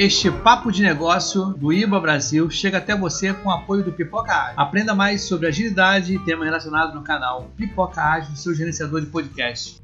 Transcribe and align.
Este 0.00 0.30
papo 0.30 0.70
de 0.70 0.80
negócio 0.80 1.46
do 1.54 1.72
IBA 1.72 1.98
Brasil 1.98 2.48
chega 2.48 2.78
até 2.78 2.96
você 2.96 3.34
com 3.34 3.48
o 3.48 3.50
apoio 3.50 3.82
do 3.82 3.92
Pipoca 3.92 4.32
Ágil. 4.32 4.60
Aprenda 4.60 4.94
mais 4.94 5.22
sobre 5.22 5.48
agilidade 5.48 6.14
e 6.14 6.24
temas 6.24 6.44
relacionados 6.44 6.94
no 6.94 7.02
canal 7.02 7.50
Pipoca 7.56 8.00
Ágil, 8.00 8.36
seu 8.36 8.54
gerenciador 8.54 9.00
de 9.00 9.08
podcast. 9.08 9.80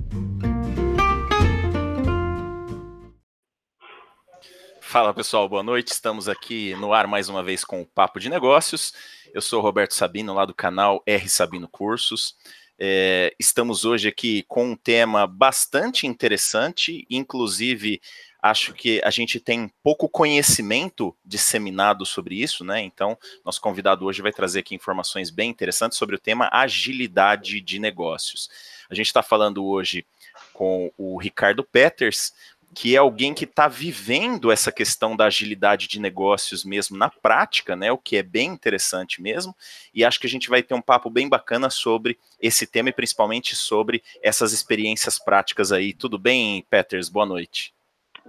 Fala 4.81 5.13
pessoal, 5.13 5.49
boa 5.49 5.65
noite. 5.65 5.89
Estamos 5.89 6.29
aqui 6.29 6.77
no 6.77 6.93
ar 6.93 7.09
mais 7.09 7.29
uma 7.29 7.43
vez 7.43 7.65
com 7.65 7.83
o 7.83 7.87
Papo 7.87 8.21
de 8.21 8.29
Negócios. 8.29 8.95
Eu 9.35 9.43
sou 9.43 9.61
Roberto 9.61 9.95
Sabino, 9.95 10.33
lá 10.33 10.45
do 10.45 10.55
canal 10.55 11.03
R 11.05 11.29
Sabino 11.29 11.67
Cursos. 11.67 12.37
É, 12.79 13.35
estamos 13.39 13.85
hoje 13.85 14.09
aqui 14.09 14.45
com 14.49 14.71
um 14.71 14.77
tema 14.77 15.27
bastante 15.27 16.07
interessante, 16.07 17.05
inclusive 17.11 18.01
acho 18.45 18.75
que 18.75 19.01
a 19.03 19.09
gente 19.09 19.41
tem 19.41 19.73
pouco 19.83 20.07
conhecimento 20.07 21.17
disseminado 21.25 22.05
sobre 22.05 22.35
isso, 22.35 22.63
né? 22.63 22.79
Então, 22.83 23.17
nosso 23.43 23.59
convidado 23.59 24.05
hoje 24.05 24.21
vai 24.21 24.33
trazer 24.33 24.59
aqui 24.59 24.75
informações 24.75 25.31
bem 25.31 25.49
interessantes 25.49 25.97
sobre 25.97 26.15
o 26.15 26.19
tema 26.19 26.51
agilidade 26.53 27.63
de 27.63 27.79
negócios. 27.79 28.51
A 28.91 28.95
gente 28.95 29.07
está 29.07 29.23
falando 29.23 29.65
hoje 29.65 30.05
com 30.53 30.93
o 30.99 31.17
Ricardo 31.17 31.65
Peters, 31.65 32.35
que 32.75 32.95
é 32.95 32.99
alguém 32.99 33.33
que 33.33 33.45
está 33.45 33.67
vivendo 33.67 34.53
essa 34.53 34.71
questão 34.71 35.17
da 35.17 35.25
agilidade 35.25 35.89
de 35.89 35.99
negócios 35.99 36.67
mesmo 36.67 36.99
na 36.99 37.09
prática, 37.09 37.75
né? 37.75 37.91
O 37.93 37.97
que 37.97 38.19
é 38.19 38.23
bem 38.23 38.51
interessante 38.51 39.23
mesmo. 39.23 39.57
E 39.95 40.05
acho 40.05 40.21
que 40.21 40.27
a 40.27 40.31
gente 40.31 40.51
vai 40.51 40.63
ter 40.63 40.75
um 40.75 40.83
papo 40.83 41.09
bem 41.09 41.31
bacana 41.31 41.71
sobre 41.71 42.19
esse 42.39 42.67
tema 42.67 42.91
e 42.91 42.93
principalmente 42.93 43.57
sobre 43.57 44.03
essas 44.23 44.53
experiências 44.53 45.19
práticas 45.19 45.73
aí. 45.73 45.95
Tudo 45.95 46.19
bem, 46.19 46.63
Peters? 46.69 47.09
Boa 47.09 47.25
noite. 47.25 47.74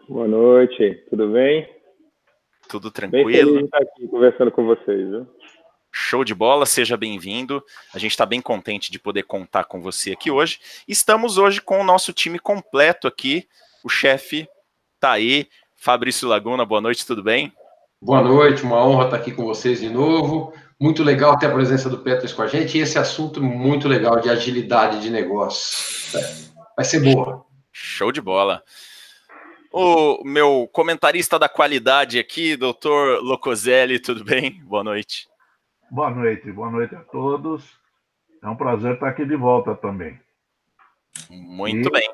Boa 0.07 0.27
noite, 0.27 1.03
tudo 1.09 1.29
bem? 1.29 1.67
Tudo 2.69 2.91
tranquilo. 2.91 3.25
Bem 3.25 3.35
feliz 3.35 3.57
de 3.57 3.65
estar 3.65 3.77
aqui 3.79 4.07
conversando 4.07 4.51
com 4.51 4.65
vocês, 4.65 5.09
viu? 5.09 5.27
Show 5.91 6.23
de 6.23 6.35
bola, 6.35 6.65
seja 6.65 6.97
bem-vindo. 6.97 7.63
A 7.93 7.97
gente 7.97 8.11
está 8.11 8.25
bem 8.25 8.41
contente 8.41 8.91
de 8.91 8.99
poder 8.99 9.23
contar 9.23 9.63
com 9.63 9.81
você 9.81 10.11
aqui 10.11 10.29
hoje. 10.29 10.59
Estamos 10.87 11.37
hoje 11.37 11.61
com 11.61 11.79
o 11.79 11.83
nosso 11.83 12.11
time 12.11 12.37
completo 12.37 13.07
aqui. 13.07 13.47
O 13.83 13.89
chefe 13.89 14.47
tá 14.99 15.13
aí, 15.13 15.47
Fabrício 15.75 16.27
Laguna. 16.27 16.65
Boa 16.65 16.81
noite, 16.81 17.07
tudo 17.07 17.23
bem? 17.23 17.51
Boa 18.01 18.21
noite, 18.21 18.61
uma 18.61 18.85
honra 18.85 19.05
estar 19.05 19.17
aqui 19.17 19.31
com 19.31 19.45
vocês 19.45 19.79
de 19.79 19.89
novo. 19.89 20.53
Muito 20.79 21.01
legal 21.01 21.37
ter 21.39 21.47
a 21.47 21.53
presença 21.53 21.89
do 21.89 21.99
Petros 21.99 22.33
com 22.33 22.41
a 22.41 22.47
gente 22.47 22.77
e 22.77 22.81
esse 22.81 22.99
assunto 22.99 23.41
muito 23.41 23.87
legal 23.87 24.19
de 24.19 24.29
agilidade 24.29 25.01
de 25.01 25.09
negócio. 25.09 26.19
Vai 26.75 26.85
ser 26.85 26.99
boa. 26.99 27.45
Show 27.71 28.11
de 28.11 28.21
bola. 28.21 28.61
O 29.77 30.23
meu 30.23 30.69
comentarista 30.71 31.37
da 31.37 31.49
qualidade 31.49 32.17
aqui, 32.17 32.55
doutor 32.55 33.21
Locoselli, 33.21 33.99
tudo 33.99 34.23
bem? 34.23 34.63
Boa 34.63 34.85
noite. 34.85 35.27
Boa 35.91 36.09
noite, 36.09 36.49
boa 36.49 36.71
noite 36.71 36.95
a 36.95 37.01
todos. 37.01 37.77
É 38.41 38.47
um 38.47 38.55
prazer 38.55 38.93
estar 38.93 39.09
aqui 39.09 39.25
de 39.25 39.35
volta 39.35 39.75
também. 39.75 40.17
Muito 41.29 41.89
e... 41.89 41.91
bem. 41.91 42.09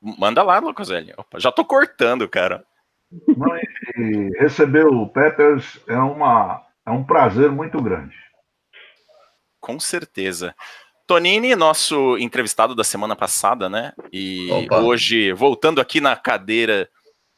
Manda 0.00 0.44
lá, 0.44 0.60
Locoselli. 0.60 1.12
Opa, 1.16 1.40
já 1.40 1.48
estou 1.48 1.64
cortando, 1.64 2.28
cara. 2.28 2.64
Receber 4.38 4.86
o 4.86 5.08
Peters 5.08 5.82
é, 5.88 5.96
uma, 5.96 6.64
é 6.86 6.90
um 6.92 7.02
prazer 7.02 7.50
muito 7.50 7.82
grande. 7.82 8.14
Com 9.58 9.80
certeza. 9.80 10.54
Tonini, 11.06 11.54
nosso 11.54 12.16
entrevistado 12.18 12.74
da 12.74 12.84
semana 12.84 13.16
passada, 13.16 13.68
né? 13.68 13.92
E 14.12 14.50
Opa. 14.50 14.80
hoje, 14.80 15.32
voltando 15.32 15.80
aqui 15.80 16.00
na 16.00 16.16
cadeira 16.16 16.88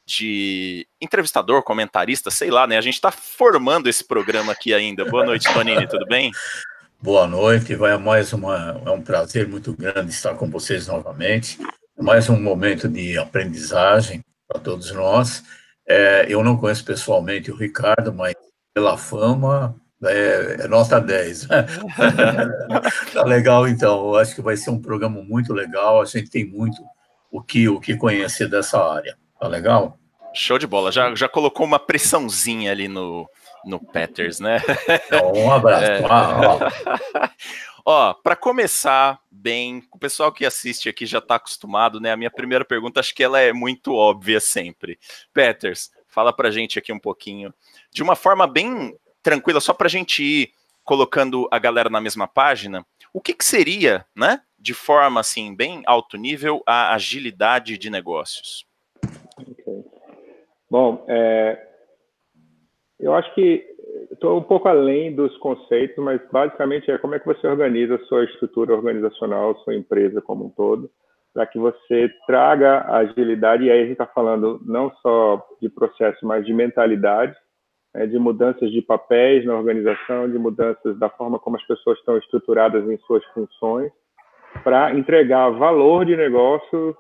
de 0.07 0.87
entrevistador, 1.01 1.63
comentarista, 1.63 2.31
sei 2.31 2.51
lá, 2.51 2.67
né? 2.67 2.77
A 2.77 2.81
gente 2.81 2.95
está 2.95 3.11
formando 3.11 3.89
esse 3.89 4.05
programa 4.05 4.53
aqui 4.53 4.75
ainda. 4.75 5.05
Boa 5.05 5.25
noite, 5.25 5.53
Tonini, 5.53 5.87
tudo 5.89 6.07
bem? 6.07 6.31
Boa 7.01 7.27
noite, 7.27 7.75
vai 7.75 7.97
mais 7.99 8.33
uma, 8.33 8.81
é 8.85 8.91
um 8.91 9.03
prazer 9.03 9.47
muito 9.47 9.75
grande 9.75 10.11
estar 10.11 10.35
com 10.35 10.49
vocês 10.49 10.87
novamente. 10.87 11.59
Mais 11.99 12.29
um 12.29 12.41
momento 12.41 12.89
de 12.89 13.19
aprendizagem 13.19 14.25
para 14.49 14.61
todos 14.61 14.91
nós. 14.93 15.43
É, 15.87 16.27
eu 16.29 16.43
não 16.43 16.57
conheço 16.57 16.85
pessoalmente 16.85 17.51
o 17.51 17.57
Ricardo, 17.57 18.13
mas 18.13 18.35
pela 18.75 18.97
fama, 18.97 19.77
é, 20.07 20.65
é 20.65 20.69
nota 20.69 21.01
10. 21.01 21.49
tá 23.13 23.25
legal, 23.25 23.69
então. 23.69 24.09
Eu 24.09 24.17
acho 24.17 24.35
que 24.35 24.43
vai 24.43 24.57
ser 24.57 24.71
um 24.71 24.81
programa 24.81 25.23
muito 25.23 25.53
legal. 25.53 26.01
A 26.01 26.05
gente 26.05 26.31
tem 26.31 26.45
muito 26.45 26.83
o 27.31 27.43
que, 27.43 27.69
o 27.69 27.81
que 27.81 27.97
conhecer 27.97 28.49
dessa 28.49 28.83
área. 28.83 29.17
Tá 29.41 29.49
legal? 29.49 29.99
Show 30.35 30.59
de 30.59 30.67
bola. 30.67 30.91
Já, 30.91 31.15
já 31.15 31.29
colocou 31.29 31.65
uma 31.65 31.79
pressãozinha 31.79 32.73
ali 32.73 32.89
no, 32.89 33.29
no 33.65 33.79
Peters, 33.79 34.41
né? 34.41 34.61
Então, 35.07 35.33
um 35.33 35.53
abraço. 35.53 35.85
É... 35.85 36.05
Ah, 36.09 37.31
ó, 37.85 38.15
para 38.23 38.37
começar 38.37 39.21
bem, 39.31 39.83
o 39.93 39.99
pessoal 39.99 40.33
que 40.33 40.45
assiste 40.45 40.89
aqui 40.89 41.07
já 41.07 41.19
está 41.19 41.37
acostumado, 41.37 42.01
né? 42.01 42.13
A 42.13 42.17
minha 42.17 42.31
primeira 42.31 42.65
pergunta, 42.65 43.01
acho 43.01 43.15
que 43.15 43.23
ela 43.23 43.41
é 43.41 43.53
muito 43.53 43.93
óbvia 43.95 44.41
sempre. 44.41 44.99
Peters, 45.33 45.91
fala 46.09 46.33
pra 46.33 46.51
gente 46.51 46.79
aqui 46.79 46.93
um 46.93 46.99
pouquinho, 46.99 47.53
de 47.93 48.03
uma 48.03 48.17
forma 48.17 48.47
bem 48.47 48.95
tranquila, 49.25 49.61
só 49.61 49.73
para 49.73 49.87
a 49.87 49.91
gente 49.91 50.23
ir 50.23 50.51
colocando 50.85 51.49
a 51.51 51.59
galera 51.59 51.89
na 51.89 52.01
mesma 52.01 52.29
página, 52.29 52.85
o 53.13 53.21
que, 53.21 53.33
que 53.33 53.45
seria, 53.45 54.05
né, 54.15 54.43
de 54.59 54.75
forma 54.75 55.19
assim, 55.19 55.57
bem 55.57 55.83
alto 55.87 56.17
nível, 56.17 56.63
a 56.67 56.95
agilidade 56.95 57.79
de 57.79 57.89
negócios? 57.91 58.67
Okay. 59.41 59.85
Bom, 60.71 61.05
é, 61.09 61.67
eu 63.01 63.15
acho 63.15 63.35
que 63.35 63.65
estou 64.13 64.39
um 64.39 64.43
pouco 64.43 64.69
além 64.69 65.15
dos 65.15 65.37
conceitos, 65.39 65.97
mas 66.05 66.21
basicamente 66.31 66.91
é 66.91 66.99
como 66.99 67.15
é 67.15 67.19
que 67.19 67.27
você 67.27 67.47
organiza 67.47 67.95
a 67.95 68.05
sua 68.05 68.25
estrutura 68.25 68.75
organizacional, 68.75 69.57
sua 69.65 69.75
empresa 69.75 70.21
como 70.21 70.47
um 70.47 70.51
todo, 70.51 70.91
para 71.33 71.47
que 71.47 71.59
você 71.59 72.11
traga 72.27 72.85
agilidade, 72.91 73.65
e 73.65 73.71
aí 73.71 73.79
a 73.79 73.83
gente 73.83 73.93
está 73.93 74.07
falando 74.07 74.61
não 74.65 74.93
só 75.03 75.45
de 75.61 75.69
processo, 75.69 76.27
mas 76.27 76.45
de 76.45 76.53
mentalidade, 76.53 77.35
é, 77.95 78.07
de 78.07 78.19
mudanças 78.19 78.71
de 78.71 78.83
papéis 78.83 79.45
na 79.45 79.55
organização, 79.55 80.31
de 80.31 80.39
mudanças 80.39 80.99
da 80.99 81.09
forma 81.09 81.39
como 81.39 81.57
as 81.57 81.67
pessoas 81.67 81.99
estão 81.99 82.19
estruturadas 82.19 82.89
em 82.91 82.99
suas 83.07 83.25
funções, 83.27 83.93
para 84.63 84.95
entregar 84.95 85.51
valor 85.51 86.05
de 86.05 86.17
negócio 86.17 86.97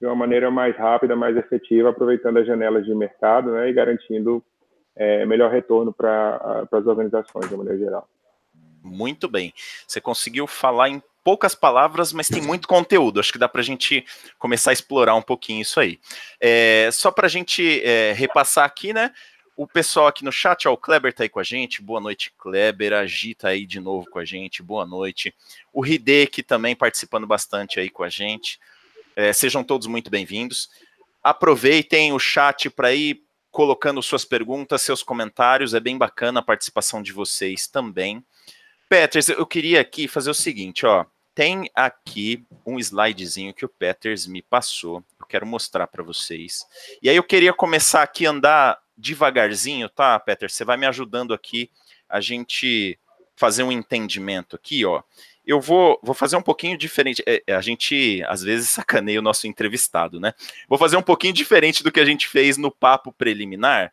de 0.00 0.06
uma 0.06 0.14
maneira 0.14 0.50
mais 0.50 0.76
rápida, 0.76 1.16
mais 1.16 1.36
efetiva, 1.36 1.90
aproveitando 1.90 2.38
as 2.38 2.46
janelas 2.46 2.84
de 2.84 2.94
mercado 2.94 3.52
né, 3.52 3.68
e 3.68 3.72
garantindo 3.72 4.42
é, 4.96 5.24
melhor 5.24 5.50
retorno 5.50 5.92
para 5.92 6.66
as 6.70 6.86
organizações 6.86 7.48
de 7.48 7.56
maneira 7.56 7.78
geral. 7.78 8.08
Muito 8.82 9.28
bem. 9.28 9.52
Você 9.86 10.00
conseguiu 10.00 10.46
falar 10.46 10.90
em 10.90 11.02
poucas 11.24 11.54
palavras, 11.54 12.12
mas 12.12 12.28
tem 12.28 12.42
muito 12.42 12.68
conteúdo. 12.68 13.18
Acho 13.18 13.32
que 13.32 13.38
dá 13.38 13.48
para 13.48 13.62
a 13.62 13.64
gente 13.64 14.04
começar 14.38 14.70
a 14.70 14.74
explorar 14.74 15.14
um 15.14 15.22
pouquinho 15.22 15.62
isso 15.62 15.80
aí. 15.80 15.98
É, 16.38 16.90
só 16.92 17.10
para 17.10 17.26
a 17.26 17.30
gente 17.30 17.80
é, 17.82 18.12
repassar 18.12 18.66
aqui, 18.66 18.92
né? 18.92 19.10
O 19.56 19.66
pessoal 19.66 20.08
aqui 20.08 20.24
no 20.24 20.32
chat, 20.32 20.66
ó, 20.66 20.72
o 20.72 20.76
Kleber 20.76 21.12
tá 21.12 21.22
aí 21.22 21.28
com 21.28 21.38
a 21.38 21.44
gente. 21.44 21.80
Boa 21.80 22.00
noite, 22.00 22.32
Kleber. 22.36 22.92
A 22.92 23.06
Gi 23.06 23.34
tá 23.34 23.48
aí 23.48 23.64
de 23.64 23.78
novo 23.78 24.08
com 24.10 24.18
a 24.18 24.24
gente. 24.24 24.62
Boa 24.62 24.84
noite. 24.84 25.34
O 25.72 25.86
Hideki 25.86 26.42
também 26.42 26.74
participando 26.74 27.26
bastante 27.26 27.78
aí 27.78 27.88
com 27.88 28.02
a 28.02 28.08
gente. 28.08 28.58
É, 29.14 29.32
sejam 29.32 29.62
todos 29.62 29.86
muito 29.86 30.10
bem-vindos. 30.10 30.68
Aproveitem 31.22 32.12
o 32.12 32.18
chat 32.18 32.68
para 32.68 32.92
ir 32.92 33.22
colocando 33.50 34.02
suas 34.02 34.24
perguntas, 34.24 34.82
seus 34.82 35.02
comentários. 35.02 35.72
É 35.72 35.78
bem 35.78 35.96
bacana 35.96 36.40
a 36.40 36.44
participação 36.44 37.00
de 37.00 37.12
vocês 37.12 37.68
também. 37.68 38.24
Peters, 38.88 39.28
eu 39.28 39.46
queria 39.46 39.80
aqui 39.80 40.08
fazer 40.08 40.30
o 40.30 40.34
seguinte, 40.34 40.84
ó. 40.84 41.06
Tem 41.32 41.68
aqui 41.74 42.44
um 42.64 42.78
slidezinho 42.78 43.54
que 43.54 43.64
o 43.64 43.68
Peters 43.68 44.26
me 44.26 44.42
passou. 44.42 45.02
Eu 45.18 45.26
quero 45.26 45.46
mostrar 45.46 45.86
para 45.86 46.02
vocês. 46.02 46.64
E 47.02 47.08
aí 47.08 47.16
eu 47.16 47.24
queria 47.24 47.52
começar 47.52 48.02
aqui 48.02 48.26
a 48.26 48.30
andar 48.30 48.83
devagarzinho, 48.96 49.88
tá, 49.88 50.18
Peter? 50.18 50.50
Você 50.50 50.64
vai 50.64 50.76
me 50.76 50.86
ajudando 50.86 51.34
aqui 51.34 51.70
a 52.08 52.20
gente 52.20 52.98
fazer 53.36 53.62
um 53.62 53.72
entendimento 53.72 54.56
aqui, 54.56 54.84
ó. 54.84 55.02
Eu 55.46 55.60
vou, 55.60 56.00
vou 56.02 56.14
fazer 56.14 56.36
um 56.36 56.42
pouquinho 56.42 56.78
diferente. 56.78 57.22
É, 57.26 57.42
a 57.54 57.60
gente 57.60 58.22
às 58.26 58.42
vezes 58.42 58.68
sacaneia 58.70 59.18
o 59.18 59.22
nosso 59.22 59.46
entrevistado, 59.46 60.18
né? 60.18 60.32
Vou 60.68 60.78
fazer 60.78 60.96
um 60.96 61.02
pouquinho 61.02 61.34
diferente 61.34 61.82
do 61.82 61.92
que 61.92 62.00
a 62.00 62.04
gente 62.04 62.28
fez 62.28 62.56
no 62.56 62.70
papo 62.70 63.12
preliminar. 63.12 63.92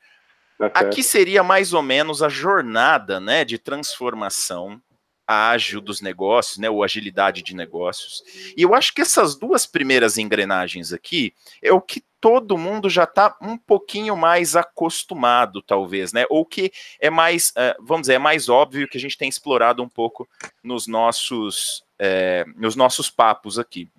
Tá 0.57 0.67
aqui 0.79 1.01
seria 1.01 1.43
mais 1.43 1.73
ou 1.73 1.81
menos 1.81 2.21
a 2.21 2.29
jornada, 2.29 3.19
né, 3.19 3.43
de 3.43 3.57
transformação 3.57 4.79
ágil 5.25 5.81
dos 5.81 6.01
negócios, 6.01 6.57
né, 6.57 6.69
ou 6.69 6.83
agilidade 6.83 7.41
de 7.41 7.55
negócios. 7.55 8.21
E 8.55 8.61
eu 8.61 8.75
acho 8.75 8.93
que 8.93 9.01
essas 9.01 9.35
duas 9.35 9.65
primeiras 9.65 10.17
engrenagens 10.17 10.93
aqui 10.93 11.33
é 11.61 11.71
o 11.71 11.81
que 11.81 12.03
todo 12.21 12.57
mundo 12.57 12.87
já 12.87 13.03
está 13.03 13.35
um 13.41 13.57
pouquinho 13.57 14.15
mais 14.15 14.55
acostumado, 14.55 15.61
talvez, 15.61 16.13
né? 16.13 16.25
Ou 16.29 16.45
que 16.45 16.71
é 16.99 17.09
mais, 17.09 17.49
uh, 17.49 17.83
vamos 17.83 18.01
dizer, 18.01 18.13
é 18.13 18.19
mais 18.19 18.47
óbvio 18.47 18.87
que 18.87 18.97
a 18.97 19.01
gente 19.01 19.17
tem 19.17 19.27
explorado 19.27 19.81
um 19.81 19.89
pouco 19.89 20.29
nos 20.63 20.85
nossos, 20.85 21.83
é, 21.97 22.45
nos 22.55 22.75
nossos 22.75 23.09
papos 23.09 23.57
aqui. 23.57 23.89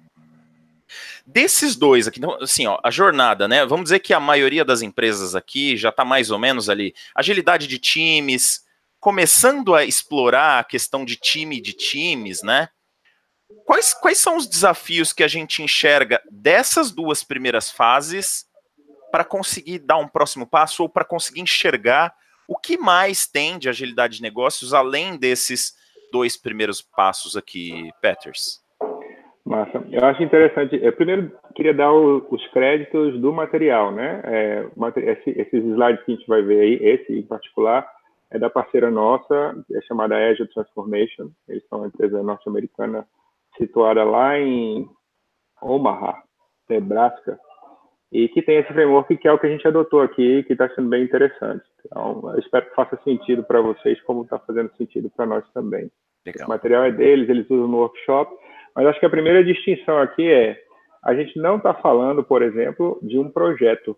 Desses 1.27 1.75
dois 1.75 2.07
aqui, 2.07 2.19
então, 2.19 2.39
assim, 2.41 2.67
ó, 2.67 2.79
a 2.83 2.91
jornada, 2.91 3.49
né? 3.49 3.67
Vamos 3.67 3.85
dizer 3.85 3.99
que 3.99 4.15
a 4.15 4.21
maioria 4.21 4.65
das 4.65 4.83
empresas 4.83 5.35
aqui 5.35 5.77
já 5.77 5.89
está 5.89 6.05
mais 6.05 6.31
ou 6.31 6.39
menos 6.39 6.69
ali, 6.69 6.95
agilidade 7.15 7.67
de 7.67 7.79
times, 7.79 8.65
começando 9.01 9.75
a 9.75 9.85
explorar 9.85 10.61
a 10.61 10.65
questão 10.65 11.05
de 11.05 11.17
time 11.17 11.61
de 11.61 11.73
times, 11.73 12.43
né? 12.43 12.69
Quais, 13.64 13.94
quais 13.94 14.19
são 14.19 14.37
os 14.37 14.46
desafios 14.46 15.12
que 15.12 15.22
a 15.22 15.28
gente 15.28 15.62
enxerga 15.62 16.20
dessas 16.31 16.90
duas 16.90 17.22
primeiras 17.25 17.70
fases 17.70 18.46
para 19.10 19.25
conseguir 19.25 19.78
dar 19.78 19.99
um 19.99 20.08
próximo 20.08 20.46
passo 20.46 20.82
ou 20.82 20.88
para 20.88 21.04
conseguir 21.04 21.40
enxergar 21.40 22.14
o 22.49 22.56
que 22.56 22.76
mais 22.76 23.26
tem 23.26 23.58
de 23.58 23.69
agilidade 23.69 24.16
de 24.16 24.22
negócios 24.22 24.75
além 24.75 25.16
desses 25.16 25.75
dois 26.10 26.37
primeiros 26.37 26.82
passos 26.82 27.37
aqui, 27.37 27.90
Peters? 28.00 28.60
Massa. 29.44 29.82
Eu 29.90 30.04
acho 30.06 30.22
interessante. 30.22 30.78
Eu 30.81 30.93
primeiro 30.93 31.32
queria 31.54 31.75
dar 31.75 31.93
o, 31.93 32.26
os 32.31 32.46
créditos 32.49 33.20
do 33.20 33.32
material, 33.32 33.90
né? 33.90 34.20
É, 34.25 34.66
esse, 34.99 35.31
esses 35.31 35.64
slides 35.64 36.04
que 36.04 36.12
a 36.12 36.14
gente 36.14 36.26
vai 36.28 36.43
ver 36.43 36.60
aí, 36.60 36.75
esse 36.81 37.19
em 37.19 37.22
particular, 37.22 37.87
é 38.31 38.38
da 38.38 38.49
parceira 38.49 38.90
nossa, 38.90 39.54
é 39.72 39.81
chamada 39.82 40.16
Azure 40.16 40.49
Transformation. 40.52 41.31
Eles 41.49 41.62
são 41.69 41.81
uma 41.81 41.88
empresa 41.88 42.22
norte-americana 42.22 43.06
situada 43.62 44.03
lá 44.03 44.38
em 44.38 44.87
Omaha, 45.62 46.20
Nebraska, 46.69 47.38
e 48.11 48.29
que 48.29 48.43
tem 48.43 48.56
esse 48.56 48.73
framework 48.73 49.17
que 49.17 49.29
é 49.29 49.32
o 49.32 49.38
que 49.38 49.47
a 49.47 49.50
gente 49.50 49.67
adotou 49.67 50.03
aqui, 50.03 50.43
que 50.43 50.53
está 50.53 50.69
sendo 50.70 50.88
bem 50.88 51.05
interessante. 51.05 51.64
Então, 51.87 52.20
eu 52.32 52.38
espero 52.38 52.67
que 52.67 52.75
faça 52.75 52.99
sentido 53.05 53.43
para 53.44 53.61
vocês, 53.61 54.00
como 54.03 54.23
está 54.23 54.38
fazendo 54.41 54.70
sentido 54.76 55.11
para 55.11 55.26
nós 55.26 55.44
também. 55.53 55.91
Legal. 56.26 56.47
O 56.47 56.50
material 56.50 56.85
é 56.85 56.91
deles, 56.91 57.29
eles 57.29 57.49
usam 57.49 57.69
no 57.69 57.79
workshop, 57.79 58.35
mas 58.75 58.87
acho 58.87 59.00
que 59.00 59.06
a 59.06 59.11
primeira 59.11 59.44
distinção 59.44 59.99
aqui 59.99 60.31
é 60.31 60.61
a 61.05 61.14
gente 61.14 61.37
não 61.38 61.56
está 61.56 61.75
falando, 61.75 62.23
por 62.23 62.43
exemplo, 62.43 62.99
de 63.03 63.19
um 63.19 63.29
projeto. 63.29 63.97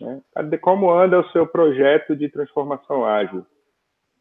Né? 0.00 0.20
Como 0.60 0.90
anda 0.90 1.20
o 1.20 1.28
seu 1.30 1.46
projeto 1.46 2.16
de 2.16 2.28
transformação 2.28 3.04
ágil? 3.04 3.44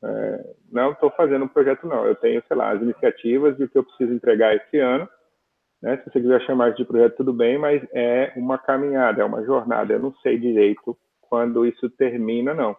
É, 0.03 0.53
não 0.71 0.91
estou 0.91 1.11
fazendo 1.11 1.45
um 1.45 1.47
projeto, 1.47 1.87
não. 1.87 2.05
Eu 2.05 2.15
tenho, 2.15 2.43
sei 2.47 2.55
lá, 2.55 2.71
as 2.71 2.81
iniciativas 2.81 3.59
e 3.59 3.63
o 3.63 3.69
que 3.69 3.77
eu 3.77 3.83
preciso 3.83 4.13
entregar 4.13 4.55
esse 4.55 4.77
ano. 4.77 5.07
Né? 5.81 5.97
Se 5.97 6.05
você 6.09 6.21
quiser 6.21 6.41
chamar 6.41 6.73
de 6.73 6.85
projeto, 6.85 7.17
tudo 7.17 7.33
bem, 7.33 7.57
mas 7.57 7.81
é 7.93 8.33
uma 8.35 8.57
caminhada, 8.57 9.21
é 9.21 9.25
uma 9.25 9.43
jornada. 9.43 9.93
Eu 9.93 9.99
não 9.99 10.13
sei 10.15 10.37
direito 10.37 10.97
quando 11.21 11.65
isso 11.65 11.89
termina, 11.91 12.53
não. 12.53 12.75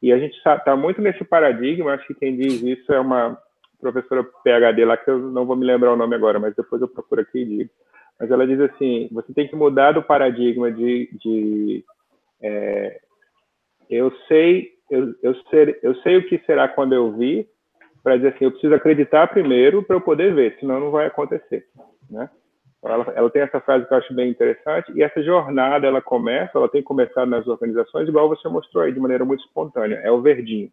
E 0.00 0.12
a 0.12 0.18
gente 0.18 0.36
está 0.36 0.76
muito 0.76 1.00
nesse 1.00 1.24
paradigma, 1.24 1.94
acho 1.94 2.06
que 2.06 2.14
quem 2.14 2.36
diz 2.36 2.62
isso 2.62 2.92
é 2.92 3.00
uma 3.00 3.36
professora 3.80 4.24
PhD 4.44 4.84
lá, 4.84 4.96
que 4.96 5.10
eu 5.10 5.18
não 5.18 5.44
vou 5.44 5.56
me 5.56 5.64
lembrar 5.64 5.92
o 5.92 5.96
nome 5.96 6.14
agora, 6.14 6.38
mas 6.38 6.54
depois 6.54 6.80
eu 6.80 6.88
procuro 6.88 7.20
aqui 7.20 7.40
e 7.40 7.44
digo. 7.44 7.70
Mas 8.18 8.30
ela 8.30 8.46
diz 8.46 8.60
assim, 8.60 9.08
você 9.12 9.32
tem 9.32 9.48
que 9.48 9.56
mudar 9.56 9.92
do 9.92 10.02
paradigma 10.02 10.70
de, 10.70 11.08
de 11.12 11.84
é, 12.40 13.00
eu 13.88 14.12
sei 14.28 14.77
eu, 14.90 15.14
eu, 15.22 15.34
ser, 15.50 15.78
eu 15.82 15.94
sei 15.96 16.16
o 16.16 16.28
que 16.28 16.38
será 16.46 16.68
quando 16.68 16.94
eu 16.94 17.12
vi, 17.12 17.48
para 18.02 18.16
dizer 18.16 18.34
assim, 18.34 18.44
eu 18.44 18.50
preciso 18.50 18.74
acreditar 18.74 19.26
primeiro 19.28 19.82
para 19.82 19.96
eu 19.96 20.00
poder 20.00 20.34
ver, 20.34 20.56
senão 20.58 20.80
não 20.80 20.90
vai 20.90 21.06
acontecer, 21.06 21.66
né? 22.10 22.30
Ela, 22.84 23.12
ela, 23.16 23.30
tem 23.30 23.42
essa 23.42 23.60
frase 23.60 23.86
que 23.86 23.92
eu 23.92 23.98
acho 23.98 24.14
bem 24.14 24.30
interessante, 24.30 24.92
e 24.94 25.02
essa 25.02 25.20
jornada, 25.20 25.86
ela 25.86 26.00
começa, 26.00 26.56
ela 26.56 26.68
tem 26.68 26.80
começado 26.80 27.28
nas 27.28 27.46
organizações, 27.48 28.08
igual 28.08 28.28
você 28.28 28.48
mostrou 28.48 28.84
aí, 28.84 28.92
de 28.92 29.00
maneira 29.00 29.24
muito 29.24 29.44
espontânea, 29.44 29.96
é 29.96 30.10
o 30.12 30.22
verdinho. 30.22 30.70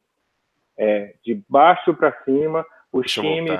É, 0.77 1.15
de 1.25 1.41
baixo 1.50 1.95
para 1.95 2.12
cima, 2.23 2.65
os 2.94 3.01
Deixa 3.01 3.21
times... 3.21 3.59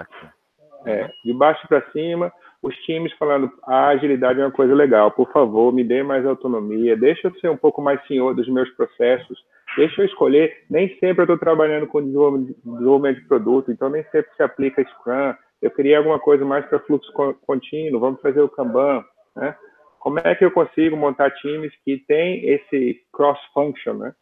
É, 0.85 1.09
de 1.23 1.33
baixo 1.33 1.67
para 1.67 1.81
cima, 1.91 2.31
os 2.61 2.75
times 2.83 3.11
falando, 3.13 3.51
a 3.63 3.87
agilidade 3.87 4.39
é 4.39 4.45
uma 4.45 4.51
coisa 4.51 4.75
legal, 4.75 5.09
por 5.09 5.31
favor, 5.31 5.73
me 5.73 5.83
dê 5.83 6.03
mais 6.03 6.23
autonomia, 6.25 6.95
deixa 6.95 7.27
eu 7.27 7.35
ser 7.39 7.49
um 7.49 7.57
pouco 7.57 7.81
mais 7.81 8.05
senhor 8.05 8.35
dos 8.35 8.47
meus 8.47 8.69
processos, 8.75 9.43
deixa 9.75 10.01
eu 10.01 10.06
escolher. 10.06 10.66
Nem 10.69 10.89
sempre 11.00 11.22
eu 11.22 11.24
estou 11.25 11.38
trabalhando 11.38 11.88
com 11.88 12.04
desenvolvimento 12.04 13.19
de 13.19 13.27
produto, 13.27 13.72
então 13.72 13.89
nem 13.89 14.04
sempre 14.06 14.30
se 14.36 14.44
aplica 14.44 14.83
Scrum. 14.83 15.33
Eu 15.62 15.72
queria 15.72 15.98
alguma 15.98 16.19
coisa 16.19 16.45
mais 16.45 16.66
para 16.66 16.80
fluxo 16.80 17.12
contínuo, 17.45 18.00
vamos 18.00 18.22
fazer 18.22 18.42
o 18.42 18.50
Kanban. 18.50 19.04
Né? 19.36 19.56
Como 20.00 20.19
é 20.19 20.36
que 20.36 20.45
eu 20.45 20.51
consigo 20.51 20.95
montar 20.95 21.31
times 21.31 21.74
que 21.83 21.98
têm 22.07 22.48
esse 22.48 23.01
cross-function, 23.12 23.94
né? 23.94 24.13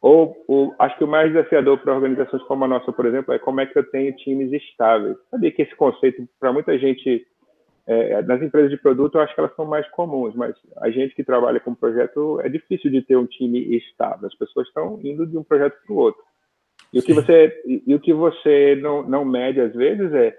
Ou, 0.00 0.36
ou, 0.46 0.74
acho 0.78 0.96
que 0.98 1.04
o 1.04 1.08
mais 1.08 1.32
desafiador 1.32 1.78
para 1.78 1.94
organizações 1.94 2.42
como 2.44 2.64
a 2.64 2.68
nossa, 2.68 2.92
por 2.92 3.06
exemplo, 3.06 3.34
é 3.34 3.38
como 3.38 3.60
é 3.60 3.66
que 3.66 3.78
eu 3.78 3.90
tenho 3.90 4.14
times 4.16 4.52
estáveis. 4.52 5.16
Sabia 5.30 5.50
que 5.50 5.62
esse 5.62 5.74
conceito, 5.74 6.22
para 6.38 6.52
muita 6.52 6.78
gente 6.78 7.26
é, 7.86 8.20
nas 8.22 8.42
empresas 8.42 8.70
de 8.70 8.76
produto, 8.76 9.14
eu 9.14 9.20
acho 9.20 9.32
que 9.32 9.40
elas 9.40 9.54
são 9.54 9.64
mais 9.64 9.88
comuns, 9.90 10.34
mas 10.34 10.56
a 10.78 10.90
gente 10.90 11.14
que 11.14 11.22
trabalha 11.22 11.60
com 11.60 11.74
projeto 11.74 12.40
é 12.40 12.48
difícil 12.48 12.90
de 12.90 13.00
ter 13.00 13.16
um 13.16 13.26
time 13.26 13.60
estável. 13.76 14.26
As 14.26 14.34
pessoas 14.34 14.66
estão 14.66 14.98
indo 15.04 15.24
de 15.24 15.38
um 15.38 15.44
projeto 15.44 15.76
para 15.86 15.94
o 15.94 15.98
outro. 15.98 16.20
E 16.92 16.98
o 16.98 17.02
que 17.02 17.12
você, 17.12 17.62
e 17.64 17.94
o 17.94 18.00
que 18.00 18.12
você 18.12 18.76
não, 18.82 19.02
não 19.02 19.24
mede 19.24 19.60
às 19.60 19.72
vezes 19.72 20.12
é, 20.12 20.36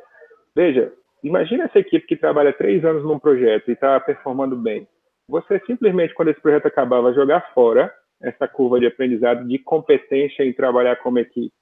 veja, 0.53 0.91
imagina 1.23 1.65
essa 1.65 1.79
equipe 1.79 2.05
que 2.05 2.17
trabalha 2.17 2.51
três 2.51 2.83
anos 2.83 3.03
num 3.03 3.19
projeto 3.19 3.69
e 3.69 3.73
está 3.73 3.97
performando 3.99 4.55
bem. 4.55 4.87
Você 5.29 5.61
simplesmente, 5.65 6.13
quando 6.13 6.29
esse 6.29 6.41
projeto 6.41 6.65
acabar, 6.65 7.01
vai 7.01 7.13
jogar 7.13 7.53
fora 7.53 7.93
essa 8.21 8.47
curva 8.47 8.79
de 8.79 8.87
aprendizado 8.87 9.47
de 9.47 9.59
competência 9.59 10.43
em 10.43 10.53
trabalhar 10.53 10.97
como 10.97 11.19
equipe 11.19 11.53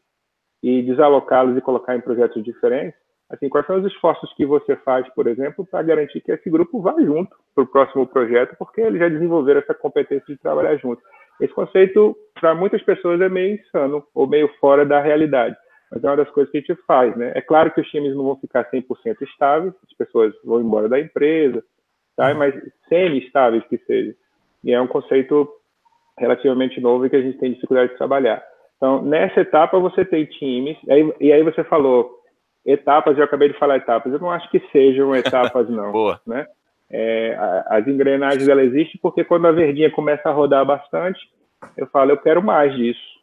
e 0.63 0.81
desalocá-los 0.81 1.57
e 1.57 1.61
colocar 1.61 1.95
em 1.95 2.01
projetos 2.01 2.43
diferentes 2.43 3.04
Assim, 3.29 3.49
quais 3.49 3.65
são 3.65 3.77
os 3.77 3.85
esforços 3.85 4.31
que 4.33 4.45
você 4.45 4.75
faz, 4.77 5.07
por 5.15 5.25
exemplo, 5.27 5.65
para 5.65 5.81
garantir 5.81 6.21
que 6.21 6.31
esse 6.31 6.49
grupo 6.49 6.79
vá 6.81 6.95
junto 6.99 7.35
para 7.55 7.63
o 7.63 7.67
próximo 7.67 8.05
projeto, 8.05 8.55
porque 8.57 8.81
eles 8.81 8.99
já 8.99 9.09
desenvolveram 9.09 9.61
essa 9.61 9.73
competência 9.73 10.25
de 10.27 10.39
trabalhar 10.39 10.75
junto. 10.77 11.01
Esse 11.41 11.53
conceito, 11.53 12.15
para 12.39 12.53
muitas 12.53 12.81
pessoas, 12.83 13.19
é 13.19 13.27
meio 13.27 13.55
insano 13.55 14.05
ou 14.13 14.27
meio 14.27 14.47
fora 14.59 14.85
da 14.85 15.01
realidade, 15.01 15.55
mas 15.91 16.03
é 16.03 16.07
uma 16.07 16.17
das 16.17 16.29
coisas 16.29 16.51
que 16.51 16.59
a 16.59 16.61
gente 16.61 16.75
faz. 16.85 17.15
Né? 17.17 17.31
É 17.35 17.41
claro 17.41 17.71
que 17.71 17.81
os 17.81 17.87
times 17.89 18.15
não 18.15 18.25
vão 18.25 18.35
ficar 18.37 18.69
100% 18.69 18.85
estáveis, 19.21 19.73
as 19.83 19.97
pessoas 19.97 20.33
vão 20.43 20.61
embora 20.61 20.87
da 20.87 20.99
empresa, 20.99 21.63
tá? 22.15 22.33
mas 22.35 22.53
semi-estáveis 22.87 23.63
que 23.67 23.77
seja. 23.79 24.15
E 24.63 24.71
é 24.71 24.79
um 24.79 24.87
conceito 24.87 25.49
relativamente 26.17 26.79
novo 26.79 27.05
e 27.05 27.09
que 27.09 27.15
a 27.15 27.21
gente 27.21 27.39
tem 27.39 27.53
dificuldade 27.53 27.91
de 27.91 27.97
trabalhar. 27.97 28.43
Então, 28.77 29.01
nessa 29.01 29.41
etapa, 29.41 29.79
você 29.79 30.05
tem 30.05 30.25
times, 30.25 30.77
e 30.85 30.91
aí, 30.91 31.13
e 31.19 31.31
aí 31.31 31.43
você 31.43 31.63
falou 31.63 32.14
etapas, 32.65 33.17
eu 33.17 33.23
acabei 33.23 33.49
de 33.49 33.59
falar 33.59 33.77
etapas, 33.77 34.11
eu 34.11 34.19
não 34.19 34.31
acho 34.31 34.49
que 34.49 34.59
sejam 34.71 35.13
etapas, 35.15 35.69
não. 35.69 35.91
Boa. 35.91 36.19
Né? 36.25 36.45
É, 36.89 37.35
as 37.67 37.87
engrenagens, 37.87 38.47
ela 38.47 38.63
existem 38.63 38.99
porque 39.01 39.23
quando 39.23 39.47
a 39.47 39.51
verdinha 39.51 39.91
começa 39.91 40.29
a 40.29 40.33
rodar 40.33 40.65
bastante, 40.65 41.19
eu 41.77 41.87
falo, 41.87 42.11
eu 42.11 42.17
quero 42.17 42.41
mais 42.41 42.73
disso. 42.75 43.15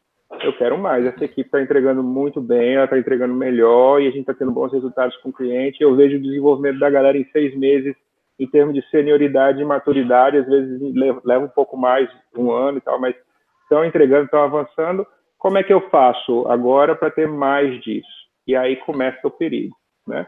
Eu 0.42 0.52
quero 0.56 0.78
mais. 0.78 1.04
Essa 1.04 1.24
equipe 1.24 1.42
está 1.42 1.60
entregando 1.60 2.02
muito 2.02 2.40
bem, 2.40 2.74
ela 2.74 2.84
está 2.84 2.98
entregando 2.98 3.34
melhor 3.34 4.00
e 4.00 4.06
a 4.06 4.10
gente 4.10 4.20
está 4.20 4.34
tendo 4.34 4.50
bons 4.50 4.72
resultados 4.72 5.16
com 5.18 5.28
o 5.28 5.32
cliente. 5.32 5.82
Eu 5.82 5.94
vejo 5.94 6.16
o 6.16 6.22
desenvolvimento 6.22 6.78
da 6.78 6.88
galera 6.88 7.18
em 7.18 7.28
seis 7.30 7.54
meses, 7.56 7.94
em 8.38 8.46
termos 8.46 8.74
de 8.74 8.82
senioridade 8.90 9.60
e 9.60 9.64
maturidade, 9.64 10.38
às 10.38 10.46
vezes 10.46 10.80
leva 11.24 11.44
um 11.44 11.48
pouco 11.48 11.76
mais, 11.76 12.08
um 12.36 12.50
ano 12.50 12.78
e 12.78 12.80
tal, 12.80 12.98
mas 12.98 13.14
estão 13.62 13.84
entregando, 13.84 14.24
estão 14.24 14.42
avançando. 14.42 15.06
Como 15.38 15.58
é 15.58 15.62
que 15.62 15.72
eu 15.72 15.82
faço 15.90 16.46
agora 16.48 16.94
para 16.94 17.10
ter 17.10 17.28
mais 17.28 17.80
disso? 17.82 18.21
E 18.46 18.56
aí 18.56 18.76
começa 18.76 19.26
o 19.26 19.30
perigo, 19.30 19.74
né? 20.06 20.26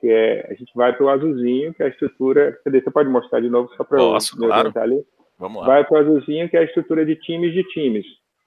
Que 0.00 0.10
é, 0.10 0.48
a 0.50 0.54
gente 0.54 0.72
vai 0.74 0.92
para 0.92 1.04
o 1.04 1.08
azulzinho, 1.08 1.72
que 1.74 1.82
é 1.82 1.86
a 1.86 1.88
estrutura. 1.88 2.58
Você 2.64 2.90
pode 2.90 3.08
mostrar 3.08 3.40
de 3.40 3.48
novo 3.48 3.72
só 3.76 3.84
para 3.84 4.00
eu 4.00 4.16
claro. 4.36 4.72
ali? 4.76 5.04
Vamos 5.38 5.60
lá. 5.60 5.66
Vai 5.66 5.84
para 5.84 5.94
o 5.94 6.00
azulzinho, 6.00 6.48
que 6.48 6.56
é 6.56 6.60
a 6.60 6.64
estrutura 6.64 7.04
de 7.04 7.16
times 7.16 7.52
de 7.52 7.62
times. 7.68 8.06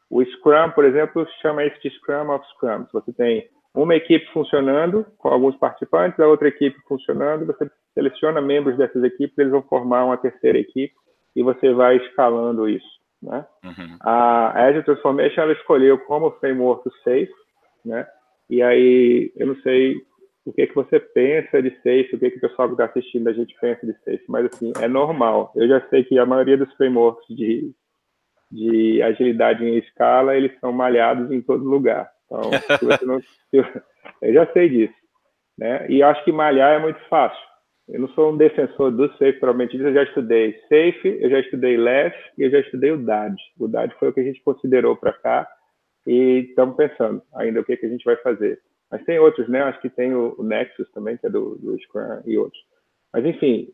O 0.10 0.24
Scrum, 0.24 0.72
por 0.72 0.86
exemplo, 0.86 1.26
chama 1.42 1.66
isso 1.66 1.82
de 1.82 1.90
Scrum 1.92 2.30
of 2.30 2.46
Scrum. 2.54 2.86
Você 2.94 3.14
tem 3.14 3.50
uma 3.74 3.96
equipe 3.96 4.26
funcionando 4.32 5.06
com 5.18 5.30
alguns 5.30 5.56
participantes, 5.58 6.20
a 6.20 6.28
outra 6.28 6.48
equipe 6.48 6.78
funcionando, 6.88 7.46
você 7.46 7.70
seleciona 7.94 8.42
membros 8.42 8.78
dessas 8.78 9.04
equipes, 9.04 9.38
eles 9.38 9.52
vão 9.52 9.62
formar 9.64 10.06
uma 10.06 10.18
terceira 10.18 10.58
equipe 10.58 10.94
e 11.36 11.44
você 11.44 11.74
vai 11.74 11.98
escalando 11.98 12.70
isso. 12.70 12.88
Né? 13.22 13.46
Uhum. 13.64 13.98
A 14.02 14.68
Azure 14.68 14.86
Transformation 14.86 15.42
ela 15.42 15.54
escolheu 15.54 15.98
como 16.00 16.32
framework 16.32 16.90
safe, 17.04 17.32
né? 17.84 18.08
E 18.50 18.62
aí, 18.62 19.32
eu 19.36 19.48
não 19.48 19.56
sei 19.62 19.96
o 20.46 20.54
que, 20.54 20.68
que 20.68 20.76
você 20.76 21.00
pensa 21.00 21.62
de 21.62 21.72
Safe, 21.78 22.16
o 22.16 22.20
que, 22.20 22.30
que 22.30 22.38
o 22.38 22.42
pessoal 22.42 22.68
que 22.68 22.76
está 22.76 22.86
assistindo 22.86 23.28
a 23.28 23.34
gente 23.34 23.56
pensa 23.60 23.86
de 23.86 23.94
Safe, 24.04 24.24
mas 24.28 24.46
assim, 24.46 24.72
é 24.80 24.88
normal. 24.88 25.52
Eu 25.56 25.68
já 25.68 25.82
sei 25.90 26.04
que 26.04 26.20
a 26.20 26.26
maioria 26.26 26.58
dos 26.58 26.72
frameworks 26.76 27.26
de, 27.36 27.72
de 28.52 29.02
agilidade 29.02 29.66
em 29.66 29.78
escala, 29.78 30.36
eles 30.36 30.52
são 30.60 30.72
malhados 30.72 31.32
em 31.32 31.42
todo 31.42 31.64
lugar. 31.64 32.10
Então, 32.26 32.42
se 32.78 32.86
você 32.86 33.06
não, 33.06 33.20
eu 34.22 34.34
já 34.34 34.46
sei 34.54 34.70
disso. 34.70 34.94
Né? 35.58 35.90
E 35.90 36.04
acho 36.04 36.24
que 36.24 36.32
malhar 36.32 36.74
é 36.74 36.80
muito 36.80 37.00
fácil. 37.10 37.44
Eu 37.88 38.02
não 38.02 38.08
sou 38.10 38.32
um 38.32 38.38
defensor 38.38 38.92
do 38.92 39.08
Safe, 39.14 39.34
provavelmente 39.34 39.78
eu 39.78 39.94
já 39.94 40.04
estudei 40.04 40.54
Safe, 40.70 41.18
eu 41.22 41.30
já 41.30 41.40
estudei 41.40 41.78
Less 41.78 42.16
e 42.38 42.44
eu 42.44 42.52
já 42.52 42.60
estudei 42.60 42.92
o 42.92 42.98
DAD. 42.98 43.36
O 43.60 43.68
DAD 43.68 43.96
foi 44.00 44.10
o 44.10 44.14
que 44.14 44.20
a 44.20 44.24
gente 44.24 44.42
considerou 44.44 44.96
para 44.96 45.14
cá 45.14 45.48
e 46.06 46.48
estamos 46.50 46.76
pensando 46.76 47.22
ainda 47.36 47.62
o 47.62 47.64
que, 47.64 47.78
que 47.78 47.86
a 47.86 47.90
gente 47.90 48.06
vai 48.06 48.16
fazer. 48.18 48.60
Mas 48.92 49.04
tem 49.04 49.20
outros, 49.20 49.48
né? 49.50 49.62
Acho 49.64 49.82
que 49.82 49.90
tem 49.90 50.14
o, 50.14 50.36
o 50.38 50.44
Nexus 50.44 50.90
também, 50.92 51.18
que 51.18 51.26
é 51.26 51.30
do, 51.30 51.56
do 51.56 51.78
Scrum 51.82 52.22
e 52.26 52.38
outros. 52.38 52.62
Mas, 53.12 53.26
enfim, 53.26 53.70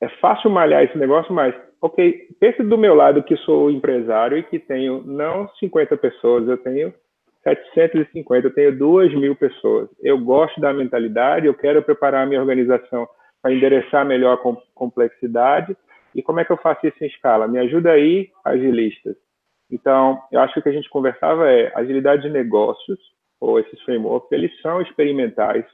é 0.00 0.08
fácil 0.20 0.50
malhar 0.50 0.82
esse 0.82 0.98
negócio, 0.98 1.32
mas, 1.32 1.54
ok, 1.80 2.28
pense 2.40 2.62
do 2.62 2.76
meu 2.76 2.94
lado 2.94 3.22
que 3.22 3.36
sou 3.38 3.70
empresário 3.70 4.36
e 4.36 4.42
que 4.42 4.58
tenho 4.58 5.02
não 5.04 5.48
50 5.60 5.96
pessoas, 5.96 6.48
eu 6.48 6.56
tenho 6.58 6.92
750, 7.44 8.48
eu 8.48 8.54
tenho 8.54 8.78
2 8.78 9.14
mil 9.14 9.36
pessoas. 9.36 9.88
Eu 10.00 10.18
gosto 10.18 10.60
da 10.60 10.72
mentalidade, 10.72 11.46
eu 11.46 11.54
quero 11.54 11.82
preparar 11.82 12.24
a 12.24 12.26
minha 12.26 12.40
organização 12.40 13.08
para 13.40 13.52
endereçar 13.52 14.04
melhor 14.04 14.34
a 14.34 14.56
complexidade. 14.74 15.76
E 16.14 16.22
como 16.22 16.40
é 16.40 16.44
que 16.44 16.52
eu 16.52 16.56
faço 16.56 16.86
isso 16.86 17.02
em 17.02 17.06
escala? 17.06 17.48
Me 17.48 17.58
ajuda 17.58 17.92
aí, 17.92 18.30
agilistas. 18.44 19.16
Então, 19.72 20.22
eu 20.30 20.38
acho 20.40 20.52
que 20.52 20.60
o 20.60 20.62
que 20.62 20.68
a 20.68 20.72
gente 20.72 20.90
conversava 20.90 21.50
é 21.50 21.72
agilidade 21.74 22.22
de 22.22 22.28
negócios, 22.28 22.98
ou 23.40 23.58
esses 23.58 23.80
frameworks, 23.80 24.30
eles 24.30 24.52
são 24.60 24.82
experimentais. 24.82 25.64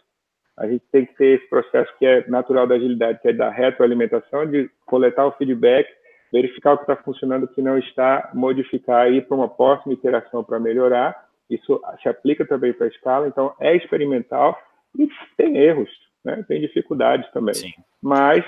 A 0.57 0.69
gente 0.69 0.85
tem 0.93 1.05
que 1.05 1.15
ter 1.17 1.39
esse 1.39 1.49
processo 1.49 1.93
que 1.99 2.07
é 2.07 2.27
natural 2.29 2.67
da 2.67 2.77
agilidade, 2.77 3.21
que 3.21 3.29
é 3.29 3.33
da 3.33 3.51
retroalimentação, 3.51 4.47
de 4.47 4.71
coletar 4.87 5.27
o 5.27 5.33
feedback, 5.33 5.89
verificar 6.33 6.75
o 6.75 6.77
que 6.77 6.85
está 6.85 6.97
funcionando, 6.97 7.45
o 7.45 7.49
que 7.49 7.61
não 7.61 7.77
está, 7.77 8.31
modificar 8.33 9.11
e 9.11 9.17
ir 9.17 9.27
para 9.27 9.37
uma 9.37 9.49
próxima 9.49 9.93
iteração 9.93 10.45
para 10.45 10.61
melhorar. 10.61 11.29
Isso 11.51 11.81
se 12.01 12.09
aplica 12.09 12.47
também 12.47 12.73
para 12.73 12.87
a 12.87 12.91
escala, 12.91 13.27
então 13.27 13.53
é 13.59 13.75
experimental 13.77 14.57
e 14.97 15.09
tem 15.37 15.57
erros, 15.57 15.91
né? 16.25 16.45
tem 16.47 16.61
dificuldades 16.61 17.29
também. 17.33 17.55
Sim. 17.55 17.73
Mas 18.01 18.45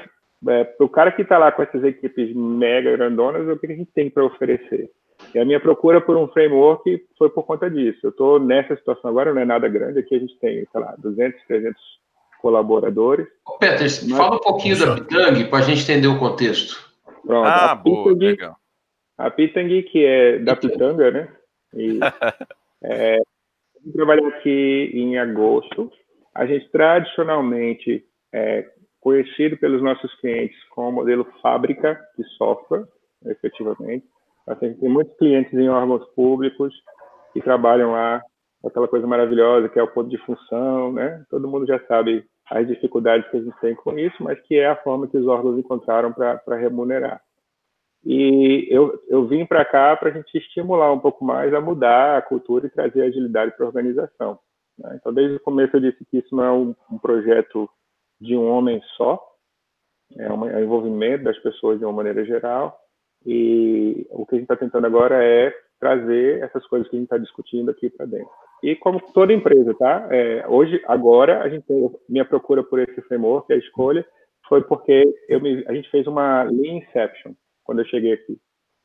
é, 0.48 0.64
para 0.64 0.86
o 0.86 0.88
cara 0.88 1.12
que 1.12 1.22
está 1.22 1.38
lá 1.38 1.50
com 1.50 1.62
essas 1.62 1.82
equipes 1.82 2.34
mega 2.34 2.96
grandonas, 2.96 3.48
o 3.48 3.58
que 3.58 3.66
a 3.66 3.76
gente 3.76 3.90
tem 3.92 4.08
para 4.08 4.24
oferecer? 4.24 4.90
E 5.34 5.38
a 5.38 5.44
minha 5.44 5.60
procura 5.60 6.00
por 6.00 6.16
um 6.16 6.28
framework 6.28 7.06
foi 7.16 7.30
por 7.30 7.44
conta 7.44 7.70
disso. 7.70 8.00
Eu 8.02 8.10
estou 8.10 8.38
nessa 8.38 8.76
situação 8.76 9.10
agora, 9.10 9.32
não 9.32 9.42
é 9.42 9.44
nada 9.44 9.68
grande, 9.68 10.00
aqui 10.00 10.14
a 10.14 10.18
gente 10.18 10.38
tem, 10.38 10.66
sei 10.70 10.80
lá, 10.80 10.94
200, 10.98 11.40
300 11.46 11.80
colaboradores. 12.40 13.26
Peters, 13.58 14.06
mas... 14.06 14.18
fala 14.18 14.36
um 14.36 14.40
pouquinho 14.40 14.78
da 14.78 14.94
Pitang 14.94 15.44
para 15.44 15.58
a 15.58 15.62
gente 15.62 15.82
entender 15.82 16.08
o 16.08 16.18
contexto. 16.18 16.90
Pronto, 17.24 17.46
ah, 17.46 17.72
a 17.72 17.74
boa, 17.74 18.08
Pitang, 18.08 18.26
legal. 18.26 18.56
A 19.18 19.30
Pitang, 19.30 19.82
que 19.84 20.04
é 20.04 20.38
da 20.38 20.56
Pitanga, 20.56 21.10
né? 21.10 21.28
E, 21.74 22.00
é, 22.82 23.18
eu 23.18 23.92
trabalhei 23.92 24.26
aqui 24.26 24.90
em 24.94 25.18
agosto. 25.18 25.90
A 26.34 26.46
gente 26.46 26.68
tradicionalmente 26.70 28.04
é 28.32 28.66
conhecido 29.00 29.56
pelos 29.56 29.82
nossos 29.82 30.12
clientes 30.20 30.56
com 30.70 30.88
o 30.88 30.92
modelo 30.92 31.26
fábrica 31.42 32.00
de 32.16 32.24
software, 32.36 32.84
efetivamente. 33.26 34.06
Tem 34.58 34.76
muitos 34.88 35.16
clientes 35.16 35.52
em 35.52 35.68
órgãos 35.68 36.04
públicos 36.14 36.74
que 37.32 37.40
trabalham 37.40 37.92
lá, 37.92 38.22
aquela 38.64 38.88
coisa 38.88 39.06
maravilhosa 39.06 39.68
que 39.68 39.78
é 39.78 39.82
o 39.82 39.92
ponto 39.92 40.10
de 40.10 40.18
função, 40.18 40.92
né? 40.92 41.24
Todo 41.30 41.48
mundo 41.48 41.66
já 41.66 41.78
sabe 41.86 42.24
as 42.50 42.66
dificuldades 42.66 43.30
que 43.30 43.36
a 43.36 43.40
gente 43.40 43.60
tem 43.60 43.74
com 43.76 43.96
isso, 43.98 44.22
mas 44.22 44.40
que 44.42 44.56
é 44.56 44.66
a 44.66 44.76
forma 44.76 45.06
que 45.06 45.16
os 45.16 45.26
órgãos 45.26 45.58
encontraram 45.58 46.12
para 46.12 46.56
remunerar. 46.56 47.22
E 48.04 48.66
eu, 48.70 48.98
eu 49.08 49.26
vim 49.26 49.44
para 49.44 49.64
cá 49.64 49.96
para 49.96 50.08
a 50.08 50.12
gente 50.12 50.36
estimular 50.36 50.92
um 50.92 50.98
pouco 50.98 51.24
mais 51.24 51.52
a 51.52 51.60
mudar 51.60 52.16
a 52.16 52.22
cultura 52.22 52.66
e 52.66 52.70
trazer 52.70 53.02
agilidade 53.02 53.52
para 53.52 53.66
a 53.66 53.68
organização. 53.68 54.38
Né? 54.78 54.96
Então, 54.98 55.12
desde 55.12 55.36
o 55.36 55.40
começo 55.40 55.76
eu 55.76 55.80
disse 55.80 56.04
que 56.06 56.18
isso 56.18 56.34
não 56.34 56.44
é 56.44 56.50
um, 56.50 56.74
um 56.90 56.98
projeto 56.98 57.68
de 58.20 58.36
um 58.36 58.50
homem 58.50 58.82
só, 58.96 59.22
é, 60.18 60.24
é 60.24 60.32
um 60.32 60.60
envolvimento 60.60 61.24
das 61.24 61.38
pessoas 61.38 61.78
de 61.78 61.84
uma 61.84 61.92
maneira 61.92 62.24
geral, 62.24 62.76
e 63.26 64.06
o 64.10 64.24
que 64.24 64.34
a 64.34 64.38
gente 64.38 64.44
está 64.44 64.56
tentando 64.56 64.86
agora 64.86 65.22
é 65.22 65.52
trazer 65.78 66.42
essas 66.42 66.66
coisas 66.66 66.88
que 66.88 66.96
a 66.96 66.98
gente 66.98 67.06
está 67.06 67.18
discutindo 67.18 67.70
aqui 67.70 67.88
para 67.90 68.06
dentro. 68.06 68.28
E 68.62 68.76
como 68.76 69.00
toda 69.12 69.32
empresa, 69.32 69.74
tá? 69.74 70.06
É, 70.10 70.46
hoje, 70.46 70.82
agora, 70.86 71.42
a 71.42 71.48
gente 71.48 71.66
tem, 71.66 71.90
minha 72.08 72.24
procura 72.24 72.62
por 72.62 72.78
esse 72.78 73.00
framework, 73.02 73.50
a 73.52 73.56
escolha, 73.56 74.06
foi 74.48 74.62
porque 74.62 75.02
me, 75.40 75.64
a 75.66 75.72
gente 75.72 75.90
fez 75.90 76.06
uma 76.06 76.42
Lean 76.42 76.78
Inception 76.78 77.32
quando 77.64 77.80
eu 77.80 77.86
cheguei 77.86 78.12
aqui. 78.12 78.38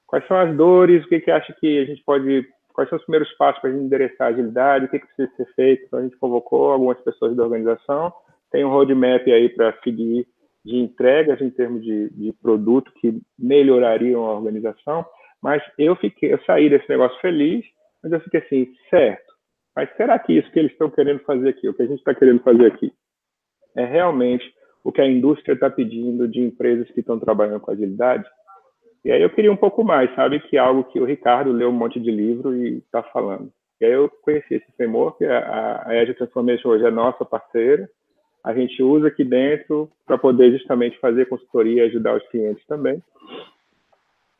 Quais 0.08 0.26
são 0.28 0.38
as 0.38 0.56
dores? 0.56 1.04
O 1.04 1.10
que, 1.10 1.20
que 1.20 1.32
acha 1.32 1.54
que 1.60 1.80
a 1.80 1.86
gente 1.86 2.04
pode. 2.04 2.48
Quais 2.74 2.90
são 2.90 2.98
os 2.98 3.04
primeiros 3.06 3.32
passos 3.34 3.60
para 3.60 3.70
a 3.70 3.74
gente 3.74 3.86
endereçar 3.86 4.28
a 4.28 4.30
agilidade? 4.30 4.86
O 4.86 4.90
que, 4.90 5.00
que 5.00 5.08
precisa 5.08 5.36
ser 5.36 5.54
feito? 5.56 5.86
Então, 5.86 6.00
a 6.00 6.04
gente 6.04 6.18
convocou 6.18 6.72
algumas 6.72 7.00
pessoas 7.02 7.36
da 7.36 7.44
organização. 7.44 8.14
Tem 8.52 8.64
um 8.64 8.70
roadmap 8.70 9.26
aí 9.28 9.50
para 9.50 9.74
seguir 9.84 10.28
de 10.66 10.78
entregas 10.78 11.40
em 11.40 11.50
termos 11.52 11.84
de, 11.84 12.10
de 12.10 12.34
produto 12.42 12.92
que 13.00 13.22
melhorariam 13.38 14.26
a 14.26 14.34
organização, 14.34 15.06
mas 15.42 15.62
eu 15.78 15.96
fiquei, 15.96 16.34
eu 16.34 16.40
saí 16.44 16.70
desse 16.70 16.90
negócio 16.90 17.20
feliz, 17.22 17.64
mas 18.02 18.12
eu 18.12 18.20
fiquei 18.22 18.40
assim, 18.40 18.74
certo, 18.90 19.32
mas 19.76 19.96
será 19.96 20.18
que 20.18 20.34
isso 20.34 20.52
que 20.52 20.58
eles 20.58 20.72
estão 20.72 20.90
querendo 20.90 21.20
fazer 21.20 21.50
aqui, 21.50 21.70
o 21.70 21.74
que 21.74 21.84
a 21.84 21.86
gente 21.86 22.00
está 22.00 22.16
querendo 22.16 22.42
fazer 22.42 22.66
aqui, 22.66 22.92
é 23.76 23.86
realmente 23.86 24.44
o 24.84 24.92
que 24.92 25.02
a 25.02 25.08
indústria 25.08 25.54
está 25.54 25.70
pedindo 25.70 26.28
de 26.28 26.40
empresas 26.42 26.90
que 26.92 27.02
estão 27.02 27.20
trabalhando 27.20 27.60
com 27.60 27.72
agilidade? 27.72 28.26
E 29.04 29.12
aí 29.12 29.22
eu 29.22 29.30
queria 29.30 29.52
um 29.52 29.58
pouco 29.58 29.84
mais, 29.84 30.14
sabe, 30.16 30.40
que 30.40 30.58
é 30.58 30.60
algo 30.60 30.86
que 30.86 31.00
o 31.00 31.06
Ricardo 31.06 31.52
leu 31.52 31.70
um 31.70 31.74
monte 31.74 32.00
de 32.00 32.10
livro 32.10 32.56
e 32.56 32.78
está 32.78 33.04
falando. 33.04 33.52
E 33.80 33.86
aí 33.86 33.92
eu 33.92 34.10
conheci 34.24 34.56
esse 34.56 34.72
framework, 34.76 35.24
a, 35.26 35.84
a 35.88 35.96
Edge 35.96 36.16
Transformation 36.16 36.70
hoje 36.70 36.86
é 36.86 36.92
nossa 36.92 37.24
parceira, 37.24 37.88
a 38.46 38.54
gente 38.54 38.82
usa 38.84 39.08
aqui 39.08 39.24
dentro 39.24 39.90
para 40.06 40.20
poder 40.20 40.52
justamente 40.52 41.00
fazer 41.00 41.26
consultoria 41.26 41.84
e 41.84 41.88
ajudar 41.88 42.16
os 42.16 42.28
clientes 42.28 42.64
também. 42.68 43.02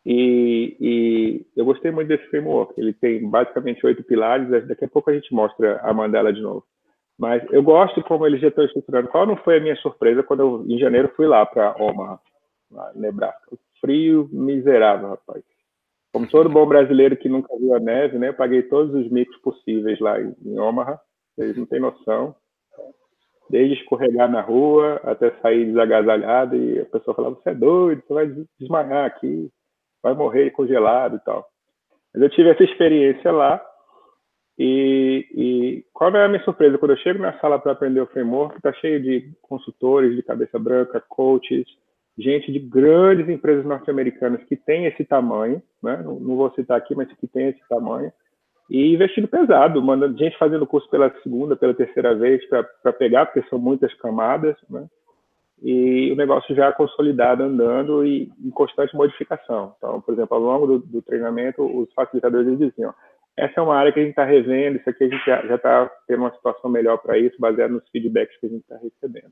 E, 0.06 0.78
e, 0.80 1.46
eu 1.58 1.66
gostei 1.66 1.90
muito 1.90 2.10
desse 2.10 2.28
framework. 2.28 2.80
Ele 2.80 2.94
tem 2.94 3.28
basicamente 3.28 3.84
oito 3.84 4.04
pilares. 4.04 4.48
Daqui 4.68 4.86
a 4.86 4.88
pouco 4.88 5.10
a 5.10 5.14
gente 5.16 5.34
mostra 5.34 5.80
a 5.82 5.92
mandala 5.92 6.32
de 6.32 6.40
novo. 6.40 6.64
Mas 7.18 7.44
eu 7.52 7.64
gosto 7.64 8.04
como 8.04 8.28
eles 8.28 8.40
já 8.40 8.50
estão 8.50 8.64
estruturando. 8.66 9.08
Qual 9.08 9.26
não 9.26 9.38
foi 9.38 9.58
a 9.58 9.60
minha 9.60 9.76
surpresa 9.78 10.22
quando 10.22 10.42
eu, 10.42 10.66
em 10.68 10.78
janeiro, 10.78 11.12
fui 11.16 11.26
lá 11.26 11.44
para 11.44 11.76
Omaha, 11.82 12.20
Nebraska? 12.94 13.58
Frio 13.82 14.30
miserável, 14.32 15.10
rapaz. 15.10 15.44
Como 16.14 16.30
todo 16.30 16.48
bom 16.48 16.68
brasileiro 16.68 17.18
que 17.18 17.28
nunca 17.28 17.58
viu 17.58 17.74
a 17.74 17.80
neve, 17.80 18.20
né? 18.20 18.30
Eu 18.30 18.36
paguei 18.36 18.62
todos 18.62 18.94
os 18.94 19.10
micos 19.10 19.36
possíveis 19.38 20.00
lá 20.00 20.22
em 20.22 20.60
Omaha. 20.60 21.00
Vocês 21.36 21.58
não 21.58 21.66
têm 21.66 21.80
noção 21.80 22.36
desde 23.50 23.76
escorregar 23.76 24.30
na 24.30 24.42
rua 24.42 25.00
até 25.04 25.32
sair 25.42 25.66
desagasalhado 25.66 26.56
e 26.56 26.80
a 26.80 26.86
pessoa 26.86 27.16
falava, 27.16 27.36
você 27.36 27.50
é 27.50 27.56
doido, 27.56 28.04
você 28.06 28.14
vai 28.14 28.28
desmaiar 28.60 29.06
aqui, 29.06 29.50
vai 30.02 30.14
morrer 30.14 30.52
congelado 30.52 31.18
e 31.18 31.20
tal. 31.20 31.46
Mas 32.14 32.24
eu 32.24 32.30
tive 32.30 32.50
essa 32.50 32.64
experiência 32.64 33.32
lá 33.32 33.64
e, 34.58 35.28
e 35.34 35.86
qual 35.94 36.16
é 36.16 36.26
a 36.26 36.28
minha 36.28 36.44
surpresa? 36.44 36.78
Quando 36.78 36.92
eu 36.92 36.98
chego 36.98 37.20
na 37.22 37.38
sala 37.40 37.60
para 37.60 37.74
aprender 37.74 38.00
o 38.00 38.08
framework, 38.08 38.56
está 38.58 38.72
cheio 38.74 39.02
de 39.02 39.32
consultores 39.42 40.16
de 40.16 40.24
cabeça 40.24 40.58
branca, 40.58 41.04
coaches, 41.10 41.68
gente 42.18 42.52
de 42.52 42.60
grandes 42.60 43.28
empresas 43.28 43.66
norte-americanas 43.66 44.44
que 44.46 44.56
tem 44.56 44.86
esse 44.86 45.04
tamanho, 45.04 45.62
né? 45.84 46.02
não, 46.04 46.20
não 46.20 46.36
vou 46.38 46.52
citar 46.52 46.78
aqui, 46.78 46.96
mas 46.96 47.12
que 47.14 47.28
tem 47.28 47.50
esse 47.50 47.68
tamanho, 47.68 48.12
e 48.70 48.94
investindo 48.94 49.28
pesado, 49.28 49.82
mandando 49.82 50.18
gente 50.18 50.38
fazendo 50.38 50.66
curso 50.66 50.90
pela 50.90 51.14
segunda, 51.22 51.56
pela 51.56 51.74
terceira 51.74 52.16
vez 52.16 52.44
para 52.48 52.94
pegar, 52.94 53.28
porque 53.28 53.48
são 53.50 53.60
muitas 53.60 53.94
camadas, 53.96 54.56
né? 54.70 54.86
E 55.62 56.12
o 56.12 56.16
negócio 56.16 56.54
já 56.54 56.72
consolidado, 56.74 57.44
andando 57.44 58.06
e 58.06 58.30
em 58.44 58.50
constante 58.50 58.96
modificação. 58.96 59.74
Então, 59.78 60.02
por 60.02 60.14
exemplo, 60.14 60.36
ao 60.36 60.44
longo 60.44 60.68
do, 60.68 60.80
do 60.80 61.02
treinamento, 61.02 61.64
os 61.64 61.92
facilitadores 61.94 62.58
diziam: 62.58 62.94
essa 63.38 63.60
é 63.60 63.64
uma 63.64 63.76
área 63.76 63.92
que 63.92 64.00
a 64.00 64.04
gente 64.04 64.12
está 64.12 64.26
revendo, 64.26 64.78
isso 64.78 64.90
aqui 64.90 65.04
a 65.04 65.08
gente 65.08 65.26
já 65.26 65.56
está 65.56 65.92
tendo 66.08 66.20
uma 66.20 66.34
situação 66.34 66.70
melhor 66.70 66.98
para 66.98 67.18
isso, 67.18 67.40
baseado 67.40 67.72
nos 67.72 67.90
feedbacks 67.90 68.38
que 68.40 68.48
a 68.48 68.50
gente 68.50 68.62
está 68.62 68.78
recebendo. 68.78 69.32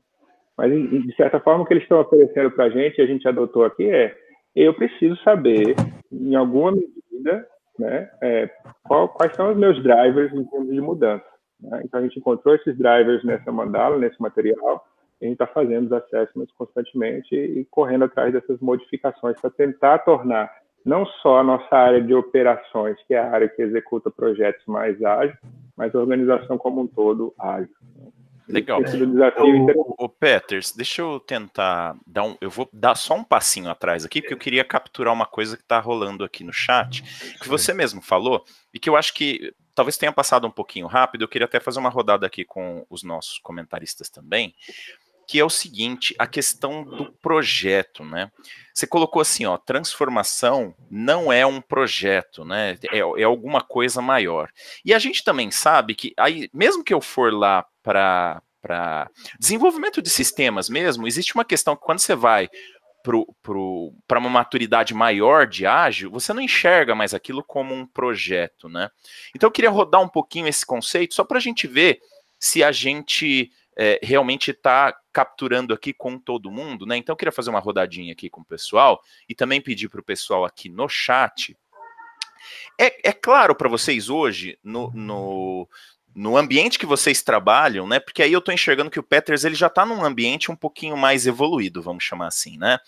Mas, 0.56 0.70
de 0.72 1.16
certa 1.16 1.40
forma, 1.40 1.64
o 1.64 1.66
que 1.66 1.74
eles 1.74 1.82
estão 1.82 2.00
oferecendo 2.00 2.50
para 2.50 2.66
a 2.66 2.70
gente, 2.70 3.00
a 3.00 3.06
gente 3.06 3.26
adotou 3.26 3.64
aqui, 3.64 3.88
é: 3.88 4.14
eu 4.54 4.72
preciso 4.74 5.16
saber, 5.22 5.74
em 6.12 6.34
alguma 6.34 6.72
medida, 6.72 7.46
né? 7.78 8.10
É, 8.22 8.50
qual, 8.84 9.08
quais 9.08 9.34
são 9.34 9.50
os 9.50 9.56
meus 9.56 9.82
drivers 9.82 10.32
em 10.32 10.44
termos 10.44 10.70
de 10.70 10.80
mudança? 10.80 11.24
Né? 11.60 11.82
Então, 11.84 12.00
a 12.00 12.02
gente 12.02 12.18
encontrou 12.18 12.54
esses 12.54 12.76
drivers 12.76 13.24
nessa 13.24 13.50
mandala, 13.50 13.98
nesse 13.98 14.20
material, 14.20 14.84
e 15.20 15.26
a 15.26 15.28
gente 15.28 15.40
está 15.40 15.46
fazendo 15.46 15.86
os 15.86 15.92
assessments 15.92 16.54
constantemente 16.56 17.34
e 17.34 17.64
correndo 17.70 18.04
atrás 18.04 18.32
dessas 18.32 18.60
modificações 18.60 19.40
para 19.40 19.50
tentar 19.50 19.98
tornar 20.00 20.50
não 20.84 21.06
só 21.06 21.38
a 21.38 21.42
nossa 21.42 21.74
área 21.74 22.02
de 22.02 22.14
operações, 22.14 22.96
que 23.06 23.14
é 23.14 23.18
a 23.18 23.30
área 23.30 23.48
que 23.48 23.62
executa 23.62 24.10
projetos 24.10 24.64
mais 24.66 25.02
ágil, 25.02 25.36
mas 25.76 25.94
a 25.94 25.98
organização 25.98 26.58
como 26.58 26.82
um 26.82 26.86
todo 26.86 27.32
ágil. 27.38 27.74
Legal. 28.48 28.80
O, 28.80 30.04
o, 30.04 30.08
Peters, 30.08 30.72
deixa 30.72 31.00
eu 31.00 31.18
tentar 31.18 31.96
dar 32.06 32.24
um. 32.24 32.36
Eu 32.40 32.50
vou 32.50 32.68
dar 32.72 32.94
só 32.94 33.14
um 33.14 33.24
passinho 33.24 33.70
atrás 33.70 34.04
aqui, 34.04 34.20
porque 34.20 34.34
eu 34.34 34.38
queria 34.38 34.64
capturar 34.64 35.12
uma 35.12 35.26
coisa 35.26 35.56
que 35.56 35.62
está 35.62 35.80
rolando 35.80 36.24
aqui 36.24 36.44
no 36.44 36.52
chat, 36.52 37.02
que 37.40 37.48
você 37.48 37.72
mesmo 37.72 38.02
falou, 38.02 38.44
e 38.72 38.78
que 38.78 38.88
eu 38.88 38.96
acho 38.96 39.14
que 39.14 39.54
talvez 39.74 39.96
tenha 39.96 40.12
passado 40.12 40.46
um 40.46 40.50
pouquinho 40.50 40.86
rápido. 40.86 41.22
Eu 41.22 41.28
queria 41.28 41.46
até 41.46 41.58
fazer 41.58 41.80
uma 41.80 41.88
rodada 41.88 42.26
aqui 42.26 42.44
com 42.44 42.86
os 42.90 43.02
nossos 43.02 43.38
comentaristas 43.38 44.10
também, 44.10 44.54
que 45.26 45.38
é 45.38 45.44
o 45.44 45.50
seguinte: 45.50 46.14
a 46.18 46.26
questão 46.26 46.84
do 46.84 47.12
projeto, 47.12 48.04
né? 48.04 48.30
Você 48.74 48.86
colocou 48.86 49.22
assim, 49.22 49.46
ó, 49.46 49.56
transformação 49.56 50.74
não 50.90 51.32
é 51.32 51.46
um 51.46 51.60
projeto, 51.60 52.44
né? 52.44 52.76
É, 52.90 52.98
é 52.98 53.24
alguma 53.24 53.62
coisa 53.62 54.02
maior. 54.02 54.50
E 54.84 54.92
a 54.92 54.98
gente 54.98 55.24
também 55.24 55.50
sabe 55.50 55.94
que 55.94 56.12
aí, 56.18 56.50
mesmo 56.52 56.84
que 56.84 56.92
eu 56.92 57.00
for 57.00 57.32
lá 57.32 57.64
para 57.84 59.10
desenvolvimento 59.38 60.00
de 60.00 60.08
sistemas 60.08 60.70
mesmo, 60.70 61.06
existe 61.06 61.34
uma 61.34 61.44
questão 61.44 61.76
que 61.76 61.82
quando 61.82 61.98
você 62.00 62.16
vai 62.16 62.48
para 64.06 64.18
uma 64.18 64.30
maturidade 64.30 64.94
maior 64.94 65.46
de 65.46 65.66
ágil, 65.66 66.10
você 66.10 66.32
não 66.32 66.40
enxerga 66.40 66.94
mais 66.94 67.12
aquilo 67.12 67.44
como 67.44 67.74
um 67.74 67.86
projeto, 67.86 68.66
né? 68.66 68.90
Então 69.36 69.46
eu 69.46 69.52
queria 69.52 69.68
rodar 69.68 70.00
um 70.00 70.08
pouquinho 70.08 70.48
esse 70.48 70.64
conceito 70.64 71.14
só 71.14 71.22
para 71.22 71.36
a 71.36 71.40
gente 71.40 71.66
ver 71.66 72.00
se 72.40 72.64
a 72.64 72.72
gente 72.72 73.52
é, 73.76 74.00
realmente 74.02 74.52
está 74.52 74.96
capturando 75.12 75.74
aqui 75.74 75.92
com 75.92 76.18
todo 76.18 76.50
mundo, 76.50 76.86
né? 76.86 76.96
Então 76.96 77.12
eu 77.12 77.16
queria 77.16 77.32
fazer 77.32 77.50
uma 77.50 77.60
rodadinha 77.60 78.12
aqui 78.12 78.30
com 78.30 78.40
o 78.40 78.46
pessoal 78.46 79.02
e 79.28 79.34
também 79.34 79.60
pedir 79.60 79.90
para 79.90 80.00
o 80.00 80.04
pessoal 80.04 80.46
aqui 80.46 80.70
no 80.70 80.88
chat. 80.88 81.54
É, 82.80 83.10
é 83.10 83.12
claro 83.12 83.54
para 83.54 83.68
vocês 83.68 84.08
hoje, 84.08 84.58
no, 84.62 84.90
no, 84.92 85.68
no 86.14 86.36
ambiente 86.36 86.78
que 86.78 86.86
vocês 86.86 87.22
trabalham, 87.22 87.86
né? 87.86 87.98
Porque 87.98 88.22
aí 88.22 88.32
eu 88.32 88.38
estou 88.38 88.54
enxergando 88.54 88.90
que 88.90 89.00
o 89.00 89.02
Peters 89.02 89.44
ele 89.44 89.54
já 89.54 89.66
está 89.66 89.84
num 89.84 90.04
ambiente 90.04 90.50
um 90.50 90.56
pouquinho 90.56 90.96
mais 90.96 91.26
evoluído, 91.26 91.82
vamos 91.82 92.04
chamar 92.04 92.28
assim, 92.28 92.56
né? 92.56 92.78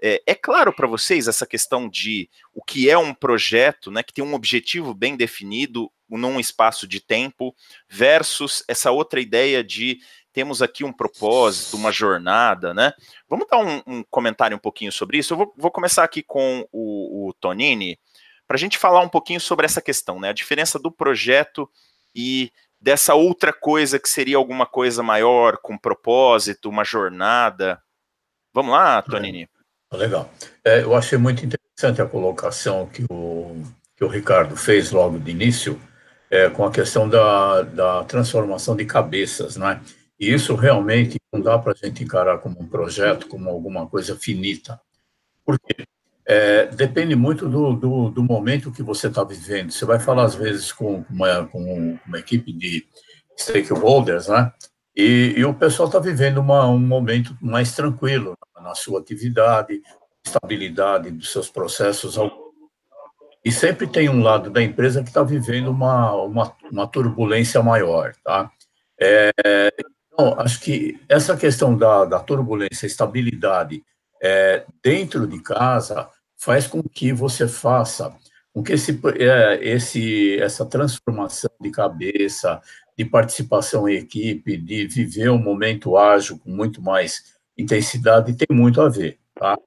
É, 0.00 0.22
é 0.26 0.34
claro 0.34 0.72
para 0.72 0.86
vocês 0.86 1.26
essa 1.26 1.46
questão 1.46 1.88
de 1.88 2.28
o 2.52 2.62
que 2.62 2.90
é 2.90 2.98
um 2.98 3.14
projeto, 3.14 3.90
né? 3.90 4.02
Que 4.02 4.12
tem 4.12 4.24
um 4.24 4.34
objetivo 4.34 4.92
bem 4.92 5.16
definido 5.16 5.90
num 6.08 6.38
espaço 6.38 6.86
de 6.86 7.00
tempo, 7.00 7.54
versus 7.88 8.62
essa 8.68 8.90
outra 8.90 9.20
ideia 9.20 9.64
de 9.64 9.98
temos 10.32 10.60
aqui 10.60 10.84
um 10.84 10.92
propósito, 10.92 11.76
uma 11.76 11.90
jornada, 11.90 12.74
né? 12.74 12.92
Vamos 13.28 13.46
dar 13.48 13.58
um, 13.58 13.82
um 13.86 14.04
comentário 14.10 14.56
um 14.56 14.60
pouquinho 14.60 14.92
sobre 14.92 15.18
isso. 15.18 15.32
Eu 15.32 15.38
vou, 15.38 15.54
vou 15.56 15.70
começar 15.70 16.04
aqui 16.04 16.22
com 16.22 16.68
o, 16.70 17.28
o 17.28 17.32
Tonini, 17.34 17.98
para 18.46 18.56
a 18.56 18.58
gente 18.58 18.76
falar 18.76 19.00
um 19.00 19.08
pouquinho 19.08 19.40
sobre 19.40 19.64
essa 19.64 19.80
questão, 19.80 20.20
né? 20.20 20.28
A 20.28 20.34
diferença 20.34 20.78
do 20.78 20.90
projeto 20.90 21.68
e 22.14 22.52
dessa 22.80 23.14
outra 23.14 23.52
coisa 23.52 23.98
que 23.98 24.08
seria 24.08 24.36
alguma 24.36 24.66
coisa 24.66 25.02
maior, 25.02 25.58
com 25.58 25.78
propósito, 25.78 26.68
uma 26.68 26.84
jornada. 26.84 27.80
Vamos 28.52 28.72
lá, 28.72 29.02
Tonini. 29.02 29.48
É, 29.92 29.96
legal. 29.96 30.30
É, 30.64 30.82
eu 30.82 30.94
achei 30.94 31.18
muito 31.18 31.44
interessante 31.44 32.00
a 32.00 32.06
colocação 32.06 32.86
que 32.86 33.04
o, 33.10 33.62
que 33.96 34.04
o 34.04 34.08
Ricardo 34.08 34.56
fez 34.56 34.90
logo 34.90 35.18
de 35.18 35.30
início, 35.30 35.80
é, 36.30 36.50
com 36.50 36.64
a 36.64 36.70
questão 36.70 37.08
da, 37.08 37.62
da 37.62 38.04
transformação 38.04 38.76
de 38.76 38.84
cabeças, 38.84 39.56
não 39.56 39.68
é? 39.68 39.80
E 40.18 40.32
isso 40.32 40.54
realmente 40.54 41.16
não 41.32 41.40
dá 41.40 41.58
para 41.58 41.72
a 41.72 41.74
gente 41.74 42.02
encarar 42.02 42.38
como 42.38 42.60
um 42.60 42.68
projeto, 42.68 43.26
como 43.26 43.50
alguma 43.50 43.86
coisa 43.86 44.16
finita. 44.16 44.80
Por 45.44 45.58
quê? 45.58 45.84
É, 46.26 46.66
depende 46.66 47.14
muito 47.14 47.48
do, 47.48 47.74
do, 47.74 48.10
do, 48.10 48.22
momento 48.22 48.72
que 48.72 48.82
você 48.82 49.08
está 49.08 49.22
vivendo. 49.22 49.70
Você 49.70 49.84
vai 49.84 50.00
falar, 50.00 50.24
às 50.24 50.34
vezes, 50.34 50.72
com 50.72 51.04
uma, 51.10 51.46
com 51.46 51.98
uma 52.06 52.18
equipe 52.18 52.50
de 52.52 52.86
stakeholders, 53.36 54.28
né? 54.28 54.50
E, 54.96 55.34
e 55.36 55.44
o 55.44 55.52
pessoal 55.52 55.88
está 55.88 55.98
vivendo 55.98 56.38
uma, 56.38 56.66
um 56.66 56.78
momento 56.78 57.36
mais 57.42 57.74
tranquilo 57.74 58.38
na 58.62 58.74
sua 58.74 59.00
atividade, 59.00 59.82
estabilidade 60.24 61.10
dos 61.10 61.30
seus 61.30 61.50
processos. 61.50 62.16
E 63.44 63.52
sempre 63.52 63.86
tem 63.86 64.08
um 64.08 64.22
lado 64.22 64.48
da 64.48 64.62
empresa 64.62 65.02
que 65.02 65.08
está 65.08 65.22
vivendo 65.22 65.68
uma, 65.68 66.14
uma, 66.14 66.56
uma, 66.72 66.86
turbulência 66.86 67.62
maior, 67.62 68.14
tá? 68.24 68.50
É, 68.98 69.30
então, 70.10 70.40
acho 70.40 70.60
que 70.60 70.98
essa 71.08 71.36
questão 71.36 71.76
da, 71.76 72.06
da 72.06 72.20
turbulência, 72.20 72.86
estabilidade 72.86 73.82
é, 74.24 74.64
dentro 74.82 75.26
de 75.26 75.38
casa, 75.42 76.08
faz 76.38 76.66
com 76.66 76.82
que 76.82 77.12
você 77.12 77.46
faça 77.46 78.16
com 78.54 78.62
que 78.62 78.72
esse, 78.72 78.98
é, 79.18 79.58
esse, 79.68 80.38
essa 80.40 80.64
transformação 80.64 81.50
de 81.60 81.70
cabeça, 81.70 82.62
de 82.96 83.04
participação 83.04 83.88
em 83.88 83.96
equipe, 83.96 84.56
de 84.56 84.86
viver 84.86 85.28
um 85.28 85.42
momento 85.42 85.98
ágil 85.98 86.38
com 86.38 86.50
muito 86.50 86.80
mais 86.80 87.34
intensidade, 87.58 88.34
tem 88.34 88.56
muito 88.56 88.80
a 88.80 88.88
ver, 88.88 89.18
tá? 89.34 89.58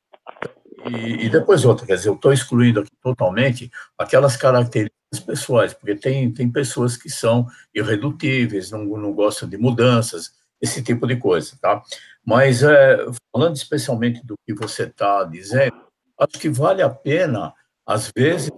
E, 0.90 1.26
e 1.26 1.30
depois 1.30 1.66
outra, 1.66 1.86
quer 1.86 1.96
dizer, 1.96 2.08
eu 2.08 2.16
estou 2.16 2.32
excluindo 2.32 2.80
aqui 2.80 2.92
totalmente 3.04 3.70
aquelas 3.98 4.38
características 4.38 5.20
pessoais, 5.26 5.74
porque 5.74 5.96
tem, 5.96 6.32
tem 6.32 6.50
pessoas 6.50 6.96
que 6.96 7.10
são 7.10 7.46
irredutíveis, 7.76 8.72
não, 8.72 8.86
não 8.86 9.14
gostam 9.14 9.50
de 9.50 9.58
mudanças, 9.58 10.32
esse 10.62 10.84
tipo 10.84 11.06
de 11.08 11.16
coisa, 11.18 11.58
tá? 11.62 11.82
Mas, 12.26 12.64
é, 12.64 13.06
falando 13.32 13.56
especialmente 13.56 14.26
do 14.26 14.36
que 14.46 14.54
você 14.54 14.84
está 14.84 15.24
dizendo, 15.24 15.76
acho 16.20 16.40
que 16.40 16.50
vale 16.50 16.82
a 16.82 16.90
pena, 16.90 17.54
às 17.86 18.12
vezes, 18.16 18.52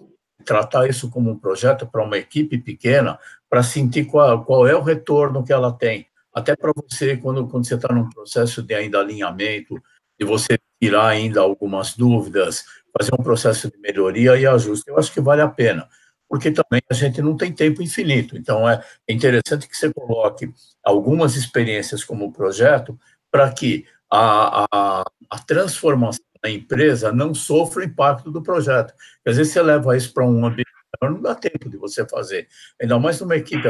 tratar 0.46 0.88
isso 0.88 1.10
como 1.10 1.30
um 1.30 1.38
projeto 1.38 1.86
para 1.86 2.04
uma 2.04 2.18
equipe 2.18 2.58
pequena, 2.58 3.20
para 3.50 3.62
sentir 3.64 4.06
qual, 4.06 4.44
qual 4.46 4.68
é 4.68 4.76
o 4.76 4.82
retorno 4.82 5.44
que 5.44 5.54
ela 5.54 5.72
tem. 5.72 6.08
Até 6.34 6.56
para 6.56 6.72
você, 6.76 7.18
quando, 7.18 7.48
quando 7.48 7.68
você 7.68 7.76
está 7.76 7.94
num 7.94 8.10
processo 8.10 8.62
de 8.64 8.74
ainda 8.74 9.00
alinhamento, 9.00 9.82
de 10.20 10.26
você 10.26 10.58
tirar 10.82 11.08
ainda 11.08 11.42
algumas 11.42 11.96
dúvidas, 11.96 12.64
fazer 12.98 13.12
um 13.14 13.24
processo 13.24 13.70
de 13.70 13.78
melhoria 13.78 14.38
e 14.38 14.46
ajuste. 14.46 14.90
Eu 14.90 14.98
acho 14.98 15.14
que 15.14 15.22
vale 15.22 15.42
a 15.42 15.48
pena, 15.48 15.88
porque 16.30 16.52
também 16.52 16.82
a 16.89 16.94
gente 16.94 17.22
não 17.22 17.36
tem 17.36 17.52
tempo 17.52 17.82
infinito. 17.82 18.38
Então, 18.38 18.70
é 18.70 18.82
interessante 19.10 19.68
que 19.68 19.76
você 19.76 19.92
coloque 19.92 20.54
algumas 20.84 21.36
experiências 21.36 22.04
como 22.04 22.32
projeto 22.32 22.98
para 23.32 23.52
que 23.52 23.86
a, 24.10 24.65
a, 24.72 25.04
a 25.30 25.39
transformação 25.39 26.24
a 26.42 26.50
empresa 26.50 27.12
não 27.12 27.34
sofre 27.34 27.84
o 27.84 27.86
impacto 27.86 28.32
do 28.32 28.42
projeto. 28.42 28.94
Às 29.26 29.36
vezes 29.36 29.52
você 29.52 29.62
leva 29.62 29.98
isso 29.98 30.13
para 30.13 30.26
um 30.26 30.46
ambiente 30.46 30.70
não 31.02 31.22
dá 31.22 31.36
tempo 31.36 31.70
de 31.70 31.78
você 31.78 32.06
fazer. 32.08 32.48
Ainda 32.82 33.00
mais 33.00 33.20
numa 33.22 33.36
equipe 33.36 33.70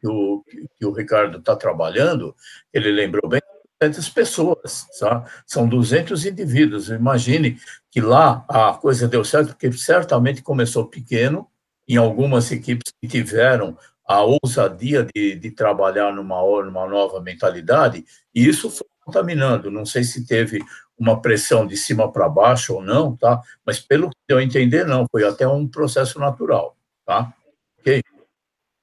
que 0.00 0.06
o, 0.06 0.44
que 0.76 0.86
o 0.86 0.92
Ricardo 0.92 1.38
está 1.38 1.56
trabalhando, 1.56 2.34
ele 2.72 2.90
lembrou 2.92 3.28
bem, 3.28 3.40
200 3.80 4.08
pessoas, 4.10 4.86
tá? 4.98 5.24
são 5.46 5.68
200 5.68 6.26
indivíduos. 6.26 6.90
Imagine 6.90 7.58
que 7.90 8.00
lá 8.00 8.44
a 8.48 8.74
coisa 8.74 9.08
deu 9.08 9.24
certo, 9.24 9.48
porque 9.48 9.72
certamente 9.72 10.42
começou 10.42 10.86
pequeno, 10.86 11.49
em 11.90 11.96
algumas 11.96 12.52
equipes 12.52 12.92
que 13.00 13.08
tiveram 13.08 13.76
a 14.06 14.22
ousadia 14.22 15.04
de, 15.12 15.34
de 15.34 15.50
trabalhar 15.50 16.12
numa, 16.12 16.40
numa 16.62 16.86
nova 16.86 17.20
mentalidade, 17.20 18.04
e 18.32 18.46
isso 18.46 18.70
foi 18.70 18.86
contaminando. 19.04 19.72
Não 19.72 19.84
sei 19.84 20.04
se 20.04 20.24
teve 20.24 20.60
uma 20.96 21.20
pressão 21.20 21.66
de 21.66 21.76
cima 21.76 22.10
para 22.12 22.28
baixo 22.28 22.74
ou 22.74 22.82
não, 22.82 23.16
tá? 23.16 23.40
Mas 23.66 23.80
pelo 23.80 24.08
que 24.10 24.16
eu 24.28 24.40
entender, 24.40 24.86
não, 24.86 25.04
foi 25.10 25.24
até 25.24 25.48
um 25.48 25.66
processo 25.66 26.20
natural, 26.20 26.76
tá? 27.04 27.32
Ok? 27.80 28.02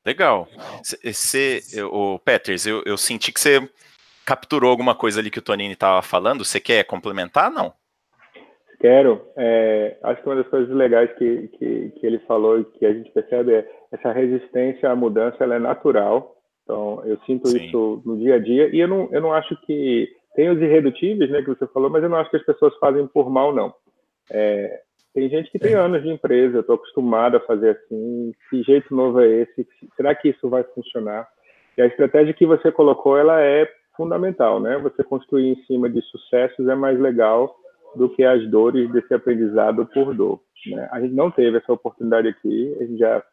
Legal. 0.06 0.48
Você, 1.04 1.62
o 1.90 2.20
Peters, 2.20 2.66
eu, 2.66 2.84
eu 2.86 2.98
senti 2.98 3.32
que 3.32 3.40
você 3.40 3.70
capturou 4.26 4.70
alguma 4.70 4.96
coisa 4.96 5.22
ali 5.22 5.32
que 5.32 5.40
o 5.40 5.42
Tonini 5.42 5.74
estava 5.74 6.02
falando. 6.02 6.44
Você 6.44 6.60
quer 6.60 6.84
complementar, 6.84 7.50
não? 7.50 7.74
Quero. 8.80 9.22
É, 9.36 9.98
acho 10.04 10.22
que 10.22 10.30
uma 10.30 10.36
das 10.36 10.48
coisas 10.48 10.70
legais 10.70 11.12
que, 11.18 11.48
que, 11.50 11.90
que, 11.92 12.06
ele 12.06 12.20
falou 12.20 12.60
e 12.60 12.66
que 12.66 12.86
a 12.86 12.94
gente 12.94 13.12
percebe 13.12 13.54
é 13.54 13.68
essa 13.92 14.12
resistência 14.12 14.90
à 14.90 14.96
mudança, 14.96 15.44
ela 15.44 15.56
é 15.56 15.60
natural. 15.60 16.36
Então, 16.64 17.02
eu 17.06 17.18
sinto 17.26 17.48
Sim. 17.48 17.66
isso 17.66 18.02
no 18.06 18.18
dia 18.18 18.36
a 18.36 18.40
dia. 18.40 18.70
E 18.76 18.80
eu 18.80 18.88
não, 18.88 19.10
eu 19.12 19.22
não 19.22 19.34
acho 19.34 19.60
que 19.62 20.10
tem 20.36 20.50
os 20.50 20.62
irredutíveis, 20.62 21.32
né, 21.32 21.42
que 21.42 21.50
você 21.50 21.66
falou, 21.68 21.90
mas 21.90 22.04
eu 22.04 22.10
não 22.10 22.18
acho 22.18 22.30
que 22.30 22.38
as 22.38 22.46
pessoas 22.46 22.76
fazem 22.78 23.08
por 23.08 23.30
mal, 23.30 23.54
não. 23.54 23.74
É, 24.30 24.82
tem 25.14 25.30
gente 25.30 25.50
que 25.50 25.58
tem 25.58 25.74
é. 25.74 25.78
anos 25.78 26.04
de 26.04 26.10
empresa, 26.10 26.58
eu 26.58 26.62
estou 26.62 26.76
acostumado 26.76 27.38
a 27.38 27.40
fazer 27.40 27.72
assim, 27.72 28.32
que 28.50 28.62
jeito 28.62 28.94
novo 28.94 29.20
é 29.20 29.28
esse? 29.28 29.68
Será 29.96 30.14
que 30.14 30.30
isso 30.30 30.48
vai 30.48 30.64
funcionar? 30.64 31.28
E 31.76 31.82
a 31.82 31.88
estratégia 31.88 32.34
que 32.34 32.46
você 32.46 32.72
colocou, 32.72 33.18
ela 33.18 33.42
é 33.42 33.68
fundamental, 33.96 34.60
né? 34.60 34.78
Você 34.78 35.04
construir 35.04 35.54
em 35.54 35.64
cima 35.64 35.90
de 35.90 36.02
sucessos 36.04 36.68
é 36.68 36.76
mais 36.76 37.00
legal 37.00 37.56
do 37.98 38.10
que 38.10 38.24
as 38.24 38.48
dores 38.50 38.92
desse 38.92 39.14
aprendizado 39.14 39.86
por 39.88 40.14
dor. 40.14 40.42
Né? 40.68 40.88
A 40.92 41.02
gente 41.02 41.14
não 41.14 41.32
teve 41.32 41.58
essa 41.58 41.74
oportunidade 41.74 42.28
aqui, 42.28 42.76
a 42.80 42.84
gente 42.84 42.98
já 42.98 43.24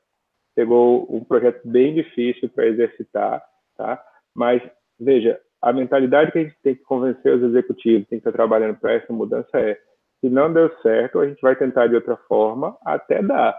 pegou 0.54 1.06
um 1.14 1.22
projeto 1.24 1.60
bem 1.66 1.94
difícil 1.94 2.48
para 2.48 2.66
exercitar, 2.66 3.44
tá? 3.76 4.02
Mas 4.34 4.62
veja, 4.98 5.40
a 5.60 5.72
mentalidade 5.72 6.30
que 6.30 6.38
a 6.38 6.42
gente 6.42 6.56
tem 6.62 6.74
que 6.74 6.82
convencer 6.82 7.34
os 7.34 7.42
executivos, 7.42 8.08
tem 8.08 8.20
que 8.20 8.28
estar 8.28 8.32
trabalhando 8.32 8.76
para 8.78 8.92
essa 8.92 9.12
mudança 9.12 9.58
é: 9.58 9.80
se 10.20 10.28
não 10.28 10.52
deu 10.52 10.70
certo, 10.80 11.18
a 11.18 11.28
gente 11.28 11.40
vai 11.40 11.56
tentar 11.56 11.86
de 11.86 11.94
outra 11.94 12.16
forma 12.28 12.76
até 12.84 13.22
dar. 13.22 13.58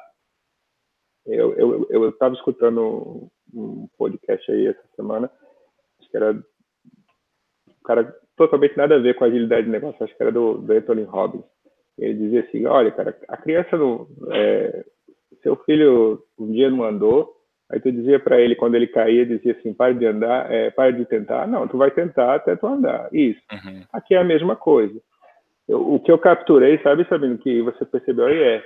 Eu 1.25 1.87
eu 1.89 2.09
estava 2.09 2.35
escutando 2.35 3.29
um 3.53 3.87
podcast 3.97 4.51
aí 4.51 4.67
essa 4.67 4.87
semana, 4.95 5.29
acho 5.99 6.09
que 6.09 6.17
era 6.17 6.31
um 6.33 7.83
cara 7.83 8.15
totalmente 8.37 8.77
nada 8.77 8.95
a 8.95 8.99
ver 8.99 9.15
com 9.15 9.23
a 9.23 9.27
agilidade 9.27 9.65
de 9.65 9.71
negócio, 9.71 10.03
acho 10.03 10.15
que 10.15 10.21
era 10.21 10.31
do, 10.31 10.59
do 10.59 10.73
Anthony 10.73 11.03
Robbins. 11.03 11.43
Ele 11.97 12.13
dizia 12.13 12.41
assim: 12.41 12.65
olha, 12.65 12.91
cara, 12.91 13.17
a 13.27 13.37
criança 13.37 13.77
não. 13.77 14.07
É, 14.31 14.83
seu 15.41 15.55
filho 15.57 16.23
um 16.39 16.51
dia 16.51 16.69
não 16.69 16.83
andou, 16.83 17.35
Aí 17.71 17.79
tu 17.79 17.91
dizia 17.91 18.19
para 18.19 18.39
ele, 18.39 18.55
quando 18.55 18.75
ele 18.75 18.87
caía, 18.87 19.25
dizia 19.25 19.53
assim, 19.53 19.73
pare 19.73 19.95
de 19.95 20.05
andar, 20.05 20.51
é, 20.51 20.69
pare 20.69 20.93
de 20.93 21.05
tentar. 21.05 21.47
Não, 21.47 21.67
tu 21.67 21.77
vai 21.77 21.89
tentar 21.89 22.35
até 22.35 22.55
tu 22.55 22.67
andar. 22.67 23.09
Isso. 23.11 23.41
Uhum. 23.51 23.83
Aqui 23.91 24.13
é 24.13 24.19
a 24.19 24.23
mesma 24.23 24.55
coisa. 24.55 24.99
Eu, 25.67 25.95
o 25.95 25.99
que 25.99 26.11
eu 26.11 26.19
capturei, 26.19 26.77
sabe, 26.83 27.07
Sabino, 27.09 27.37
que 27.39 27.61
você 27.63 27.83
percebeu 27.83 28.25
aí 28.27 28.37
é, 28.37 28.63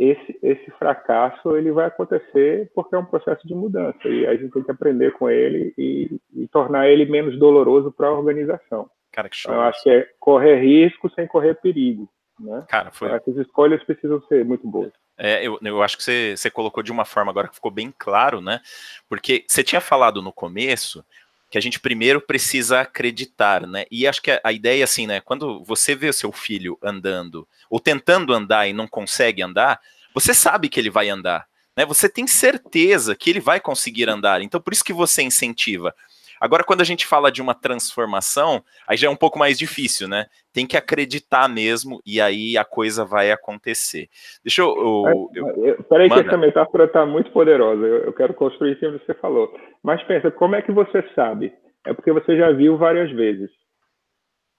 esse, 0.00 0.38
esse 0.42 0.70
fracasso 0.78 1.54
ele 1.54 1.70
vai 1.70 1.86
acontecer 1.86 2.70
porque 2.74 2.94
é 2.94 2.98
um 2.98 3.04
processo 3.04 3.46
de 3.46 3.54
mudança 3.54 4.08
e 4.08 4.26
a 4.26 4.34
gente 4.34 4.50
tem 4.50 4.62
que 4.62 4.70
aprender 4.70 5.12
com 5.12 5.28
ele 5.28 5.74
e, 5.76 6.18
e 6.34 6.48
tornar 6.48 6.88
ele 6.88 7.04
menos 7.04 7.38
doloroso 7.38 7.92
para 7.92 8.08
a 8.08 8.12
organização. 8.12 8.88
Cara, 9.12 9.28
que 9.28 9.36
show. 9.36 9.52
Eu 9.52 9.60
acho 9.60 9.82
que 9.82 9.90
é 9.90 10.08
correr 10.18 10.58
risco 10.58 11.10
sem 11.10 11.26
correr 11.26 11.54
perigo. 11.54 12.08
Né? 12.38 12.64
Cara, 12.66 12.90
foi. 12.90 13.10
Essas 13.10 13.36
escolhas 13.36 13.84
precisam 13.84 14.22
ser 14.22 14.42
muito 14.42 14.66
boas. 14.66 14.90
É, 15.18 15.46
eu, 15.46 15.58
eu 15.60 15.82
acho 15.82 15.98
que 15.98 16.02
você, 16.02 16.34
você 16.34 16.50
colocou 16.50 16.82
de 16.82 16.90
uma 16.90 17.04
forma 17.04 17.30
agora 17.30 17.48
que 17.48 17.54
ficou 17.54 17.70
bem 17.70 17.92
claro, 17.98 18.40
né? 18.40 18.58
Porque 19.06 19.44
você 19.46 19.62
tinha 19.62 19.82
falado 19.82 20.22
no 20.22 20.32
começo 20.32 21.04
que 21.50 21.58
a 21.58 21.60
gente 21.60 21.80
primeiro 21.80 22.20
precisa 22.20 22.80
acreditar, 22.80 23.66
né? 23.66 23.84
E 23.90 24.06
acho 24.06 24.22
que 24.22 24.30
a, 24.30 24.40
a 24.44 24.52
ideia, 24.52 24.84
assim, 24.84 25.06
né? 25.06 25.20
Quando 25.20 25.64
você 25.64 25.96
vê 25.96 26.08
o 26.08 26.12
seu 26.12 26.30
filho 26.30 26.78
andando, 26.80 27.46
ou 27.68 27.80
tentando 27.80 28.32
andar 28.32 28.68
e 28.68 28.72
não 28.72 28.86
consegue 28.86 29.42
andar, 29.42 29.80
você 30.14 30.32
sabe 30.32 30.68
que 30.68 30.78
ele 30.78 30.90
vai 30.90 31.08
andar, 31.08 31.46
né? 31.76 31.84
Você 31.84 32.08
tem 32.08 32.26
certeza 32.26 33.16
que 33.16 33.28
ele 33.28 33.40
vai 33.40 33.60
conseguir 33.60 34.08
andar. 34.08 34.40
Então, 34.40 34.60
por 34.60 34.72
isso 34.72 34.84
que 34.84 34.92
você 34.92 35.22
incentiva. 35.22 35.94
Agora, 36.40 36.64
quando 36.64 36.80
a 36.80 36.84
gente 36.84 37.06
fala 37.06 37.30
de 37.30 37.42
uma 37.42 37.54
transformação, 37.54 38.64
aí 38.88 38.96
já 38.96 39.08
é 39.08 39.10
um 39.10 39.16
pouco 39.16 39.38
mais 39.38 39.58
difícil, 39.58 40.08
né? 40.08 40.24
Tem 40.52 40.66
que 40.66 40.76
acreditar 40.76 41.48
mesmo 41.48 42.00
e 42.06 42.20
aí 42.20 42.56
a 42.56 42.64
coisa 42.64 43.04
vai 43.04 43.30
acontecer. 43.30 44.08
Deixa 44.42 44.62
eu. 44.62 45.30
eu, 45.34 45.64
eu 45.64 45.84
peraí, 45.84 46.08
que 46.08 46.18
essa 46.18 46.38
metáfora 46.38 46.84
está 46.84 47.04
muito 47.04 47.30
poderosa. 47.30 47.84
Eu, 47.86 48.04
eu, 48.04 48.12
quero 48.14 48.32
construir 48.32 48.72
em 48.72 48.78
cima 48.78 48.92
do 48.92 49.00
que 49.00 49.06
você 49.06 49.14
falou. 49.14 49.54
Mas 49.82 50.02
pensa, 50.04 50.30
como 50.30 50.56
é 50.56 50.62
que 50.62 50.72
você 50.72 51.04
sabe? 51.14 51.52
É 51.86 51.92
porque 51.92 52.10
você 52.10 52.36
já 52.36 52.50
viu 52.50 52.78
várias 52.78 53.10
vezes. 53.12 53.50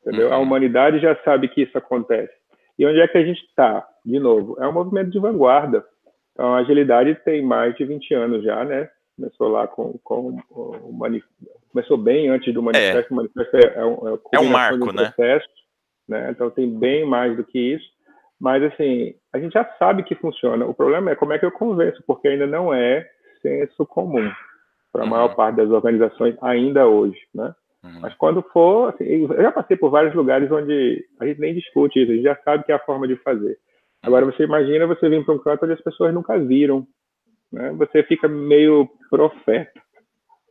Entendeu? 0.01 0.27
Uhum. 0.27 0.33
A 0.33 0.37
humanidade 0.37 0.99
já 0.99 1.15
sabe 1.23 1.47
que 1.47 1.63
isso 1.63 1.77
acontece. 1.77 2.33
E 2.77 2.85
onde 2.85 2.99
é 2.99 3.07
que 3.07 3.17
a 3.17 3.23
gente 3.23 3.41
está? 3.45 3.87
De 4.05 4.19
novo, 4.19 4.55
é 4.59 4.67
um 4.67 4.73
movimento 4.73 5.09
de 5.09 5.19
vanguarda. 5.19 5.83
Então, 6.33 6.53
a 6.53 6.59
agilidade 6.59 7.15
tem 7.23 7.43
mais 7.43 7.75
de 7.75 7.85
20 7.85 8.13
anos 8.13 8.43
já, 8.43 8.63
né? 8.63 8.89
Começou 9.15 9.49
lá 9.49 9.67
com, 9.67 9.99
com 10.03 10.37
o. 10.49 10.91
Começou 11.71 11.97
bem 11.97 12.29
antes 12.29 12.53
do 12.53 12.61
manifesto. 12.61 13.11
É. 13.11 13.13
O 13.13 13.15
manifesto 13.15 13.57
é, 13.57 13.73
é, 13.75 13.85
um, 13.85 14.09
é, 14.09 14.19
é 14.33 14.39
um 14.39 14.49
marco, 14.49 14.91
né? 14.91 15.11
Processo, 15.11 15.47
né? 16.07 16.31
Então 16.31 16.49
tem 16.49 16.69
bem 16.69 17.05
mais 17.05 17.35
do 17.35 17.43
que 17.43 17.59
isso. 17.59 17.89
Mas 18.39 18.63
assim, 18.63 19.13
a 19.31 19.39
gente 19.39 19.53
já 19.53 19.63
sabe 19.77 20.03
que 20.03 20.15
funciona. 20.15 20.65
O 20.65 20.73
problema 20.73 21.11
é 21.11 21.15
como 21.15 21.33
é 21.33 21.39
que 21.39 21.45
eu 21.45 21.51
convenço, 21.51 22.03
porque 22.07 22.27
ainda 22.27 22.47
não 22.47 22.73
é 22.73 23.07
senso 23.41 23.85
comum 23.85 24.31
para 24.91 25.01
a 25.01 25.05
uhum. 25.05 25.11
maior 25.11 25.35
parte 25.35 25.57
das 25.57 25.69
organizações 25.69 26.35
ainda 26.41 26.87
hoje, 26.87 27.19
né? 27.33 27.53
Uhum. 27.83 27.99
Mas 28.01 28.13
quando 28.15 28.41
for, 28.53 28.89
assim, 28.89 29.05
eu 29.05 29.41
já 29.41 29.51
passei 29.51 29.77
por 29.77 29.89
vários 29.89 30.13
lugares 30.13 30.51
onde 30.51 31.05
a 31.19 31.25
gente 31.25 31.39
nem 31.39 31.53
discute 31.53 32.01
isso, 32.01 32.11
a 32.11 32.15
gente 32.15 32.23
já 32.23 32.35
sabe 32.43 32.63
que 32.63 32.71
é 32.71 32.75
a 32.75 32.85
forma 32.85 33.07
de 33.07 33.15
fazer. 33.17 33.57
Agora 34.03 34.25
você 34.25 34.43
imagina 34.43 34.87
você 34.87 35.07
vir 35.07 35.23
para 35.23 35.33
um 35.33 35.39
canto 35.39 35.63
onde 35.63 35.73
as 35.73 35.81
pessoas 35.81 36.13
nunca 36.13 36.37
viram, 36.37 36.85
né? 37.51 37.71
Você 37.73 38.03
fica 38.03 38.27
meio 38.27 38.89
profeta. 39.09 39.81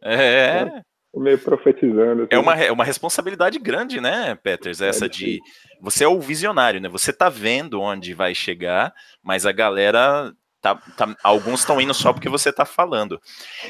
É. 0.03 0.65
Né? 0.65 0.83
Meio 1.15 1.39
profetizando. 1.39 2.23
Assim. 2.23 2.29
É 2.31 2.39
uma, 2.39 2.55
é 2.55 2.71
uma 2.71 2.85
responsabilidade 2.85 3.59
grande, 3.59 4.01
né, 4.01 4.37
Peters? 4.37 4.81
Essa 4.81 5.07
é 5.07 5.09
de. 5.09 5.41
Você 5.81 6.05
é 6.05 6.09
o 6.09 6.21
visionário, 6.21 6.81
né? 6.81 6.89
Você 6.89 7.13
tá 7.13 7.29
vendo 7.29 7.81
onde 7.81 8.15
vai 8.15 8.35
chegar, 8.35 8.93
mas 9.23 9.45
a 9.45 9.53
galera 9.53 10.33
Tá, 10.61 10.75
tá, 10.95 11.17
alguns 11.25 11.61
estão 11.61 11.81
indo 11.81 11.95
só 11.95 12.13
porque 12.13 12.29
você 12.29 12.51
está 12.51 12.67
falando. 12.67 13.19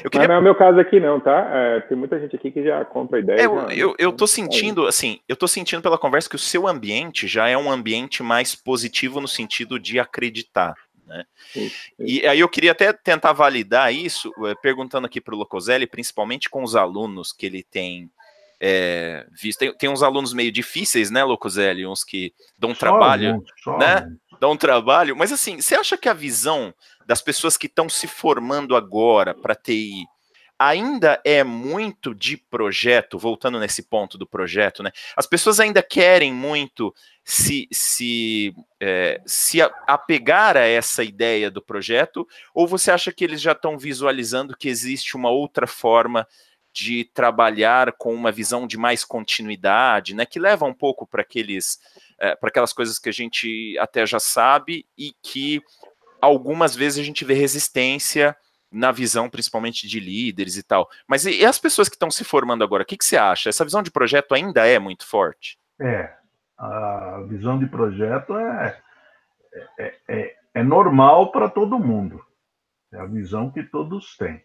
Eu 0.03 0.09
queria... 0.09 0.27
Mas 0.27 0.27
não 0.27 0.35
é 0.35 0.39
o 0.39 0.43
meu 0.43 0.55
caso 0.55 0.77
aqui 0.77 0.99
não, 0.99 1.21
tá? 1.21 1.49
É, 1.49 1.79
tem 1.81 1.97
muita 1.97 2.19
gente 2.19 2.35
aqui 2.35 2.51
que 2.51 2.65
já 2.65 2.83
compra 2.83 3.19
ideia. 3.19 3.39
É, 3.39 3.45
eu, 3.45 3.69
eu, 3.69 3.95
eu 3.97 4.11
tô 4.11 4.27
sentindo, 4.27 4.85
assim, 4.85 5.19
eu 5.27 5.37
tô 5.37 5.47
sentindo 5.47 5.81
pela 5.81 5.97
conversa 5.97 6.29
que 6.29 6.35
o 6.35 6.39
seu 6.39 6.67
ambiente 6.67 7.27
já 7.27 7.47
é 7.47 7.57
um 7.57 7.71
ambiente 7.71 8.21
mais 8.21 8.55
positivo 8.55 9.21
no 9.21 9.27
sentido 9.27 9.79
de 9.79 9.99
acreditar. 9.99 10.73
Né? 11.11 11.25
E 11.99 12.25
aí 12.25 12.39
eu 12.39 12.47
queria 12.47 12.71
até 12.71 12.93
tentar 12.93 13.33
validar 13.33 13.93
isso, 13.93 14.33
eh, 14.45 14.55
perguntando 14.61 15.05
aqui 15.05 15.19
para 15.19 15.35
o 15.35 15.37
Locoselli, 15.37 15.85
principalmente 15.85 16.49
com 16.49 16.63
os 16.63 16.75
alunos 16.75 17.33
que 17.33 17.45
ele 17.45 17.63
tem 17.63 18.09
é, 18.59 19.27
visto. 19.31 19.59
Tem, 19.59 19.73
tem, 19.75 19.89
uns 19.89 20.01
alunos 20.01 20.33
meio 20.33 20.51
difíceis, 20.51 21.11
né, 21.11 21.23
Locoselli? 21.23 21.85
Uns 21.85 22.03
que 22.03 22.33
dão 22.57 22.73
só 22.73 22.79
trabalho, 22.79 23.43
né? 23.77 24.09
Dão 24.39 24.55
trabalho. 24.55 25.15
Mas 25.17 25.31
assim, 25.31 25.59
você 25.59 25.75
acha 25.75 25.97
que 25.97 26.07
a 26.07 26.13
visão 26.13 26.73
das 27.05 27.21
pessoas 27.21 27.57
que 27.57 27.67
estão 27.67 27.89
se 27.89 28.07
formando 28.07 28.75
agora 28.75 29.33
para 29.33 29.53
TI 29.53 30.05
ainda 30.61 31.19
é 31.25 31.43
muito 31.43 32.13
de 32.13 32.37
projeto, 32.37 33.17
voltando 33.17 33.59
nesse 33.59 33.81
ponto 33.81 34.15
do 34.15 34.27
projeto, 34.27 34.83
né? 34.83 34.91
As 35.15 35.25
pessoas 35.25 35.59
ainda 35.59 35.81
querem 35.81 36.31
muito 36.31 36.93
se, 37.25 37.67
se, 37.71 38.53
é, 38.79 39.19
se 39.25 39.59
apegar 39.87 40.55
a 40.55 40.61
essa 40.61 41.03
ideia 41.03 41.49
do 41.49 41.63
projeto, 41.63 42.27
ou 42.53 42.67
você 42.67 42.91
acha 42.91 43.11
que 43.11 43.23
eles 43.23 43.41
já 43.41 43.53
estão 43.53 43.75
visualizando 43.75 44.55
que 44.55 44.69
existe 44.69 45.15
uma 45.17 45.31
outra 45.31 45.65
forma 45.65 46.27
de 46.71 47.05
trabalhar 47.05 47.93
com 47.93 48.13
uma 48.13 48.31
visão 48.31 48.67
de 48.67 48.77
mais 48.77 49.03
continuidade, 49.03 50.13
né? 50.13 50.27
Que 50.27 50.39
leva 50.39 50.63
um 50.65 50.73
pouco 50.75 51.07
para 51.07 51.23
aqueles 51.23 51.79
é, 52.19 52.35
para 52.35 52.49
aquelas 52.49 52.71
coisas 52.71 52.99
que 52.99 53.09
a 53.09 53.13
gente 53.13 53.75
até 53.79 54.05
já 54.05 54.19
sabe 54.19 54.85
e 54.95 55.11
que 55.23 55.59
algumas 56.21 56.75
vezes 56.75 56.99
a 56.99 57.03
gente 57.03 57.25
vê 57.25 57.33
resistência 57.33 58.37
na 58.71 58.91
visão 58.91 59.29
principalmente 59.29 59.87
de 59.87 59.99
líderes 59.99 60.55
e 60.55 60.63
tal. 60.63 60.89
Mas 61.07 61.25
e, 61.25 61.41
e 61.41 61.45
as 61.45 61.59
pessoas 61.59 61.89
que 61.89 61.95
estão 61.95 62.09
se 62.09 62.23
formando 62.23 62.63
agora, 62.63 62.83
o 62.83 62.85
que, 62.85 62.97
que 62.97 63.05
você 63.05 63.17
acha? 63.17 63.49
Essa 63.49 63.65
visão 63.65 63.83
de 63.83 63.91
projeto 63.91 64.33
ainda 64.33 64.65
é 64.65 64.79
muito 64.79 65.05
forte? 65.05 65.59
É, 65.79 66.13
a 66.57 67.21
visão 67.27 67.59
de 67.59 67.65
projeto 67.65 68.37
é, 68.37 68.81
é, 69.77 69.95
é, 70.07 70.35
é 70.53 70.63
normal 70.63 71.31
para 71.31 71.49
todo 71.49 71.79
mundo. 71.79 72.23
É 72.93 72.99
a 72.99 73.05
visão 73.05 73.51
que 73.51 73.63
todos 73.63 74.15
têm. 74.17 74.43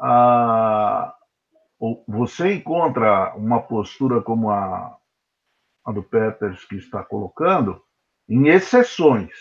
Ah, 0.00 1.14
você 2.06 2.54
encontra 2.54 3.34
uma 3.34 3.60
postura 3.60 4.22
como 4.22 4.50
a, 4.50 4.96
a 5.84 5.92
do 5.92 6.02
Peters 6.02 6.64
que 6.64 6.76
está 6.76 7.02
colocando 7.02 7.82
em 8.28 8.48
exceções. 8.48 9.32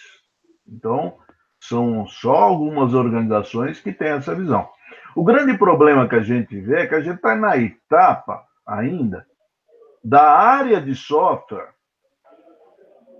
Então, 0.67 1.17
são 1.61 2.05
só 2.07 2.33
algumas 2.33 2.93
organizações 2.93 3.79
que 3.79 3.93
têm 3.93 4.09
essa 4.09 4.35
visão. 4.35 4.67
O 5.15 5.23
grande 5.23 5.57
problema 5.57 6.07
que 6.07 6.15
a 6.15 6.21
gente 6.21 6.59
vê 6.59 6.81
é 6.81 6.87
que 6.87 6.95
a 6.95 7.01
gente 7.01 7.15
está 7.15 7.35
na 7.35 7.57
etapa 7.57 8.43
ainda 8.65 9.25
da 10.03 10.31
área 10.31 10.81
de 10.81 10.95
software 10.95 11.69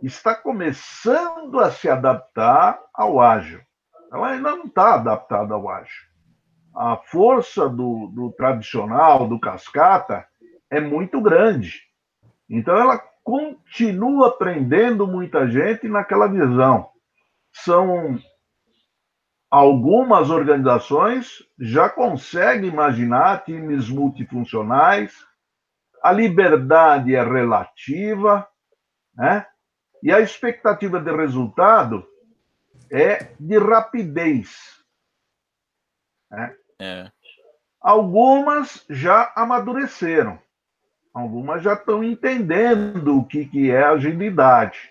está 0.01 0.33
começando 0.33 1.59
a 1.59 1.69
se 1.69 1.87
adaptar 1.87 2.79
ao 2.93 3.21
ágil. 3.21 3.61
Ela 4.11 4.29
ainda 4.29 4.55
não 4.55 4.65
está 4.65 4.95
adaptada 4.95 5.53
ao 5.53 5.69
ágil. 5.69 6.09
A 6.75 6.97
força 6.97 7.69
do, 7.69 8.07
do 8.07 8.31
tradicional, 8.31 9.27
do 9.27 9.39
cascata, 9.39 10.25
é 10.69 10.79
muito 10.79 11.21
grande. 11.21 11.81
Então, 12.49 12.75
ela 12.75 12.97
continua 13.23 14.35
prendendo 14.37 15.05
muita 15.05 15.47
gente 15.47 15.87
naquela 15.87 16.27
visão. 16.27 16.89
São 17.53 18.17
algumas 19.51 20.29
organizações 20.29 21.43
já 21.59 21.89
conseguem 21.89 22.69
imaginar 22.69 23.43
times 23.43 23.89
multifuncionais, 23.89 25.13
a 26.01 26.13
liberdade 26.13 27.13
é 27.13 27.21
relativa, 27.21 28.47
né? 29.13 29.45
e 30.01 30.11
a 30.11 30.21
expectativa 30.21 31.01
de 31.01 31.11
resultado 31.11 32.07
é 32.89 33.33
de 33.37 33.57
rapidez. 33.57 34.81
Né? 36.31 36.55
É. 36.79 37.11
Algumas 37.81 38.85
já 38.89 39.33
amadureceram, 39.35 40.39
algumas 41.13 41.61
já 41.61 41.73
estão 41.73 42.01
entendendo 42.01 43.17
o 43.17 43.25
que, 43.25 43.45
que 43.45 43.69
é 43.69 43.83
agilidade. 43.83 44.90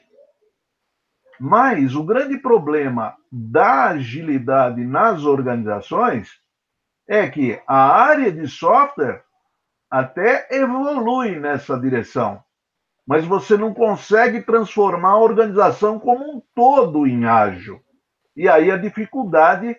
Mas 1.41 1.95
o 1.95 2.05
grande 2.05 2.37
problema 2.37 3.17
da 3.33 3.87
agilidade 3.89 4.85
nas 4.85 5.25
organizações 5.25 6.39
é 7.09 7.27
que 7.31 7.59
a 7.67 7.97
área 7.97 8.31
de 8.31 8.47
software 8.47 9.25
até 9.91 10.47
evolui 10.51 11.41
nessa 11.41 11.81
direção, 11.81 12.45
mas 13.07 13.25
você 13.25 13.57
não 13.57 13.73
consegue 13.73 14.43
transformar 14.43 15.13
a 15.13 15.19
organização 15.19 15.99
como 15.99 16.37
um 16.37 16.43
todo 16.55 17.07
em 17.07 17.25
ágil. 17.25 17.81
E 18.37 18.47
aí 18.47 18.71
a 18.71 18.77
dificuldade 18.77 19.75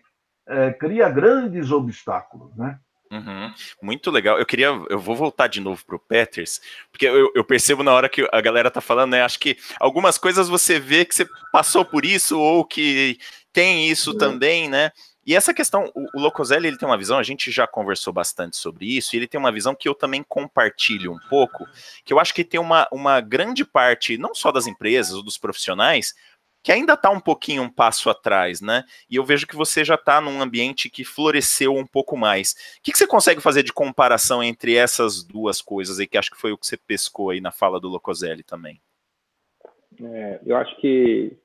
é, 0.47 0.73
cria 0.73 1.09
grandes 1.09 1.71
obstáculos, 1.71 2.57
né? 2.57 2.79
Uhum. 3.11 3.53
Muito 3.81 4.09
legal. 4.09 4.39
Eu 4.39 4.45
queria, 4.45 4.67
eu 4.89 4.97
vou 4.97 5.15
voltar 5.15 5.47
de 5.47 5.59
novo 5.59 5.85
para 5.85 5.97
o 5.97 5.99
Peters, 5.99 6.61
porque 6.89 7.05
eu, 7.05 7.29
eu, 7.35 7.43
percebo 7.43 7.83
na 7.83 7.93
hora 7.93 8.07
que 8.07 8.25
a 8.31 8.39
galera 8.39 8.71
tá 8.71 8.79
falando, 8.79 9.11
né? 9.11 9.21
Acho 9.21 9.37
que 9.37 9.57
algumas 9.81 10.17
coisas 10.17 10.47
você 10.47 10.79
vê 10.79 11.03
que 11.03 11.13
você 11.13 11.27
passou 11.51 11.83
por 11.83 12.05
isso 12.05 12.39
ou 12.39 12.63
que 12.63 13.19
tem 13.51 13.89
isso 13.89 14.11
uhum. 14.11 14.17
também, 14.17 14.69
né? 14.69 14.91
E 15.25 15.35
essa 15.35 15.53
questão, 15.53 15.91
o, 15.93 16.17
o 16.17 16.21
Locoselli, 16.21 16.67
ele 16.67 16.77
tem 16.77 16.87
uma 16.87 16.97
visão, 16.97 17.19
a 17.19 17.23
gente 17.23 17.51
já 17.51 17.67
conversou 17.67 18.11
bastante 18.11 18.57
sobre 18.57 18.97
isso, 18.97 19.13
e 19.13 19.19
ele 19.19 19.27
tem 19.27 19.39
uma 19.39 19.51
visão 19.51 19.75
que 19.75 19.87
eu 19.87 19.93
também 19.93 20.23
compartilho 20.23 21.11
um 21.11 21.19
pouco, 21.29 21.67
que 22.03 22.11
eu 22.11 22.19
acho 22.19 22.33
que 22.33 22.43
tem 22.43 22.59
uma, 22.59 22.87
uma 22.91 23.21
grande 23.21 23.63
parte, 23.63 24.17
não 24.17 24.33
só 24.33 24.51
das 24.51 24.65
empresas 24.65 25.13
ou 25.13 25.21
dos 25.21 25.37
profissionais, 25.37 26.15
que 26.63 26.71
ainda 26.71 26.93
está 26.93 27.09
um 27.09 27.19
pouquinho 27.19 27.63
um 27.63 27.69
passo 27.69 28.09
atrás, 28.09 28.61
né? 28.61 28.83
E 29.09 29.15
eu 29.15 29.23
vejo 29.23 29.47
que 29.47 29.55
você 29.55 29.83
já 29.83 29.95
está 29.95 30.21
num 30.21 30.41
ambiente 30.41 30.89
que 30.89 31.03
floresceu 31.03 31.75
um 31.75 31.85
pouco 31.85 32.15
mais. 32.15 32.51
O 32.77 32.83
que, 32.83 32.91
que, 32.91 32.97
você 32.97 33.07
consegue 33.07 33.41
fazer 33.41 33.63
de 33.63 33.73
comparação 33.73 34.43
entre 34.43 34.75
essas 34.75 35.23
duas 35.23 35.61
coisas 35.61 35.99
aí, 35.99 36.07
que 36.07 36.17
acho 36.17 36.31
que 36.31 36.39
foi 36.39 36.51
o 36.51 36.57
que 36.57 36.67
você 36.67 36.77
pescou 36.77 37.31
aí 37.31 37.41
na 37.41 37.51
fala 37.51 37.79
do 37.79 37.89
Locoselli 37.89 38.43
também? 38.43 38.79
É, 40.01 40.39
eu 40.45 40.55
acho 40.55 40.75
que. 40.79 41.35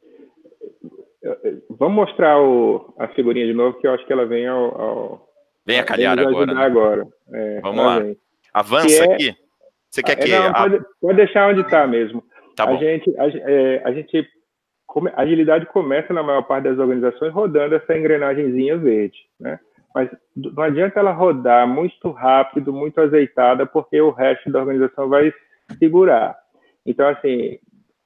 Vamos 1.71 1.97
mostrar 1.97 2.41
o, 2.41 2.95
a 2.99 3.09
figurinha 3.09 3.47
de 3.47 3.55
novo, 3.55 3.79
que 3.79 3.87
eu 3.87 3.95
acho 3.95 4.07
que 4.07 4.13
ela 4.13 4.27
vem 4.27 4.47
ao. 4.47 4.81
ao 4.81 5.29
vem 5.65 5.79
a 5.79 5.85
calhar 5.85 6.19
agora. 6.19 6.55
Né? 6.55 6.65
agora. 6.65 7.09
É, 7.33 7.61
Vamos 7.61 7.85
lá. 7.85 7.99
Vem. 8.01 8.17
Avança 8.53 9.05
é... 9.05 9.13
aqui. 9.13 9.37
Você 9.91 10.03
quer 10.03 10.13
é, 10.13 10.17
que. 10.17 10.31
Não, 10.31 10.53
pode, 10.53 10.85
pode, 11.01 11.17
deixar 11.17 11.49
onde 11.49 11.63
está 11.63 11.87
mesmo. 11.87 12.23
Tá 12.55 12.69
a, 12.69 12.77
gente, 12.77 13.19
a, 13.19 13.29
é, 13.29 13.83
a 13.85 13.93
gente 13.93 14.27
agilidade 15.17 15.67
começa 15.67 16.13
na 16.13 16.23
maior 16.23 16.43
parte 16.43 16.65
das 16.65 16.79
organizações 16.79 17.33
rodando 17.33 17.75
essa 17.75 17.97
engrenagemzinha 17.97 18.77
verde, 18.79 19.19
né? 19.39 19.59
Mas 19.95 20.11
não 20.37 20.63
adianta 20.63 21.01
ela 21.01 21.13
rodar 21.13 21.67
muito 21.67 22.11
rápido, 22.11 22.73
muito 22.73 23.01
azeitada, 23.01 23.65
porque 23.65 23.99
o 24.01 24.11
resto 24.11 24.51
da 24.51 24.61
organização 24.61 25.09
vai 25.09 25.33
segurar. 25.79 26.37
Então, 26.85 27.09
assim, 27.09 27.59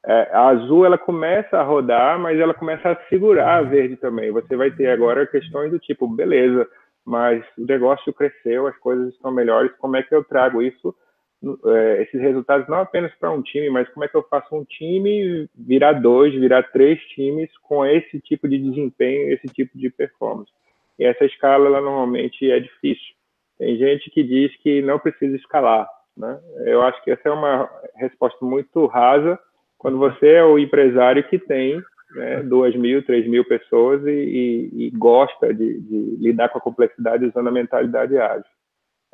é, 0.06 0.30
a 0.32 0.48
azul 0.48 0.86
ela 0.86 0.96
começa 0.96 1.58
a 1.58 1.62
rodar, 1.62 2.18
mas 2.18 2.38
ela 2.38 2.54
começa 2.54 2.90
a 2.90 2.96
segurar 3.08 3.56
a 3.56 3.62
verde 3.62 3.96
também. 3.96 4.30
Você 4.30 4.56
vai 4.56 4.70
ter 4.70 4.88
agora 4.88 5.26
questões 5.26 5.70
do 5.70 5.78
tipo, 5.78 6.06
beleza, 6.08 6.66
mas 7.04 7.44
o 7.58 7.66
negócio 7.66 8.12
cresceu, 8.12 8.66
as 8.66 8.76
coisas 8.78 9.12
estão 9.12 9.32
melhores, 9.32 9.72
como 9.78 9.96
é 9.96 10.02
que 10.02 10.14
eu 10.14 10.24
trago 10.24 10.62
isso 10.62 10.94
é, 11.42 12.02
esses 12.02 12.20
resultados 12.20 12.68
não 12.68 12.78
apenas 12.78 13.12
para 13.14 13.30
um 13.30 13.42
time, 13.42 13.70
mas 13.70 13.88
como 13.90 14.04
é 14.04 14.08
que 14.08 14.16
eu 14.16 14.22
faço 14.28 14.54
um 14.54 14.64
time 14.64 15.48
virar 15.56 15.94
dois, 15.94 16.34
virar 16.34 16.62
três 16.64 17.00
times 17.08 17.50
com 17.62 17.84
esse 17.84 18.20
tipo 18.20 18.48
de 18.48 18.58
desempenho, 18.58 19.32
esse 19.32 19.46
tipo 19.48 19.76
de 19.78 19.88
performance. 19.90 20.50
E 20.98 21.04
essa 21.04 21.24
escala, 21.24 21.66
ela 21.66 21.80
normalmente 21.80 22.50
é 22.50 22.60
difícil. 22.60 23.14
Tem 23.58 23.76
gente 23.76 24.10
que 24.10 24.22
diz 24.22 24.54
que 24.58 24.82
não 24.82 24.98
precisa 24.98 25.36
escalar. 25.36 25.88
Né? 26.16 26.38
Eu 26.66 26.82
acho 26.82 27.02
que 27.02 27.10
essa 27.10 27.28
é 27.28 27.32
uma 27.32 27.70
resposta 27.96 28.44
muito 28.44 28.86
rasa 28.86 29.38
quando 29.78 29.98
você 29.98 30.34
é 30.34 30.44
o 30.44 30.58
empresário 30.58 31.26
que 31.26 31.38
tem 31.38 31.82
né, 32.14 32.42
duas 32.42 32.76
mil, 32.76 33.02
três 33.04 33.26
mil 33.26 33.44
pessoas 33.44 34.06
e, 34.06 34.10
e, 34.10 34.86
e 34.86 34.90
gosta 34.90 35.54
de, 35.54 35.80
de 35.80 36.16
lidar 36.16 36.50
com 36.50 36.58
a 36.58 36.60
complexidade 36.60 37.24
usando 37.24 37.48
a 37.48 37.52
mentalidade 37.52 38.18
ágil. 38.18 38.44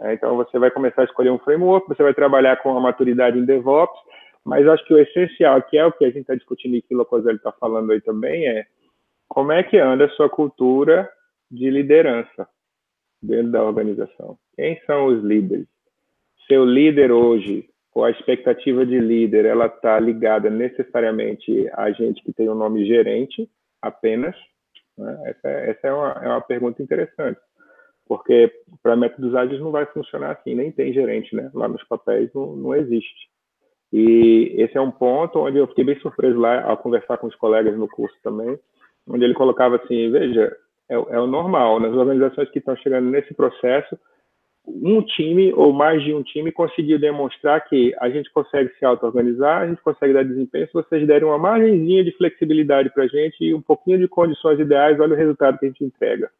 É, 0.00 0.12
então, 0.12 0.36
você 0.36 0.58
vai 0.58 0.70
começar 0.70 1.02
a 1.02 1.04
escolher 1.04 1.30
um 1.30 1.38
framework, 1.38 1.88
você 1.88 2.02
vai 2.02 2.12
trabalhar 2.12 2.56
com 2.58 2.76
a 2.76 2.80
maturidade 2.80 3.38
em 3.38 3.44
DevOps, 3.44 3.98
mas 4.44 4.66
acho 4.66 4.84
que 4.84 4.94
o 4.94 4.98
essencial, 4.98 5.62
que 5.62 5.78
é 5.78 5.84
o 5.84 5.92
que 5.92 6.04
a 6.04 6.08
gente 6.08 6.20
está 6.20 6.34
discutindo 6.34 6.76
e 6.76 6.82
que 6.82 6.94
o 6.94 6.98
Locoselli 6.98 7.36
está 7.36 7.50
falando 7.52 7.90
aí 7.92 8.00
também, 8.00 8.46
é 8.46 8.66
como 9.28 9.52
é 9.52 9.62
que 9.62 9.78
anda 9.78 10.04
a 10.04 10.10
sua 10.10 10.28
cultura 10.28 11.10
de 11.50 11.70
liderança 11.70 12.48
dentro 13.22 13.50
da 13.50 13.64
organização. 13.64 14.38
Quem 14.54 14.80
são 14.86 15.06
os 15.06 15.24
líderes? 15.24 15.66
Seu 16.46 16.64
líder 16.64 17.10
hoje, 17.10 17.68
ou 17.94 18.04
a 18.04 18.10
expectativa 18.10 18.84
de 18.84 19.00
líder, 19.00 19.46
ela 19.46 19.66
está 19.66 19.98
ligada 19.98 20.50
necessariamente 20.50 21.68
a 21.72 21.90
gente 21.90 22.22
que 22.22 22.32
tem 22.32 22.48
o 22.48 22.52
um 22.52 22.56
nome 22.56 22.86
gerente 22.86 23.50
apenas? 23.82 24.36
Né? 24.96 25.22
Essa, 25.24 25.48
essa 25.48 25.86
é, 25.88 25.92
uma, 25.92 26.12
é 26.22 26.28
uma 26.28 26.40
pergunta 26.40 26.82
interessante 26.82 27.40
porque 28.06 28.52
para 28.82 28.96
métodos 28.96 29.34
ágeis 29.34 29.60
não 29.60 29.70
vai 29.70 29.84
funcionar 29.86 30.32
assim, 30.32 30.54
nem 30.54 30.70
tem 30.70 30.92
gerente, 30.92 31.34
né? 31.34 31.50
Lá 31.52 31.68
nos 31.68 31.82
papéis 31.84 32.30
não, 32.34 32.56
não 32.56 32.74
existe. 32.74 33.28
E 33.92 34.54
esse 34.56 34.76
é 34.76 34.80
um 34.80 34.90
ponto 34.90 35.38
onde 35.40 35.58
eu 35.58 35.66
fiquei 35.68 35.84
bem 35.84 35.98
surpreso 36.00 36.38
lá 36.38 36.62
ao 36.64 36.76
conversar 36.76 37.18
com 37.18 37.26
os 37.26 37.34
colegas 37.34 37.76
no 37.76 37.88
curso 37.88 38.16
também, 38.22 38.58
onde 39.08 39.24
ele 39.24 39.34
colocava 39.34 39.76
assim, 39.76 40.10
veja, 40.10 40.56
é, 40.88 40.94
é 40.94 41.20
o 41.20 41.26
normal, 41.26 41.80
nas 41.80 41.94
organizações 41.94 42.50
que 42.50 42.58
estão 42.58 42.76
chegando 42.76 43.10
nesse 43.10 43.34
processo, 43.34 43.98
um 44.66 45.00
time 45.00 45.52
ou 45.54 45.72
mais 45.72 46.02
de 46.02 46.12
um 46.12 46.22
time 46.22 46.50
conseguiu 46.50 46.98
demonstrar 46.98 47.64
que 47.68 47.94
a 48.00 48.10
gente 48.10 48.30
consegue 48.32 48.72
se 48.76 48.84
auto-organizar, 48.84 49.62
a 49.62 49.68
gente 49.68 49.80
consegue 49.80 50.12
dar 50.12 50.24
desempenho, 50.24 50.66
se 50.66 50.72
vocês 50.72 51.06
derem 51.06 51.26
uma 51.26 51.38
margenzinha 51.38 52.02
de 52.02 52.10
flexibilidade 52.12 52.90
para 52.90 53.04
a 53.04 53.08
gente 53.08 53.36
e 53.44 53.54
um 53.54 53.62
pouquinho 53.62 53.98
de 53.98 54.08
condições 54.08 54.58
ideais, 54.58 54.98
olha 54.98 55.14
o 55.14 55.16
resultado 55.16 55.58
que 55.58 55.66
a 55.66 55.68
gente 55.68 55.84
entrega. 55.84 56.30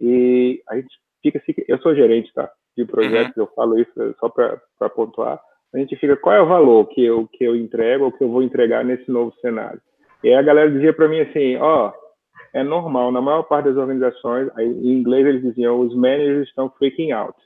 E 0.00 0.62
a 0.68 0.76
gente 0.76 0.94
fica 1.22 1.38
assim, 1.38 1.54
eu 1.68 1.78
sou 1.78 1.94
gerente, 1.94 2.32
tá? 2.32 2.50
De 2.76 2.84
projetos, 2.84 3.36
uhum. 3.36 3.44
eu 3.44 3.46
falo 3.54 3.78
isso 3.78 4.14
só 4.18 4.28
para 4.28 4.90
pontuar. 4.90 5.40
A 5.74 5.78
gente 5.78 5.96
fica, 5.96 6.16
qual 6.16 6.34
é 6.34 6.42
o 6.42 6.46
valor 6.46 6.86
que 6.88 7.04
eu, 7.04 7.26
que 7.28 7.44
eu 7.44 7.56
entrego 7.56 8.04
ou 8.04 8.12
que 8.12 8.22
eu 8.22 8.28
vou 8.28 8.42
entregar 8.42 8.84
nesse 8.84 9.10
novo 9.10 9.34
cenário? 9.40 9.80
E 10.22 10.28
aí 10.28 10.34
a 10.34 10.42
galera 10.42 10.70
dizia 10.70 10.92
para 10.92 11.08
mim 11.08 11.20
assim, 11.20 11.56
ó, 11.56 11.88
oh, 11.88 12.06
é 12.52 12.62
normal, 12.62 13.12
na 13.12 13.20
maior 13.20 13.42
parte 13.42 13.66
das 13.66 13.76
organizações, 13.76 14.48
aí, 14.56 14.66
em 14.66 14.92
inglês 14.92 15.26
eles 15.26 15.42
diziam, 15.42 15.80
os 15.80 15.94
managers 15.94 16.48
estão 16.48 16.70
freaking 16.70 17.12
out. 17.12 17.36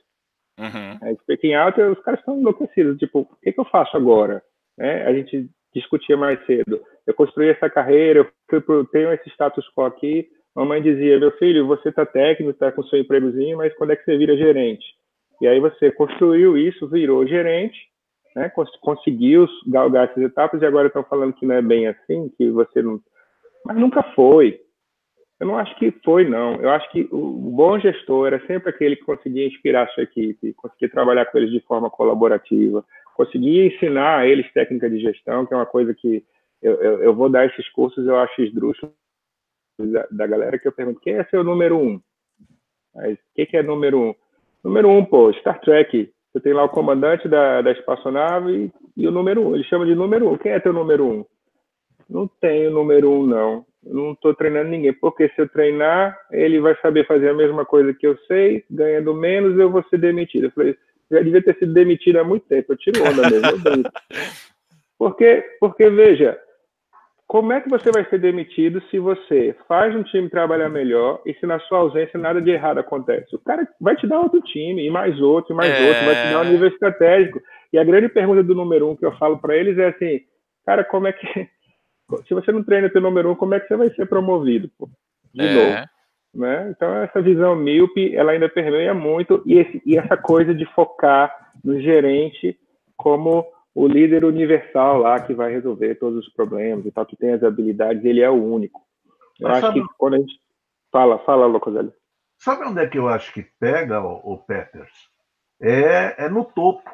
Uhum. 0.57 0.97
Aí, 1.01 1.17
freaking 1.25 1.53
out, 1.53 1.81
os 1.81 1.99
caras 2.01 2.19
estão 2.19 2.39
enlouquecidos, 2.39 2.97
tipo, 2.97 3.21
o 3.21 3.35
que, 3.41 3.51
que 3.51 3.59
eu 3.59 3.65
faço 3.65 3.97
agora? 3.97 4.41
É, 4.79 5.03
a 5.05 5.13
gente 5.13 5.49
discutia 5.73 6.15
mais 6.15 6.43
cedo. 6.45 6.81
Eu 7.05 7.13
construí 7.13 7.49
essa 7.49 7.69
carreira, 7.69 8.19
eu 8.19 8.27
fui 8.49 8.61
pro, 8.61 8.85
tenho 8.85 9.11
esse 9.11 9.29
status 9.29 9.65
quo 9.75 9.85
aqui, 9.85 10.29
Mamãe 10.55 10.81
dizia, 10.81 11.19
meu 11.19 11.31
filho, 11.37 11.65
você 11.65 11.89
está 11.89 12.05
técnico, 12.05 12.51
está 12.51 12.71
com 12.71 12.83
seu 12.83 12.99
empregozinho, 12.99 13.57
mas 13.57 13.73
quando 13.75 13.91
é 13.91 13.95
que 13.95 14.03
você 14.03 14.17
vira 14.17 14.35
gerente? 14.35 14.85
E 15.39 15.47
aí 15.47 15.59
você 15.59 15.91
construiu 15.91 16.57
isso, 16.57 16.89
virou 16.89 17.25
gerente, 17.25 17.77
né, 18.35 18.51
conseguiu 18.81 19.47
galgar 19.67 20.09
essas 20.09 20.23
etapas 20.23 20.61
e 20.61 20.65
agora 20.65 20.87
estão 20.87 21.03
falando 21.03 21.33
que 21.33 21.45
não 21.45 21.55
é 21.55 21.61
bem 21.61 21.87
assim, 21.87 22.29
que 22.37 22.49
você 22.51 22.81
não... 22.81 22.99
Mas 23.65 23.77
nunca 23.77 24.03
foi. 24.15 24.59
Eu 25.39 25.47
não 25.47 25.57
acho 25.57 25.75
que 25.77 25.91
foi, 26.03 26.27
não. 26.27 26.55
Eu 26.55 26.69
acho 26.69 26.89
que 26.91 27.07
o 27.11 27.51
bom 27.55 27.79
gestor 27.79 28.27
era 28.27 28.45
sempre 28.45 28.69
aquele 28.69 28.95
que 28.95 29.03
conseguia 29.03 29.47
inspirar 29.47 29.83
a 29.83 29.87
sua 29.87 30.03
equipe, 30.03 30.53
conseguia 30.53 30.89
trabalhar 30.89 31.25
com 31.25 31.37
eles 31.37 31.51
de 31.51 31.59
forma 31.61 31.89
colaborativa, 31.89 32.85
conseguia 33.15 33.65
ensinar 33.65 34.19
a 34.19 34.27
eles 34.27 34.51
técnica 34.53 34.89
de 34.89 34.99
gestão, 34.99 35.45
que 35.45 35.53
é 35.53 35.57
uma 35.57 35.65
coisa 35.65 35.93
que 35.93 36.23
eu, 36.61 36.73
eu, 36.75 37.03
eu 37.03 37.15
vou 37.15 37.27
dar 37.27 37.47
esses 37.47 37.67
cursos, 37.69 38.05
eu 38.05 38.17
acho 38.17 38.41
esdrúxulo, 38.43 38.93
da, 39.87 40.07
da 40.11 40.27
galera 40.27 40.59
que 40.59 40.67
eu 40.67 40.71
pergunto, 40.71 40.99
quem 40.99 41.15
é 41.15 41.23
seu 41.25 41.43
número 41.43 41.77
um? 41.77 42.01
o 42.95 43.17
que, 43.35 43.45
que 43.45 43.57
é 43.57 43.63
número 43.63 43.99
um? 43.99 44.15
Número 44.63 44.89
um, 44.89 45.03
pô, 45.03 45.31
Star 45.33 45.59
Trek. 45.61 46.11
Você 46.31 46.39
tem 46.39 46.53
lá 46.53 46.63
o 46.63 46.69
comandante 46.69 47.27
da, 47.27 47.61
da 47.61 47.71
espaçonave 47.71 48.71
e, 48.97 49.03
e 49.03 49.07
o 49.07 49.11
número 49.11 49.47
um. 49.47 49.55
Ele 49.55 49.63
chama 49.65 49.85
de 49.85 49.95
número 49.95 50.29
um. 50.29 50.37
Quem 50.37 50.51
é 50.51 50.59
teu 50.59 50.71
número 50.71 51.05
um? 51.05 51.25
Não 52.09 52.27
tenho 52.39 52.71
número 52.71 53.09
um, 53.09 53.25
não. 53.25 53.65
Eu 53.85 53.93
não 53.93 54.11
estou 54.11 54.33
treinando 54.33 54.69
ninguém. 54.69 54.93
Porque 54.93 55.29
se 55.29 55.41
eu 55.41 55.49
treinar, 55.49 56.17
ele 56.31 56.59
vai 56.61 56.75
saber 56.81 57.05
fazer 57.07 57.29
a 57.29 57.33
mesma 57.33 57.65
coisa 57.65 57.93
que 57.93 58.05
eu 58.05 58.17
sei, 58.27 58.63
ganhando 58.69 59.13
menos, 59.13 59.57
eu 59.59 59.69
vou 59.69 59.83
ser 59.89 59.97
demitido. 59.97 60.45
Eu 60.45 60.51
falei, 60.51 60.77
já 61.09 61.21
devia 61.21 61.41
ter 61.41 61.57
sido 61.57 61.73
demitido 61.73 62.17
há 62.17 62.23
muito 62.23 62.45
tempo. 62.47 62.71
Eu 62.71 62.77
tiro 62.77 63.01
onda 63.01 63.29
mesmo. 63.29 63.83
porque, 64.97 65.43
porque, 65.59 65.89
veja, 65.89 66.39
como 67.31 67.53
é 67.53 67.61
que 67.61 67.69
você 67.69 67.89
vai 67.93 68.03
ser 68.09 68.19
demitido 68.19 68.83
se 68.91 68.99
você 68.99 69.55
faz 69.65 69.95
um 69.95 70.03
time 70.03 70.29
trabalhar 70.29 70.67
melhor 70.67 71.21
e 71.25 71.33
se 71.35 71.45
na 71.45 71.61
sua 71.61 71.77
ausência 71.77 72.19
nada 72.19 72.41
de 72.41 72.51
errado 72.51 72.79
acontece? 72.79 73.33
O 73.33 73.39
cara 73.39 73.65
vai 73.79 73.95
te 73.95 74.05
dar 74.05 74.19
outro 74.19 74.41
time, 74.41 74.85
e 74.85 74.89
mais 74.89 75.17
outro, 75.21 75.53
e 75.53 75.55
mais 75.55 75.71
é... 75.71 75.87
outro, 75.87 76.05
vai 76.07 76.15
te 76.15 76.33
dar 76.33 76.41
um 76.41 76.51
nível 76.51 76.67
estratégico. 76.67 77.41
E 77.71 77.79
a 77.79 77.85
grande 77.85 78.09
pergunta 78.09 78.43
do 78.43 78.53
número 78.53 78.89
um 78.89 78.97
que 78.97 79.05
eu 79.05 79.13
falo 79.13 79.37
para 79.37 79.55
eles 79.55 79.77
é 79.77 79.87
assim, 79.87 80.19
cara, 80.65 80.83
como 80.83 81.07
é 81.07 81.13
que. 81.13 81.25
Se 82.27 82.33
você 82.33 82.51
não 82.51 82.65
treina 82.65 82.89
teu 82.89 82.99
número 82.99 83.31
um, 83.31 83.35
como 83.35 83.53
é 83.53 83.61
que 83.61 83.67
você 83.69 83.77
vai 83.77 83.89
ser 83.91 84.07
promovido? 84.07 84.69
Pô? 84.77 84.89
De 85.33 85.45
é... 85.45 85.53
novo. 85.53 85.89
Né? 86.35 86.73
Então, 86.75 86.97
essa 86.97 87.21
visão 87.21 87.55
míope, 87.55 88.13
ela 88.13 88.33
ainda 88.33 88.49
permeia 88.49 88.93
muito, 88.93 89.41
e, 89.45 89.57
esse, 89.57 89.81
e 89.85 89.97
essa 89.97 90.17
coisa 90.17 90.53
de 90.53 90.65
focar 90.75 91.33
no 91.63 91.79
gerente 91.79 92.57
como 92.97 93.45
o 93.73 93.87
líder 93.87 94.25
universal 94.25 94.97
lá 94.99 95.19
que 95.21 95.33
vai 95.33 95.51
resolver 95.51 95.95
todos 95.95 96.25
os 96.25 96.33
problemas 96.33 96.85
e 96.85 96.91
tal, 96.91 97.05
que 97.05 97.15
tem 97.15 97.31
as 97.31 97.43
habilidades, 97.43 98.03
ele 98.03 98.21
é 98.21 98.29
o 98.29 98.43
único. 98.43 98.81
Eu 99.39 99.47
Mas 99.47 99.57
acho 99.57 99.67
sabe... 99.67 99.81
que 99.81 99.87
quando 99.97 100.15
a 100.15 100.19
gente 100.19 100.33
fala, 100.91 101.19
fala, 101.19 101.45
Locoselli. 101.45 101.91
Sabe 102.37 102.65
onde 102.65 102.81
é 102.81 102.87
que 102.87 102.97
eu 102.97 103.07
acho 103.07 103.31
que 103.33 103.43
pega, 103.59 104.01
o, 104.01 104.37
Peters? 104.37 104.91
É, 105.61 106.25
é 106.25 106.29
no 106.29 106.43
topo. 106.43 106.89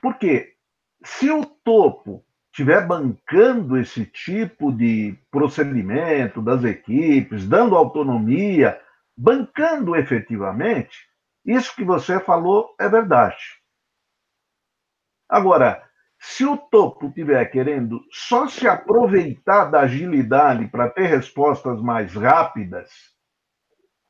Porque 0.00 0.52
se 1.02 1.30
o 1.30 1.44
topo 1.44 2.24
estiver 2.50 2.86
bancando 2.86 3.78
esse 3.78 4.04
tipo 4.04 4.70
de 4.70 5.18
procedimento 5.30 6.42
das 6.42 6.64
equipes, 6.64 7.48
dando 7.48 7.74
autonomia, 7.74 8.78
bancando 9.16 9.96
efetivamente, 9.96 10.98
isso 11.46 11.74
que 11.74 11.84
você 11.84 12.20
falou 12.20 12.74
é 12.78 12.88
verdade. 12.88 13.61
Agora, 15.32 15.82
se 16.20 16.44
o 16.44 16.58
topo 16.58 17.06
estiver 17.06 17.42
querendo 17.46 18.04
só 18.10 18.46
se 18.46 18.68
aproveitar 18.68 19.64
da 19.70 19.80
agilidade 19.80 20.68
para 20.68 20.90
ter 20.90 21.06
respostas 21.06 21.80
mais 21.80 22.14
rápidas, 22.14 22.90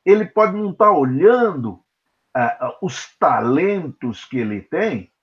ele 0.05 0.25
pode 0.25 0.57
não 0.57 0.71
estar 0.71 0.87
tá 0.87 0.91
olhando 0.91 1.75
uh, 2.35 2.75
os 2.81 3.17
talentos 3.17 4.25
que 4.25 4.37
ele 4.37 4.63
tem 4.63 5.13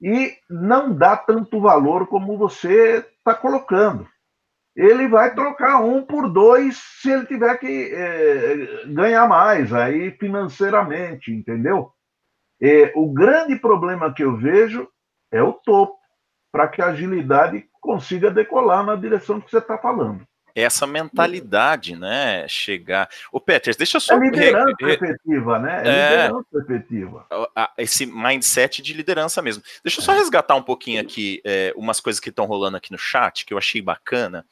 e 0.00 0.36
não 0.48 0.94
dá 0.94 1.16
tanto 1.16 1.60
valor 1.60 2.06
como 2.06 2.38
você 2.38 2.98
está 2.98 3.34
colocando. 3.34 4.08
ele 4.76 5.08
vai 5.08 5.34
trocar 5.34 5.80
um 5.80 6.06
por 6.06 6.32
dois 6.32 6.76
se 7.00 7.10
ele 7.10 7.26
tiver 7.26 7.58
que 7.58 7.92
é, 7.92 8.86
ganhar 8.86 9.26
mais 9.26 9.72
aí 9.74 10.12
financeiramente, 10.12 11.32
entendeu? 11.32 11.92
É, 12.64 12.92
o 12.94 13.12
grande 13.12 13.56
problema 13.56 14.14
que 14.14 14.22
eu 14.22 14.36
vejo 14.36 14.88
é 15.32 15.42
o 15.42 15.52
topo, 15.52 15.98
para 16.52 16.68
que 16.68 16.82
a 16.82 16.86
agilidade 16.86 17.66
consiga 17.80 18.30
decolar 18.30 18.84
na 18.84 18.94
direção 18.94 19.40
que 19.40 19.50
você 19.50 19.58
está 19.58 19.76
falando 19.78 20.24
essa 20.54 20.86
mentalidade, 20.86 21.96
né? 21.96 22.46
Chegar. 22.48 23.08
O 23.30 23.40
Peters, 23.40 23.76
deixa 23.76 23.96
eu 23.96 24.00
só. 24.00 24.14
É 24.14 24.18
liderança 24.18 24.74
re... 24.80 24.92
efetiva, 24.92 25.58
né? 25.58 25.82
É, 25.84 25.88
é 25.88 26.10
liderança 26.10 26.58
efetiva. 26.58 27.26
Esse 27.78 28.06
mindset 28.06 28.82
de 28.82 28.92
liderança 28.92 29.40
mesmo. 29.40 29.62
Deixa 29.82 30.00
eu 30.00 30.04
só 30.04 30.12
é. 30.12 30.18
resgatar 30.18 30.54
um 30.54 30.62
pouquinho 30.62 31.00
aqui 31.00 31.40
é, 31.44 31.72
umas 31.76 32.00
coisas 32.00 32.20
que 32.20 32.28
estão 32.28 32.44
rolando 32.44 32.76
aqui 32.76 32.92
no 32.92 32.98
chat, 32.98 33.44
que 33.44 33.54
eu 33.54 33.58
achei 33.58 33.80
bacana 33.80 34.44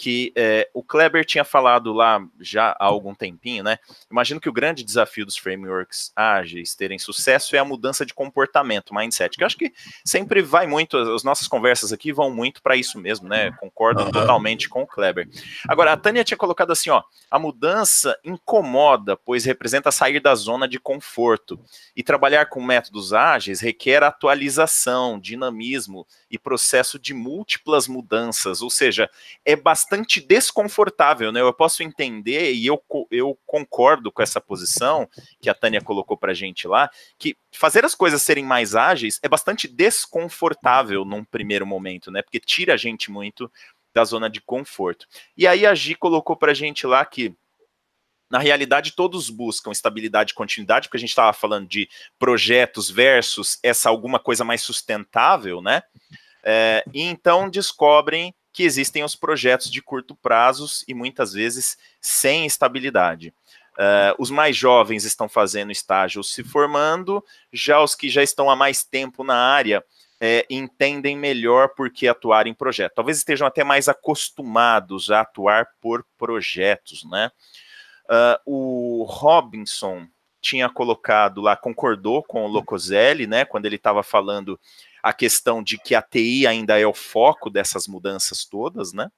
que 0.00 0.32
é, 0.34 0.66
o 0.72 0.82
Kleber 0.82 1.26
tinha 1.26 1.44
falado 1.44 1.92
lá 1.92 2.26
já 2.40 2.70
há 2.80 2.86
algum 2.86 3.14
tempinho, 3.14 3.62
né? 3.62 3.78
Imagino 4.10 4.40
que 4.40 4.48
o 4.48 4.52
grande 4.52 4.82
desafio 4.82 5.26
dos 5.26 5.36
frameworks 5.36 6.10
ágeis 6.16 6.74
terem 6.74 6.98
sucesso 6.98 7.54
é 7.54 7.58
a 7.58 7.64
mudança 7.66 8.06
de 8.06 8.14
comportamento, 8.14 8.94
mindset, 8.94 9.36
que 9.36 9.42
eu 9.42 9.46
acho 9.46 9.58
que 9.58 9.74
sempre 10.02 10.40
vai 10.40 10.66
muito, 10.66 10.96
as 10.96 11.22
nossas 11.22 11.46
conversas 11.46 11.92
aqui 11.92 12.14
vão 12.14 12.30
muito 12.30 12.62
para 12.62 12.76
isso 12.76 12.98
mesmo, 12.98 13.28
né? 13.28 13.50
Concordo 13.60 14.04
uhum. 14.04 14.10
totalmente 14.10 14.70
com 14.70 14.84
o 14.84 14.86
Kleber. 14.86 15.28
Agora, 15.68 15.92
a 15.92 15.98
Tânia 15.98 16.24
tinha 16.24 16.38
colocado 16.38 16.70
assim, 16.70 16.88
ó, 16.88 17.02
a 17.30 17.38
mudança 17.38 18.18
incomoda, 18.24 19.18
pois 19.18 19.44
representa 19.44 19.92
sair 19.92 20.18
da 20.18 20.34
zona 20.34 20.66
de 20.66 20.80
conforto, 20.80 21.60
e 21.94 22.02
trabalhar 22.02 22.46
com 22.46 22.62
métodos 22.62 23.12
ágeis 23.12 23.60
requer 23.60 24.02
atualização, 24.02 25.20
dinamismo 25.20 26.06
e 26.30 26.38
processo 26.38 26.98
de 26.98 27.12
múltiplas 27.12 27.86
mudanças, 27.86 28.62
ou 28.62 28.70
seja, 28.70 29.10
é 29.44 29.54
bastante 29.54 29.89
bastante 29.90 30.20
desconfortável, 30.20 31.32
né? 31.32 31.40
Eu 31.40 31.52
posso 31.52 31.82
entender 31.82 32.52
e 32.52 32.64
eu, 32.64 32.80
eu 33.10 33.36
concordo 33.44 34.12
com 34.12 34.22
essa 34.22 34.40
posição 34.40 35.08
que 35.40 35.50
a 35.50 35.54
Tânia 35.54 35.80
colocou 35.80 36.16
para 36.16 36.32
gente 36.32 36.68
lá, 36.68 36.88
que 37.18 37.36
fazer 37.50 37.84
as 37.84 37.94
coisas 37.94 38.22
serem 38.22 38.44
mais 38.44 38.76
ágeis 38.76 39.18
é 39.20 39.28
bastante 39.28 39.66
desconfortável 39.66 41.04
num 41.04 41.24
primeiro 41.24 41.66
momento, 41.66 42.08
né? 42.10 42.22
Porque 42.22 42.38
tira 42.38 42.74
a 42.74 42.76
gente 42.76 43.10
muito 43.10 43.50
da 43.92 44.04
zona 44.04 44.30
de 44.30 44.40
conforto. 44.40 45.06
E 45.36 45.44
aí 45.44 45.66
a 45.66 45.74
Gi 45.74 45.96
colocou 45.96 46.36
para 46.36 46.54
gente 46.54 46.86
lá 46.86 47.04
que 47.04 47.34
na 48.30 48.38
realidade, 48.38 48.92
todos 48.92 49.28
buscam 49.28 49.72
estabilidade 49.72 50.30
e 50.30 50.36
continuidade, 50.36 50.86
porque 50.86 50.98
a 50.98 51.00
gente 51.00 51.08
estava 51.08 51.32
falando 51.32 51.66
de 51.66 51.88
projetos 52.16 52.88
versus 52.88 53.58
essa 53.60 53.88
alguma 53.88 54.20
coisa 54.20 54.44
mais 54.44 54.62
sustentável, 54.62 55.60
né? 55.60 55.82
É, 56.44 56.84
e 56.94 57.02
então 57.02 57.50
descobrem 57.50 58.32
que 58.52 58.62
existem 58.62 59.04
os 59.04 59.14
projetos 59.14 59.70
de 59.70 59.80
curto 59.80 60.14
prazos 60.14 60.84
e 60.88 60.94
muitas 60.94 61.32
vezes 61.32 61.78
sem 62.00 62.46
estabilidade. 62.46 63.32
Uh, 63.72 64.12
os 64.18 64.30
mais 64.30 64.56
jovens 64.56 65.04
estão 65.04 65.28
fazendo 65.28 65.72
estágio 65.72 66.22
se 66.22 66.42
formando, 66.42 67.24
já 67.52 67.80
os 67.80 67.94
que 67.94 68.08
já 68.08 68.22
estão 68.22 68.50
há 68.50 68.56
mais 68.56 68.84
tempo 68.84 69.24
na 69.24 69.36
área 69.36 69.82
é, 70.20 70.44
entendem 70.50 71.16
melhor 71.16 71.70
por 71.70 71.88
que 71.90 72.06
atuar 72.06 72.46
em 72.46 72.52
projeto. 72.52 72.94
Talvez 72.96 73.16
estejam 73.16 73.46
até 73.46 73.64
mais 73.64 73.88
acostumados 73.88 75.10
a 75.10 75.20
atuar 75.20 75.68
por 75.80 76.04
projetos, 76.18 77.04
né? 77.04 77.30
Uh, 78.04 78.36
o 78.44 79.04
Robinson 79.04 80.06
tinha 80.40 80.68
colocado 80.68 81.40
lá, 81.40 81.56
concordou 81.56 82.22
com 82.22 82.44
o 82.44 82.48
Locoselli, 82.48 83.26
né, 83.26 83.44
quando 83.44 83.66
ele 83.66 83.76
estava 83.76 84.02
falando 84.02 84.58
a 85.02 85.12
questão 85.12 85.62
de 85.62 85.78
que 85.78 85.94
a 85.94 86.02
TI 86.02 86.46
ainda 86.46 86.78
é 86.78 86.86
o 86.86 86.94
foco 86.94 87.50
dessas 87.50 87.86
mudanças 87.86 88.44
todas, 88.44 88.92
né? 88.92 89.08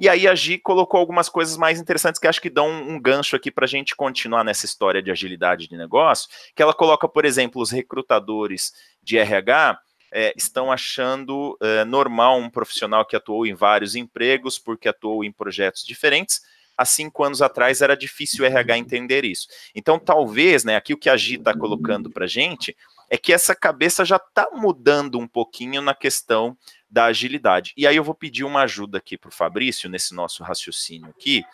E 0.00 0.08
aí 0.08 0.26
a 0.26 0.34
Gi 0.34 0.56
colocou 0.56 0.98
algumas 0.98 1.28
coisas 1.28 1.58
mais 1.58 1.78
interessantes 1.78 2.18
que 2.18 2.26
acho 2.26 2.40
que 2.40 2.48
dão 2.48 2.70
um, 2.70 2.98
gancho 2.98 3.36
aqui 3.36 3.50
para 3.50 3.66
a 3.66 3.68
gente 3.68 3.94
continuar 3.94 4.42
nessa 4.42 4.64
história 4.64 5.02
de 5.02 5.10
agilidade 5.10 5.68
de 5.68 5.76
negócio, 5.76 6.26
que 6.56 6.62
ela 6.62 6.72
coloca, 6.72 7.06
por 7.06 7.26
exemplo, 7.26 7.60
os 7.60 7.70
recrutadores 7.70 8.72
de 9.02 9.18
RH 9.18 9.78
é, 10.10 10.32
estão 10.34 10.72
achando 10.72 11.54
é, 11.60 11.84
normal 11.84 12.38
um 12.38 12.48
profissional 12.48 13.04
que 13.04 13.14
atuou 13.14 13.46
em 13.46 13.52
vários 13.52 13.94
empregos, 13.94 14.58
porque 14.58 14.88
atuou 14.88 15.22
em 15.22 15.30
projetos 15.30 15.84
diferentes, 15.84 16.40
há 16.78 16.84
cinco 16.86 17.22
anos 17.22 17.42
atrás 17.42 17.82
era 17.82 17.94
difícil 17.94 18.42
o 18.42 18.46
RH 18.46 18.78
entender 18.78 19.24
isso. 19.26 19.48
Então, 19.74 19.98
talvez, 19.98 20.64
né, 20.64 20.76
aqui 20.76 20.94
o 20.94 20.98
que 20.98 21.10
a 21.10 21.16
Gi 21.16 21.34
está 21.34 21.52
colocando 21.52 22.08
para 22.08 22.24
a 22.24 22.28
gente 22.28 22.74
é 23.10 23.18
que 23.18 23.32
essa 23.32 23.54
cabeça 23.54 24.04
já 24.04 24.16
está 24.16 24.48
mudando 24.52 25.18
um 25.18 25.26
pouquinho 25.26 25.82
na 25.82 25.94
questão 25.94 26.56
da 26.88 27.06
agilidade. 27.06 27.72
E 27.76 27.86
aí 27.86 27.96
eu 27.96 28.04
vou 28.04 28.14
pedir 28.14 28.44
uma 28.44 28.62
ajuda 28.62 28.98
aqui 28.98 29.18
para 29.18 29.28
o 29.28 29.34
Fabrício, 29.34 29.90
nesse 29.90 30.14
nosso 30.14 30.44
raciocínio 30.44 31.10
aqui, 31.10 31.44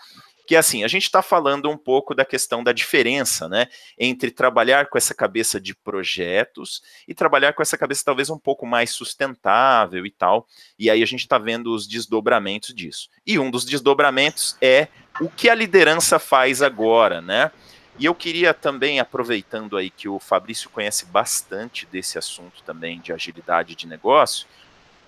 que 0.47 0.55
é 0.55 0.59
assim, 0.59 0.85
a 0.85 0.88
gente 0.88 1.03
está 1.03 1.23
falando 1.23 1.69
um 1.69 1.77
pouco 1.77 2.14
da 2.14 2.25
questão 2.25 2.62
da 2.62 2.73
diferença, 2.73 3.49
né, 3.49 3.66
entre 3.99 4.31
trabalhar 4.31 4.87
com 4.87 4.97
essa 4.97 5.12
cabeça 5.12 5.61
de 5.61 5.75
projetos 5.75 6.83
e 7.09 7.12
trabalhar 7.12 7.53
com 7.53 7.62
essa 7.62 7.77
cabeça 7.77 8.05
talvez 8.05 8.31
um 8.31 8.38
pouco 8.38 8.64
mais 8.64 8.90
sustentável 8.90 10.07
e 10.07 10.11
tal, 10.11 10.47
e 10.79 10.88
aí 10.88 11.03
a 11.03 11.07
gente 11.07 11.23
está 11.23 11.37
vendo 11.37 11.75
os 11.75 11.88
desdobramentos 11.88 12.73
disso. 12.73 13.09
E 13.27 13.38
um 13.40 13.51
dos 13.51 13.64
desdobramentos 13.64 14.57
é 14.61 14.87
o 15.21 15.29
que 15.29 15.49
a 15.49 15.55
liderança 15.55 16.19
faz 16.19 16.62
agora, 16.62 17.21
né, 17.21 17.51
e 17.99 18.05
eu 18.05 18.15
queria 18.15 18.53
também, 18.53 19.01
aproveitando 19.01 19.77
aí 19.77 19.89
que 19.89 20.09
o 20.09 20.19
Fabrício 20.19 20.69
conhece 20.69 21.07
bastante 21.07 21.87
desse 21.87 22.19
assunto 22.19 22.63
também 22.63 23.01
de 23.01 23.13
agilidade 23.13 23.75
de 23.75 23.87
negócio, 23.87 24.47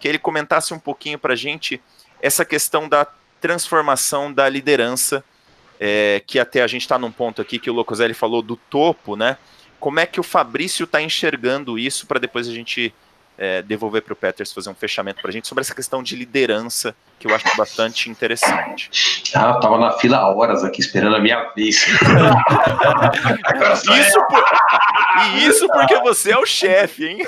que 0.01 0.09
ele 0.09 0.18
comentasse 0.18 0.72
um 0.72 0.79
pouquinho 0.79 1.18
para 1.18 1.35
a 1.35 1.37
gente 1.37 1.81
essa 2.20 2.44
questão 2.44 2.88
da 2.88 3.07
transformação 3.40 4.33
da 4.33 4.48
liderança, 4.48 5.22
é, 5.79 6.22
que 6.27 6.38
até 6.38 6.62
a 6.62 6.66
gente 6.66 6.83
está 6.83 6.98
num 6.98 7.12
ponto 7.12 7.42
aqui 7.42 7.59
que 7.59 7.70
o 7.70 7.74
Locoselli 7.74 8.14
falou 8.14 8.42
do 8.42 8.57
topo, 8.57 9.16
né? 9.16 9.37
Como 9.79 10.01
é 10.01 10.07
que 10.07 10.18
o 10.18 10.24
Fabrício 10.24 10.85
está 10.85 11.01
enxergando 11.01 11.79
isso 11.79 12.07
para 12.07 12.18
depois 12.18 12.48
a 12.48 12.53
gente 12.53 12.92
é, 13.38 13.62
devolver 13.62 14.03
para 14.03 14.12
o 14.12 14.16
Peters 14.16 14.53
fazer 14.53 14.68
um 14.68 14.74
fechamento 14.74 15.22
para 15.22 15.31
a 15.31 15.33
gente 15.33 15.46
sobre 15.46 15.62
essa 15.62 15.74
questão 15.74 16.03
de 16.03 16.16
liderança, 16.16 16.94
que 17.18 17.29
eu 17.29 17.35
acho 17.35 17.57
bastante 17.57 18.11
interessante. 18.11 18.90
Ah, 19.35 19.53
eu 19.55 19.61
tava 19.61 19.79
na 19.79 19.92
fila 19.92 20.16
há 20.18 20.35
horas 20.35 20.64
aqui 20.64 20.81
esperando 20.81 21.14
a 21.14 21.20
minha 21.20 21.53
vez. 21.55 21.87
isso 24.01 24.27
por... 24.27 24.44
E 25.37 25.46
isso 25.46 25.68
porque 25.68 26.01
você 26.01 26.33
é 26.33 26.38
o 26.38 26.44
chefe, 26.44 27.07
hein? 27.07 27.18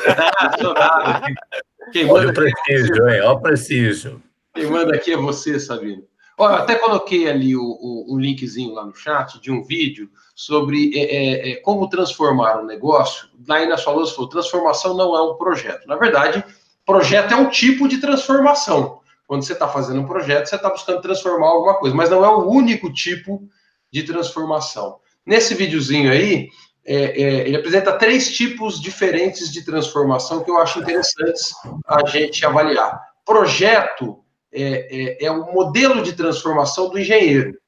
Quem 1.93 2.11
Olha 2.11 2.31
o 2.31 2.35
prestígio, 2.35 3.09
hein? 3.09 3.21
Olha 3.21 3.31
o 3.31 3.41
prestígio. 3.41 4.21
Quem 4.55 4.67
manda 4.67 4.95
aqui 4.97 5.13
é 5.13 5.17
você, 5.17 5.61
Sabino. 5.61 6.03
Olha, 6.37 6.55
eu 6.55 6.59
até 6.63 6.75
coloquei 6.75 7.29
ali 7.29 7.55
o, 7.55 7.63
o, 7.63 8.15
um 8.15 8.19
linkzinho 8.19 8.73
lá 8.73 8.85
no 8.85 8.95
chat 8.95 9.41
de 9.41 9.53
um 9.53 9.63
vídeo 9.63 10.11
sobre 10.41 10.91
é, 10.95 11.01
é, 11.01 11.51
é 11.51 11.57
como 11.57 11.87
transformar 11.87 12.63
um 12.63 12.65
negócio. 12.65 13.29
Lá 13.47 13.63
na 13.67 13.77
sua 13.77 13.93
luz 13.93 14.13
falou, 14.13 14.27
transformação 14.27 14.97
não 14.97 15.15
é 15.15 15.23
um 15.23 15.35
projeto. 15.35 15.87
Na 15.87 15.97
verdade, 15.97 16.43
projeto 16.87 17.33
é 17.33 17.37
um 17.37 17.51
tipo 17.51 17.87
de 17.87 17.99
transformação. 17.99 19.01
Quando 19.27 19.43
você 19.45 19.53
está 19.53 19.69
fazendo 19.69 20.01
um 20.01 20.07
projeto, 20.07 20.47
você 20.47 20.57
está 20.57 20.71
buscando 20.71 21.03
transformar 21.03 21.49
alguma 21.49 21.75
coisa, 21.75 21.95
mas 21.95 22.09
não 22.09 22.25
é 22.25 22.29
o 22.29 22.49
único 22.49 22.91
tipo 22.91 23.43
de 23.93 24.03
transformação. 24.03 24.97
Nesse 25.27 25.55
videozinho 25.55 26.11
aí, 26.11 26.49
é, 26.87 26.95
é, 26.97 27.47
ele 27.47 27.59
apresenta 27.59 27.93
três 27.93 28.35
tipos 28.35 28.81
diferentes 28.81 29.53
de 29.53 29.63
transformação 29.63 30.43
que 30.43 30.51
eu 30.51 30.57
acho 30.57 30.81
interessantes 30.81 31.53
a 31.87 32.07
gente 32.07 32.47
avaliar. 32.47 32.99
Projeto 33.27 34.25
é, 34.51 35.21
é, 35.23 35.27
é 35.27 35.31
o 35.31 35.53
modelo 35.53 36.03
de 36.03 36.15
transformação 36.15 36.89
do 36.89 36.99
engenheiro. 36.99 37.61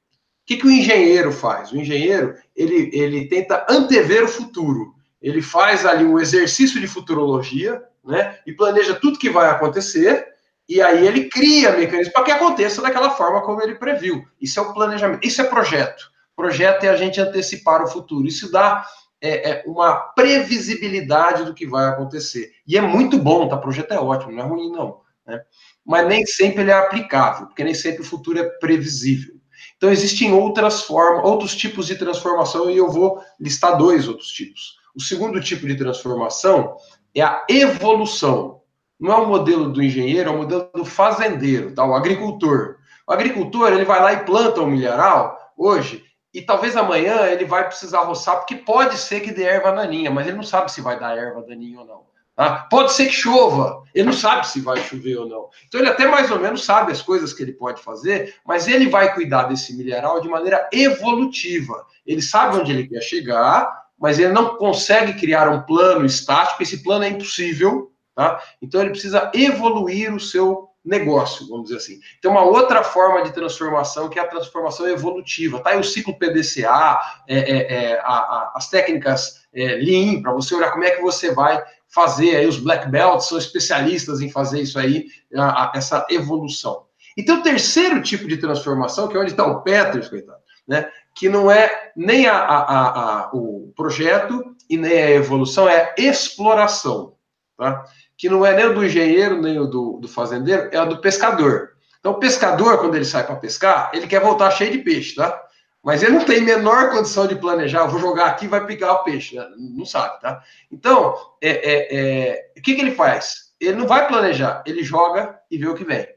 O 0.43 0.45
que, 0.45 0.57
que 0.57 0.67
o 0.67 0.71
engenheiro 0.71 1.31
faz? 1.31 1.71
O 1.71 1.77
engenheiro 1.77 2.35
ele, 2.53 2.89
ele 2.93 3.27
tenta 3.29 3.65
antever 3.69 4.25
o 4.25 4.27
futuro. 4.27 4.93
Ele 5.21 5.41
faz 5.41 5.85
ali 5.85 6.03
um 6.03 6.19
exercício 6.19 6.81
de 6.81 6.87
futurologia, 6.87 7.81
né? 8.03 8.37
E 8.45 8.51
planeja 8.51 8.93
tudo 8.93 9.17
que 9.17 9.29
vai 9.29 9.49
acontecer. 9.49 10.27
E 10.67 10.81
aí 10.81 11.07
ele 11.07 11.29
cria 11.29 11.71
mecanismos 11.71 12.13
para 12.13 12.23
que 12.23 12.31
aconteça 12.31 12.81
daquela 12.81 13.11
forma 13.11 13.41
como 13.41 13.61
ele 13.61 13.75
previu. 13.75 14.25
Isso 14.39 14.59
é 14.59 14.63
o 14.63 14.73
planejamento. 14.73 15.25
Isso 15.25 15.41
é 15.41 15.45
projeto. 15.45 16.11
Projeto 16.35 16.83
é 16.83 16.89
a 16.89 16.97
gente 16.97 17.21
antecipar 17.21 17.81
o 17.81 17.87
futuro. 17.87 18.27
Isso 18.27 18.51
dá 18.51 18.85
é, 19.21 19.51
é 19.51 19.63
uma 19.65 19.95
previsibilidade 19.95 21.45
do 21.45 21.53
que 21.53 21.65
vai 21.65 21.87
acontecer. 21.87 22.51
E 22.67 22.77
é 22.77 22.81
muito 22.81 23.17
bom, 23.17 23.47
tá? 23.47 23.55
Projeto 23.55 23.93
é 23.93 23.99
ótimo, 23.99 24.33
não 24.33 24.43
é 24.43 24.45
ruim, 24.45 24.69
não. 24.69 24.99
Né? 25.25 25.41
Mas 25.85 26.05
nem 26.05 26.25
sempre 26.25 26.61
ele 26.61 26.71
é 26.71 26.73
aplicável, 26.73 27.47
porque 27.47 27.63
nem 27.63 27.73
sempre 27.73 28.01
o 28.01 28.05
futuro 28.05 28.39
é 28.39 28.43
previsível. 28.43 29.32
Então, 29.77 29.91
existem 29.91 30.33
outras 30.33 30.81
formas, 30.81 31.25
outros 31.25 31.55
tipos 31.55 31.87
de 31.87 31.95
transformação, 31.95 32.69
e 32.69 32.77
eu 32.77 32.89
vou 32.89 33.21
listar 33.39 33.77
dois 33.77 34.07
outros 34.07 34.29
tipos. 34.29 34.77
O 34.95 35.01
segundo 35.01 35.41
tipo 35.41 35.67
de 35.67 35.75
transformação 35.75 36.75
é 37.15 37.21
a 37.21 37.45
evolução. 37.49 38.61
Não 38.99 39.11
é 39.11 39.15
o 39.17 39.27
modelo 39.27 39.71
do 39.71 39.81
engenheiro, 39.81 40.29
é 40.29 40.33
o 40.33 40.37
modelo 40.37 40.69
do 40.73 40.85
fazendeiro, 40.85 41.73
tá? 41.73 41.85
o 41.85 41.93
agricultor. 41.93 42.77
O 43.07 43.11
agricultor, 43.11 43.73
ele 43.73 43.85
vai 43.85 44.01
lá 44.01 44.13
e 44.13 44.23
planta 44.23 44.61
um 44.61 44.67
milharal 44.67 45.37
hoje, 45.57 46.03
e 46.33 46.41
talvez 46.41 46.75
amanhã 46.75 47.27
ele 47.27 47.45
vai 47.45 47.65
precisar 47.65 48.01
roçar, 48.01 48.37
porque 48.37 48.55
pode 48.55 48.97
ser 48.97 49.19
que 49.19 49.31
dê 49.31 49.43
erva 49.43 49.71
daninha, 49.71 50.09
mas 50.09 50.25
ele 50.25 50.37
não 50.37 50.43
sabe 50.43 50.71
se 50.71 50.81
vai 50.81 50.99
dar 50.99 51.17
erva 51.17 51.43
daninha 51.43 51.79
ou 51.79 51.85
não. 51.85 52.12
Tá? 52.35 52.67
Pode 52.69 52.93
ser 52.93 53.05
que 53.05 53.13
chova, 53.13 53.83
ele 53.93 54.05
não 54.05 54.13
sabe 54.13 54.47
se 54.47 54.59
vai 54.59 54.77
chover 54.77 55.17
ou 55.17 55.27
não. 55.27 55.49
Então 55.67 55.79
ele 55.79 55.89
até 55.89 56.07
mais 56.07 56.31
ou 56.31 56.39
menos 56.39 56.65
sabe 56.65 56.91
as 56.91 57.01
coisas 57.01 57.31
que 57.31 57.43
ele 57.43 57.53
pode 57.53 57.81
fazer, 57.81 58.35
mas 58.45 58.67
ele 58.67 58.89
vai 58.89 59.13
cuidar 59.13 59.43
desse 59.43 59.75
milharal 59.77 60.19
de 60.19 60.27
maneira 60.27 60.67
evolutiva. 60.73 61.85
Ele 62.05 62.21
sabe 62.21 62.57
onde 62.57 62.71
ele 62.71 62.87
quer 62.87 63.01
chegar, 63.01 63.83
mas 63.99 64.17
ele 64.17 64.33
não 64.33 64.57
consegue 64.57 65.13
criar 65.13 65.47
um 65.47 65.61
plano 65.61 66.05
estático, 66.05 66.63
esse 66.63 66.81
plano 66.81 67.03
é 67.05 67.09
impossível, 67.09 67.91
tá? 68.15 68.41
Então 68.61 68.81
ele 68.81 68.89
precisa 68.89 69.31
evoluir 69.35 70.13
o 70.13 70.19
seu 70.19 70.69
negócio, 70.83 71.47
vamos 71.47 71.65
dizer 71.65 71.77
assim. 71.77 71.99
Tem 72.19 72.29
uma 72.29 72.43
outra 72.43 72.83
forma 72.83 73.21
de 73.23 73.31
transformação 73.31 74.09
que 74.09 74.19
é 74.19 74.23
a 74.23 74.27
transformação 74.27 74.87
evolutiva. 74.87 75.59
Tá 75.59 75.69
aí 75.69 75.79
o 75.79 75.83
ciclo 75.83 76.17
PDCA, 76.17 76.99
é, 77.27 77.37
é, 77.37 77.73
é, 77.73 77.99
a, 77.99 78.13
a, 78.13 78.53
as 78.55 78.69
técnicas 78.69 79.43
é, 79.53 79.75
Lean, 79.75 80.21
para 80.21 80.33
você 80.33 80.55
olhar 80.55 80.71
como 80.71 80.83
é 80.83 80.91
que 80.91 81.01
você 81.01 81.31
vai 81.31 81.63
fazer 81.93 82.35
aí 82.35 82.47
os 82.47 82.57
black 82.57 82.89
belts 82.89 83.27
são 83.27 83.37
especialistas 83.37 84.19
em 84.19 84.29
fazer 84.29 84.61
isso 84.61 84.79
aí, 84.79 85.05
a, 85.35 85.65
a, 85.65 85.71
essa 85.75 86.05
evolução. 86.09 86.85
E 87.15 87.23
tem 87.23 87.35
o 87.35 87.43
terceiro 87.43 88.01
tipo 88.01 88.27
de 88.27 88.37
transformação, 88.37 89.07
que 89.07 89.15
é 89.15 89.19
onde 89.19 89.31
está 89.31 89.45
o 89.45 89.61
Peters, 89.61 90.09
coitado, 90.09 90.39
né? 90.67 90.89
Que 91.15 91.29
não 91.29 91.51
é 91.51 91.91
nem 91.95 92.27
a, 92.27 92.37
a, 92.37 93.29
o 93.33 93.71
projeto 93.75 94.43
e 94.67 94.75
nem 94.75 94.93
a 94.93 95.11
evolução, 95.11 95.69
é 95.69 95.93
a 95.97 96.01
exploração, 96.01 97.13
tá? 97.55 97.85
Que 98.17 98.27
não 98.27 98.43
é 98.43 98.55
nem 98.55 98.65
o 98.65 98.73
do 98.73 98.83
engenheiro, 98.83 99.39
nem 99.39 99.59
o 99.59 99.67
do, 99.67 99.99
do 100.01 100.07
fazendeiro, 100.07 100.69
é 100.71 100.77
a 100.77 100.85
do 100.85 100.97
pescador. 100.97 101.73
Então, 101.99 102.13
o 102.13 102.19
pescador, 102.19 102.79
quando 102.79 102.95
ele 102.95 103.05
sai 103.05 103.23
para 103.23 103.35
pescar, 103.35 103.91
ele 103.93 104.07
quer 104.07 104.19
voltar 104.19 104.49
cheio 104.51 104.71
de 104.71 104.79
peixe, 104.79 105.15
tá? 105.15 105.39
Mas 105.83 106.01
ele 106.01 106.13
não 106.13 106.23
tem 106.23 106.41
menor 106.41 106.91
condição 106.91 107.27
de 107.27 107.35
planejar, 107.35 107.87
vou 107.87 107.99
jogar 107.99 108.27
aqui 108.27 108.47
vai 108.47 108.65
pegar 108.65 108.93
o 108.93 109.03
peixe, 109.03 109.35
né? 109.35 109.45
não 109.57 109.85
sabe, 109.85 110.21
tá? 110.21 110.41
Então, 110.71 111.13
é, 111.41 111.49
é, 111.49 111.87
é, 111.91 112.51
o 112.57 112.61
que, 112.61 112.73
que 112.73 112.81
ele 112.81 112.95
faz? 112.95 113.51
Ele 113.59 113.75
não 113.75 113.85
vai 113.85 114.07
planejar, 114.07 114.63
ele 114.65 114.81
joga 114.81 115.37
e 115.51 115.57
vê 115.57 115.67
o 115.67 115.75
que 115.75 115.83
vem. 115.83 116.07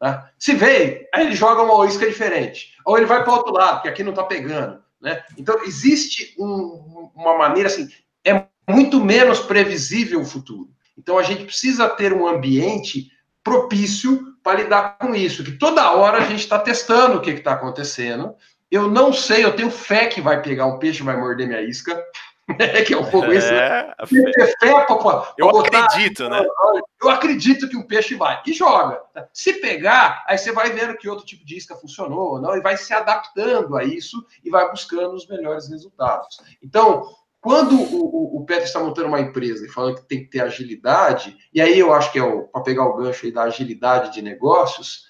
Tá? 0.00 0.28
Se 0.36 0.54
veio, 0.54 1.06
aí 1.14 1.26
ele 1.26 1.36
joga 1.36 1.62
uma 1.62 1.86
isca 1.86 2.04
diferente. 2.04 2.74
Ou 2.84 2.96
ele 2.96 3.06
vai 3.06 3.22
para 3.22 3.32
o 3.32 3.36
outro 3.36 3.52
lado, 3.52 3.82
que 3.82 3.88
aqui 3.88 4.02
não 4.02 4.10
está 4.10 4.24
pegando. 4.24 4.82
Né? 5.00 5.22
Então, 5.38 5.62
existe 5.62 6.34
um, 6.36 7.10
uma 7.14 7.38
maneira 7.38 7.68
assim, 7.68 7.88
é 8.24 8.44
muito 8.68 9.02
menos 9.04 9.38
previsível 9.38 10.20
o 10.20 10.24
futuro. 10.24 10.70
Então, 10.98 11.16
a 11.16 11.22
gente 11.22 11.44
precisa 11.44 11.88
ter 11.88 12.12
um 12.12 12.26
ambiente 12.26 13.12
propício 13.44 14.32
para 14.42 14.60
lidar 14.60 14.98
com 14.98 15.14
isso, 15.14 15.44
que 15.44 15.52
toda 15.52 15.92
hora 15.92 16.18
a 16.18 16.24
gente 16.24 16.40
está 16.40 16.58
testando 16.58 17.18
o 17.18 17.20
que 17.20 17.30
está 17.30 17.52
acontecendo, 17.52 18.34
eu 18.72 18.88
não 18.88 19.12
sei, 19.12 19.44
eu 19.44 19.54
tenho 19.54 19.70
fé 19.70 20.06
que 20.06 20.18
vai 20.22 20.40
pegar 20.40 20.64
um 20.64 20.78
peixe, 20.78 21.02
vai 21.02 21.14
morder 21.14 21.46
minha 21.46 21.60
isca. 21.60 22.02
que 22.86 22.94
é 22.94 22.96
um 22.96 23.04
pouco 23.04 23.30
isso. 23.30 23.52
Né? 23.52 23.92
É, 24.00 24.06
fé, 24.06 24.84
pra, 24.86 24.96
pra 24.96 25.34
eu 25.36 25.50
botar, 25.50 25.84
acredito, 25.84 26.26
né? 26.30 26.42
Eu 27.00 27.10
acredito 27.10 27.68
que 27.68 27.76
um 27.76 27.86
peixe 27.86 28.14
vai. 28.14 28.40
E 28.46 28.54
joga. 28.54 28.98
Se 29.30 29.60
pegar, 29.60 30.24
aí 30.26 30.38
você 30.38 30.52
vai 30.52 30.72
vendo 30.72 30.96
que 30.96 31.06
outro 31.06 31.26
tipo 31.26 31.44
de 31.44 31.58
isca 31.58 31.76
funcionou 31.76 32.32
ou 32.32 32.40
não, 32.40 32.56
e 32.56 32.62
vai 32.62 32.78
se 32.78 32.94
adaptando 32.94 33.76
a 33.76 33.84
isso 33.84 34.24
e 34.42 34.48
vai 34.48 34.70
buscando 34.70 35.12
os 35.12 35.28
melhores 35.28 35.68
resultados. 35.68 36.38
Então, 36.62 37.14
quando 37.42 37.78
o, 37.78 38.04
o, 38.06 38.38
o 38.38 38.46
Petro 38.46 38.64
está 38.64 38.80
montando 38.80 39.08
uma 39.08 39.20
empresa 39.20 39.66
e 39.66 39.68
falando 39.68 39.96
que 39.96 40.08
tem 40.08 40.20
que 40.20 40.30
ter 40.30 40.40
agilidade, 40.40 41.36
e 41.52 41.60
aí 41.60 41.78
eu 41.78 41.92
acho 41.92 42.10
que 42.10 42.18
é 42.18 42.22
para 42.50 42.62
pegar 42.62 42.86
o 42.86 42.96
gancho 42.96 43.26
aí 43.26 43.32
da 43.32 43.42
agilidade 43.42 44.14
de 44.14 44.22
negócios, 44.22 45.04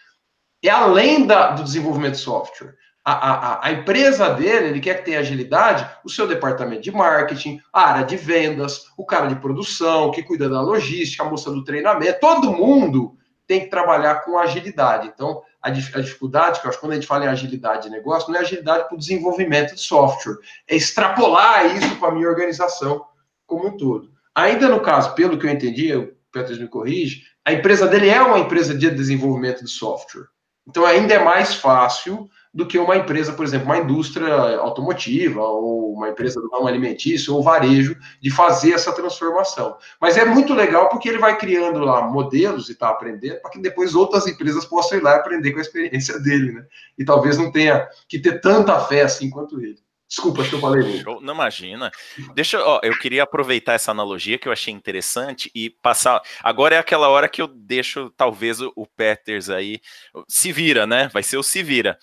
é 0.65 0.69
além 0.69 1.27
da, 1.27 1.53
do 1.53 1.63
desenvolvimento 1.63 2.15
de 2.15 2.19
software 2.19 2.75
a, 3.05 3.13
a, 3.13 3.67
a, 3.67 3.73
empresa 3.73 4.31
dele, 4.31 4.69
ele 4.69 4.81
quer 4.81 4.99
que 4.99 5.05
tenha 5.05 5.19
agilidade, 5.19 5.89
o 6.05 6.09
seu 6.09 6.27
departamento 6.27 6.83
de 6.83 6.93
marketing, 6.93 7.61
a 7.73 7.89
área 7.89 8.07
de 8.07 8.17
vendas, 8.17 8.87
o 8.97 9.05
cara 9.05 9.27
de 9.27 9.37
produção, 9.37 10.11
que 10.13 10.23
cuida 10.23 10.49
da 10.49 10.61
logística, 10.61 11.23
a 11.23 11.29
moça 11.29 11.51
do 11.51 11.65
treinamento, 11.65 12.21
todo 12.21 12.53
mundo 12.53 13.17
tem 13.47 13.61
que 13.61 13.67
trabalhar 13.67 14.25
com 14.25 14.39
agilidade. 14.39 15.11
Então, 15.13 15.43
a, 15.61 15.69
a 15.69 16.01
dificuldade, 16.01 16.61
que 16.61 16.67
eu 16.67 16.71
acho 16.71 16.79
quando 16.79 16.93
a 16.93 16.95
gente 16.95 17.07
fala 17.07 17.25
em 17.25 17.29
agilidade 17.29 17.85
de 17.85 17.91
negócio, 17.91 18.31
não 18.31 18.39
é 18.39 18.43
agilidade 18.43 18.87
para 18.87 18.95
o 18.95 18.99
desenvolvimento 18.99 19.75
de 19.75 19.81
software, 19.81 20.39
é 20.69 20.77
extrapolar 20.77 21.77
isso 21.77 21.97
para 21.97 22.09
a 22.09 22.13
minha 22.13 22.29
organização 22.29 23.05
como 23.47 23.67
um 23.67 23.77
todo. 23.77 24.13
Ainda 24.35 24.69
no 24.69 24.81
caso, 24.81 25.15
pelo 25.15 25.39
que 25.39 25.47
eu 25.47 25.51
entendi, 25.51 25.95
o 25.95 26.15
Petros 26.33 26.59
me 26.59 26.69
corrige, 26.69 27.25
a 27.45 27.53
empresa 27.53 27.89
dele 27.89 28.09
é 28.09 28.23
uma 28.23 28.39
empresa 28.39 28.75
de 28.75 28.89
desenvolvimento 28.91 29.65
de 29.65 29.71
software. 29.71 30.27
Então, 30.67 30.87
ainda 30.87 31.15
é 31.15 31.23
mais 31.23 31.55
fácil 31.55 32.31
do 32.55 32.67
que 32.67 32.79
uma 32.79 32.97
empresa, 32.97 33.33
por 33.33 33.45
exemplo, 33.45 33.67
uma 33.67 33.79
indústria 33.79 34.35
automotiva 34.59 35.41
ou 35.41 35.95
uma 35.95 36.11
empresa 36.11 36.41
do 36.41 36.51
ramo 36.51 36.67
alimentício 36.67 37.35
ou 37.35 37.43
varejo 37.43 37.97
de 38.21 38.31
fazer 38.31 38.73
essa 38.73 38.93
transformação. 38.93 39.77
Mas 40.01 40.17
é 40.19 40.25
muito 40.25 40.53
legal 40.53 40.89
porque 40.89 41.09
ele 41.09 41.19
vai 41.19 41.39
criando 41.39 41.81
lá 41.81 42.03
modelos 42.03 42.69
e 42.69 42.73
está 42.73 42.91
aprendendo 42.91 43.41
para 43.41 43.51
que 43.51 43.59
depois 43.59 43.95
outras 43.95 44.27
empresas 44.27 44.65
possam 44.65 44.99
ir 44.99 45.03
lá 45.03 45.17
aprender 45.17 45.53
com 45.53 45.59
a 45.59 45.63
experiência 45.63 46.19
dele, 46.21 46.53
né? 46.53 46.67
E 46.99 47.05
talvez 47.05 47.39
não 47.39 47.51
tenha 47.51 47.89
que 48.07 48.19
ter 48.19 48.41
tanta 48.41 48.79
fé 48.81 49.03
assim 49.03 49.31
quanto 49.31 49.61
ele. 49.61 49.79
Desculpa, 50.13 50.45
que 50.45 50.53
eu 50.53 50.61
falei 50.61 50.83
muito. 50.83 51.23
Não 51.23 51.33
imagina. 51.33 51.91
Deixa, 52.35 52.63
ó, 52.63 52.81
eu 52.83 52.93
queria 52.99 53.23
aproveitar 53.23 53.73
essa 53.73 53.93
analogia 53.93 54.37
que 54.37 54.47
eu 54.47 54.53
achei 54.53 54.71
interessante 54.71 55.51
e 55.55 55.71
passar. 55.71 56.21
Agora 56.43 56.75
é 56.75 56.79
aquela 56.79 57.09
hora 57.09 57.27
que 57.27 57.41
eu 57.41 57.47
deixo 57.47 58.11
talvez 58.11 58.61
o, 58.61 58.71
o 58.77 58.87
Peters 58.87 59.49
aí 59.49 59.81
se 60.29 60.53
vira, 60.53 60.87
né? 60.87 61.09
Vai 61.15 61.23
ser 61.23 61.39
o 61.39 61.43
se 61.43 61.63
vira. 61.63 61.99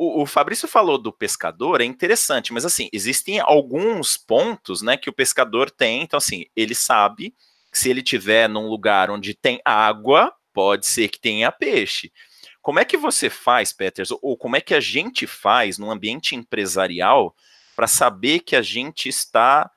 O, 0.00 0.22
o, 0.22 0.26
Fabrício 0.26 0.68
falou 0.68 0.96
do 0.96 1.12
pescador, 1.12 1.80
é 1.80 1.84
interessante, 1.84 2.52
mas 2.52 2.64
assim, 2.64 2.88
existem 2.92 3.40
alguns 3.40 4.16
pontos, 4.16 4.80
né, 4.80 4.96
que 4.96 5.10
o 5.10 5.12
pescador 5.12 5.72
tem, 5.72 6.02
então 6.02 6.18
assim, 6.18 6.46
ele 6.54 6.72
sabe 6.72 7.34
que 7.72 7.76
se 7.80 7.90
ele 7.90 8.00
tiver 8.00 8.48
num 8.48 8.68
lugar 8.68 9.10
onde 9.10 9.34
tem 9.34 9.60
água, 9.64 10.32
pode 10.52 10.86
ser 10.86 11.08
que 11.08 11.18
tenha 11.18 11.50
peixe. 11.50 12.12
Como 12.62 12.78
é 12.78 12.84
que 12.84 12.96
você 12.96 13.28
faz, 13.28 13.72
Peters, 13.72 14.12
ou 14.22 14.36
como 14.36 14.54
é 14.54 14.60
que 14.60 14.72
a 14.72 14.78
gente 14.78 15.26
faz 15.26 15.78
no 15.78 15.90
ambiente 15.90 16.36
empresarial 16.36 17.34
para 17.74 17.88
saber 17.88 18.38
que 18.38 18.54
a 18.54 18.62
gente 18.62 19.08
está 19.08 19.68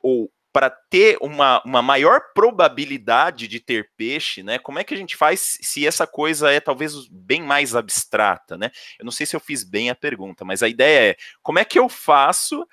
ou 0.00 0.32
para 0.52 0.70
ter 0.70 1.18
uma, 1.20 1.62
uma 1.64 1.82
maior 1.82 2.20
probabilidade 2.34 3.46
de 3.46 3.60
ter 3.60 3.90
peixe, 3.96 4.42
né? 4.42 4.58
Como 4.58 4.78
é 4.78 4.84
que 4.84 4.94
a 4.94 4.96
gente 4.96 5.16
faz 5.16 5.58
se 5.60 5.86
essa 5.86 6.06
coisa 6.06 6.50
é 6.50 6.58
talvez 6.58 7.06
bem 7.08 7.42
mais 7.42 7.76
abstrata, 7.76 8.56
né? 8.56 8.70
Eu 8.98 9.04
não 9.04 9.12
sei 9.12 9.26
se 9.26 9.36
eu 9.36 9.40
fiz 9.40 9.62
bem 9.62 9.90
a 9.90 9.94
pergunta, 9.94 10.44
mas 10.44 10.62
a 10.62 10.68
ideia 10.68 11.12
é 11.12 11.16
como 11.42 11.58
é 11.58 11.64
que 11.64 11.78
eu 11.78 11.88
faço 11.88 12.66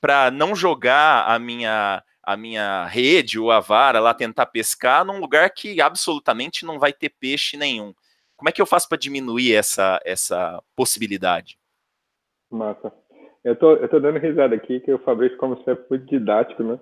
para 0.00 0.30
não 0.30 0.54
jogar 0.54 1.26
a 1.28 1.38
minha 1.38 2.02
a 2.24 2.36
minha 2.36 2.86
rede 2.86 3.36
ou 3.36 3.50
a 3.50 3.58
vara 3.58 3.98
lá 3.98 4.14
tentar 4.14 4.46
pescar 4.46 5.04
num 5.04 5.18
lugar 5.18 5.50
que 5.50 5.80
absolutamente 5.80 6.64
não 6.64 6.78
vai 6.78 6.92
ter 6.92 7.08
peixe 7.08 7.56
nenhum. 7.56 7.92
Como 8.36 8.48
é 8.48 8.52
que 8.52 8.62
eu 8.62 8.66
faço 8.66 8.88
para 8.88 8.98
diminuir 8.98 9.54
essa 9.54 10.00
essa 10.04 10.62
possibilidade? 10.76 11.58
Massa. 12.50 12.92
Eu 13.42 13.56
tô, 13.56 13.72
eu 13.74 13.88
tô 13.88 13.98
dando 13.98 14.20
risada 14.20 14.54
aqui, 14.54 14.78
que 14.80 14.92
o 14.92 15.00
Fabrício, 15.00 15.36
como 15.36 15.56
sempre, 15.64 15.84
muito 15.90 16.06
didático, 16.06 16.62
né? 16.62 16.78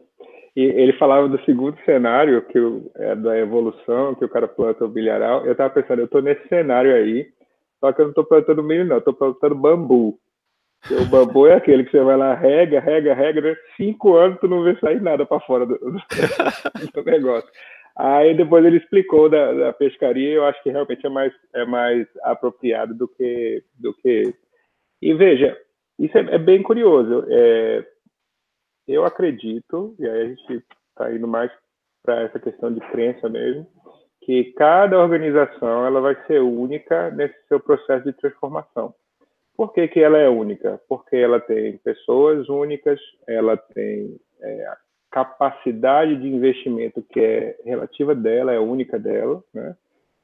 E 0.57 0.63
ele 0.63 0.93
falava 0.95 1.29
do 1.29 1.41
segundo 1.45 1.79
cenário, 1.85 2.43
que 2.43 2.59
é 2.97 3.15
da 3.15 3.39
evolução, 3.39 4.15
que 4.15 4.25
o 4.25 4.29
cara 4.29 4.49
planta 4.49 4.85
o 4.85 4.89
bilharal. 4.89 5.47
Eu 5.47 5.53
estava 5.53 5.71
pensando, 5.71 6.01
eu 6.01 6.07
estou 6.07 6.21
nesse 6.21 6.47
cenário 6.49 6.95
aí, 6.95 7.29
só 7.79 7.93
que 7.93 8.01
eu 8.01 8.07
não 8.07 8.11
estou 8.11 8.25
plantando 8.25 8.63
milho, 8.63 8.85
não, 8.85 8.99
estou 8.99 9.15
plantando 9.15 9.55
bambu. 9.55 10.19
o 10.91 11.05
bambu 11.07 11.47
é 11.47 11.55
aquele 11.55 11.85
que 11.85 11.93
você 11.93 12.03
vai 12.03 12.17
lá, 12.17 12.35
rega, 12.35 12.81
rega, 12.81 13.15
rega, 13.15 13.41
né? 13.41 13.57
cinco 13.77 14.17
anos 14.17 14.41
tu 14.41 14.49
não 14.49 14.63
vê 14.63 14.77
sair 14.77 15.01
nada 15.01 15.25
para 15.25 15.41
fora 15.41 15.65
do, 15.65 15.79
do, 15.79 15.93
do, 16.95 17.05
negócio. 17.11 17.49
Aí 17.97 18.35
depois 18.35 18.65
ele 18.65 18.79
explicou 18.79 19.29
da, 19.29 19.53
da 19.53 19.73
pescaria, 19.73 20.35
eu 20.35 20.45
acho 20.45 20.61
que 20.63 20.71
realmente 20.71 21.07
é 21.07 21.09
mais, 21.09 21.33
é 21.55 21.65
mais 21.65 22.07
apropriado 22.23 22.95
do 22.95 23.07
que, 23.07 23.63
do 23.79 23.95
que. 23.95 24.35
E 25.01 25.15
veja, 25.15 25.57
isso 25.99 26.17
é, 26.19 26.35
é 26.35 26.39
bem 26.39 26.63
curioso. 26.63 27.25
É, 27.29 27.85
eu 28.87 29.05
acredito, 29.05 29.95
e 29.99 30.07
aí 30.07 30.23
a 30.23 30.29
gente 30.29 30.65
está 30.91 31.13
indo 31.13 31.27
mais 31.27 31.51
para 32.03 32.23
essa 32.23 32.39
questão 32.39 32.73
de 32.73 32.81
crença 32.91 33.29
mesmo, 33.29 33.67
que 34.23 34.53
cada 34.53 34.99
organização 34.99 35.87
ela 35.87 36.01
vai 36.01 36.17
ser 36.27 36.41
única 36.41 37.11
nesse 37.11 37.37
seu 37.49 37.59
processo 37.61 38.05
de 38.05 38.13
transformação. 38.13 38.95
Por 39.57 39.73
que, 39.73 39.89
que 39.89 40.01
ela 40.01 40.19
é 40.19 40.29
única? 40.29 40.81
Porque 40.89 41.17
ela 41.17 41.41
tem 41.41 41.77
pessoas 41.79 42.49
únicas, 42.49 42.99
ela 43.27 43.57
tem 43.57 44.19
é, 44.41 44.73
capacidade 45.11 46.17
de 46.17 46.29
investimento 46.29 47.03
que 47.03 47.21
é 47.21 47.57
relativa 47.65 48.15
dela, 48.15 48.53
é 48.53 48.59
única 48.59 48.99
dela, 48.99 49.43
né? 49.53 49.77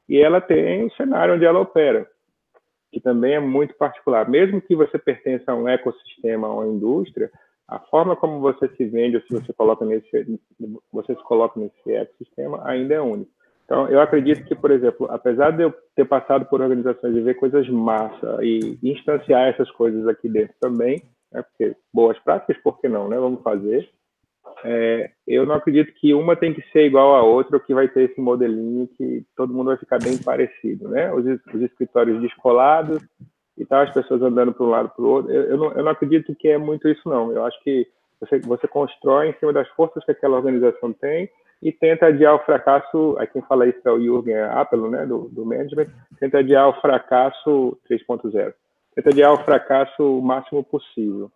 e 0.07 0.17
ela 0.19 0.39
tem 0.39 0.85
o 0.85 0.91
cenário 0.93 1.35
onde 1.35 1.45
ela 1.45 1.59
opera, 1.59 2.09
que 2.91 2.99
também 2.99 3.33
é 3.33 3.39
muito 3.39 3.75
particular. 3.75 4.29
Mesmo 4.29 4.61
que 4.61 4.75
você 4.75 4.97
pertença 4.97 5.51
a 5.51 5.55
um 5.55 5.67
ecossistema, 5.67 6.47
a 6.47 6.53
uma 6.53 6.67
indústria, 6.67 7.29
a 7.67 7.79
forma 7.79 8.15
como 8.15 8.39
você 8.39 8.67
se 8.75 8.85
vende 8.85 9.17
ou 9.17 9.21
se 9.23 9.33
você 9.33 9.51
coloca 9.53 9.83
nesse 9.83 10.39
você 10.91 11.13
se 11.15 11.23
coloca 11.23 11.59
nesse 11.59 11.91
ecossistema 11.91 12.61
ainda 12.67 12.93
é 12.93 13.01
único. 13.01 13.31
Então, 13.65 13.89
eu 13.89 13.99
acredito 13.99 14.45
que, 14.45 14.55
por 14.55 14.71
exemplo, 14.71 15.07
apesar 15.11 15.51
de 15.51 15.63
eu 15.63 15.73
ter 15.93 16.05
passado 16.05 16.45
por 16.45 16.61
organizações 16.61 17.13
e 17.17 17.21
ver 17.21 17.33
coisas 17.33 17.67
massa 17.67 18.39
e 18.41 18.79
instanciar 18.81 19.49
essas 19.49 19.69
coisas 19.71 20.07
aqui 20.07 20.29
dentro 20.29 20.55
também, 20.61 21.03
né, 21.33 21.41
porque 21.41 21.75
boas 21.93 22.17
práticas, 22.19 22.57
por 22.63 22.79
que 22.79 22.87
não, 22.87 23.09
né? 23.09 23.17
Vamos 23.17 23.43
fazer. 23.43 23.89
é, 24.63 25.11
eu 25.27 25.45
não 25.45 25.55
acredito 25.55 25.93
que 25.99 26.13
uma 26.13 26.37
tem 26.37 26.53
que 26.53 26.61
ser 26.71 26.85
igual 26.85 27.13
à 27.13 27.23
outra, 27.23 27.57
ou 27.57 27.61
que 27.61 27.73
vai 27.73 27.89
ter 27.89 28.09
esse 28.09 28.21
modelinho 28.21 28.87
que 28.97 29.25
todo 29.35 29.53
mundo 29.53 29.67
vai 29.67 29.77
ficar 29.77 29.99
bem 30.01 30.17
parecido, 30.17 30.87
né? 30.87 31.13
Os, 31.13 31.25
os 31.53 31.61
escritórios 31.61 32.21
descolados 32.21 33.03
e 33.57 33.65
tal, 33.65 33.81
as 33.81 33.93
pessoas 33.93 34.21
andando 34.21 34.53
para 34.53 34.65
um 34.65 34.69
lado 34.69 34.89
para 34.89 35.03
o 35.03 35.09
outro. 35.09 35.31
Eu, 35.31 35.43
eu, 35.43 35.57
não, 35.57 35.71
eu 35.73 35.83
não 35.83 35.91
acredito 35.91 36.35
que 36.35 36.47
é 36.47 36.57
muito 36.57 36.87
isso, 36.87 37.07
não. 37.09 37.31
Eu 37.31 37.45
acho 37.45 37.61
que 37.63 37.87
você, 38.19 38.39
você 38.39 38.67
constrói 38.67 39.29
em 39.29 39.33
cima 39.39 39.51
das 39.51 39.67
forças 39.69 40.03
que 40.03 40.11
aquela 40.11 40.37
organização 40.37 40.93
tem 40.93 41.29
e 41.61 41.71
tenta 41.71 42.07
adiar 42.07 42.35
o 42.35 42.45
fracasso. 42.45 43.15
Aí 43.19 43.27
quem 43.27 43.41
fala 43.43 43.67
isso 43.67 43.79
é 43.83 43.91
o 43.91 43.99
Jürgen 43.99 44.37
Appel, 44.37 44.89
né, 44.89 45.05
do, 45.05 45.29
do 45.29 45.45
management. 45.45 45.87
Tenta 46.19 46.39
adiar 46.39 46.69
o 46.69 46.81
fracasso 46.81 47.77
3.0. 47.89 48.53
Tenta 48.95 49.09
adiar 49.09 49.33
o 49.33 49.43
fracasso 49.43 50.19
o 50.19 50.21
máximo 50.21 50.63
possível. 50.63 51.31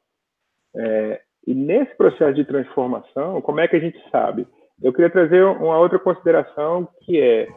É, 0.76 1.22
e 1.46 1.54
nesse 1.54 1.96
processo 1.96 2.34
de 2.34 2.46
transformação, 2.46 3.42
como 3.42 3.60
é 3.60 3.68
que 3.68 3.76
a 3.76 3.80
gente 3.80 4.00
sabe? 4.12 4.48
Eu 4.82 4.94
queria 4.94 5.10
trazer 5.10 5.44
uma 5.44 5.78
outra 5.78 6.00
consideração 6.00 6.88
que 7.02 7.20
é 7.20 7.48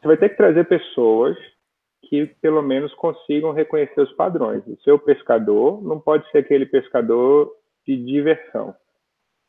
você 0.00 0.08
vai 0.08 0.16
ter 0.16 0.30
que 0.30 0.36
trazer 0.36 0.64
pessoas 0.64 1.36
que 2.02 2.26
pelo 2.40 2.62
menos 2.62 2.92
consigam 2.94 3.52
reconhecer 3.52 4.00
os 4.00 4.12
padrões. 4.12 4.66
O 4.66 4.76
seu 4.82 4.98
pescador 4.98 5.82
não 5.82 6.00
pode 6.00 6.28
ser 6.30 6.38
aquele 6.38 6.66
pescador 6.66 7.52
de 7.86 7.96
diversão, 7.96 8.74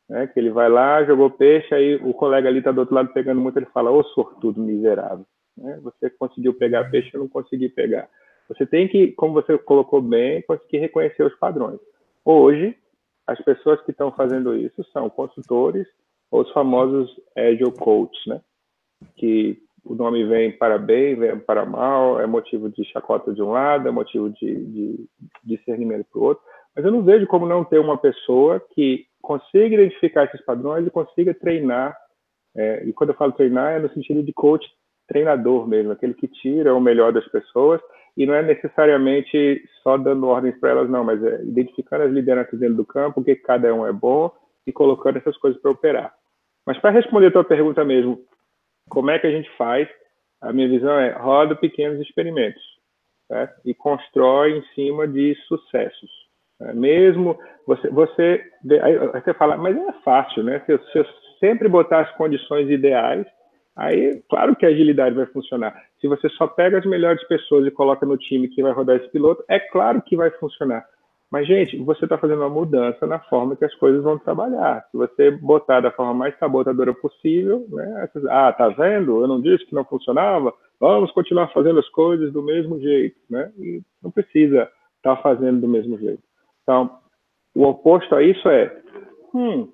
né? 0.10 0.28
Que 0.28 0.39
ele 0.39 0.52
vai 0.52 0.70
lá, 0.70 1.04
jogou 1.04 1.30
peixe, 1.32 1.74
aí 1.74 1.95
o 1.95 2.14
colega 2.14 2.49
ali 2.49 2.60
está 2.60 2.72
do 2.72 2.82
outro 2.82 2.95
lado 2.95 3.14
pegando 3.14 3.41
muito, 3.41 3.58
ele 3.58 3.66
fala: 3.68 3.91
"Ô 3.91 4.04
sortudo 4.04 4.62
miserável, 4.62 5.26
né? 5.58 5.80
Você 5.82 6.10
conseguiu 6.10 6.54
pegar 6.54 6.89
peixe, 6.89 7.10
eu 7.14 7.22
não 7.22 7.28
consegui 7.28 7.70
pegar". 7.70 8.10
Você 8.47 8.66
tem 8.66 8.88
que, 8.88 9.14
como 9.14 9.34
você 9.34 9.58
colocou 9.58 10.02
bem, 10.02 10.41
conseguir 10.41 10.80
reconhecer 10.80 11.24
os 11.24 11.36
padrões. 11.36 11.80
Hoje, 12.26 12.78
as 13.26 13.39
pessoas 13.41 13.82
que 13.84 13.91
estão 13.91 14.12
fazendo 14.12 14.56
isso 14.56 14.84
são 14.91 15.10
consultores 15.10 15.88
ou 16.30 16.41
os 16.41 16.52
famosos 16.52 17.10
agile 17.36 17.72
coaches, 17.72 18.26
né? 18.28 18.41
Que 19.16 19.58
o 19.84 19.96
nome 19.96 20.24
vem 20.26 20.52
para 20.52 20.78
bem, 20.78 21.16
vem 21.16 21.40
para 21.40 21.66
mal, 21.66 22.20
é 22.20 22.28
motivo 22.28 22.70
de 22.70 22.84
chacota 22.86 23.34
de 23.34 23.42
um 23.42 23.52
lado, 23.52 23.88
é 23.88 23.92
motivo 23.92 24.30
de, 24.30 24.66
de 24.66 25.06
discernimento 25.44 26.06
para 26.12 26.20
o 26.20 26.24
outro. 26.24 26.44
Mas 26.76 26.86
eu 26.86 26.92
não 26.92 27.04
vejo 27.04 27.28
como 27.28 27.46
não 27.46 27.64
ter 27.64 27.80
uma 27.80 27.98
pessoa 27.98 28.60
que 28.74 29.06
consiga 29.22 29.76
identificar 29.76 30.26
esses 30.26 30.44
padrões 30.46 30.86
e 30.86 30.92
consiga 30.92 31.34
treinar. 31.34 31.98
É, 32.56 32.84
e 32.86 32.94
quando 32.94 33.12
eu 33.12 33.16
falo 33.16 33.32
treinar, 33.32 33.74
é 33.74 33.80
no 33.80 33.90
sentido 33.94 34.24
de 34.24 34.34
coach 34.34 34.66
treinador 35.08 35.68
mesmo, 35.68 35.92
aquele 35.92 36.14
que 36.14 36.28
tira 36.28 36.74
o 36.74 36.80
melhor 36.80 37.12
das 37.12 37.28
pessoas 37.28 37.82
e 38.16 38.26
não 38.26 38.34
é 38.34 38.42
necessariamente 38.42 39.64
só 39.84 39.98
dando 39.98 40.28
ordens 40.28 40.58
para 40.60 40.72
elas, 40.72 40.90
não, 40.90 41.04
mas 41.04 41.22
é 41.24 41.44
identificando 41.44 42.04
as 42.04 42.12
lideranças 42.12 42.60
dentro 42.60 42.76
do 42.76 42.86
campo, 42.86 43.22
o 43.22 43.24
que 43.24 43.36
cada 43.36 43.74
um 43.74 43.86
é 43.86 43.92
bom 43.92 44.32
e 44.66 44.72
colocando 44.72 45.18
essas 45.18 45.36
coisas 45.38 45.62
para 45.62 45.72
operar. 45.72 46.14
Mas 46.66 46.78
para 46.78 46.92
responder 46.92 47.28
a 47.28 47.32
tua 47.32 47.44
pergunta 47.44 47.84
mesmo, 47.84 48.20
como 48.92 49.10
é 49.10 49.18
que 49.18 49.26
a 49.26 49.32
gente 49.32 49.50
faz? 49.58 49.88
A 50.42 50.52
minha 50.52 50.68
visão 50.68 51.00
é 51.00 51.12
roda 51.14 51.56
pequenos 51.56 52.00
experimentos 52.02 52.62
certo? 53.28 53.62
e 53.64 53.74
constrói 53.74 54.58
em 54.58 54.64
cima 54.76 55.08
de 55.08 55.34
sucessos. 55.48 56.12
Né? 56.60 56.74
Mesmo 56.74 57.39
você, 57.66 57.89
você, 57.89 58.44
aí 58.84 58.98
você 58.98 59.34
fala, 59.34 59.56
mas 59.56 59.78
é 59.78 59.94
fácil, 60.04 60.44
né? 60.44 60.62
Se 60.66 60.74
eu, 60.74 60.84
se 60.84 60.98
eu 60.98 61.06
sempre 61.39 61.70
botar 61.70 62.02
as 62.02 62.12
condições 62.16 62.70
ideais, 62.70 63.26
Aí, 63.74 64.22
claro 64.30 64.54
que 64.54 64.66
a 64.66 64.70
agilidade 64.70 65.16
vai 65.16 65.26
funcionar. 65.28 65.74
Se 66.02 66.08
você 66.08 66.28
só 66.32 66.46
pega 66.46 66.78
as 66.78 66.86
melhores 66.86 67.26
pessoas 67.28 67.66
e 67.66 67.72
coloca 67.72 68.06
no 68.06 68.18
time 68.18 68.50
que 68.50 68.62
vai 68.62 68.74
rodar 68.74 68.98
esse 68.98 69.10
piloto, 69.10 69.44
é 69.48 69.60
claro 69.60 70.02
que 70.02 70.18
vai 70.18 70.30
funcionar. 70.32 70.86
Mas, 71.32 71.48
gente, 71.48 71.78
você 71.78 72.04
está 72.04 72.18
fazendo 72.18 72.40
uma 72.40 72.50
mudança 72.50 73.08
na 73.08 73.18
forma 73.20 73.56
que 73.56 73.64
as 73.64 73.74
coisas 73.76 74.04
vão 74.04 74.20
trabalhar. 74.20 74.86
Se 74.92 74.98
você 74.98 75.32
botar 75.32 75.80
da 75.80 75.90
forma 75.90 76.14
mais 76.14 76.38
sabotadora 76.38 76.94
possível, 76.94 77.66
né? 77.70 78.10
Ah, 78.30 78.52
tá 78.52 78.68
vendo? 78.68 79.22
Eu 79.22 79.28
não 79.30 79.42
disse 79.42 79.66
que 79.66 79.74
não 79.74 79.86
funcionava? 79.86 80.54
Vamos 80.78 81.10
continuar 81.12 81.48
fazendo 81.54 81.80
as 81.80 81.88
coisas 81.90 82.34
do 82.34 82.44
mesmo 82.44 82.78
jeito, 82.82 83.16
né? 83.30 83.50
E 83.58 83.82
não 84.04 84.12
precisa 84.12 84.70
estar 84.98 85.16
tá 85.16 85.22
fazendo 85.22 85.62
do 85.62 85.70
mesmo 85.70 85.98
jeito. 85.98 86.22
Então, 86.64 87.00
o 87.56 87.64
oposto 87.64 88.14
a 88.14 88.22
isso 88.22 88.50
é, 88.50 88.82
hum, 89.34 89.70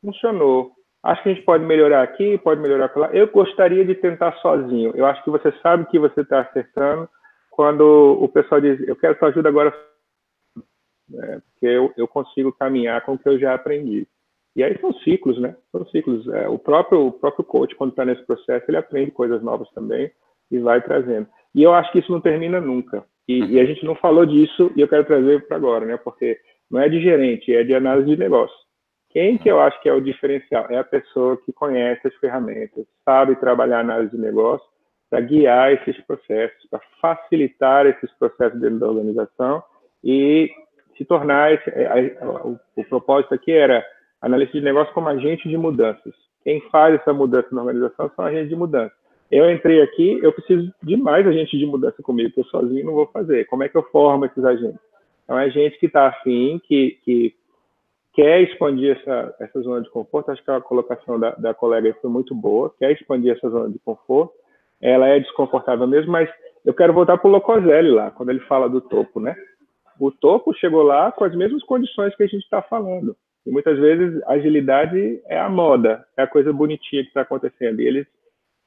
funcionou. 0.00 0.70
Acho 1.02 1.20
que 1.24 1.30
a 1.30 1.34
gente 1.34 1.44
pode 1.44 1.64
melhorar 1.64 2.04
aqui, 2.04 2.38
pode 2.38 2.60
melhorar 2.60 2.92
lá. 2.94 3.10
Eu 3.12 3.26
gostaria 3.26 3.84
de 3.84 3.96
tentar 3.96 4.34
sozinho. 4.36 4.92
Eu 4.94 5.04
acho 5.06 5.24
que 5.24 5.30
você 5.30 5.52
sabe 5.60 5.84
que 5.86 5.98
você 5.98 6.20
está 6.20 6.42
acertando 6.42 7.08
quando 7.50 8.18
o 8.20 8.28
pessoal 8.28 8.60
diz, 8.60 8.80
eu 8.86 8.94
quero 8.94 9.18
sua 9.18 9.28
ajuda 9.28 9.48
agora 9.48 9.74
né? 11.12 11.40
porque 11.52 11.66
eu, 11.66 11.92
eu 11.96 12.08
consigo 12.08 12.52
caminhar 12.52 13.04
com 13.04 13.14
o 13.14 13.18
que 13.18 13.28
eu 13.28 13.38
já 13.38 13.54
aprendi. 13.54 14.06
E 14.54 14.62
aí 14.62 14.78
são 14.80 14.92
ciclos, 15.00 15.40
né? 15.40 15.56
São 15.70 15.86
ciclos. 15.86 16.28
É, 16.28 16.48
o 16.48 16.58
próprio 16.58 17.06
o 17.06 17.12
próprio 17.12 17.44
coach, 17.44 17.74
quando 17.74 17.90
está 17.90 18.04
nesse 18.04 18.22
processo, 18.24 18.64
ele 18.68 18.76
aprende 18.76 19.10
coisas 19.10 19.42
novas 19.42 19.68
também 19.70 20.10
e 20.50 20.58
vai 20.58 20.82
trazendo. 20.82 21.26
E 21.54 21.62
eu 21.62 21.72
acho 21.72 21.90
que 21.90 22.00
isso 22.00 22.12
não 22.12 22.20
termina 22.20 22.60
nunca. 22.60 23.04
E, 23.26 23.38
e 23.54 23.60
a 23.60 23.64
gente 23.64 23.84
não 23.84 23.94
falou 23.94 24.26
disso 24.26 24.70
e 24.76 24.80
eu 24.80 24.88
quero 24.88 25.04
trazer 25.04 25.46
para 25.46 25.56
agora, 25.56 25.86
né? 25.86 25.96
Porque 25.96 26.38
não 26.70 26.80
é 26.80 26.88
de 26.88 27.00
gerente, 27.00 27.54
é 27.54 27.64
de 27.64 27.74
análise 27.74 28.08
de 28.08 28.16
negócio. 28.16 28.56
Quem 29.10 29.36
que 29.36 29.50
eu 29.50 29.60
acho 29.60 29.80
que 29.82 29.88
é 29.88 29.92
o 29.92 30.00
diferencial? 30.00 30.66
É 30.70 30.78
a 30.78 30.84
pessoa 30.84 31.36
que 31.36 31.52
conhece 31.52 32.08
as 32.08 32.14
ferramentas, 32.16 32.86
sabe 33.04 33.36
trabalhar 33.36 33.80
análise 33.80 34.10
de 34.10 34.20
negócio 34.20 34.66
para 35.10 35.20
guiar 35.20 35.72
esses 35.72 36.00
processos, 36.06 36.66
para 36.70 36.80
facilitar 37.00 37.86
esses 37.86 38.10
processos 38.12 38.58
dentro 38.58 38.78
da 38.78 38.88
organização 38.88 39.62
e 40.02 40.50
se 41.02 41.04
tornar 41.04 41.52
esse, 41.52 41.68
a, 41.70 42.24
a, 42.24 42.46
o, 42.46 42.58
o, 42.76 42.84
propósito 42.84 43.34
aqui 43.34 43.50
era 43.50 43.84
analista 44.20 44.56
de 44.56 44.64
negócio 44.64 44.94
como 44.94 45.08
agente 45.08 45.48
de 45.48 45.56
mudanças. 45.56 46.14
Quem 46.44 46.60
faz 46.70 46.94
essa 46.94 47.12
mudança 47.12 47.48
na 47.52 47.62
organização 47.62 48.10
são 48.14 48.24
agentes 48.24 48.48
de 48.48 48.56
mudança. 48.56 48.92
Eu 49.30 49.50
entrei 49.50 49.80
aqui, 49.82 50.18
eu 50.22 50.32
preciso 50.32 50.72
de 50.82 50.96
mais 50.96 51.26
agentes 51.26 51.58
de 51.58 51.66
mudança 51.66 52.02
comigo, 52.02 52.30
que 52.32 52.40
eu 52.40 52.44
sozinho 52.44 52.86
não 52.86 52.92
vou 52.92 53.06
fazer. 53.06 53.46
Como 53.46 53.64
é 53.64 53.68
que 53.68 53.76
eu 53.76 53.82
formo 53.84 54.26
esses 54.26 54.44
agentes? 54.44 54.80
Então, 55.24 55.38
é 55.38 55.50
gente 55.50 55.78
que 55.78 55.86
está 55.86 56.08
afim, 56.08 56.60
que, 56.64 56.98
que 57.04 57.34
quer 58.12 58.42
expandir 58.42 58.96
essa, 58.98 59.34
essa 59.40 59.60
zona 59.62 59.80
de 59.80 59.90
conforto. 59.90 60.30
Acho 60.30 60.44
que 60.44 60.50
a 60.50 60.60
colocação 60.60 61.18
da, 61.18 61.30
da 61.30 61.54
colega 61.54 61.96
foi 62.00 62.10
muito 62.10 62.34
boa. 62.34 62.72
Quer 62.78 62.92
expandir 62.92 63.32
essa 63.32 63.48
zona 63.48 63.70
de 63.70 63.78
conforto. 63.78 64.34
Ela 64.80 65.08
é 65.08 65.20
desconfortável 65.20 65.86
mesmo, 65.86 66.12
mas 66.12 66.28
eu 66.64 66.74
quero 66.74 66.92
voltar 66.92 67.16
para 67.16 67.28
o 67.28 67.32
Locoselli 67.32 67.90
lá, 67.90 68.10
quando 68.10 68.30
ele 68.30 68.40
fala 68.40 68.68
do 68.68 68.80
topo, 68.80 69.20
né? 69.20 69.34
O 69.98 70.10
topo 70.10 70.54
chegou 70.54 70.82
lá 70.82 71.12
com 71.12 71.24
as 71.24 71.34
mesmas 71.34 71.62
condições 71.64 72.14
que 72.16 72.22
a 72.22 72.26
gente 72.26 72.42
está 72.42 72.62
falando. 72.62 73.16
E 73.44 73.50
muitas 73.50 73.78
vezes 73.78 74.22
agilidade 74.26 75.20
é 75.26 75.38
a 75.38 75.48
moda, 75.48 76.04
é 76.16 76.22
a 76.22 76.26
coisa 76.26 76.52
bonitinha 76.52 77.02
que 77.02 77.08
está 77.08 77.22
acontecendo. 77.22 77.80
E 77.80 77.86
eles, 77.86 78.06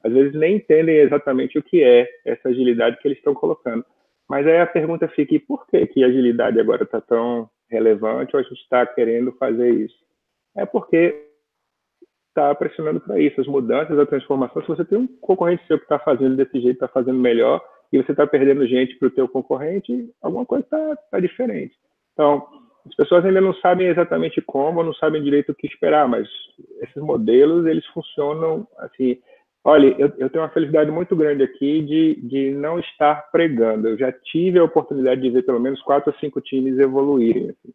às 0.04 0.12
vezes, 0.12 0.34
nem 0.34 0.56
entendem 0.56 0.96
exatamente 0.96 1.58
o 1.58 1.62
que 1.62 1.82
é 1.82 2.08
essa 2.24 2.48
agilidade 2.48 2.98
que 2.98 3.08
eles 3.08 3.18
estão 3.18 3.34
colocando. 3.34 3.84
Mas 4.28 4.46
aí 4.46 4.58
a 4.58 4.66
pergunta 4.66 5.08
fica: 5.08 5.34
e 5.34 5.38
por 5.38 5.66
que, 5.66 5.86
que 5.86 6.04
agilidade 6.04 6.60
agora 6.60 6.82
está 6.82 7.00
tão 7.00 7.48
relevante 7.70 8.34
ou 8.34 8.40
a 8.40 8.42
gente 8.42 8.60
está 8.60 8.84
querendo 8.86 9.32
fazer 9.32 9.70
isso? 9.70 9.96
É 10.56 10.66
porque 10.66 11.26
está 12.28 12.54
pressionando 12.54 13.00
para 13.00 13.18
isso, 13.18 13.40
as 13.40 13.46
mudanças, 13.46 13.98
a 13.98 14.04
transformação. 14.04 14.60
Se 14.62 14.68
você 14.68 14.84
tem 14.84 14.98
um 14.98 15.06
concorrente 15.06 15.66
seu 15.66 15.78
que 15.78 15.84
está 15.84 15.98
fazendo 15.98 16.36
desse 16.36 16.60
jeito, 16.60 16.74
está 16.74 16.88
fazendo 16.88 17.18
melhor, 17.18 17.64
e 17.92 17.98
você 17.98 18.12
está 18.12 18.26
perdendo 18.26 18.66
gente 18.66 18.96
para 18.96 19.08
o 19.08 19.10
teu 19.10 19.28
concorrente, 19.28 20.10
alguma 20.20 20.44
coisa 20.44 20.64
está 20.64 20.96
tá 21.10 21.20
diferente. 21.20 21.74
Então, 22.12 22.46
as 22.86 22.94
pessoas 22.94 23.24
ainda 23.24 23.40
não 23.40 23.54
sabem 23.54 23.88
exatamente 23.88 24.40
como, 24.40 24.82
não 24.82 24.94
sabem 24.94 25.22
direito 25.22 25.50
o 25.50 25.54
que 25.54 25.66
esperar, 25.66 26.08
mas 26.08 26.28
esses 26.82 27.02
modelos, 27.02 27.66
eles 27.66 27.84
funcionam 27.86 28.66
assim. 28.78 29.18
Olha, 29.64 29.88
eu, 29.98 30.12
eu 30.18 30.30
tenho 30.30 30.44
uma 30.44 30.50
felicidade 30.50 30.90
muito 30.92 31.16
grande 31.16 31.42
aqui 31.42 31.82
de, 31.82 32.14
de 32.22 32.50
não 32.52 32.78
estar 32.78 33.30
pregando. 33.32 33.88
Eu 33.88 33.98
já 33.98 34.12
tive 34.12 34.60
a 34.60 34.64
oportunidade 34.64 35.20
de 35.20 35.30
ver 35.30 35.42
pelo 35.42 35.58
menos 35.58 35.82
quatro 35.82 36.12
ou 36.12 36.18
cinco 36.20 36.40
times 36.40 36.78
evoluírem. 36.78 37.50
Assim. 37.50 37.74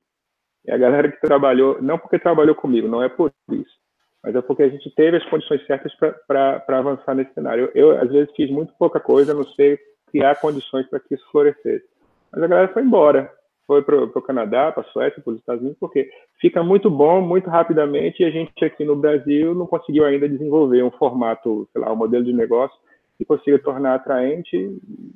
E 0.66 0.72
a 0.72 0.78
galera 0.78 1.12
que 1.12 1.20
trabalhou, 1.20 1.82
não 1.82 1.98
porque 1.98 2.18
trabalhou 2.18 2.56
comigo, 2.56 2.88
não 2.88 3.04
é 3.04 3.10
por 3.10 3.34
isso, 3.52 3.76
mas 4.24 4.34
é 4.36 4.42
porque 4.42 4.64
a 4.64 4.70
gente 4.70 4.90
teve 4.96 5.18
as 5.18 5.26
condições 5.26 5.66
certas 5.66 5.94
para 6.26 6.64
avançar 6.70 7.14
nesse 7.14 7.34
cenário. 7.34 7.70
Eu, 7.76 7.92
eu, 7.92 8.02
às 8.02 8.10
vezes, 8.10 8.34
fiz 8.36 8.50
muito 8.50 8.72
pouca 8.80 9.00
coisa, 9.00 9.34
não 9.34 9.44
sei 9.44 9.78
criar 10.12 10.40
condições 10.40 10.88
para 10.88 11.00
que 11.00 11.16
isso 11.16 11.26
florescesse. 11.32 11.86
Mas 12.32 12.44
a 12.44 12.48
galera 12.48 12.68
foi 12.70 12.84
embora, 12.84 13.32
foi 13.66 13.82
para 13.82 14.04
o 14.04 14.22
Canadá, 14.22 14.72
para 14.72 14.84
a 14.84 14.92
Suécia, 14.92 15.22
para 15.22 15.34
os 15.34 15.40
Estados 15.40 15.62
Unidos, 15.62 15.80
porque 15.80 16.10
fica 16.40 16.64
muito 16.64 16.90
bom, 16.90 17.22
muito 17.22 17.50
rapidamente, 17.50 18.22
e 18.22 18.26
a 18.26 18.30
gente 18.30 18.66
aqui 18.66 18.84
no 18.84 18.96
Brasil 18.96 19.56
não 19.56 19.66
conseguiu 19.66 20.06
ainda 20.06 20.28
desenvolver 20.28 20.84
um 20.84 20.92
formato, 20.92 21.68
sei 21.72 21.82
lá, 21.82 21.92
um 21.92 21.96
modelo 21.96 22.24
de 22.24 22.34
negócio 22.34 22.78
que 23.18 23.26
consiga 23.26 23.60
tornar 23.60 23.96
atraente 23.96 24.58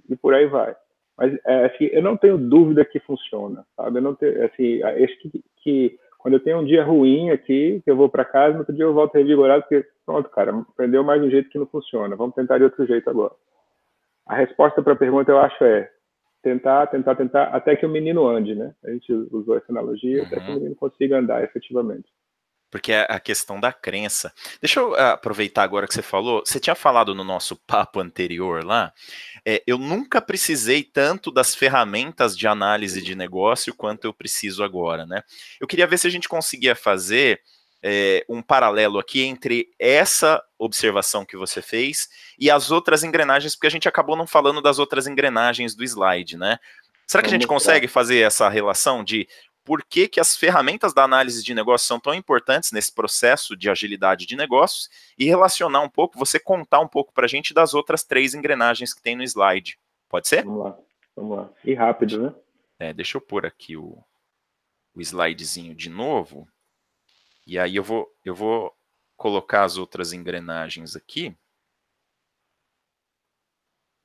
e 0.10 0.16
por 0.16 0.34
aí 0.34 0.46
vai. 0.46 0.76
Mas 1.18 1.34
é, 1.46 1.66
assim, 1.66 1.86
eu 1.91 2.02
não 2.02 2.18
tenho 2.18 2.38
dúvida 2.38 2.86
que 2.86 3.00
funciona, 3.00 3.66
sabe? 3.76 4.00
Eu 4.00 4.04
não 4.04 4.16
tenho, 4.16 4.46
assim, 4.46 4.84
acho 4.84 5.20
que, 5.20 5.43
que 5.64 6.00
quando 6.20 6.36
eu 6.36 6.39
tenho 6.39 6.60
um 6.60 6.66
dia 6.66 6.84
ruim 6.84 7.30
aqui, 7.30 7.82
que 7.84 7.91
eu 7.91 7.96
vou 7.96 8.10
para 8.10 8.26
casa, 8.26 8.54
no 8.54 8.60
outro 8.60 8.76
dia 8.76 8.84
eu 8.84 8.93
volto 8.93 9.16
revigorado, 9.16 9.64
porque 9.64 9.86
pronto, 10.06 10.30
cara, 10.30 10.52
aprendeu 10.58 11.04
mais 11.04 11.22
um 11.22 11.30
jeito 11.30 11.50
que 11.50 11.58
não 11.58 11.66
funciona, 11.66 12.16
vamos 12.16 12.36
tentar 12.36 12.58
de 12.58 12.64
outro 12.64 12.86
jeito 12.86 13.10
agora. 13.10 13.34
A 14.26 14.36
resposta 14.36 14.82
para 14.82 14.93
a 14.93 14.97
pergunta, 14.97 15.32
eu 15.32 15.39
acho, 15.39 15.63
é 15.63 15.89
tentar, 16.41 16.88
tentar, 16.88 17.15
tentar, 17.15 17.43
até 17.45 17.76
que 17.76 17.86
o 17.86 17.89
menino 17.89 18.28
ande, 18.28 18.53
né? 18.55 18.73
A 18.84 18.91
gente 18.91 19.11
usou 19.32 19.57
essa 19.57 19.71
analogia, 19.71 20.21
uhum. 20.21 20.28
até 20.28 20.36
que 20.36 20.45
o 20.45 20.47
uhum. 20.47 20.53
menino 20.55 20.76
consiga 20.76 21.17
andar 21.17 21.43
efetivamente. 21.43 22.07
porque 22.69 22.91
é 22.91 23.07
a 23.09 23.19
questão 23.19 23.59
da 23.59 23.71
crença. 23.71 24.34
Deixa 24.61 24.82
eu 24.82 24.93
ah, 24.95 25.13
aproveitar 25.13 25.63
agora 25.63 25.88
que 25.88 25.93
você 25.93 26.01
falou. 26.01 26.43
Você 26.45 26.59
tinha 26.59 26.76
falado 26.76 27.15
no 27.15 27.23
nosso 27.23 27.55
papo 27.55 28.01
anterior 28.01 28.65
lá. 28.65 28.93
É, 29.45 29.63
eu 29.65 29.78
nunca 29.78 30.21
precisei 30.21 30.84
tanto 30.84 31.32
das 31.32 31.55
ferramentas 31.55 32.38
de 32.38 32.47
análise 32.47 33.01
de 33.01 33.15
negócio 33.15 33.73
quanto 33.73 34.05
eu 34.05 34.13
preciso 34.13 34.63
agora, 34.63 35.05
né? 35.05 35.23
Eu 35.59 35.67
queria 35.67 35.88
ver 35.88 35.97
se 35.97 36.07
a 36.07 36.09
gente 36.09 36.28
conseguia 36.28 36.76
fazer 36.76 37.39
é, 37.88 38.26
um 38.28 38.42
paralelo 38.42 38.98
aqui 38.98 39.22
entre 39.22 39.72
essa 39.78 40.44
observação 40.58 41.24
que 41.24 41.38
você 41.38 41.62
fez 41.62 42.10
e 42.40 42.50
as 42.50 42.72
outras 42.72 43.04
engrenagens, 43.04 43.54
porque 43.54 43.68
a 43.68 43.72
gente 43.72 43.88
acabou 43.88 44.16
não 44.16 44.26
falando 44.26 44.60
das 44.60 44.80
outras 44.80 45.06
engrenagens 45.06 45.76
do 45.76 45.84
slide, 45.84 46.36
né? 46.36 46.58
Será 47.06 47.22
que 47.22 47.30
a 47.30 47.32
gente 47.32 47.46
consegue 47.46 47.88
fazer 47.88 48.22
essa 48.22 48.50
relação 48.50 49.04
de 49.04 49.28
por 49.64 49.84
que, 49.84 50.08
que 50.08 50.20
as 50.20 50.36
ferramentas 50.36 50.96
da 50.96 51.04
análise 51.04 51.44
de 51.44 51.54
negócios 51.54 51.88
são 51.88 52.00
tão 52.00 52.16
importantes 52.16 52.72
nesse 52.72 52.92
processo 52.92 53.56
de 53.56 53.70
agilidade 53.70 54.26
de 54.26 54.36
negócios 54.36 54.90
e 55.16 55.26
relacionar 55.26 55.82
um 55.82 55.90
pouco, 55.90 56.18
você 56.18 56.40
contar 56.40 56.80
um 56.80 56.88
pouco 56.88 57.14
para 57.14 57.26
a 57.26 57.30
gente 57.30 57.54
das 57.54 57.76
outras 57.76 58.04
três 58.04 58.34
engrenagens 58.34 58.96
que 58.96 59.02
tem 59.02 59.16
no 59.16 59.22
slide. 59.22 59.78
Pode 60.10 60.28
ser? 60.28 60.44
Vamos 60.44 60.64
lá, 60.64 60.78
vamos 61.16 61.38
lá. 61.38 61.50
E 61.64 61.76
rápido, 61.76 62.20
né? 62.20 62.34
É, 62.80 62.94
deixa 62.94 63.18
eu 63.18 63.22
pôr 63.22 63.46
aqui 63.46 63.78
o, 63.78 64.04
o 64.96 65.02
slidezinho 65.02 65.76
de 65.76 65.88
novo. 65.88 66.48
E 67.46 67.60
aí 67.60 67.76
eu 67.76 67.84
vou, 67.84 68.08
eu 68.24 68.34
vou 68.34 68.74
colocar 69.16 69.64
as 69.64 69.78
outras 69.78 70.14
engrenagens 70.14 70.96
aqui. 70.96 71.36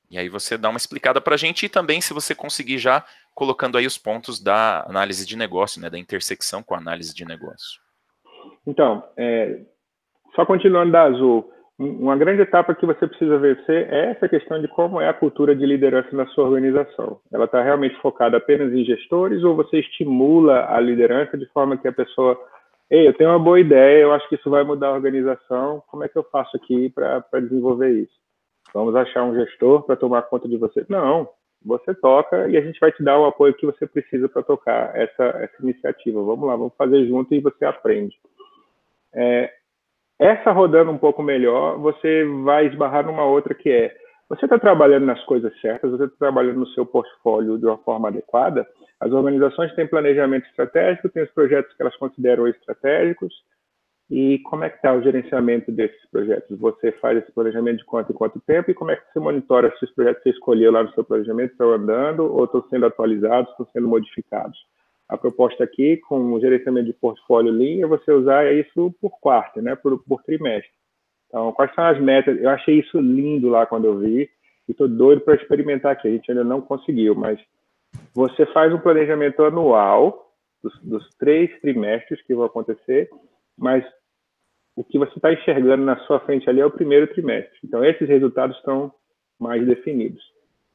E 0.09 0.17
aí 0.17 0.27
você 0.27 0.57
dá 0.57 0.69
uma 0.69 0.77
explicada 0.77 1.21
para 1.21 1.35
a 1.35 1.37
gente 1.37 1.65
e 1.65 1.69
também 1.69 2.01
se 2.01 2.13
você 2.13 2.35
conseguir 2.35 2.77
já 2.77 3.05
colocando 3.33 3.77
aí 3.77 3.85
os 3.85 3.97
pontos 3.97 4.41
da 4.43 4.81
análise 4.87 5.25
de 5.25 5.37
negócio, 5.37 5.81
né, 5.81 5.89
da 5.89 5.97
intersecção 5.97 6.61
com 6.61 6.75
a 6.75 6.77
análise 6.77 7.15
de 7.15 7.23
negócio. 7.23 7.79
Então, 8.67 9.03
é, 9.15 9.61
só 10.35 10.45
continuando 10.45 10.91
da 10.91 11.03
Azul, 11.03 11.51
uma 11.81 12.15
grande 12.15 12.41
etapa 12.43 12.75
que 12.75 12.85
você 12.85 13.07
precisa 13.07 13.39
vencer 13.39 13.91
é 13.91 14.11
essa 14.11 14.29
questão 14.29 14.61
de 14.61 14.67
como 14.67 15.01
é 15.01 15.09
a 15.09 15.13
cultura 15.13 15.55
de 15.55 15.65
liderança 15.65 16.15
na 16.15 16.27
sua 16.27 16.45
organização. 16.45 17.19
Ela 17.33 17.45
está 17.45 17.63
realmente 17.63 17.99
focada 18.01 18.37
apenas 18.37 18.71
em 18.71 18.85
gestores 18.85 19.43
ou 19.43 19.55
você 19.55 19.79
estimula 19.79 20.67
a 20.69 20.79
liderança 20.79 21.37
de 21.37 21.47
forma 21.47 21.77
que 21.77 21.87
a 21.87 21.93
pessoa, 21.93 22.37
ei, 22.91 23.07
eu 23.07 23.13
tenho 23.13 23.31
uma 23.31 23.39
boa 23.39 23.59
ideia, 23.59 24.01
eu 24.03 24.13
acho 24.13 24.27
que 24.29 24.35
isso 24.35 24.49
vai 24.49 24.63
mudar 24.63 24.89
a 24.89 24.93
organização, 24.93 25.81
como 25.87 26.03
é 26.03 26.09
que 26.09 26.17
eu 26.17 26.23
faço 26.23 26.55
aqui 26.57 26.89
para 26.89 27.39
desenvolver 27.39 27.89
isso? 27.91 28.21
vamos 28.73 28.95
achar 28.95 29.23
um 29.23 29.35
gestor 29.35 29.83
para 29.83 29.95
tomar 29.95 30.23
conta 30.23 30.47
de 30.47 30.57
você. 30.57 30.85
Não, 30.89 31.27
você 31.63 31.93
toca 31.93 32.47
e 32.49 32.57
a 32.57 32.61
gente 32.61 32.79
vai 32.79 32.91
te 32.91 33.03
dar 33.03 33.19
o 33.19 33.25
apoio 33.25 33.53
que 33.53 33.65
você 33.65 33.85
precisa 33.85 34.27
para 34.29 34.43
tocar 34.43 34.95
essa, 34.95 35.23
essa 35.23 35.55
iniciativa. 35.61 36.23
Vamos 36.23 36.47
lá, 36.47 36.55
vamos 36.55 36.75
fazer 36.75 37.05
junto 37.07 37.33
e 37.33 37.39
você 37.39 37.65
aprende. 37.65 38.15
É, 39.13 39.51
essa 40.19 40.51
rodando 40.51 40.91
um 40.91 40.97
pouco 40.97 41.21
melhor, 41.21 41.77
você 41.77 42.23
vai 42.43 42.67
esbarrar 42.67 43.05
numa 43.05 43.25
outra 43.25 43.53
que 43.53 43.69
é, 43.69 43.95
você 44.29 44.45
está 44.45 44.57
trabalhando 44.57 45.05
nas 45.05 45.23
coisas 45.25 45.51
certas, 45.59 45.91
você 45.91 46.05
está 46.05 46.15
trabalhando 46.17 46.59
no 46.59 46.67
seu 46.67 46.85
portfólio 46.85 47.57
de 47.57 47.65
uma 47.65 47.77
forma 47.79 48.07
adequada, 48.07 48.65
as 49.01 49.11
organizações 49.11 49.73
têm 49.73 49.87
planejamento 49.87 50.45
estratégico, 50.45 51.09
têm 51.09 51.23
os 51.23 51.31
projetos 51.31 51.75
que 51.75 51.81
elas 51.81 51.95
consideram 51.97 52.47
estratégicos, 52.47 53.33
e 54.11 54.39
como 54.39 54.63
é 54.63 54.69
que 54.69 54.75
está 54.75 54.93
o 54.93 55.01
gerenciamento 55.01 55.71
desses 55.71 56.05
projetos? 56.11 56.59
Você 56.59 56.91
faz 56.93 57.17
esse 57.17 57.31
planejamento 57.31 57.77
de 57.77 57.85
quanto 57.85 58.11
em 58.11 58.15
quanto 58.15 58.39
tempo 58.41 58.69
e 58.69 58.73
como 58.73 58.91
é 58.91 58.97
que 58.97 59.03
você 59.11 59.19
monitora 59.19 59.73
se 59.79 59.85
os 59.85 59.91
projetos 59.91 60.21
que 60.21 60.29
você 60.29 60.35
escolheu 60.35 60.71
lá 60.71 60.83
no 60.83 60.93
seu 60.93 61.03
planejamento 61.03 61.53
estão 61.53 61.71
andando 61.71 62.31
ou 62.31 62.43
estão 62.43 62.61
sendo 62.69 62.85
atualizados, 62.85 63.49
estão 63.49 63.65
sendo 63.73 63.87
modificados? 63.87 64.59
A 65.09 65.17
proposta 65.17 65.63
aqui, 65.63 65.97
com 65.97 66.33
o 66.33 66.39
gerenciamento 66.39 66.87
de 66.87 66.93
portfólio 66.93 67.51
Lean, 67.51 67.85
é 67.85 67.87
você 67.87 68.11
usar 68.11 68.53
isso 68.53 68.93
por 69.01 69.17
quarto, 69.19 69.61
né, 69.61 69.75
por, 69.75 69.97
por 70.03 70.21
trimestre. 70.23 70.69
Então, 71.27 71.51
quais 71.53 71.73
são 71.73 71.85
as 71.85 71.99
metas? 71.99 72.37
Eu 72.39 72.49
achei 72.49 72.79
isso 72.79 72.99
lindo 72.99 73.49
lá 73.49 73.65
quando 73.65 73.85
eu 73.85 73.97
vi 73.97 74.29
e 74.67 74.71
estou 74.71 74.87
doido 74.89 75.21
para 75.21 75.35
experimentar 75.35 75.93
aqui. 75.93 76.09
A 76.09 76.11
gente 76.11 76.29
ainda 76.29 76.43
não 76.43 76.59
conseguiu, 76.59 77.15
mas 77.15 77.39
você 78.13 78.45
faz 78.47 78.73
um 78.73 78.79
planejamento 78.79 79.43
anual 79.43 80.31
dos, 80.63 80.77
dos 80.81 81.09
três 81.15 81.49
trimestres 81.61 82.21
que 82.23 82.35
vão 82.35 82.45
acontecer, 82.45 83.09
mas 83.57 83.85
o 84.75 84.83
que 84.83 84.97
você 84.97 85.13
está 85.15 85.33
enxergando 85.33 85.83
na 85.83 85.97
sua 86.05 86.19
frente 86.21 86.49
ali 86.49 86.61
é 86.61 86.65
o 86.65 86.71
primeiro 86.71 87.07
trimestre. 87.07 87.57
Então, 87.63 87.83
esses 87.83 88.07
resultados 88.07 88.57
estão 88.57 88.91
mais 89.39 89.65
definidos. 89.65 90.23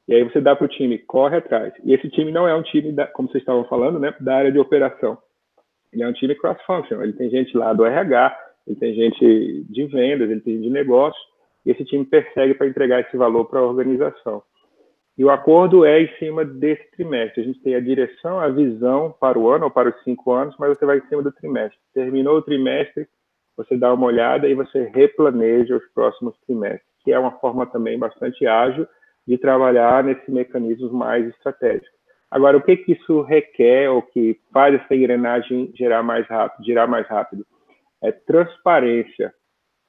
E 0.09 0.14
aí 0.14 0.23
você 0.23 0.41
dá 0.41 0.55
para 0.55 0.67
o 0.67 0.69
time, 0.69 0.99
corre 0.99 1.39
atrás. 1.39 1.73
E 1.85 1.93
esse 1.93 2.09
time 2.11 2.31
não 2.31 2.47
é 2.47 2.55
um 2.55 2.62
time, 2.62 2.93
da, 2.93 3.07
como 3.07 3.29
vocês 3.29 3.43
estavam 3.43 3.64
falando, 3.64 3.99
né, 3.99 4.14
da 4.21 4.37
área 4.37 4.53
de 4.53 4.59
operação. 4.59 5.19
Ele 5.93 6.03
é 6.03 6.09
um 6.09 6.12
time 6.12 6.35
cross-functional. 6.35 7.03
Ele 7.03 7.14
tem 7.14 7.31
gente 7.31 7.57
lá 7.57 7.73
do 7.73 7.85
RH, 7.85 8.39
ele 8.67 8.77
tem 8.77 8.95
gente 8.95 9.64
de 9.69 9.87
vendas, 9.87 10.31
ele 10.31 10.41
tem 10.41 10.55
gente 10.55 10.64
de 10.64 10.71
negócio. 10.71 11.21
E 11.64 11.71
esse 11.71 11.85
time 11.85 12.05
persegue 12.05 12.55
para 12.55 12.69
entregar 12.69 13.01
esse 13.01 13.17
valor 13.17 13.47
para 13.47 13.61
a 13.61 13.67
organização. 13.67 14.43
E 15.19 15.25
o 15.25 15.31
acordo 15.31 15.85
é 15.85 16.03
em 16.03 16.19
cima 16.19 16.45
desse 16.45 16.91
trimestre. 16.91 17.41
A 17.41 17.45
gente 17.45 17.61
tem 17.62 17.75
a 17.75 17.81
direção, 17.81 18.39
a 18.39 18.49
visão 18.49 19.14
para 19.19 19.39
o 19.39 19.49
ano 19.51 19.64
ou 19.64 19.71
para 19.71 19.89
os 19.89 20.03
cinco 20.03 20.33
anos, 20.33 20.55
mas 20.59 20.77
você 20.77 20.85
vai 20.85 20.99
em 20.99 21.07
cima 21.09 21.23
do 21.23 21.33
trimestre. 21.33 21.79
Terminou 21.95 22.37
o 22.37 22.43
trimestre, 22.43 23.09
você 23.57 23.77
dá 23.79 23.95
uma 23.95 24.07
olhada 24.07 24.47
e 24.47 24.55
você 24.55 24.91
replaneja 24.95 25.77
os 25.77 25.87
próximos 25.95 26.39
trimestres, 26.47 26.87
que 27.03 27.12
é 27.12 27.19
uma 27.19 27.33
forma 27.39 27.67
também 27.67 27.99
bastante 27.99 28.47
ágil 28.47 28.87
de 29.27 29.39
trabalhar 29.39 30.05
nesses 30.05 30.29
mecanismos 30.29 30.93
mais 30.93 31.27
estratégicos. 31.27 31.97
Agora, 32.31 32.59
o 32.59 32.62
que, 32.62 32.77
que 32.77 32.93
isso 32.93 33.23
requer 33.23 33.89
ou 33.89 34.03
que 34.03 34.39
faz 34.53 34.75
essa 34.75 34.95
engrenagem 34.95 35.73
girar 35.75 36.05
mais 36.05 36.27
rápido? 36.27 36.64
Girar 36.64 36.89
mais 36.89 37.07
rápido 37.07 37.47
é 38.03 38.12
transparência. 38.12 39.33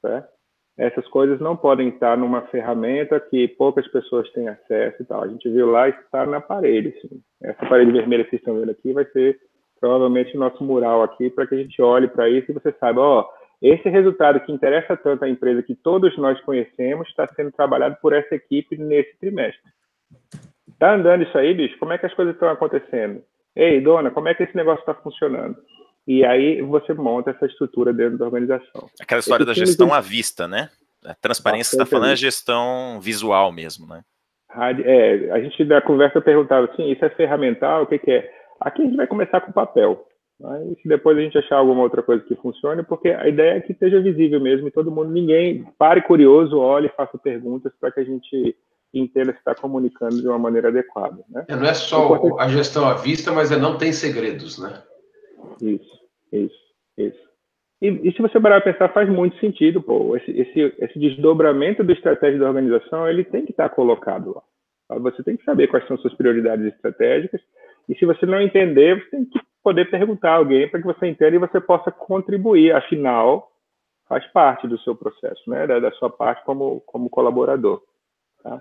Certo? 0.02 0.37
Essas 0.78 1.08
coisas 1.08 1.40
não 1.40 1.58
podem 1.58 1.90
estar 1.90 2.16
numa 2.16 2.42
ferramenta 2.44 3.20
que 3.20 3.48
poucas 3.48 3.88
pessoas 3.88 4.30
têm 4.32 4.48
acesso 4.48 5.02
e 5.02 5.06
tal. 5.06 5.24
A 5.24 5.28
gente 5.28 5.50
viu 5.50 5.72
lá 5.72 5.90
está 5.90 6.26
na 6.26 6.40
parede. 6.40 6.90
Assim. 6.90 7.20
Essa 7.42 7.66
parede 7.66 7.92
vermelha 7.92 8.24
que 8.24 8.30
vocês 8.30 8.42
estão 8.42 8.60
vendo 8.60 8.70
aqui 8.70 8.94
vai 8.94 9.06
ser 9.06 9.40
provavelmente 9.80 10.36
o 10.36 10.40
nosso 10.40 10.64
mural 10.64 11.02
aqui 11.02 11.30
para 11.30 11.48
que 11.48 11.56
a 11.56 11.58
gente 11.58 11.82
olhe 11.82 12.08
para 12.08 12.30
isso 12.30 12.52
e 12.52 12.54
você 12.54 12.72
saiba, 12.80 13.02
ó, 13.02 13.30
esse 13.62 13.90
resultado 13.90 14.40
que 14.42 14.52
interessa 14.52 14.96
tanto 14.96 15.26
à 15.26 15.30
empresa 15.30 15.64
que 15.64 15.76
todos 15.76 16.16
nós 16.18 16.40
conhecemos 16.42 17.08
está 17.08 17.28
sendo 17.28 17.52
trabalhado 17.52 17.98
por 18.02 18.14
essa 18.14 18.36
equipe 18.36 18.78
nesse 18.78 19.18
trimestre. 19.20 19.72
Tá 20.78 20.94
andando 20.94 21.24
isso 21.24 21.36
aí, 21.38 21.56
bicho? 21.56 21.78
Como 21.80 21.92
é 21.92 21.98
que 21.98 22.06
as 22.06 22.14
coisas 22.14 22.36
estão 22.36 22.50
acontecendo? 22.50 23.24
Ei, 23.56 23.82
dona, 23.82 24.12
como 24.12 24.28
é 24.28 24.36
que 24.36 24.44
esse 24.44 24.56
negócio 24.56 24.82
está 24.82 24.94
funcionando? 24.94 25.58
E 26.08 26.24
aí 26.24 26.62
você 26.62 26.94
monta 26.94 27.32
essa 27.32 27.46
estrutura 27.46 27.92
dentro 27.92 28.18
da 28.18 28.26
organização. 28.26 28.90
Aquela 29.00 29.20
história 29.20 29.44
esse 29.44 29.60
da 29.60 29.66
gestão 29.66 29.94
à 29.94 30.00
vista, 30.00 30.48
né? 30.48 30.70
A 31.06 31.14
transparência 31.14 31.76
está 31.76 31.86
falando 31.86 32.14
é 32.14 32.16
gestão 32.16 33.00
visual 33.02 33.52
mesmo, 33.52 33.86
né? 33.86 34.02
É, 34.84 35.32
a 35.32 35.40
gente 35.42 35.64
da 35.66 35.82
conversa 35.82 36.22
perguntava 36.22 36.68
assim, 36.72 36.90
isso 36.92 37.04
é 37.04 37.10
ferramental, 37.10 37.84
o 37.84 37.88
que, 37.88 38.00
que 38.00 38.12
é? 38.12 38.32
Aqui 38.60 38.82
a 38.82 38.86
gente 38.86 38.98
vai 38.98 39.06
começar 39.06 39.42
com 39.42 39.52
papel. 39.52 40.08
Aí, 40.44 40.76
se 40.82 40.88
depois 40.88 41.18
a 41.18 41.22
gente 41.22 41.38
achar 41.38 41.58
alguma 41.58 41.82
outra 41.82 42.02
coisa 42.02 42.24
que 42.24 42.36
funcione, 42.36 42.84
porque 42.84 43.10
a 43.10 43.28
ideia 43.28 43.58
é 43.58 43.60
que 43.60 43.72
esteja 43.72 44.00
visível 44.00 44.40
mesmo 44.40 44.68
e 44.68 44.72
todo 44.72 44.92
mundo, 44.92 45.12
ninguém 45.12 45.66
pare 45.78 46.02
curioso, 46.02 46.58
olhe, 46.60 46.90
faça 46.96 47.18
perguntas 47.18 47.74
para 47.80 47.92
que 47.92 48.00
a 48.00 48.04
gente 48.04 48.56
entenda 48.94 49.32
se 49.34 49.40
está 49.40 49.54
comunicando 49.54 50.22
de 50.22 50.28
uma 50.28 50.40
maneira 50.40 50.70
adequada. 50.70 51.24
Né? 51.30 51.46
É, 51.48 51.56
não 51.56 51.66
é 51.66 51.74
só 51.74 52.38
a 52.40 52.48
gestão 52.48 52.88
à 52.88 52.94
vista, 52.94 53.32
mas 53.32 53.52
é 53.52 53.58
não 53.58 53.78
tem 53.78 53.92
segredos, 53.92 54.58
né? 54.60 54.82
Isso, 55.62 56.02
isso, 56.32 56.60
isso. 56.98 57.28
E, 57.82 57.88
e 57.88 58.12
se 58.12 58.22
você 58.22 58.40
parar 58.40 58.62
para 58.62 58.74
pensar, 58.74 58.90
faz 58.90 59.08
muito 59.08 59.38
sentido, 59.40 59.82
pô. 59.82 60.16
Esse, 60.16 60.32
esse, 60.32 60.76
esse 60.80 61.00
desdobramento 61.00 61.84
da 61.84 61.94
estratégia 61.94 62.40
da 62.40 62.48
organização, 62.48 63.08
ele 63.08 63.24
tem 63.24 63.46
que 63.46 63.52
estar 63.52 63.70
tá 63.70 63.76
colocado 63.76 64.36
lá. 64.36 65.00
Você 65.00 65.22
tem 65.24 65.38
que 65.38 65.44
saber 65.44 65.68
quais 65.68 65.86
são 65.88 65.98
suas 65.98 66.14
prioridades 66.14 66.66
estratégicas. 66.66 67.42
E 67.88 67.96
se 67.96 68.06
você 68.06 68.26
não 68.26 68.42
entender, 68.42 69.04
você 69.04 69.10
tem 69.12 69.26
que 69.26 69.40
poder 69.64 69.90
perguntar 69.90 70.32
a 70.32 70.36
alguém 70.38 70.68
para 70.68 70.80
que 70.80 70.86
você 70.86 71.08
entenda 71.08 71.36
e 71.36 71.40
você 71.40 71.60
possa 71.60 71.92
contribuir. 71.92 72.74
Afinal, 72.74 73.52
faz 74.08 74.26
parte 74.32 74.68
do 74.68 74.80
seu 74.80 74.96
processo, 74.96 75.50
né? 75.50 75.68
Da, 75.68 75.80
da 75.80 75.92
sua 75.92 76.10
parte 76.10 76.44
como, 76.46 76.82
como 76.82 77.10
colaborador. 77.10 77.82
Tá? 78.42 78.60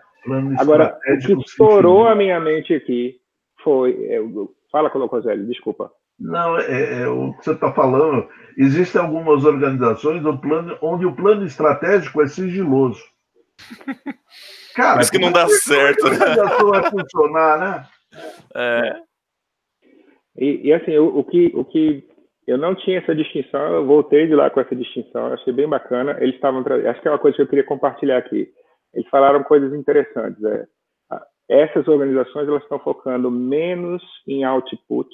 Agora, 0.59 0.99
o 1.09 1.19
que 1.19 1.33
estourou 1.33 2.07
a 2.07 2.15
minha 2.15 2.41
mente 2.41 2.75
aqui 2.75 3.21
foi. 3.63 3.93
É, 4.07 4.19
fala, 4.71 4.91
Colocoselli, 4.91 5.47
desculpa. 5.47 5.91
Não, 6.19 6.59
é, 6.59 7.03
é, 7.03 7.09
o 7.09 7.35
que 7.35 7.45
você 7.45 7.53
está 7.53 7.73
falando, 7.73 8.29
existem 8.57 9.01
algumas 9.01 9.45
organizações 9.45 10.23
plano, 10.41 10.79
onde 10.81 11.05
o 11.05 11.15
plano 11.15 11.45
estratégico 11.45 12.23
é 12.23 12.27
sigiloso. 12.27 13.03
Cara, 14.75 14.97
Mas 14.97 15.11
que 15.11 15.19
não 15.19 15.31
dá 15.31 15.43
é 15.43 15.49
certo. 15.49 16.07
A 16.07 16.11
organização 16.11 16.69
vai 16.71 16.91
funcionar, 16.91 17.59
né? 17.59 17.87
É. 18.55 19.01
E, 20.39 20.69
e 20.69 20.73
assim, 20.73 20.97
o, 20.97 21.19
o, 21.19 21.25
que, 21.25 21.53
o 21.55 21.65
que 21.65 22.09
eu 22.47 22.57
não 22.57 22.75
tinha 22.75 22.99
essa 22.99 23.15
distinção, 23.15 23.75
eu 23.75 23.87
voltei 23.87 24.27
de 24.27 24.35
lá 24.35 24.49
com 24.49 24.61
essa 24.61 24.75
distinção, 24.75 25.33
achei 25.33 25.53
bem 25.53 25.69
bacana. 25.69 26.17
Eles 26.21 26.35
estavam, 26.35 26.65
acho 26.89 27.03
que 27.03 27.09
é 27.09 27.11
uma 27.11 27.19
coisa 27.19 27.37
que 27.37 27.43
eu 27.43 27.49
queria 27.49 27.65
compartilhar 27.65 28.19
aqui. 28.19 28.49
Eles 28.95 29.09
falaram 29.11 29.43
coisas 29.43 29.75
interessantes. 29.75 30.43
É, 30.45 30.67
essas 31.49 31.87
organizações 31.87 32.49
elas 32.49 32.63
estão 32.63 32.79
focando 32.79 33.31
menos 33.31 34.03
em 34.27 34.45
output, 34.45 35.09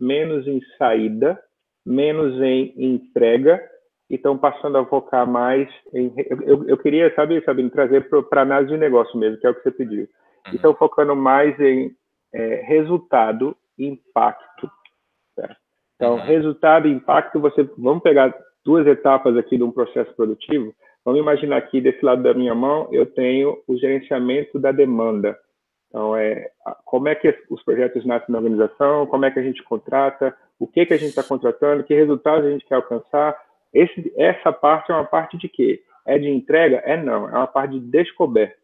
menos 0.00 0.46
em 0.46 0.60
saída, 0.76 1.38
menos 1.84 2.40
em 2.40 2.72
entrega 2.76 3.60
e 4.10 4.14
estão 4.14 4.38
passando 4.38 4.78
a 4.78 4.86
focar 4.86 5.26
mais 5.26 5.68
em. 5.92 6.12
Eu, 6.46 6.66
eu 6.68 6.78
queria, 6.78 7.14
sabe, 7.14 7.42
sabe 7.44 7.68
trazer 7.70 8.08
para 8.28 8.42
análise 8.42 8.72
de 8.72 8.78
negócio 8.78 9.18
mesmo, 9.18 9.38
que 9.38 9.46
é 9.46 9.50
o 9.50 9.54
que 9.54 9.62
você 9.62 9.70
pediu. 9.70 10.08
Uhum. 10.46 10.54
Estão 10.54 10.74
focando 10.74 11.14
mais 11.14 11.58
em 11.60 11.90
é, 12.32 12.62
resultado 12.66 13.56
e 13.78 13.86
impacto. 13.86 14.70
Certo? 15.34 15.56
Então, 15.96 16.14
uhum. 16.14 16.22
resultado 16.22 16.88
e 16.88 16.92
impacto, 16.92 17.40
você. 17.40 17.68
Vamos 17.76 18.02
pegar 18.02 18.34
duas 18.64 18.86
etapas 18.86 19.36
aqui 19.36 19.56
de 19.56 19.62
um 19.62 19.72
processo 19.72 20.14
produtivo. 20.14 20.74
Vamos 21.04 21.20
imaginar 21.20 21.56
aqui, 21.56 21.80
desse 21.80 22.04
lado 22.04 22.22
da 22.22 22.34
minha 22.34 22.54
mão, 22.54 22.88
eu 22.92 23.06
tenho 23.06 23.62
o 23.66 23.76
gerenciamento 23.76 24.58
da 24.58 24.72
demanda. 24.72 25.38
Então, 25.88 26.16
é 26.16 26.50
como 26.84 27.08
é 27.08 27.14
que 27.14 27.34
os 27.48 27.62
projetos 27.62 28.04
nascem 28.04 28.30
na 28.30 28.38
organização, 28.38 29.06
como 29.06 29.24
é 29.24 29.30
que 29.30 29.38
a 29.38 29.42
gente 29.42 29.62
contrata, 29.62 30.36
o 30.58 30.66
que, 30.66 30.84
que 30.84 30.94
a 30.94 30.98
gente 30.98 31.10
está 31.10 31.22
contratando, 31.22 31.84
que 31.84 31.94
resultados 31.94 32.46
a 32.46 32.50
gente 32.50 32.66
quer 32.66 32.74
alcançar, 32.74 33.36
esse, 33.72 34.12
essa 34.16 34.52
parte 34.52 34.90
é 34.90 34.94
uma 34.94 35.04
parte 35.04 35.36
de 35.38 35.48
quê? 35.48 35.82
É 36.06 36.18
de 36.18 36.28
entrega? 36.28 36.78
É 36.84 36.96
não, 36.96 37.28
é 37.28 37.32
uma 37.32 37.46
parte 37.46 37.78
de 37.78 37.80
descoberta. 37.80 38.56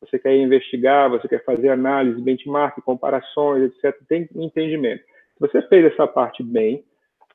Você 0.00 0.18
quer 0.18 0.34
investigar, 0.36 1.08
você 1.10 1.28
quer 1.28 1.44
fazer 1.44 1.68
análise, 1.68 2.20
benchmark, 2.20 2.80
comparações, 2.82 3.70
etc. 3.72 3.96
Tem 4.08 4.28
entendimento. 4.34 5.02
Se 5.02 5.40
você 5.40 5.62
fez 5.62 5.92
essa 5.92 6.08
parte 6.08 6.42
bem, 6.42 6.84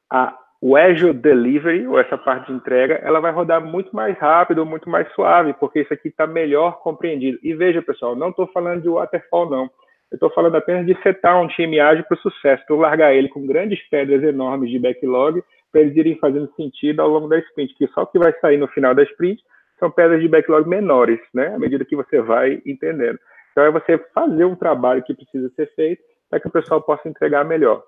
a, 0.10 0.38
o 0.60 0.76
Azure 0.76 1.14
Delivery, 1.14 1.88
ou 1.88 2.00
essa 2.00 2.18
parte 2.18 2.48
de 2.48 2.54
entrega, 2.54 2.96
ela 3.04 3.20
vai 3.20 3.32
rodar 3.32 3.64
muito 3.64 3.96
mais 3.96 4.18
rápido, 4.18 4.66
muito 4.66 4.90
mais 4.90 5.12
suave, 5.14 5.54
porque 5.54 5.82
isso 5.82 5.94
aqui 5.94 6.08
está 6.08 6.26
melhor 6.26 6.80
compreendido. 6.80 7.38
E 7.44 7.54
veja, 7.54 7.82
pessoal, 7.82 8.16
não 8.16 8.30
estou 8.30 8.48
falando 8.48 8.82
de 8.82 8.90
waterfall, 8.90 9.50
não. 9.50 9.70
Eu 10.10 10.16
estou 10.16 10.30
falando 10.32 10.56
apenas 10.56 10.86
de 10.86 11.00
setar 11.04 11.40
um 11.40 11.48
time 11.48 11.80
ágil 11.80 12.04
para 12.06 12.16
o 12.16 12.22
sucesso, 12.22 12.66
para 12.66 12.76
largar 12.76 13.14
ele 13.14 13.30
com 13.30 13.46
grandes 13.46 13.80
pedras 13.90 14.24
enormes 14.24 14.72
de 14.72 14.80
backlog 14.80 15.44
para 15.72 15.82
eles 15.82 15.96
irem 15.96 16.18
fazendo 16.18 16.52
sentido 16.56 17.02
ao 17.02 17.10
longo 17.10 17.28
da 17.28 17.38
sprint, 17.40 17.76
que 17.76 17.88
só 17.88 18.04
o 18.04 18.08
que 18.08 18.18
vai 18.18 18.34
sair 18.40 18.58
no 18.58 18.68
final 18.70 18.96
da 18.96 19.04
sprint 19.04 19.42
são 19.80 19.92
pedras 19.92 20.22
de 20.22 20.28
backlog 20.28 20.68
menores, 20.68 21.20
né? 21.34 21.54
À 21.54 21.60
medida 21.60 21.86
que 21.86 21.96
você 21.96 22.22
vai 22.22 22.62
entendendo. 22.66 23.20
Então 23.52 23.64
é 23.64 23.72
você 23.72 23.98
fazer 24.14 24.46
um 24.46 24.56
trabalho 24.56 25.04
que 25.04 25.14
precisa 25.14 25.50
ser 25.56 25.72
feito 25.76 26.02
para 26.30 26.40
que 26.40 26.48
o 26.48 26.52
pessoal 26.52 26.82
possa 26.82 27.08
entregar 27.08 27.46
melhor. 27.46 27.84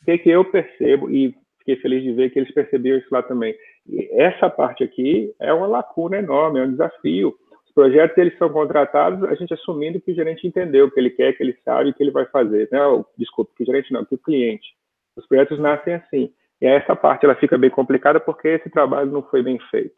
O 0.00 0.04
que, 0.04 0.18
que 0.18 0.30
eu 0.30 0.44
percebo, 0.44 1.10
e 1.10 1.34
fiquei 1.62 1.76
feliz 1.76 2.02
de 2.02 2.12
ver 2.12 2.30
que 2.30 2.38
eles 2.38 2.52
perceberam 2.52 2.98
isso 2.98 3.08
lá 3.10 3.22
também. 3.22 3.56
E 3.88 4.08
essa 4.12 4.50
parte 4.50 4.84
aqui 4.84 5.34
é 5.40 5.52
uma 5.52 5.66
lacuna 5.66 6.18
enorme, 6.18 6.60
é 6.60 6.64
um 6.64 6.70
desafio. 6.70 7.34
Os 7.64 7.72
projetos 7.72 8.18
eles 8.18 8.36
são 8.36 8.50
contratados, 8.50 9.24
a 9.24 9.34
gente 9.34 9.54
assumindo 9.54 10.00
que 10.00 10.12
o 10.12 10.14
gerente 10.14 10.46
entendeu 10.46 10.86
o 10.86 10.90
que 10.90 11.00
ele 11.00 11.10
quer, 11.10 11.32
que 11.32 11.42
ele 11.42 11.56
sabe, 11.64 11.90
o 11.90 11.94
que 11.94 12.02
ele 12.02 12.10
vai 12.10 12.26
fazer. 12.26 12.68
Né? 12.70 12.78
Desculpa, 13.16 13.52
que 13.56 13.62
o 13.62 13.66
gerente 13.66 13.92
não, 13.92 14.04
que 14.04 14.14
o 14.14 14.18
cliente. 14.18 14.68
Os 15.16 15.26
projetos 15.26 15.58
nascem 15.58 15.94
assim. 15.94 16.32
E 16.60 16.66
essa 16.66 16.94
parte 16.94 17.24
ela 17.24 17.34
fica 17.34 17.56
bem 17.56 17.70
complicada 17.70 18.20
porque 18.20 18.48
esse 18.48 18.70
trabalho 18.70 19.10
não 19.10 19.22
foi 19.22 19.42
bem 19.42 19.58
feito. 19.70 19.94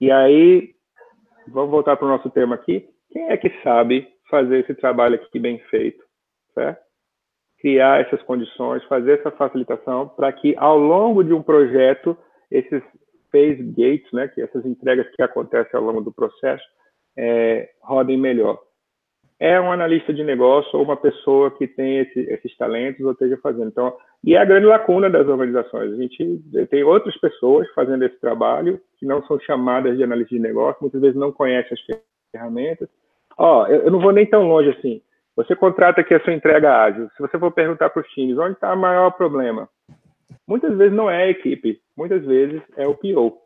E 0.00 0.10
aí, 0.10 0.74
vamos 1.48 1.70
voltar 1.70 1.96
para 1.96 2.06
o 2.06 2.10
nosso 2.10 2.30
tema 2.30 2.54
aqui. 2.54 2.88
Quem 3.10 3.28
é 3.28 3.36
que 3.36 3.50
sabe 3.62 4.08
fazer 4.30 4.60
esse 4.60 4.74
trabalho 4.74 5.16
aqui 5.16 5.38
bem 5.38 5.58
feito? 5.70 6.02
Certo? 6.54 6.91
Criar 7.62 8.02
essas 8.02 8.22
condições, 8.24 8.84
fazer 8.84 9.20
essa 9.20 9.30
facilitação 9.30 10.08
para 10.08 10.30
que 10.32 10.54
ao 10.58 10.76
longo 10.76 11.24
de 11.24 11.32
um 11.32 11.42
projeto, 11.42 12.14
esses 12.50 12.82
phase 13.30 13.62
gates, 13.62 14.12
né, 14.12 14.28
que 14.28 14.42
essas 14.42 14.66
entregas 14.66 15.08
que 15.16 15.22
acontecem 15.22 15.70
ao 15.72 15.82
longo 15.82 16.02
do 16.02 16.12
processo, 16.12 16.64
é, 17.16 17.70
rodem 17.80 18.18
melhor 18.18 18.58
é 19.42 19.60
um 19.60 19.72
analista 19.72 20.14
de 20.14 20.22
negócio 20.22 20.70
ou 20.78 20.84
uma 20.84 20.96
pessoa 20.96 21.50
que 21.50 21.66
tem 21.66 21.98
esse, 21.98 22.20
esses 22.30 22.56
talentos 22.56 23.04
ou 23.04 23.10
esteja 23.10 23.36
fazendo. 23.42 23.66
Então, 23.66 23.92
e 24.22 24.36
é 24.36 24.38
a 24.38 24.44
grande 24.44 24.66
lacuna 24.66 25.10
das 25.10 25.26
organizações. 25.26 25.92
A 25.92 25.96
gente 25.96 26.40
tem 26.70 26.84
outras 26.84 27.18
pessoas 27.18 27.68
fazendo 27.74 28.04
esse 28.04 28.20
trabalho 28.20 28.80
que 29.00 29.04
não 29.04 29.20
são 29.26 29.40
chamadas 29.40 29.96
de 29.96 30.04
analista 30.04 30.32
de 30.32 30.40
negócio, 30.40 30.78
muitas 30.80 31.00
vezes 31.00 31.16
não 31.16 31.32
conhecem 31.32 31.72
as 31.76 32.00
ferramentas. 32.30 32.88
Ó, 33.36 33.64
oh, 33.64 33.66
eu, 33.66 33.82
eu 33.82 33.90
não 33.90 33.98
vou 33.98 34.12
nem 34.12 34.24
tão 34.26 34.46
longe 34.46 34.70
assim. 34.70 35.02
Você 35.36 35.56
contrata 35.56 36.00
aqui 36.00 36.14
a 36.14 36.20
sua 36.20 36.32
entrega 36.32 36.82
ágil. 36.82 37.08
Se 37.16 37.22
você 37.22 37.38
for 37.38 37.50
perguntar 37.50 37.90
para 37.90 38.02
os 38.02 38.08
times 38.08 38.38
onde 38.38 38.52
está 38.52 38.72
o 38.72 38.78
maior 38.78 39.10
problema, 39.12 39.68
muitas 40.46 40.76
vezes 40.76 40.92
não 40.92 41.10
é 41.10 41.24
a 41.24 41.30
equipe, 41.30 41.80
muitas 41.96 42.24
vezes 42.24 42.62
é 42.76 42.86
o 42.86 42.94
PO. 42.94 43.38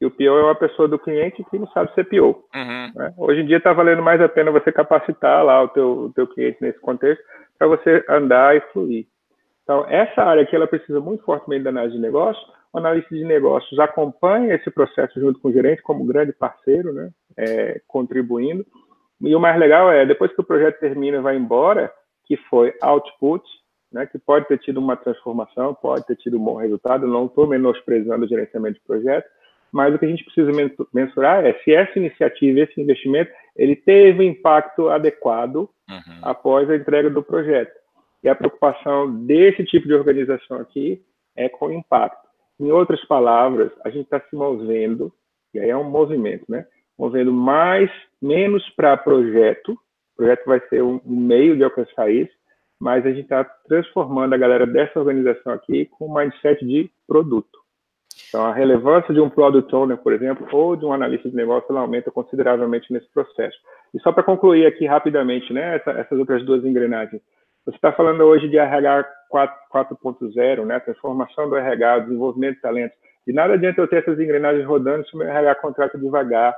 E 0.00 0.06
o 0.06 0.10
PO 0.10 0.22
é 0.22 0.42
uma 0.42 0.54
pessoa 0.54 0.88
do 0.88 0.98
cliente 0.98 1.44
que 1.50 1.58
não 1.58 1.66
sabe 1.68 1.92
ser 1.94 2.04
PO. 2.04 2.44
Uhum. 2.54 2.92
Né? 2.94 3.14
Hoje 3.18 3.40
em 3.40 3.46
dia 3.46 3.58
está 3.58 3.72
valendo 3.72 4.02
mais 4.02 4.20
a 4.20 4.28
pena 4.28 4.50
você 4.50 4.72
capacitar 4.72 5.44
lá 5.44 5.62
o 5.62 5.68
teu, 5.68 5.90
o 6.04 6.12
teu 6.12 6.26
cliente 6.26 6.58
nesse 6.60 6.78
contexto 6.80 7.22
para 7.58 7.68
você 7.68 8.04
andar 8.08 8.56
e 8.56 8.60
fluir. 8.72 9.06
Então, 9.62 9.84
essa 9.88 10.22
área 10.22 10.42
aqui, 10.42 10.56
ela 10.56 10.66
precisa 10.66 11.00
muito 11.00 11.22
fortemente 11.22 11.64
da 11.64 11.70
análise 11.70 11.94
de 11.94 12.00
negócio. 12.02 12.42
O 12.72 12.78
analista 12.78 13.14
de 13.14 13.24
negócios 13.24 13.78
acompanha 13.78 14.54
esse 14.54 14.70
processo 14.70 15.20
junto 15.20 15.38
com 15.38 15.48
o 15.48 15.52
gerente 15.52 15.82
como 15.82 16.04
grande 16.04 16.32
parceiro, 16.32 16.92
né? 16.92 17.10
É, 17.36 17.80
contribuindo. 17.86 18.64
E 19.20 19.34
o 19.34 19.40
mais 19.40 19.58
legal 19.58 19.92
é, 19.92 20.06
depois 20.06 20.32
que 20.32 20.40
o 20.40 20.44
projeto 20.44 20.80
termina 20.80 21.18
e 21.18 21.20
vai 21.20 21.36
embora, 21.36 21.92
que 22.24 22.36
foi 22.36 22.72
output, 22.80 23.44
né, 23.92 24.06
que 24.06 24.18
pode 24.18 24.46
ter 24.46 24.58
tido 24.58 24.78
uma 24.78 24.96
transformação, 24.96 25.74
pode 25.74 26.06
ter 26.06 26.16
tido 26.16 26.38
um 26.38 26.44
bom 26.44 26.56
resultado, 26.56 27.06
não 27.06 27.26
estou 27.26 27.46
menosprezando 27.46 28.24
o 28.24 28.28
gerenciamento 28.28 28.74
de 28.74 28.86
projeto, 28.86 29.28
mas 29.72 29.94
o 29.94 29.98
que 29.98 30.06
a 30.06 30.08
gente 30.08 30.24
precisa 30.24 30.50
mensurar 30.92 31.44
é 31.44 31.52
se 31.64 31.72
essa 31.72 31.98
iniciativa, 31.98 32.60
esse 32.60 32.80
investimento, 32.80 33.30
ele 33.56 33.76
teve 33.76 34.24
impacto 34.24 34.88
adequado 34.88 35.68
uhum. 35.88 36.18
após 36.22 36.68
a 36.70 36.76
entrega 36.76 37.10
do 37.10 37.22
projeto. 37.22 37.72
E 38.22 38.28
a 38.28 38.34
preocupação 38.34 39.24
desse 39.24 39.64
tipo 39.64 39.86
de 39.86 39.94
organização 39.94 40.58
aqui 40.58 41.02
é 41.36 41.48
com 41.48 41.66
o 41.66 41.72
impacto. 41.72 42.28
Em 42.58 42.70
outras 42.70 43.02
palavras, 43.06 43.70
a 43.84 43.90
gente 43.90 44.04
está 44.04 44.20
se 44.20 44.36
movendo, 44.36 45.12
e 45.54 45.60
aí 45.60 45.70
é 45.70 45.76
um 45.76 45.88
movimento, 45.88 46.44
né? 46.48 46.66
Movendo 47.00 47.32
mais, 47.32 47.90
menos 48.20 48.62
para 48.76 48.94
projeto, 48.94 49.72
o 49.72 50.16
projeto 50.18 50.44
vai 50.44 50.60
ser 50.68 50.82
um, 50.82 51.00
meio 51.02 51.56
de 51.56 51.64
alcançar 51.64 52.10
isso, 52.10 52.30
mas 52.78 53.06
a 53.06 53.08
gente 53.08 53.22
está 53.22 53.42
transformando 53.42 54.34
a 54.34 54.36
galera 54.36 54.66
dessa 54.66 54.98
organização 54.98 55.54
aqui 55.54 55.86
com 55.86 56.10
um 56.10 56.14
mindset 56.14 56.62
de 56.62 56.90
produto. 57.08 57.58
Então, 58.28 58.44
a 58.44 58.52
relevância 58.52 59.14
de 59.14 59.20
um 59.20 59.30
product 59.30 59.74
owner, 59.74 59.96
por 59.96 60.12
exemplo, 60.12 60.46
ou 60.52 60.76
de 60.76 60.84
um 60.84 60.92
analista 60.92 61.30
de 61.30 61.34
negócio, 61.34 61.64
ela 61.70 61.80
aumenta 61.80 62.10
consideravelmente 62.10 62.92
nesse 62.92 63.10
processo. 63.14 63.56
E 63.94 64.00
só 64.00 64.12
para 64.12 64.22
concluir 64.22 64.66
aqui 64.66 64.84
rapidamente, 64.84 65.54
né, 65.54 65.76
essa, 65.76 65.92
essas 65.92 66.18
outras 66.18 66.44
duas 66.44 66.62
engrenagens. 66.66 67.22
Você 67.64 67.76
está 67.76 67.92
falando 67.92 68.20
hoje 68.24 68.46
de 68.46 68.58
RH 68.58 69.08
4.0, 69.32 70.66
né, 70.66 70.78
transformação 70.80 71.48
do 71.48 71.56
RH, 71.56 72.00
desenvolvimento 72.00 72.56
de 72.56 72.60
talentos. 72.60 72.98
De 73.26 73.32
nada 73.32 73.54
adianta 73.54 73.80
eu 73.80 73.88
ter 73.88 74.02
essas 74.02 74.20
engrenagens 74.20 74.66
rodando 74.66 75.06
se 75.08 75.14
o 75.14 75.18
meu 75.18 75.28
RH 75.28 75.54
contrata 75.54 75.96
devagar, 75.96 76.54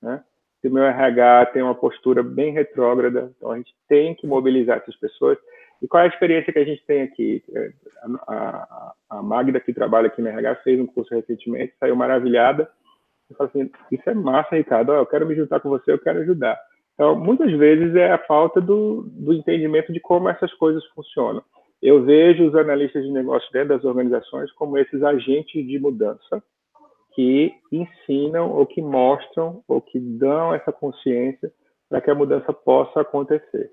né? 0.00 0.22
se 0.60 0.68
o 0.68 0.72
meu 0.72 0.84
RH 0.84 1.46
tem 1.46 1.62
uma 1.62 1.74
postura 1.74 2.22
bem 2.22 2.52
retrógrada. 2.52 3.32
Então, 3.36 3.52
a 3.52 3.56
gente 3.56 3.74
tem 3.88 4.14
que 4.14 4.26
mobilizar 4.26 4.78
essas 4.78 4.96
pessoas. 4.96 5.38
E 5.80 5.86
qual 5.86 6.02
é 6.02 6.06
a 6.06 6.08
experiência 6.08 6.52
que 6.52 6.58
a 6.58 6.64
gente 6.64 6.84
tem 6.84 7.02
aqui? 7.02 7.42
A, 8.26 8.34
a, 8.34 8.92
a 9.10 9.22
Magda, 9.22 9.60
que 9.60 9.72
trabalha 9.72 10.08
aqui 10.08 10.20
no 10.20 10.28
RH, 10.28 10.56
fez 10.56 10.80
um 10.80 10.86
curso 10.86 11.14
recentemente, 11.14 11.74
saiu 11.78 11.94
maravilhada. 11.94 12.68
E 13.30 13.34
falou 13.34 13.50
assim: 13.54 13.70
Isso 13.92 14.08
é 14.10 14.14
massa, 14.14 14.56
Ricardo. 14.56 14.92
eu 14.92 15.06
quero 15.06 15.26
me 15.26 15.36
juntar 15.36 15.60
com 15.60 15.68
você, 15.68 15.92
eu 15.92 15.98
quero 15.98 16.20
ajudar. 16.20 16.58
Então, 16.94 17.14
muitas 17.16 17.52
vezes 17.52 17.94
é 17.94 18.10
a 18.10 18.18
falta 18.18 18.60
do, 18.60 19.02
do 19.08 19.32
entendimento 19.32 19.92
de 19.92 20.00
como 20.00 20.28
essas 20.28 20.52
coisas 20.54 20.84
funcionam. 20.86 21.42
Eu 21.80 22.02
vejo 22.02 22.44
os 22.44 22.56
analistas 22.56 23.04
de 23.04 23.12
negócio 23.12 23.48
dentro 23.52 23.68
das 23.68 23.84
organizações 23.84 24.50
como 24.52 24.76
esses 24.76 25.00
agentes 25.04 25.64
de 25.64 25.78
mudança 25.78 26.42
que 27.18 27.52
ensinam 27.72 28.48
ou 28.52 28.64
que 28.64 28.80
mostram 28.80 29.60
ou 29.66 29.80
que 29.80 29.98
dão 29.98 30.54
essa 30.54 30.70
consciência 30.70 31.52
para 31.88 32.00
que 32.00 32.08
a 32.08 32.14
mudança 32.14 32.52
possa 32.52 33.00
acontecer. 33.00 33.72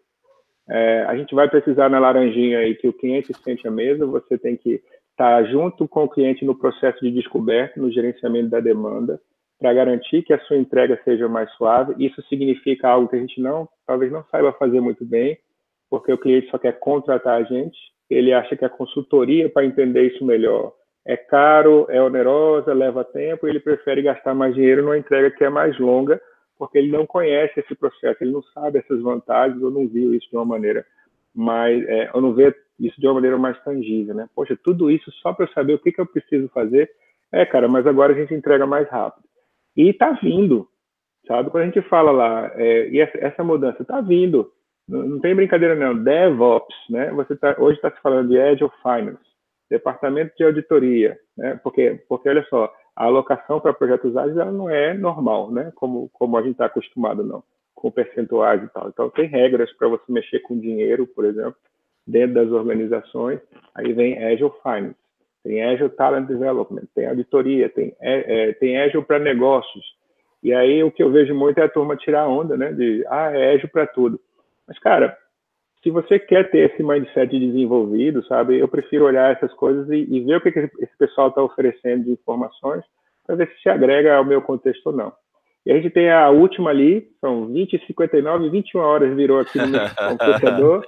É, 0.68 1.04
a 1.04 1.16
gente 1.16 1.36
vai 1.36 1.48
precisar 1.48 1.88
na 1.88 2.00
laranjinha 2.00 2.58
aí 2.58 2.74
que 2.74 2.88
o 2.88 2.94
cliente 2.94 3.32
sente 3.44 3.68
a 3.68 3.72
mesa, 3.72 4.04
você 4.04 4.36
tem 4.36 4.58
que 4.58 4.82
estar 5.12 5.44
junto 5.44 5.88
com 5.88 6.06
o 6.06 6.10
cliente 6.10 6.44
no 6.44 6.58
processo 6.58 7.00
de 7.02 7.12
descoberta, 7.12 7.80
no 7.80 7.92
gerenciamento 7.92 8.50
da 8.50 8.60
demanda, 8.60 9.22
para 9.60 9.76
garantir 9.76 10.24
que 10.24 10.34
a 10.34 10.40
sua 10.40 10.58
entrega 10.58 11.00
seja 11.06 11.30
mais 11.30 11.52
suave. 11.52 12.04
Isso 12.04 12.24
significa 12.24 12.90
algo 12.90 13.08
que 13.08 13.16
a 13.16 13.20
gente 13.20 13.40
não, 13.40 13.70
talvez 13.86 14.12
não 14.12 14.26
saiba 14.32 14.54
fazer 14.54 14.82
muito 14.82 15.06
bem, 15.06 15.38
porque 15.88 16.12
o 16.12 16.18
cliente 16.18 16.50
só 16.50 16.58
quer 16.58 16.80
contratar 16.80 17.40
a 17.40 17.44
gente, 17.44 17.78
ele 18.10 18.34
acha 18.34 18.58
que 18.58 18.66
a 18.66 18.70
consultoria 18.70 19.48
para 19.48 19.68
entender 19.68 20.16
isso 20.16 20.26
melhor 20.26 20.74
é 21.06 21.16
caro, 21.16 21.86
é 21.90 22.02
onerosa, 22.02 22.74
leva 22.74 23.04
tempo, 23.04 23.46
e 23.46 23.50
ele 23.50 23.60
prefere 23.60 24.02
gastar 24.02 24.34
mais 24.34 24.56
dinheiro 24.56 24.82
numa 24.82 24.98
entrega 24.98 25.30
que 25.30 25.44
é 25.44 25.50
mais 25.50 25.78
longa, 25.78 26.20
porque 26.58 26.78
ele 26.78 26.92
não 26.92 27.06
conhece 27.06 27.60
esse 27.60 27.76
processo, 27.76 28.24
ele 28.24 28.32
não 28.32 28.42
sabe 28.42 28.80
essas 28.80 29.02
vantagens 29.02 29.62
ou 29.62 29.70
não 29.70 29.88
viu 29.88 30.14
isso 30.14 30.30
de 30.30 30.36
uma 30.36 30.46
maneira 30.46 30.86
mais, 31.34 31.84
é, 31.88 32.10
ou 32.14 32.22
não 32.22 32.34
vê 32.34 32.56
isso 32.80 33.00
de 33.00 33.08
uma 33.08 33.16
maneira 33.16 33.38
mais 33.38 33.62
tangível, 33.64 34.16
né? 34.16 34.28
Poxa, 34.34 34.58
tudo 34.64 34.90
isso 34.90 35.12
só 35.22 35.34
para 35.34 35.46
eu 35.46 35.50
saber 35.50 35.74
o 35.74 35.80
que, 35.80 35.92
que 35.92 36.02
eu 36.02 36.06
preciso 36.06 36.50
fazer. 36.50 36.90
É, 37.32 37.46
cara, 37.46 37.68
mas 37.68 37.86
agora 37.86 38.14
a 38.14 38.16
gente 38.16 38.34
entrega 38.34 38.66
mais 38.66 38.88
rápido. 38.90 39.26
E 39.76 39.90
está 39.90 40.12
vindo, 40.12 40.68
sabe? 41.28 41.50
Quando 41.50 41.64
a 41.64 41.66
gente 41.68 41.82
fala 41.84 42.12
lá, 42.12 42.52
é, 42.56 42.90
e 42.90 43.00
essa, 43.00 43.18
essa 43.18 43.44
mudança 43.44 43.82
está 43.82 44.02
vindo, 44.02 44.52
não, 44.88 45.04
não, 45.04 45.20
tem 45.20 45.36
brincadeira 45.36 45.76
não, 45.76 46.02
DevOps, 46.02 46.76
né? 46.90 47.12
Você 47.12 47.36
tá, 47.36 47.56
hoje 47.60 47.78
está 47.78 47.92
se 47.92 48.02
falando 48.02 48.30
de 48.30 48.40
Agile 48.40 48.72
Finance, 48.82 49.25
Departamento 49.70 50.34
de 50.38 50.44
Auditoria, 50.44 51.18
né? 51.38 51.60
Porque, 51.64 52.02
porque 52.08 52.30
olha 52.30 52.46
só, 52.50 52.72
a 52.96 53.06
alocação 53.06 53.60
para 53.60 53.74
projetos 53.74 54.16
ágeis 54.16 54.38
ela 54.38 54.52
não 54.52 54.70
é 54.70 54.94
normal, 54.94 55.52
né? 55.52 55.72
Como, 55.76 56.10
como 56.14 56.38
a 56.38 56.42
gente 56.42 56.54
está 56.54 56.66
acostumado, 56.66 57.24
não, 57.24 57.44
com 57.74 57.92
percentuais 57.92 58.64
e 58.64 58.68
tal. 58.68 58.88
Então, 58.90 59.10
tem 59.10 59.28
regras 59.28 59.72
para 59.74 59.88
você 59.88 60.04
mexer 60.08 60.40
com 60.40 60.60
dinheiro, 60.60 61.06
por 61.08 61.26
exemplo, 61.26 61.56
dentro 62.08 62.36
das 62.36 62.52
organizações. 62.52 63.40
Aí 63.74 63.92
vem 63.92 64.24
Agile 64.24 64.52
Finance, 64.64 64.96
tem 65.44 65.64
Agile 65.64 65.90
Talent 65.90 66.28
Development, 66.28 66.86
tem 66.94 67.08
auditoria, 67.08 67.68
tem, 67.70 67.96
é, 68.00 68.50
é, 68.50 68.54
tem 68.54 68.78
Agile 68.80 69.04
para 69.04 69.20
negócios. 69.20 69.84
E 70.42 70.54
aí 70.54 70.84
o 70.84 70.92
que 70.92 71.04
eu 71.04 71.12
vejo 71.12 71.34
muito 71.34 71.60
é 71.60 71.64
a 71.64 71.70
turma 71.70 71.98
tirar 71.98 72.28
onda, 72.28 72.56
né? 72.56 72.72
De, 72.72 73.04
ah, 73.10 73.32
é 73.32 73.54
Agile 73.54 73.68
para 73.68 73.88
tudo. 73.88 74.20
Mas, 74.68 74.80
cara, 74.80 75.18
se 75.86 75.92
você 75.92 76.18
quer 76.18 76.50
ter 76.50 76.72
esse 76.72 76.82
mindset 76.82 77.38
desenvolvido, 77.38 78.26
sabe, 78.26 78.58
eu 78.58 78.68
prefiro 78.68 79.06
olhar 79.06 79.32
essas 79.32 79.54
coisas 79.54 79.88
e, 79.92 79.98
e 79.98 80.20
ver 80.22 80.38
o 80.38 80.42
que, 80.42 80.52
que 80.52 80.60
esse 80.60 80.98
pessoal 80.98 81.28
está 81.28 81.44
oferecendo 81.44 82.06
de 82.06 82.12
informações 82.12 82.84
para 83.24 83.36
ver 83.36 83.48
se 83.50 83.62
se 83.62 83.70
agrega 83.70 84.16
ao 84.16 84.26
meu 84.26 84.42
contexto 84.42 84.88
ou 84.88 84.94
não. 84.94 85.14
E 85.64 85.72
a 85.72 85.76
gente 85.76 85.92
tem 85.92 86.10
a 86.10 86.28
última 86.32 86.72
ali, 86.72 87.08
são 87.22 87.54
20, 87.54 87.86
59, 87.86 88.50
21 88.50 88.80
horas 88.80 89.16
virou 89.16 89.40
aqui 89.40 89.60
no 89.60 89.68
meu 89.68 89.82
computador, 90.10 90.88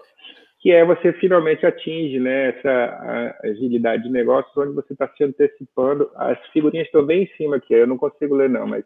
que 0.61 0.71
é 0.71 0.83
você 0.83 1.13
finalmente 1.13 1.63
atinge 1.63 2.19
né, 2.19 2.49
essa 2.49 3.37
agilidade 3.43 4.01
de 4.01 4.09
negócios, 4.09 4.57
onde 4.57 4.73
você 4.73 4.93
está 4.93 5.07
se 5.09 5.23
antecipando. 5.23 6.09
As 6.15 6.39
figurinhas 6.47 6.87
estão 6.87 7.05
bem 7.05 7.25
em 7.25 7.37
cima 7.37 7.57
aqui, 7.57 7.75
eu 7.75 7.85
não 7.85 7.99
consigo 7.99 8.33
ler 8.33 8.49
não, 8.49 8.65
mas 8.65 8.83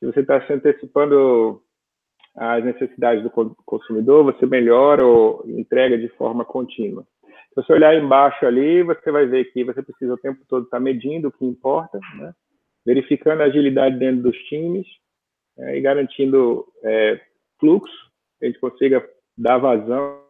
se 0.00 0.06
você 0.06 0.20
está 0.20 0.44
se 0.44 0.52
antecipando 0.52 1.62
às 2.36 2.64
necessidades 2.64 3.22
do 3.22 3.30
consumidor, 3.64 4.24
você 4.24 4.44
melhora 4.44 5.04
ou 5.04 5.42
entrega 5.46 5.96
de 5.96 6.08
forma 6.10 6.44
contínua. 6.44 7.04
Se 7.48 7.62
você 7.62 7.72
olhar 7.72 7.94
embaixo 7.94 8.44
ali, 8.44 8.82
você 8.82 9.10
vai 9.10 9.26
ver 9.26 9.50
que 9.52 9.64
você 9.64 9.82
precisa 9.82 10.12
o 10.12 10.18
tempo 10.18 10.40
todo 10.46 10.64
estar 10.64 10.78
medindo 10.78 11.28
o 11.28 11.32
que 11.32 11.44
importa, 11.44 11.98
né? 12.18 12.32
verificando 12.84 13.40
a 13.40 13.44
agilidade 13.44 13.98
dentro 13.98 14.22
dos 14.22 14.36
times 14.44 14.86
é, 15.58 15.78
e 15.78 15.80
garantindo 15.80 16.66
é, 16.84 17.18
fluxo, 17.58 17.94
que 18.38 18.44
a 18.44 18.48
gente 18.48 18.60
consiga 18.60 19.02
dar 19.36 19.58
vazão 19.58 20.20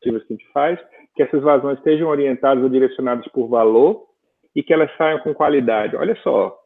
que 0.00 0.10
a 0.10 0.18
gente 0.18 0.44
faz, 0.52 0.80
que 1.14 1.22
essas 1.22 1.42
vazões 1.42 1.78
estejam 1.78 2.08
orientadas 2.08 2.62
ou 2.62 2.68
direcionadas 2.68 3.26
por 3.28 3.46
valor 3.46 4.06
e 4.54 4.62
que 4.62 4.72
elas 4.72 4.90
saiam 4.96 5.20
com 5.20 5.32
qualidade. 5.32 5.94
Olha 5.94 6.16
só, 6.22 6.58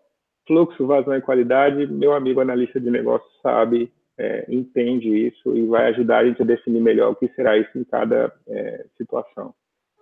fluxo, 0.46 0.86
vazão 0.86 1.16
e 1.16 1.20
qualidade, 1.20 1.86
meu 1.86 2.14
amigo 2.14 2.40
analista 2.40 2.80
de 2.80 2.90
negócios 2.90 3.30
sabe 3.42 3.92
é, 4.18 4.46
entende 4.48 5.08
isso 5.08 5.56
e 5.56 5.66
vai 5.66 5.86
ajudar 5.88 6.18
a 6.18 6.26
gente 6.26 6.40
a 6.40 6.44
definir 6.44 6.80
melhor 6.80 7.12
o 7.12 7.16
que 7.16 7.28
será 7.34 7.56
isso 7.56 7.76
em 7.76 7.84
cada 7.84 8.32
é, 8.48 8.86
situação. 8.96 9.54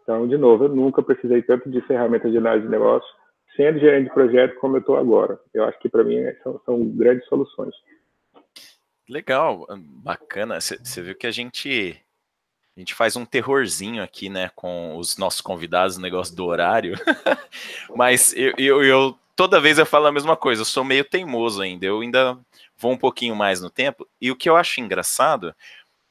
Então, 0.02 0.28
de 0.28 0.36
novo, 0.36 0.64
eu 0.64 0.68
nunca 0.68 1.02
precisei 1.02 1.42
tanto 1.42 1.70
de 1.70 1.80
ferramentas 1.82 2.30
de 2.30 2.38
análise 2.38 2.66
de 2.66 2.70
negócio 2.70 3.08
sendo 3.56 3.78
gerente 3.78 4.08
de 4.08 4.14
projeto 4.14 4.56
como 4.56 4.76
eu 4.76 4.80
estou 4.80 4.96
agora. 4.96 5.38
Eu 5.52 5.64
acho 5.64 5.78
que 5.78 5.88
para 5.88 6.04
mim 6.04 6.16
são, 6.42 6.60
são, 6.64 6.84
grandes 6.88 7.26
soluções. 7.26 7.74
Legal, 9.08 9.66
bacana. 10.02 10.60
Você 10.60 11.02
viu 11.02 11.14
que 11.14 11.26
a 11.26 11.30
gente 11.30 12.00
a 12.76 12.80
gente 12.80 12.92
faz 12.92 13.14
um 13.16 13.24
terrorzinho 13.24 14.02
aqui, 14.02 14.28
né, 14.28 14.50
com 14.56 14.96
os 14.96 15.16
nossos 15.16 15.40
convidados, 15.40 15.96
o 15.96 16.00
negócio 16.00 16.34
do 16.34 16.44
horário. 16.44 16.94
Mas 17.94 18.34
eu, 18.36 18.52
eu, 18.58 18.82
eu, 18.82 19.18
toda 19.37 19.61
vez 19.61 19.78
eu 19.78 19.87
falo 19.87 20.07
a 20.07 20.12
mesma 20.12 20.37
coisa, 20.37 20.62
eu 20.62 20.66
sou 20.66 20.85
meio 20.85 21.05
teimoso 21.05 21.62
ainda. 21.62 21.87
Eu 21.87 22.01
ainda 22.01 22.39
vou 22.76 22.93
um 22.93 22.99
pouquinho 22.99 23.35
mais 23.35 23.61
no 23.61 23.70
tempo. 23.70 24.09
E 24.20 24.30
o 24.30 24.37
que 24.37 24.49
eu 24.49 24.57
acho 24.57 24.80
engraçado 24.80 25.55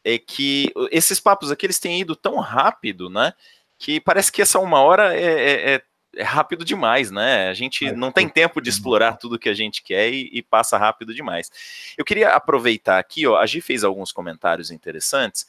é 0.04 0.18
que 0.18 0.72
esses 0.92 1.20
papos 1.20 1.52
aqui 1.52 1.66
eles 1.66 1.80
têm 1.80 2.02
ido 2.02 2.16
tão 2.16 2.38
rápido, 2.40 3.10
né? 3.10 3.34
Que 3.78 4.00
parece 4.00 4.32
que 4.32 4.42
essa 4.42 4.60
uma 4.60 4.82
hora 4.82 5.16
é, 5.16 5.24
é, 5.24 5.74
é, 5.76 5.82
é 6.18 6.24
rápido 6.24 6.66
demais, 6.66 7.10
né? 7.10 7.50
A 7.50 7.54
gente 7.54 7.92
não 7.92 8.12
tem 8.12 8.28
tempo 8.28 8.62
de 8.62 8.70
explorar 8.70 9.18
tudo 9.18 9.40
que 9.40 9.50
a 9.50 9.54
gente 9.54 9.82
quer 9.82 10.12
e, 10.12 10.30
e, 10.34 10.42
passa 10.42 10.78
rápido 10.78 11.14
demais. 11.14 11.50
Eu 11.98 12.04
queria 12.04 12.30
aproveitar 12.30 13.00
aqui, 13.00 13.26
ó, 13.26 13.38
a 13.38 13.46
Gi 13.46 13.62
fez 13.62 13.84
alguns 13.84 14.12
comentários 14.12 14.72
interessantes, 14.72 15.48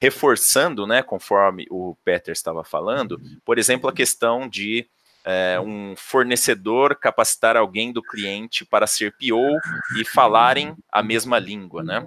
reforçando, 0.00 0.86
né, 0.86 1.02
conforme 1.02 1.66
o 1.70 1.96
Peter 2.04 2.32
estava 2.32 2.62
falando, 2.62 3.20
por 3.44 3.58
exemplo, 3.58 3.88
a 3.88 3.92
questão 3.92 4.46
de 4.46 4.86
é, 5.26 5.58
um 5.58 5.96
fornecedor 5.96 6.94
capacitar 6.94 7.56
alguém 7.56 7.92
do 7.92 8.00
cliente 8.00 8.64
para 8.64 8.86
ser 8.86 9.12
PO 9.12 9.58
e 9.98 10.04
falarem 10.04 10.76
a 10.90 11.02
mesma 11.02 11.40
língua, 11.40 11.82
né? 11.82 12.06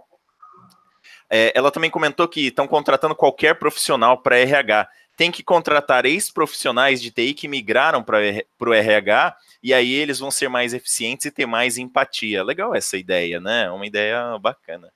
É, 1.30 1.52
ela 1.54 1.70
também 1.70 1.92
comentou 1.92 2.28
que 2.30 2.48
estão 2.48 2.66
contratando 2.66 3.14
qualquer 3.14 3.60
profissional 3.60 4.18
para 4.18 4.40
RH. 4.40 4.88
Tem 5.18 5.32
que 5.32 5.44
contratar 5.44 6.06
ex-profissionais 6.06 7.02
de 7.02 7.12
TI 7.12 7.34
que 7.34 7.48
migraram 7.48 8.02
para 8.02 8.20
o 8.62 8.74
RH 8.74 9.36
e 9.62 9.74
aí 9.74 9.92
eles 9.92 10.18
vão 10.18 10.32
ser 10.32 10.48
mais 10.48 10.74
eficientes 10.74 11.26
e 11.26 11.32
ter 11.32 11.46
mais 11.46 11.78
empatia. 11.78 12.42
Legal 12.42 12.74
essa 12.74 12.98
ideia, 12.98 13.42
né? 13.42 13.70
Uma 13.70 13.86
ideia 13.86 14.40
bacana. 14.40 14.90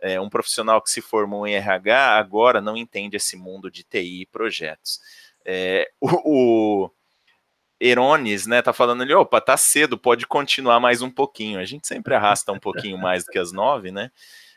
É, 0.00 0.20
um 0.20 0.28
profissional 0.28 0.82
que 0.82 0.90
se 0.90 1.00
formou 1.00 1.46
em 1.46 1.54
RH 1.54 2.18
agora 2.18 2.60
não 2.60 2.76
entende 2.76 3.16
esse 3.16 3.36
mundo 3.36 3.70
de 3.70 3.84
TI 3.84 4.22
e 4.22 4.26
projetos. 4.26 5.00
É, 5.44 5.88
o, 6.00 6.84
o 6.84 6.90
Erones, 7.80 8.46
né, 8.46 8.60
tá 8.60 8.72
falando 8.72 9.02
ali, 9.02 9.14
opa, 9.14 9.40
tá 9.40 9.56
cedo, 9.56 9.96
pode 9.96 10.26
continuar 10.26 10.80
mais 10.80 11.02
um 11.02 11.10
pouquinho. 11.10 11.60
A 11.60 11.64
gente 11.64 11.86
sempre 11.86 12.14
arrasta 12.14 12.52
um 12.52 12.58
pouquinho 12.58 12.98
mais 12.98 13.24
do 13.24 13.30
que 13.30 13.38
as 13.38 13.52
nove, 13.52 13.90
né? 13.90 14.10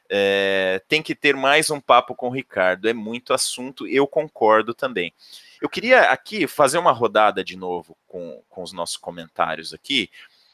É, 0.10 0.82
tem 0.90 1.02
que 1.02 1.16
ter 1.16 1.36
mais 1.36 1.70
um 1.70 1.80
papo 1.80 2.14
com 2.14 2.28
o 2.28 2.32
Ricardo, 2.32 2.90
é 2.90 2.94
muito 2.94 3.34
assunto, 3.34 3.88
eu 3.88 4.06
concordo 4.06 4.74
também. 4.74 5.14
Eu 5.62 5.70
queria 5.70 6.02
aqui 6.12 6.48
fazer 6.48 6.80
uma 6.80 6.92
rodada 6.92 7.44
de 7.44 7.56
novo 7.56 7.96
com, 8.08 8.44
com 8.50 8.62
os 8.62 8.74
nossos 8.74 8.98
comentários 8.98 9.74
aqui, 9.74 10.10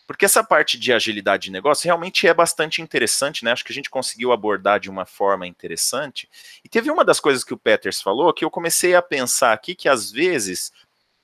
porque 0.06 0.26
essa 0.26 0.44
parte 0.44 0.78
de 0.78 0.94
agilidade 0.94 1.46
de 1.46 1.52
negócio 1.52 1.86
realmente 1.86 2.28
é 2.28 2.34
bastante 2.34 2.82
interessante, 2.82 3.44
né? 3.44 3.52
Acho 3.52 3.66
que 3.66 3.74
a 3.74 3.76
gente 3.76 3.90
conseguiu 3.90 4.32
abordar 4.32 4.80
de 4.80 4.90
uma 4.90 5.06
forma 5.06 5.46
interessante. 5.46 6.30
E 6.64 6.70
teve 6.70 6.90
uma 6.90 7.04
das 7.04 7.20
coisas 7.20 7.44
que 7.44 7.54
o 7.54 7.58
Peters 7.58 8.02
falou 8.02 8.34
que 8.34 8.46
eu 8.46 8.52
comecei 8.52 8.96
a 8.96 9.02
pensar 9.02 9.54
aqui 9.54 9.76
que 9.76 9.90
às 9.90 10.10
vezes 10.12 10.72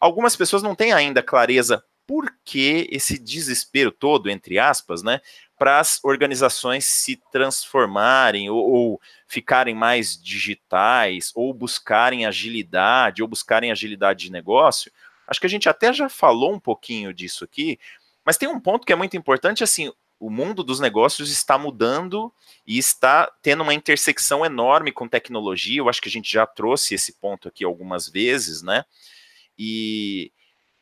algumas 0.04 0.36
pessoas 0.36 0.62
não 0.62 0.76
têm 0.76 0.92
ainda 0.92 1.24
clareza 1.24 1.82
por 2.06 2.30
que 2.44 2.90
esse 2.92 3.18
desespero 3.18 3.90
todo, 3.90 4.30
entre 4.30 4.60
aspas, 4.60 5.02
né, 5.02 5.22
para 5.58 5.80
as 5.80 6.04
organizações 6.04 6.84
se 6.84 7.16
transformarem 7.32 8.50
ou, 8.50 8.58
ou, 8.58 9.02
ficarem 9.26 9.74
mais 9.74 10.22
digitais, 10.22 11.32
ou 11.34 11.54
buscarem 11.54 12.26
agilidade, 12.26 13.22
ou 13.22 13.30
buscarem 13.30 13.72
agilidade 13.72 14.26
de 14.26 14.32
negócio. 14.32 14.92
Acho 15.26 15.40
que 15.40 15.48
a 15.48 15.50
gente 15.50 15.70
até 15.70 15.94
já 15.94 16.10
falou 16.10 16.54
um 16.54 16.60
pouquinho 16.60 17.14
disso 17.14 17.46
aqui, 17.46 17.80
mas 18.26 18.36
tem 18.36 18.50
um 18.50 18.60
ponto 18.60 18.86
que 18.86 18.92
é 18.92 18.98
muito 18.98 19.16
importante, 19.16 19.64
assim, 19.64 19.90
o 20.20 20.30
mundo 20.30 20.66
dos 20.66 20.82
negócios 20.82 21.32
está 21.32 21.58
mudando 21.58 22.32
e 22.68 22.78
está 22.78 23.32
tendo 23.42 23.64
uma 23.64 23.74
intersecção 23.74 24.46
enorme 24.46 24.92
com 24.92 25.08
tecnologia. 25.08 25.80
Eu 25.80 25.88
acho 25.88 26.02
que 26.02 26.10
a 26.10 26.12
gente 26.12 26.30
já 26.30 26.46
trouxe 26.46 26.94
esse 26.94 27.14
ponto 27.14 27.48
aqui 27.48 27.64
algumas 27.64 28.10
vezes, 28.10 28.62
né? 28.62 28.84
E 29.58 30.32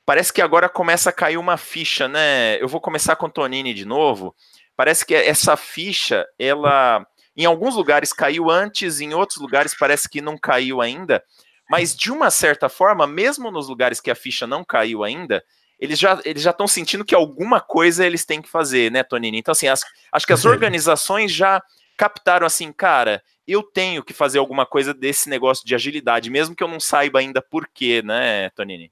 parece 0.05 0.31
que 0.33 0.41
agora 0.41 0.69
começa 0.69 1.09
a 1.09 1.13
cair 1.13 1.37
uma 1.37 1.57
ficha, 1.57 2.07
né? 2.07 2.61
Eu 2.61 2.67
vou 2.67 2.81
começar 2.81 3.15
com 3.15 3.29
Tonini 3.29 3.73
de 3.73 3.85
novo. 3.85 4.35
Parece 4.75 5.05
que 5.05 5.13
essa 5.13 5.55
ficha, 5.55 6.25
ela 6.39 7.05
em 7.35 7.45
alguns 7.45 7.75
lugares 7.75 8.11
caiu 8.11 8.49
antes, 8.49 8.99
em 8.99 9.13
outros 9.13 9.39
lugares 9.39 9.75
parece 9.77 10.09
que 10.09 10.21
não 10.21 10.37
caiu 10.37 10.81
ainda. 10.81 11.23
Mas 11.69 11.95
de 11.95 12.11
uma 12.11 12.29
certa 12.29 12.67
forma, 12.67 13.07
mesmo 13.07 13.49
nos 13.49 13.69
lugares 13.69 14.01
que 14.01 14.11
a 14.11 14.15
ficha 14.15 14.45
não 14.45 14.63
caiu 14.63 15.03
ainda, 15.03 15.43
eles 15.79 15.97
já 15.97 16.19
eles 16.25 16.43
já 16.43 16.51
estão 16.51 16.67
sentindo 16.67 17.05
que 17.05 17.15
alguma 17.15 17.61
coisa 17.61 18.05
eles 18.05 18.25
têm 18.25 18.41
que 18.41 18.49
fazer, 18.49 18.91
né, 18.91 19.03
Tonini? 19.03 19.39
Então 19.39 19.53
assim, 19.53 19.67
as, 19.67 19.83
acho 20.11 20.27
que 20.27 20.33
as 20.33 20.45
organizações 20.45 21.31
já 21.31 21.61
captaram 21.97 22.45
assim, 22.45 22.71
cara, 22.73 23.23
eu 23.47 23.63
tenho 23.63 24.03
que 24.03 24.13
fazer 24.13 24.39
alguma 24.39 24.65
coisa 24.65 24.93
desse 24.93 25.29
negócio 25.29 25.65
de 25.65 25.75
agilidade, 25.75 26.29
mesmo 26.29 26.55
que 26.55 26.63
eu 26.63 26.67
não 26.67 26.79
saiba 26.79 27.19
ainda 27.19 27.41
por 27.41 27.67
quê, 27.67 28.01
né, 28.01 28.49
Tonini? 28.51 28.91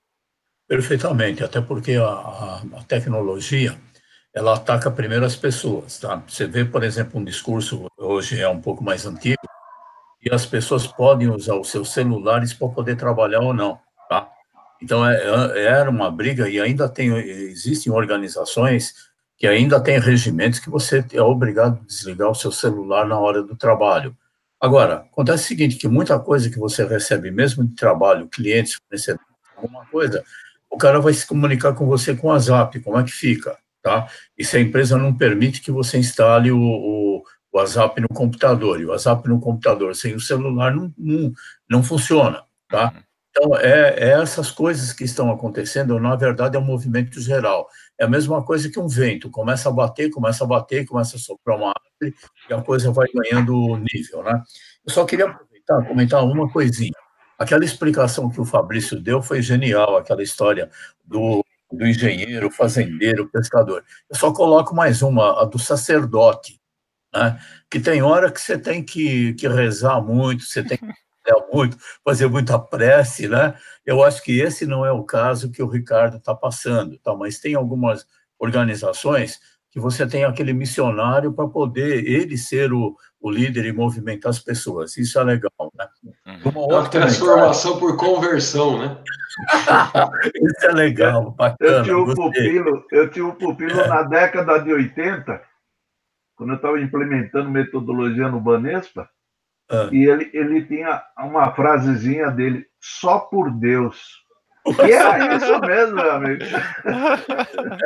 Perfeitamente, 0.67 1.43
até 1.43 1.59
porque 1.59 1.95
a, 1.95 2.05
a, 2.05 2.83
tecnologia 2.87 3.75
ela 4.33 4.55
ataca 4.55 4.91
primeiro 4.91 5.25
as 5.25 5.35
pessoas, 5.35 5.97
tá? 5.99 6.21
Você 6.27 6.45
vê, 6.45 6.63
por 6.63 6.83
exemplo, 6.83 7.19
um 7.19 7.23
discurso 7.23 7.87
hoje 7.97 8.39
é 8.39 8.47
um 8.47 8.61
pouco 8.61 8.83
mais 8.83 9.05
antigo 9.05 9.41
e 10.21 10.31
as 10.31 10.45
pessoas 10.45 10.85
podem 10.85 11.29
usar 11.29 11.55
os 11.55 11.71
seus 11.71 11.91
celulares 11.91 12.53
para 12.53 12.69
poder 12.69 12.95
trabalhar 12.95 13.39
ou 13.39 13.53
não, 13.53 13.79
tá? 14.07 14.29
Então 14.81 15.07
é, 15.07 15.15
é, 15.15 15.63
era 15.63 15.89
uma 15.89 16.11
briga 16.11 16.47
e 16.47 16.59
ainda 16.59 16.87
tem 16.87 17.11
existem 17.17 17.91
organizações 17.91 18.93
que 19.37 19.47
ainda 19.47 19.81
tem 19.81 19.97
regimentos 19.99 20.59
que 20.59 20.69
você 20.69 21.03
é 21.13 21.21
obrigado 21.21 21.79
a 21.81 21.85
desligar 21.85 22.29
o 22.29 22.35
seu 22.35 22.51
celular 22.51 23.07
na 23.07 23.17
hora 23.17 23.41
do 23.41 23.55
trabalho. 23.55 24.15
Agora, 24.59 25.05
acontece 25.11 25.45
o 25.45 25.47
seguinte, 25.47 25.77
que 25.77 25.87
muita 25.87 26.19
coisa 26.19 26.49
que 26.49 26.59
você 26.59 26.85
recebe, 26.85 27.31
mesmo 27.31 27.65
de 27.65 27.75
trabalho, 27.75 28.27
clientes 28.27 28.75
fornecendo 28.75 29.19
alguma 29.55 29.85
coisa, 29.85 30.23
o 30.69 30.77
cara 30.77 30.99
vai 30.99 31.13
se 31.13 31.25
comunicar 31.25 31.73
com 31.73 31.85
você 31.85 32.15
com 32.15 32.27
o 32.27 32.29
WhatsApp, 32.31 32.79
como 32.81 32.99
é 32.99 33.03
que 33.03 33.11
fica, 33.11 33.57
tá? 33.81 34.07
E 34.37 34.43
se 34.43 34.57
a 34.57 34.59
empresa 34.59 34.97
não 34.97 35.15
permite 35.15 35.61
que 35.61 35.71
você 35.71 35.97
instale 35.97 36.51
o, 36.51 36.59
o, 36.59 37.23
o 37.51 37.57
WhatsApp 37.57 38.01
no 38.01 38.09
computador, 38.09 38.79
e 38.79 38.85
o 38.85 38.89
WhatsApp 38.89 39.27
no 39.29 39.39
computador 39.39 39.95
sem 39.95 40.13
o 40.13 40.19
celular 40.19 40.75
não, 40.75 40.93
não, 40.97 41.33
não 41.69 41.83
funciona, 41.83 42.43
tá? 42.69 42.93
Então, 43.31 43.55
é, 43.55 43.95
é, 43.97 44.09
essas 44.21 44.51
coisas 44.51 44.91
que 44.91 45.03
estão 45.03 45.31
acontecendo, 45.31 45.99
na 45.99 46.15
verdade, 46.15 46.57
é 46.57 46.59
um 46.59 46.65
movimento 46.65 47.21
geral. 47.21 47.69
É 47.99 48.05
a 48.05 48.07
mesma 48.07 48.41
coisa 48.41 48.69
que 48.69 48.79
um 48.79 48.87
vento, 48.87 49.29
começa 49.29 49.67
a 49.67 49.71
bater, 49.71 50.09
começa 50.09 50.45
a 50.45 50.47
bater, 50.47 50.85
começa 50.85 51.17
a 51.17 51.19
soprar 51.19 51.57
uma 51.57 51.67
árvore, 51.67 52.15
e 52.49 52.53
a 52.53 52.61
coisa 52.61 52.91
vai 52.91 53.07
ganhando 53.13 53.75
nível, 53.93 54.23
né? 54.23 54.41
Eu 54.85 54.93
só 54.93 55.03
queria 55.05 55.25
aproveitar, 55.25 55.85
comentar 55.85 56.23
uma 56.23 56.49
coisinha. 56.49 56.93
Aquela 57.37 57.65
explicação 57.65 58.29
que 58.29 58.39
o 58.39 58.45
Fabrício 58.45 58.97
deu 58.99 59.21
foi 59.21 59.41
genial, 59.41 59.97
aquela 59.97 60.23
história 60.23 60.69
do, 61.03 61.43
do 61.71 61.85
engenheiro, 61.85 62.49
fazendeiro, 62.49 63.29
pescador. 63.29 63.83
Eu 64.09 64.15
só 64.15 64.31
coloco 64.31 64.73
mais 64.73 65.01
uma, 65.01 65.41
a 65.41 65.45
do 65.45 65.59
sacerdote, 65.59 66.59
né? 67.13 67.37
que 67.69 67.81
tem 67.81 68.01
hora 68.01 68.31
que 68.31 68.39
você 68.39 68.57
tem 68.57 68.83
que, 68.83 69.33
que 69.33 69.47
rezar 69.47 70.01
muito, 70.01 70.43
você 70.45 70.63
tem 70.63 70.77
que 70.77 70.85
muito, 71.51 71.77
fazer 72.03 72.27
muita 72.27 72.57
prece, 72.57 73.27
né? 73.27 73.53
Eu 73.85 74.03
acho 74.03 74.23
que 74.23 74.39
esse 74.39 74.65
não 74.65 74.85
é 74.85 74.91
o 74.91 75.03
caso 75.03 75.51
que 75.51 75.61
o 75.61 75.67
Ricardo 75.67 76.17
está 76.17 76.33
passando, 76.33 76.97
tá? 76.99 77.15
mas 77.15 77.39
tem 77.39 77.55
algumas 77.55 78.05
organizações 78.39 79.39
que 79.71 79.79
você 79.79 80.07
tem 80.07 80.23
aquele 80.23 80.53
missionário 80.53 81.31
para 81.31 81.47
poder 81.47 82.03
ele 82.05 82.37
ser 82.37 82.73
o, 82.73 82.95
o 83.21 83.29
líder 83.29 83.65
e 83.65 83.73
movimentar 83.73 84.31
as 84.31 84.39
pessoas. 84.39 84.97
Isso 84.97 85.19
é 85.19 85.23
legal, 85.23 85.71
né? 85.77 85.87
Uhum. 86.25 86.51
Uma 86.51 86.61
outra 86.61 87.01
transformação 87.01 87.77
por 87.77 87.95
conversão, 87.95 88.79
né? 88.79 88.97
Isso 90.33 90.65
é 90.65 90.71
legal, 90.71 91.31
bacana. 91.31 91.77
Eu 91.77 91.83
tinha 91.83 91.97
um 91.97 92.13
pupilo, 92.15 92.85
eu 92.91 93.09
tinha 93.09 93.25
um 93.25 93.35
pupilo 93.35 93.79
é. 93.79 93.87
na 93.87 94.03
década 94.03 94.57
de 94.57 94.73
80, 94.73 95.41
quando 96.35 96.49
eu 96.49 96.55
estava 96.55 96.81
implementando 96.81 97.49
metodologia 97.49 98.27
no 98.27 98.41
Banespa, 98.41 99.07
ah. 99.69 99.89
E 99.91 100.03
ele, 100.05 100.29
ele 100.33 100.65
tinha 100.65 101.03
uma 101.17 101.51
frasezinha 101.53 102.31
dele, 102.31 102.65
só 102.79 103.19
por 103.19 103.51
Deus. 103.51 103.97
E 104.65 104.91
é 104.91 105.35
isso 105.35 105.59
mesmo, 105.59 105.95
meu 105.95 106.11
amigo. 106.11 106.43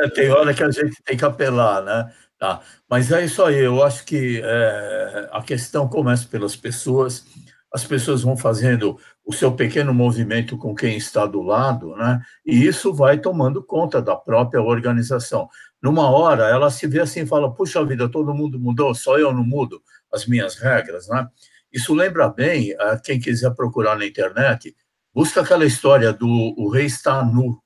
É, 0.02 0.08
tem 0.10 0.30
hora 0.30 0.52
que 0.52 0.62
a 0.62 0.70
gente 0.70 1.02
tem 1.04 1.16
que 1.16 1.24
apelar, 1.24 1.82
né? 1.82 2.10
Tá. 2.38 2.60
Mas 2.88 3.12
é 3.12 3.24
isso 3.24 3.42
aí, 3.42 3.58
eu 3.58 3.82
acho 3.82 4.04
que 4.04 4.40
é, 4.42 5.28
a 5.32 5.42
questão 5.42 5.88
começa 5.88 6.26
pelas 6.26 6.56
pessoas, 6.56 7.24
as 7.72 7.84
pessoas 7.84 8.22
vão 8.22 8.36
fazendo 8.36 8.98
o 9.24 9.32
seu 9.32 9.52
pequeno 9.52 9.94
movimento 9.94 10.56
com 10.58 10.74
quem 10.74 10.96
está 10.96 11.26
do 11.26 11.42
lado, 11.42 11.96
né? 11.96 12.20
E 12.44 12.66
isso 12.66 12.92
vai 12.92 13.18
tomando 13.18 13.62
conta 13.62 14.02
da 14.02 14.16
própria 14.16 14.60
organização. 14.60 15.48
Numa 15.82 16.10
hora, 16.10 16.48
ela 16.48 16.70
se 16.70 16.86
vê 16.86 17.00
assim 17.00 17.22
e 17.22 17.26
fala: 17.26 17.54
puxa 17.54 17.84
vida, 17.84 18.08
todo 18.08 18.34
mundo 18.34 18.58
mudou, 18.58 18.94
só 18.94 19.18
eu 19.18 19.32
não 19.32 19.44
mudo 19.44 19.80
as 20.12 20.26
minhas 20.26 20.56
regras, 20.56 21.08
né? 21.08 21.26
Isso 21.74 21.92
lembra 21.92 22.28
bem, 22.28 22.72
a 22.78 22.96
quem 22.96 23.18
quiser 23.18 23.52
procurar 23.54 23.98
na 23.98 24.06
internet, 24.06 24.74
busca 25.12 25.40
aquela 25.40 25.66
história 25.66 26.12
do 26.12 26.54
o 26.56 26.70
rei 26.70 26.86
está 26.86 27.24
nu, 27.24 27.60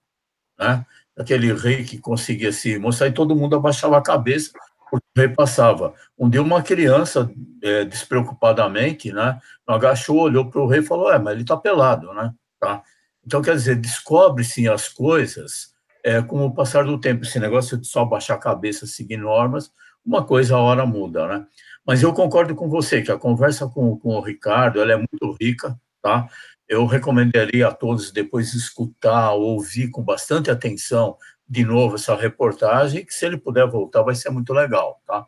né? 0.58 0.84
Aquele 1.14 1.52
rei 1.52 1.84
que 1.84 1.98
conseguia 1.98 2.50
se 2.50 2.78
mostrar 2.78 3.08
e 3.08 3.12
todo 3.12 3.36
mundo 3.36 3.56
abaixava 3.56 3.98
a 3.98 4.02
cabeça 4.02 4.50
porque 4.90 5.06
o 5.16 5.20
rei 5.20 5.28
passava. 5.28 5.92
Um 6.18 6.30
dia 6.30 6.40
uma 6.40 6.62
criança, 6.62 7.30
é, 7.62 7.84
despreocupadamente, 7.84 9.12
né, 9.12 9.38
agachou, 9.66 10.20
olhou 10.20 10.48
para 10.48 10.62
o 10.62 10.66
rei 10.66 10.80
e 10.80 10.86
falou, 10.86 11.12
é, 11.12 11.18
mas 11.18 11.34
ele 11.34 11.42
está 11.42 11.56
pelado, 11.56 12.12
né? 12.14 12.32
Tá? 12.58 12.82
Então, 13.24 13.42
quer 13.42 13.54
dizer, 13.54 13.76
descobre-se 13.76 14.66
as 14.68 14.88
coisas 14.88 15.74
é, 16.02 16.22
com 16.22 16.46
o 16.46 16.54
passar 16.54 16.84
do 16.84 16.98
tempo. 16.98 17.24
Esse 17.24 17.38
negócio 17.38 17.76
de 17.76 17.86
só 17.86 18.04
baixar 18.04 18.34
a 18.34 18.38
cabeça, 18.38 18.86
seguir 18.86 19.18
normas, 19.18 19.70
uma 20.04 20.24
coisa 20.24 20.56
a 20.56 20.60
hora 20.60 20.86
muda, 20.86 21.26
né? 21.28 21.46
Mas 21.88 22.02
eu 22.02 22.12
concordo 22.12 22.54
com 22.54 22.68
você 22.68 23.00
que 23.00 23.10
a 23.10 23.16
conversa 23.16 23.66
com, 23.66 23.98
com 23.98 24.10
o 24.10 24.20
Ricardo 24.20 24.78
ela 24.78 24.92
é 24.92 24.96
muito 24.96 25.34
rica, 25.40 25.74
tá? 26.02 26.28
Eu 26.68 26.84
recomendaria 26.84 27.66
a 27.66 27.72
todos 27.72 28.12
depois 28.12 28.52
escutar, 28.52 29.32
ouvir 29.32 29.88
com 29.88 30.02
bastante 30.02 30.50
atenção 30.50 31.16
de 31.48 31.64
novo 31.64 31.94
essa 31.94 32.14
reportagem, 32.14 33.06
que 33.06 33.14
se 33.14 33.24
ele 33.24 33.38
puder 33.38 33.66
voltar 33.66 34.02
vai 34.02 34.14
ser 34.14 34.28
muito 34.28 34.52
legal, 34.52 35.00
tá? 35.06 35.26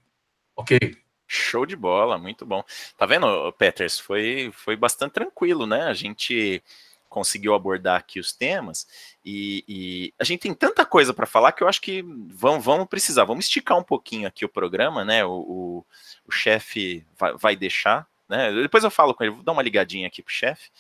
Ok? 0.55 0.79
Show 1.27 1.65
de 1.65 1.77
bola, 1.77 2.19
muito 2.19 2.45
bom. 2.45 2.63
Tá 2.95 3.07
vendo, 3.07 3.51
Peters? 3.53 3.99
Foi, 3.99 4.51
foi 4.53 4.77
bastante 4.77 5.13
tranquilo, 5.13 5.67
né? 5.67 5.85
A 5.85 5.95
gente 5.95 6.63
conseguiu 7.11 7.53
abordar 7.53 7.99
aqui 7.99 8.21
os 8.21 8.33
temas 8.33 8.87
e, 9.25 9.65
e 9.69 10.15
a 10.19 10.25
gente 10.25 10.41
tem 10.41 10.55
tanta 10.55 10.87
coisa 10.87 11.13
para 11.13 11.27
falar 11.27 11.53
que 11.53 11.63
eu 11.63 11.69
acho 11.69 11.81
que 11.83 12.03
vamos, 12.29 12.65
vamos 12.65 12.87
precisar, 12.87 13.25
vamos 13.25 13.45
esticar 13.45 13.77
um 13.77 13.83
pouquinho 13.83 14.29
aqui 14.29 14.45
o 14.45 14.49
programa, 14.49 15.05
né? 15.05 15.25
O, 15.25 15.31
o, 15.31 15.87
o 16.27 16.31
chefe 16.31 17.05
vai, 17.19 17.37
vai, 17.37 17.57
deixar, 17.57 18.07
né? 18.29 18.53
Depois 18.53 18.85
eu 18.85 18.91
falo 18.91 19.13
com 19.13 19.25
ele, 19.25 19.35
vou 19.35 19.43
dar 19.43 19.53
uma 19.53 19.63
ligadinha 19.63 20.07
aqui 20.07 20.23
pro 20.23 20.33
chefe. 20.33 20.71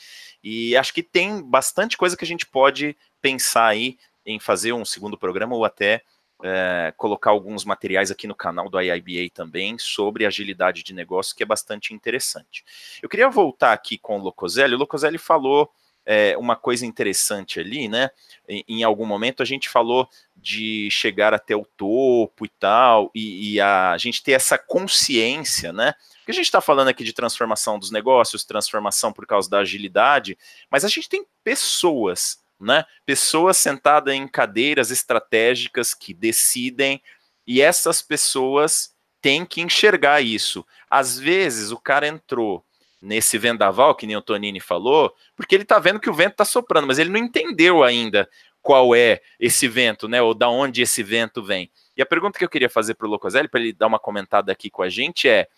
E 0.42 0.74
acho 0.76 0.94
que 0.94 1.02
tem 1.02 1.42
bastante 1.42 1.98
coisa 1.98 2.16
que 2.16 2.24
a 2.24 2.28
gente 2.28 2.46
pode 2.46 2.96
pensar 3.20 3.66
aí 3.66 3.98
em 4.24 4.38
fazer 4.38 4.72
um 4.72 4.84
segundo 4.84 5.18
programa 5.18 5.56
ou 5.56 5.64
até 5.64 6.02
é, 6.42 6.94
colocar 6.96 7.30
alguns 7.30 7.64
materiais 7.64 8.10
aqui 8.10 8.26
no 8.26 8.34
canal 8.34 8.70
do 8.70 8.80
IIBA 8.80 9.32
também 9.34 9.76
sobre 9.78 10.24
agilidade 10.24 10.82
de 10.82 10.94
negócio, 10.94 11.34
que 11.36 11.42
é 11.42 11.46
bastante 11.46 11.92
interessante. 11.92 12.64
Eu 13.02 13.08
queria 13.08 13.28
voltar 13.28 13.72
aqui 13.72 13.98
com 13.98 14.18
o 14.18 14.22
Locoselli. 14.22 14.74
O 14.74 14.78
Locoselli 14.78 15.18
falou 15.18 15.70
é, 16.12 16.36
uma 16.36 16.56
coisa 16.56 16.84
interessante 16.84 17.60
ali, 17.60 17.86
né? 17.86 18.10
Em, 18.48 18.64
em, 18.66 18.82
algum 18.82 19.06
momento 19.06 19.44
a 19.44 19.46
gente 19.46 19.68
falou 19.68 20.08
de 20.34 20.88
chegar 20.90 21.32
até 21.32 21.54
o 21.54 21.64
topo 21.64 22.44
e 22.44 22.48
tal, 22.48 23.12
e, 23.14 23.52
e 23.52 23.60
a, 23.60 23.92
a 23.92 23.98
gente 23.98 24.20
ter 24.20 24.32
essa 24.32 24.58
consciência, 24.58 25.72
né? 25.72 25.94
Porque 26.16 26.32
a 26.32 26.34
gente 26.34 26.46
está 26.46 26.60
falando 26.60 26.88
aqui 26.88 27.04
de 27.04 27.12
transformação 27.12 27.78
dos 27.78 27.92
negócios, 27.92 28.42
transformação 28.42 29.12
por 29.12 29.24
causa 29.24 29.48
da 29.48 29.60
agilidade, 29.60 30.36
mas 30.68 30.84
a 30.84 30.88
gente 30.88 31.08
tem 31.08 31.24
pessoas, 31.44 32.40
né? 32.58 32.84
Pessoas 33.06 33.56
sentadas 33.56 34.12
em 34.12 34.26
cadeiras 34.26 34.90
estratégicas 34.90 35.94
que 35.94 36.12
decidem, 36.12 37.00
e 37.46 37.62
essas 37.62 38.02
pessoas 38.02 38.92
têm 39.22 39.46
que 39.46 39.60
enxergar 39.60 40.20
isso. 40.20 40.66
Às 40.90 41.16
vezes 41.16 41.70
o 41.70 41.78
cara 41.78 42.08
entrou 42.08 42.64
nesse 43.00 43.38
vendaval, 43.38 43.94
que 43.94 44.06
nem 44.06 44.16
o 44.16 44.22
Tonini 44.22 44.60
falou, 44.60 45.14
porque 45.34 45.54
ele 45.54 45.62
está 45.62 45.78
vendo 45.78 46.00
que 46.00 46.10
o 46.10 46.14
vento 46.14 46.32
está 46.32 46.44
soprando, 46.44 46.86
mas 46.86 46.98
ele 46.98 47.10
não 47.10 47.18
entendeu 47.18 47.82
ainda 47.82 48.28
qual 48.62 48.94
é 48.94 49.20
esse 49.38 49.66
vento, 49.66 50.06
né? 50.06 50.20
Ou 50.20 50.34
da 50.34 50.48
onde 50.48 50.82
esse 50.82 51.02
vento 51.02 51.42
vem. 51.42 51.70
E 51.96 52.02
a 52.02 52.06
pergunta 52.06 52.38
que 52.38 52.44
eu 52.44 52.48
queria 52.48 52.68
fazer 52.68 52.94
para 52.94 53.06
o 53.06 53.10
Locoselli, 53.10 53.48
para 53.48 53.60
ele 53.60 53.72
dar 53.72 53.86
uma 53.86 53.98
comentada 53.98 54.52
aqui 54.52 54.70
com 54.70 54.82
a 54.82 54.88
gente, 54.88 55.28
é: 55.28 55.48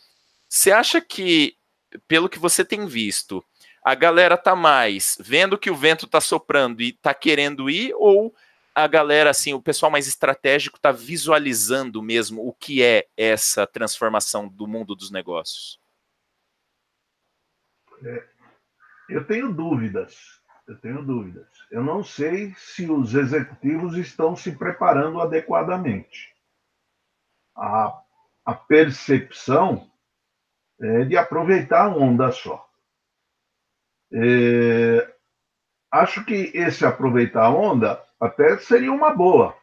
você 0.48 0.70
acha 0.70 1.00
que, 1.00 1.56
pelo 2.06 2.28
que 2.28 2.38
você 2.38 2.64
tem 2.64 2.86
visto, 2.86 3.44
a 3.84 3.94
galera 3.94 4.36
tá 4.36 4.54
mais 4.54 5.18
vendo 5.20 5.58
que 5.58 5.70
o 5.70 5.76
vento 5.76 6.06
está 6.06 6.20
soprando 6.20 6.80
e 6.80 6.90
está 6.90 7.12
querendo 7.12 7.68
ir, 7.68 7.92
ou 7.96 8.32
a 8.74 8.86
galera, 8.86 9.30
assim, 9.30 9.52
o 9.52 9.60
pessoal 9.60 9.90
mais 9.90 10.06
estratégico 10.06 10.76
está 10.76 10.92
visualizando 10.92 12.02
mesmo 12.02 12.46
o 12.46 12.52
que 12.52 12.82
é 12.82 13.06
essa 13.16 13.66
transformação 13.66 14.48
do 14.48 14.66
mundo 14.66 14.94
dos 14.94 15.10
negócios? 15.10 15.81
É, 18.04 18.24
eu 19.08 19.26
tenho 19.26 19.52
dúvidas. 19.52 20.42
Eu 20.66 20.78
tenho 20.78 21.02
dúvidas. 21.02 21.48
Eu 21.70 21.82
não 21.82 22.04
sei 22.04 22.54
se 22.56 22.90
os 22.90 23.14
executivos 23.14 23.96
estão 23.96 24.36
se 24.36 24.52
preparando 24.52 25.20
adequadamente. 25.20 26.32
A, 27.56 28.00
a 28.44 28.54
percepção 28.54 29.90
é 30.80 31.04
de 31.04 31.16
aproveitar 31.16 31.88
uma 31.88 31.98
onda 31.98 32.30
só. 32.30 32.68
É, 34.12 35.14
acho 35.90 36.24
que 36.24 36.52
esse 36.54 36.84
aproveitar 36.84 37.44
a 37.44 37.50
onda 37.50 38.02
até 38.20 38.56
seria 38.58 38.92
uma 38.92 39.10
boa, 39.14 39.56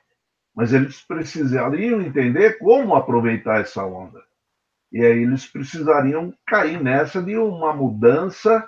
mas 0.55 0.73
eles 0.73 1.01
precisariam 1.01 2.01
entender 2.01 2.57
como 2.57 2.95
aproveitar 2.95 3.61
essa 3.61 3.85
onda. 3.85 4.23
E 4.91 5.05
aí 5.05 5.21
eles 5.23 5.45
precisariam 5.45 6.33
cair 6.45 6.81
nessa 6.81 7.21
de 7.21 7.37
uma 7.37 7.73
mudança 7.73 8.67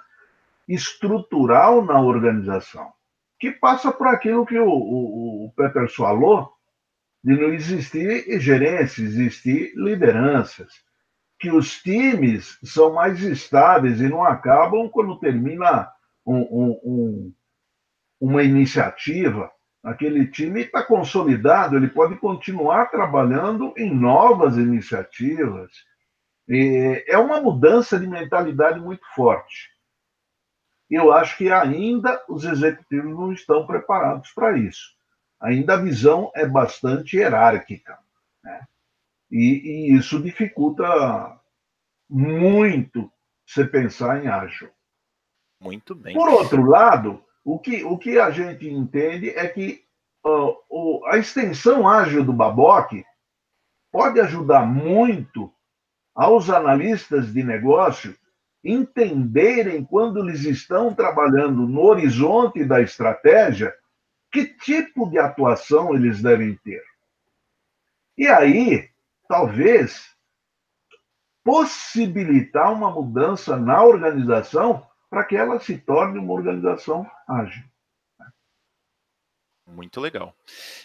estrutural 0.68 1.84
na 1.84 2.00
organização, 2.00 2.92
que 3.40 3.52
passa 3.52 3.92
por 3.92 4.08
aquilo 4.08 4.46
que 4.46 4.58
o, 4.58 4.70
o, 4.70 5.46
o 5.46 5.88
falou, 5.90 6.54
de 7.24 7.34
não 7.40 7.54
existir 7.54 8.40
gerência, 8.40 9.04
existir 9.04 9.74
lideranças, 9.76 10.72
que 11.40 11.52
os 11.52 11.82
times 11.82 12.58
são 12.64 12.94
mais 12.94 13.22
estáveis 13.22 14.00
e 14.00 14.08
não 14.08 14.24
acabam 14.24 14.90
quando 14.90 15.20
termina 15.20 15.90
um, 16.26 16.38
um, 16.38 16.80
um, 16.84 17.34
uma 18.20 18.44
iniciativa. 18.44 19.52
Aquele 19.84 20.28
time 20.28 20.62
está 20.62 20.84
consolidado, 20.84 21.76
ele 21.76 21.88
pode 21.88 22.16
continuar 22.18 22.92
trabalhando 22.92 23.74
em 23.76 23.92
novas 23.92 24.56
iniciativas, 24.56 25.72
é 27.08 27.18
uma 27.18 27.40
mudança 27.40 28.00
de 28.00 28.08
mentalidade 28.08 28.80
muito 28.80 29.06
forte. 29.16 29.70
Eu 30.90 31.14
acho 31.14 31.38
que 31.38 31.50
ainda 31.50 32.22
os 32.28 32.44
executivos 32.44 33.12
não 33.12 33.32
estão 33.32 33.66
preparados 33.66 34.32
para 34.32 34.58
isso. 34.58 34.94
Ainda 35.40 35.76
a 35.76 35.82
visão 35.82 36.30
é 36.36 36.46
bastante 36.46 37.16
hierárquica. 37.16 37.98
Né? 38.44 38.68
E, 39.32 39.88
e, 39.90 39.96
isso 39.96 40.22
dificulta 40.22 41.40
muito 42.10 43.10
você 43.48 43.64
pensar 43.64 44.22
em 44.22 44.28
ágil. 44.28 44.70
Muito 45.62 45.96
bem. 45.96 46.14
Por 46.14 46.28
outro 46.28 46.66
lado, 46.66 47.24
o 47.46 47.58
que, 47.58 47.84
o 47.86 47.98
que 47.98 48.20
a 48.20 48.30
gente 48.30 48.70
entende 48.70 49.30
é 49.30 49.48
que 49.48 49.86
uh, 50.26 50.56
o, 50.70 51.06
a 51.08 51.18
extensão 51.18 51.88
ágil 51.88 52.26
do 52.26 52.34
Baboc 52.34 52.92
pode 53.92 54.20
ajudar 54.20 54.66
muito 54.66 55.54
aos 56.16 56.50
analistas 56.50 57.34
de 57.34 57.44
negócio 57.44 58.16
entenderem 58.64 59.84
quando 59.84 60.20
eles 60.20 60.44
estão 60.44 60.94
trabalhando 60.94 61.68
no 61.68 61.82
horizonte 61.82 62.64
da 62.64 62.82
estratégia 62.82 63.74
que 64.32 64.46
tipo 64.46 65.10
de 65.10 65.18
atuação 65.18 65.94
eles 65.94 66.22
devem 66.22 66.56
ter. 66.64 66.84
E 68.18 68.28
aí, 68.28 68.90
talvez, 69.28 70.16
possibilitar 71.44 72.72
uma 72.72 72.92
mudança 72.92 73.58
na 73.58 73.84
organização 73.84 74.86
para 75.10 75.24
que 75.26 75.36
ela 75.36 75.60
se 75.60 75.78
torne 75.78 76.20
uma 76.20 76.34
organização 76.34 77.10
ágil. 77.28 77.64
Muito 79.72 80.02
legal. 80.02 80.36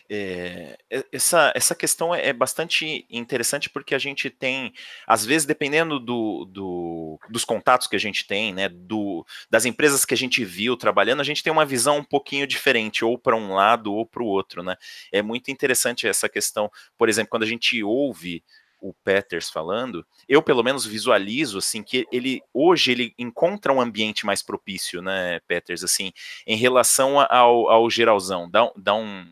É, 0.09 0.79
essa, 1.11 1.53
essa 1.57 1.75
questão 1.75 2.15
é, 2.15 2.29
é 2.29 2.33
bastante 2.33 3.05
interessante 3.11 3.69
porque 3.69 3.95
a 3.95 3.99
gente 3.99 4.31
tem, 4.31 4.73
às 5.07 5.27
vezes, 5.27 5.45
dependendo 5.45 5.99
do, 5.99 6.45
do, 6.45 7.19
dos 7.29 7.45
contatos 7.45 7.89
que 7.89 7.97
a 7.97 7.99
gente 7.99 8.25
tem, 8.25 8.55
né, 8.55 8.69
do, 8.69 9.27
das 9.51 9.65
empresas 9.65 10.05
que 10.05 10.15
a 10.15 10.17
gente 10.17 10.45
viu 10.45 10.77
trabalhando, 10.77 11.21
a 11.21 11.25
gente 11.25 11.43
tem 11.43 11.53
uma 11.53 11.67
visão 11.67 11.99
um 11.99 12.05
pouquinho 12.05 12.47
diferente, 12.47 13.05
ou 13.05 13.19
para 13.19 13.37
um 13.37 13.55
lado 13.55 13.93
ou 13.93 14.07
para 14.07 14.23
o 14.23 14.27
outro. 14.27 14.63
Né? 14.63 14.77
É 15.11 15.21
muito 15.21 15.51
interessante 15.51 16.07
essa 16.07 16.29
questão, 16.29 16.71
por 16.97 17.09
exemplo, 17.09 17.31
quando 17.31 17.43
a 17.43 17.49
gente 17.49 17.83
ouve 17.83 18.45
o 18.81 18.95
Peters 19.05 19.51
falando, 19.51 20.05
eu 20.29 20.43
pelo 20.43 20.63
menos 20.63 20.85
visualizo 20.85 21.59
assim 21.59 21.83
que 21.83 22.07
ele 22.13 22.43
hoje 22.53 22.93
ele 22.93 23.15
encontra 23.19 23.73
um 23.73 23.81
ambiente 23.81 24.27
mais 24.27 24.43
propício, 24.43 25.03
né, 25.03 25.41
Peters, 25.47 25.83
assim, 25.83 26.13
em 26.47 26.57
relação 26.57 27.21
ao, 27.21 27.69
ao 27.69 27.91
geralzão. 27.91 28.51
Dá, 28.51 28.71
dá 28.77 28.95
um, 28.95 29.27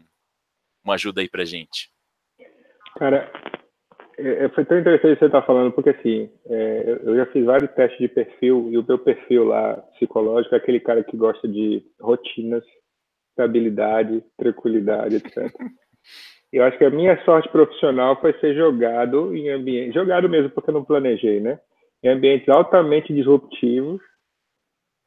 uma 0.85 0.95
ajuda 0.95 1.21
aí 1.21 1.29
pra 1.29 1.45
gente. 1.45 1.91
Cara, 2.97 3.31
é, 4.19 4.45
é 4.45 4.49
foi 4.51 4.65
tão 4.65 4.79
interessante 4.79 5.19
você 5.19 5.27
estar 5.27 5.41
tá 5.41 5.47
falando, 5.47 5.73
porque 5.73 5.91
assim, 5.91 6.31
é, 6.47 7.01
eu 7.05 7.17
já 7.17 7.27
fiz 7.27 7.45
vários 7.45 7.71
testes 7.73 7.99
de 7.99 8.09
perfil, 8.09 8.69
e 8.71 8.79
o 8.79 8.85
meu 8.87 8.99
perfil 8.99 9.45
lá, 9.45 9.77
psicológico, 9.95 10.55
é 10.55 10.59
aquele 10.59 10.81
cara 10.81 11.03
que 11.03 11.17
gosta 11.17 11.47
de 11.49 11.85
rotinas, 12.01 12.65
estabilidade, 13.31 14.23
tranquilidade, 14.37 15.17
etc. 15.17 15.53
Eu 16.55 16.63
acho 16.63 16.79
que 16.79 16.85
a 16.85 16.91
minha 16.91 17.21
sorte 17.25 17.49
profissional 17.49 18.21
foi 18.21 18.33
ser 18.35 18.55
jogado 18.55 19.35
em 19.35 19.51
ambiente, 19.51 19.93
jogado 19.93 20.29
mesmo 20.29 20.51
porque 20.51 20.71
eu 20.71 20.75
não 20.75 20.85
planejei, 20.85 21.41
né? 21.41 21.59
Em 22.01 22.11
ambientes 22.11 22.49
altamente 22.49 23.13
disruptivos. 23.13 24.01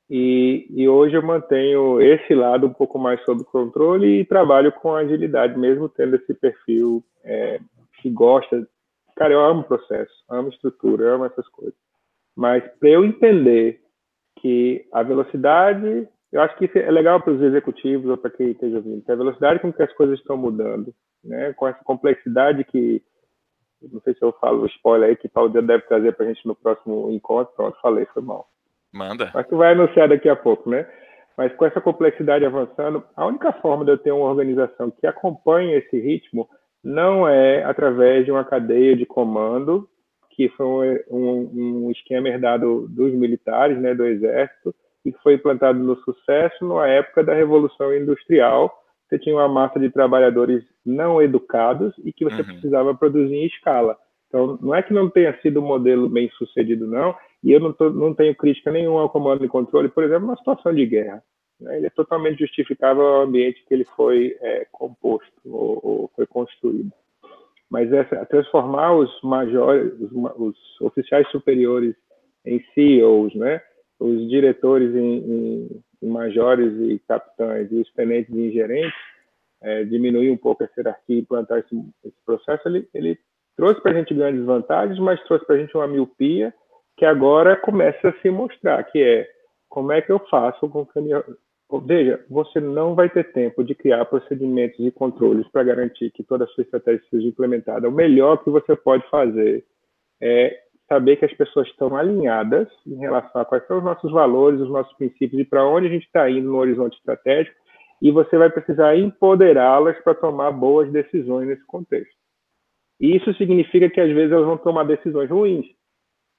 E, 0.10 0.68
e 0.70 0.90
hoje 0.90 1.16
eu 1.16 1.24
mantenho 1.24 2.02
esse 2.02 2.36
lado 2.36 2.68
um 2.68 2.74
pouco 2.74 3.00
mais 3.00 3.24
sob 3.24 3.46
controle 3.46 4.20
e 4.20 4.26
trabalho 4.26 4.74
com 4.74 4.94
agilidade, 4.94 5.58
mesmo 5.58 5.88
tendo 5.88 6.18
esse 6.18 6.34
perfil 6.34 7.02
é, 7.24 7.62
que 8.02 8.10
gosta. 8.10 8.68
Cara, 9.16 9.34
eu 9.34 9.40
amo 9.40 9.64
processo, 9.64 10.14
amo 10.28 10.50
estrutura, 10.50 11.14
amo 11.14 11.26
essas 11.26 11.48
coisas. 11.48 11.80
Mas 12.36 12.62
para 12.78 12.90
eu 12.90 13.06
entender 13.06 13.80
que 14.42 14.86
a 14.92 15.02
velocidade 15.02 16.10
eu 16.38 16.44
acho 16.44 16.56
que 16.56 16.66
isso 16.66 16.78
é 16.78 16.92
legal 16.92 17.20
para 17.20 17.34
os 17.34 17.42
executivos 17.42 18.12
ou 18.12 18.16
para 18.16 18.30
quem 18.30 18.52
esteja 18.52 18.78
ouvindo, 18.78 19.04
a 19.10 19.16
velocidade 19.16 19.60
com 19.60 19.74
que 19.74 19.82
as 19.82 19.92
coisas 19.94 20.20
estão 20.20 20.38
mudando, 20.38 20.94
né, 21.24 21.52
com 21.54 21.68
essa 21.68 21.84
complexidade 21.84 22.64
que, 22.64 23.02
não 23.82 24.00
sei 24.02 24.14
se 24.14 24.24
eu 24.24 24.32
falo 24.34 24.62
o 24.62 24.68
spoiler 24.68 25.10
aí, 25.10 25.16
que 25.16 25.30
dia 25.52 25.62
deve 25.64 25.84
trazer 25.86 26.14
para 26.14 26.26
a 26.28 26.30
gente 26.30 26.46
no 26.46 26.56
próximo 26.56 27.12
encontro, 27.12 27.56
pronto, 27.56 27.82
falei, 27.82 28.06
foi 28.14 28.22
mal. 28.22 28.48
Manda. 28.94 29.32
Mas 29.34 29.48
que 29.48 29.56
vai 29.56 29.74
anunciar 29.74 30.10
daqui 30.10 30.30
a 30.30 30.36
pouco, 30.36 30.70
né? 30.70 30.88
Mas 31.36 31.54
com 31.56 31.66
essa 31.66 31.82
complexidade 31.82 32.46
avançando, 32.46 33.04
a 33.16 33.26
única 33.26 33.52
forma 33.54 33.84
de 33.84 33.92
eu 33.92 33.98
ter 33.98 34.12
uma 34.12 34.30
organização 34.30 34.92
que 34.92 35.08
acompanhe 35.08 35.74
esse 35.74 36.00
ritmo 36.00 36.48
não 36.84 37.28
é 37.28 37.64
através 37.64 38.26
de 38.26 38.32
uma 38.32 38.46
cadeia 38.46 38.96
de 38.96 39.08
comando, 39.08 39.90
que 40.32 40.50
foi 40.50 41.04
um, 41.10 41.50
um, 41.52 41.86
um 41.86 41.92
esquema 41.92 42.30
herdado 42.30 42.88
dos 42.90 43.12
militares, 43.14 43.80
né, 43.80 43.96
do 43.96 44.06
exército, 44.06 44.74
e 45.08 45.12
que 45.14 45.24
foi 45.24 45.36
implantado 45.36 45.80
no 45.80 45.96
sucesso 46.02 46.68
na 46.68 46.86
época 46.86 47.24
da 47.24 47.34
Revolução 47.34 47.96
Industrial. 47.96 48.74
Você 49.08 49.18
tinha 49.18 49.34
uma 49.34 49.48
massa 49.48 49.80
de 49.80 49.90
trabalhadores 49.90 50.66
não 50.86 51.22
educados 51.22 51.94
e 52.04 52.12
que 52.12 52.26
você 52.26 52.42
uhum. 52.42 52.48
precisava 52.48 52.94
produzir 52.94 53.36
em 53.36 53.46
escala. 53.46 53.98
Então, 54.28 54.60
não 54.62 54.76
é 54.76 54.84
que 54.84 54.94
não 54.94 55.10
tenha 55.10 55.34
sido 55.42 55.62
um 55.62 55.66
modelo 55.66 56.10
bem 56.10 56.30
sucedido, 56.32 56.86
não, 56.86 57.16
e 57.42 57.54
eu 57.54 57.62
não, 57.62 57.72
tô, 57.72 57.90
não 57.90 58.14
tenho 58.14 58.36
crítica 58.36 58.70
nenhuma 58.70 59.00
ao 59.00 59.10
comando 59.10 59.46
e 59.46 59.48
controle, 59.48 59.88
por 59.88 60.04
exemplo, 60.04 60.28
numa 60.28 60.36
situação 60.36 60.74
de 60.74 60.86
guerra. 60.86 61.24
Né? 61.62 61.78
Ele 61.78 61.88
é 61.88 61.90
totalmente 61.90 62.40
justificável 62.40 63.06
ao 63.06 63.22
ambiente 63.22 63.64
que 63.66 63.74
ele 63.74 63.86
foi 63.86 64.36
é, 64.42 64.68
composto 64.70 65.32
ou, 65.46 65.80
ou, 65.82 66.12
foi 66.14 66.28
construído. 66.28 66.92
Mas 67.70 67.92
essa, 67.94 68.26
transformar 68.26 68.94
os 68.98 69.10
majores, 69.22 69.94
os, 70.02 70.12
os 70.36 70.82
oficiais 70.82 71.30
superiores 71.30 71.96
em 72.46 72.62
CEOs, 72.74 73.34
né? 73.36 73.62
Os 74.00 74.30
diretores 74.30 74.94
em, 74.96 75.84
em, 76.02 76.08
majores 76.08 76.74
e 76.80 77.00
capitães 77.08 77.72
e 77.72 77.76
os 77.76 77.92
tenentes 77.94 78.34
em 78.36 78.52
gerentes, 78.52 78.94
é, 79.62 79.84
diminuir 79.84 80.30
um 80.30 80.38
pouco 80.38 80.64
essa 80.64 80.74
hierarquia 80.78 81.16
e 81.16 81.20
implantar 81.22 81.60
esse, 81.60 81.76
esse 82.06 82.18
processo, 82.26 82.68
ele, 82.68 82.88
ele 82.94 83.18
trouxe 83.56 83.82
para 83.82 83.92
a 83.92 83.96
gente 83.96 84.14
grandes 84.14 84.46
vantagens, 84.46 85.00
mas 85.00 85.22
trouxe 85.24 85.46
para 85.46 85.56
a 85.56 85.60
gente 85.60 85.76
uma 85.76 85.88
miopia 85.88 86.54
que 86.96 87.06
agora 87.06 87.56
começa 87.56 88.10
a 88.10 88.14
se 88.22 88.30
mostrar, 88.30 88.84
que 88.84 89.02
é 89.02 89.28
como 89.70 89.92
é 89.92 90.02
que 90.02 90.12
eu 90.12 90.20
faço 90.30 90.70
com 90.70 90.86
que 90.86 91.00
minha... 91.00 91.24
Veja, 91.86 92.24
você 92.30 92.62
não 92.62 92.96
vai 92.96 93.10
ter 93.10 93.32
tempo 93.34 93.62
de 93.62 93.76
criar 93.76 94.06
procedimentos 94.06 94.80
e 94.80 94.90
controles 94.90 95.46
para 95.50 95.66
garantir 95.66 96.12
que 96.12 96.24
toda 96.24 96.46
a 96.46 96.48
sua 96.48 96.62
estratégia 96.62 97.04
seja 97.10 97.28
implementada. 97.28 97.90
O 97.90 97.92
melhor 97.92 98.42
que 98.42 98.50
você 98.50 98.74
pode 98.74 99.08
fazer 99.10 99.66
é 100.22 100.58
saber 100.88 101.18
que 101.18 101.26
as 101.26 101.34
pessoas 101.34 101.68
estão 101.68 101.96
alinhadas 101.96 102.68
em 102.86 102.96
relação 102.96 103.42
a 103.42 103.46
quais 103.46 103.66
são 103.68 103.78
os 103.78 103.84
nossos 103.84 104.12
valores, 104.12 104.62
os 104.62 104.70
nossos 104.70 104.96
princípios 104.98 105.42
e 105.42 105.46
para 105.46 105.68
onde 105.68 105.88
a 105.88 105.90
gente 105.90 106.06
está 106.06 106.30
indo 106.30 106.50
no 106.50 106.58
horizonte 106.58 106.98
estratégico, 106.98 107.56
e 108.02 108.12
você 108.12 108.38
vai 108.38 108.50
precisar 108.50 108.96
empoderá-las 108.96 109.98
para 110.04 110.14
tomar 110.14 110.52
boas 110.52 110.92
decisões 110.92 111.48
nesse 111.48 111.66
contexto. 111.66 112.16
E 113.00 113.16
isso 113.16 113.34
significa 113.36 113.90
que 113.90 114.02
às 114.02 114.12
vezes 114.12 114.32
elas 114.32 114.46
vão 114.46 114.58
tomar 114.58 114.84
decisões 114.84 115.30
ruins. 115.30 115.66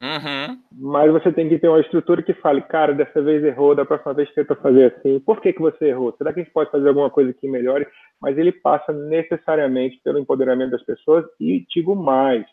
Uhum. 0.00 0.60
Mas 0.72 1.12
você 1.12 1.32
tem 1.32 1.48
que 1.48 1.58
ter 1.58 1.68
uma 1.68 1.80
estrutura 1.80 2.22
que 2.22 2.32
fale, 2.34 2.62
cara, 2.62 2.94
dessa 2.94 3.20
vez 3.20 3.42
errou, 3.42 3.74
da 3.74 3.84
próxima 3.84 4.14
vez 4.14 4.32
tenta 4.32 4.54
fazer 4.54 4.94
assim. 4.94 5.18
Por 5.20 5.40
que, 5.40 5.52
que 5.52 5.60
você 5.60 5.86
errou? 5.86 6.14
Será 6.16 6.32
que 6.32 6.40
a 6.40 6.42
gente 6.44 6.52
pode 6.52 6.70
fazer 6.70 6.88
alguma 6.88 7.10
coisa 7.10 7.32
que 7.32 7.48
melhore? 7.48 7.86
Mas 8.20 8.38
ele 8.38 8.52
passa 8.52 8.92
necessariamente 8.92 10.00
pelo 10.04 10.18
empoderamento 10.18 10.70
das 10.70 10.84
pessoas 10.84 11.24
e 11.40 11.66
digo 11.74 11.96
mais, 11.96 12.46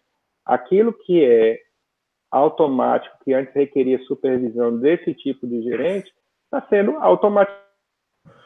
aquilo 0.44 0.92
que 0.92 1.24
é 1.24 1.60
automático, 2.36 3.18
que 3.24 3.34
antes 3.34 3.54
requeria 3.54 4.04
supervisão 4.04 4.78
desse 4.78 5.14
tipo 5.14 5.48
de 5.48 5.62
gerente, 5.64 6.12
está 6.44 6.62
sendo 6.70 6.98
automatizado. 6.98 7.64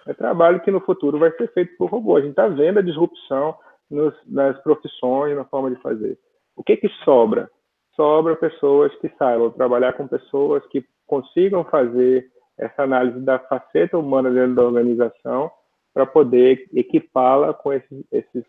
É 0.08 0.14
trabalho 0.14 0.62
que 0.62 0.72
no 0.72 0.80
futuro 0.82 1.20
vai 1.20 1.32
ser 1.32 1.52
feito 1.54 1.76
por 1.78 1.90
robô. 1.90 2.16
A 2.16 2.22
gente 2.22 2.32
está 2.32 2.48
vendo 2.48 2.80
a 2.80 2.84
disrupção 2.84 3.56
nos, 3.90 4.14
nas 4.26 4.62
profissões, 4.62 5.36
na 5.36 5.46
forma 5.46 5.72
de 5.72 5.82
fazer. 5.82 6.18
O 6.56 6.64
que, 6.64 6.78
que 6.78 6.90
sobra? 7.04 7.50
Sobra 7.96 8.36
pessoas 8.36 8.94
que 8.96 9.10
saibam 9.18 9.52
trabalhar 9.52 9.94
com 9.94 10.08
pessoas 10.08 10.66
que 10.68 10.86
consigam 11.06 11.64
fazer 11.66 12.30
essa 12.58 12.84
análise 12.84 13.20
da 13.20 13.40
faceta 13.40 13.98
humana 13.98 14.30
dentro 14.30 14.56
da 14.56 14.64
organização 14.64 15.52
para 15.94 16.06
poder 16.06 16.70
equipá-la 16.74 17.54
com 17.54 17.74
esses, 17.74 18.06
esses 18.12 18.46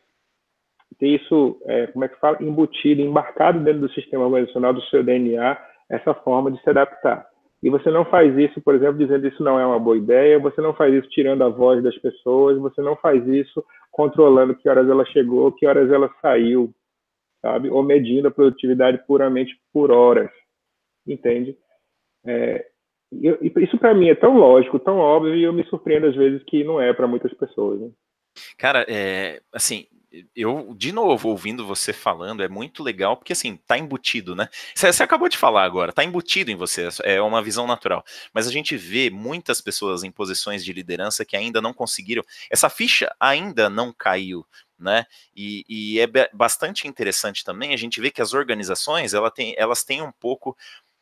ter 0.99 1.09
isso, 1.09 1.61
é, 1.67 1.87
como 1.89 2.05
é 2.05 2.09
que 2.09 2.19
fala, 2.19 2.43
embutido, 2.43 3.01
embarcado 3.01 3.61
dentro 3.61 3.83
do 3.83 3.93
sistema 3.93 4.25
organizacional 4.25 4.73
do 4.73 4.83
seu 4.83 5.03
DNA, 5.03 5.57
essa 5.89 6.15
forma 6.15 6.51
de 6.51 6.61
se 6.63 6.71
adaptar. 6.71 7.27
E 7.63 7.69
você 7.69 7.91
não 7.91 8.05
faz 8.07 8.37
isso, 8.39 8.61
por 8.63 8.75
exemplo, 8.75 8.99
dizendo 8.99 9.27
isso 9.27 9.43
não 9.43 9.61
é 9.61 9.67
uma 9.67 9.79
boa 9.79 9.97
ideia, 9.97 10.39
você 10.39 10.61
não 10.61 10.73
faz 10.73 10.95
isso 10.95 11.09
tirando 11.11 11.43
a 11.43 11.49
voz 11.49 11.83
das 11.83 11.97
pessoas, 11.99 12.59
você 12.59 12.81
não 12.81 12.97
faz 12.97 13.27
isso 13.27 13.65
controlando 13.91 14.55
que 14.55 14.69
horas 14.69 14.89
ela 14.89 15.05
chegou, 15.07 15.53
que 15.53 15.67
horas 15.67 15.91
ela 15.91 16.11
saiu, 16.23 16.73
sabe? 17.43 17.69
Ou 17.69 17.83
medindo 17.83 18.29
a 18.29 18.31
produtividade 18.31 19.05
puramente 19.07 19.55
por 19.73 19.91
horas, 19.91 20.31
entende? 21.07 21.55
É, 22.25 22.67
isso 23.13 23.77
para 23.79 23.93
mim 23.93 24.09
é 24.09 24.15
tão 24.15 24.39
lógico, 24.39 24.79
tão 24.79 24.97
óbvio, 24.97 25.35
e 25.35 25.43
eu 25.43 25.53
me 25.53 25.65
surpreendo 25.65 26.07
às 26.07 26.15
vezes 26.17 26.43
que 26.45 26.65
não 26.65 26.81
é 26.81 26.95
para 26.95 27.07
muitas 27.07 27.33
pessoas. 27.35 27.81
Né? 27.81 27.91
Cara, 28.57 28.87
é, 28.89 29.41
assim, 29.53 29.87
eu, 30.35 30.75
de 30.77 30.93
novo, 30.93 31.29
ouvindo 31.29 31.67
você 31.67 31.93
falando, 31.93 32.43
é 32.43 32.49
muito 32.49 32.83
legal, 32.83 33.17
porque 33.17 33.33
assim, 33.33 33.57
tá 33.57 33.79
embutido, 33.79 34.35
né? 34.35 34.49
Você, 34.75 35.03
acabou 35.03 35.29
de 35.29 35.39
falar 35.39 35.65
agora, 35.65 35.93
tá 35.93 36.03
embutido 36.03 36.51
em 36.51 36.57
você, 36.57 36.89
é 37.05 37.21
uma 37.21 37.43
visão 37.43 37.67
natural. 37.67 38.05
Mas 38.33 38.47
a 38.47 38.53
gente 38.53 38.77
vê 38.77 39.09
muitas 39.11 39.61
pessoas 39.61 40.03
em 40.03 40.11
posições 40.11 40.65
de 40.65 40.73
liderança 40.73 41.25
que 41.25 41.37
ainda 41.37 41.61
não 41.61 41.73
conseguiram, 41.73 42.25
essa 42.51 42.69
ficha 42.69 43.15
ainda 43.21 43.71
não 43.71 43.93
caiu, 43.93 44.45
né? 44.79 45.05
E, 45.37 45.65
e 45.69 46.01
é 46.01 46.07
bastante 46.33 46.89
interessante 46.89 47.45
também 47.45 47.73
a 47.73 47.77
gente 47.77 48.01
ver 48.01 48.11
que 48.11 48.23
as 48.23 48.33
organizações 48.35 49.15
ela 49.15 49.31
tem, 49.31 49.55
elas 49.57 49.85
têm 49.85 50.03
um 50.03 50.13
pouco 50.13 50.57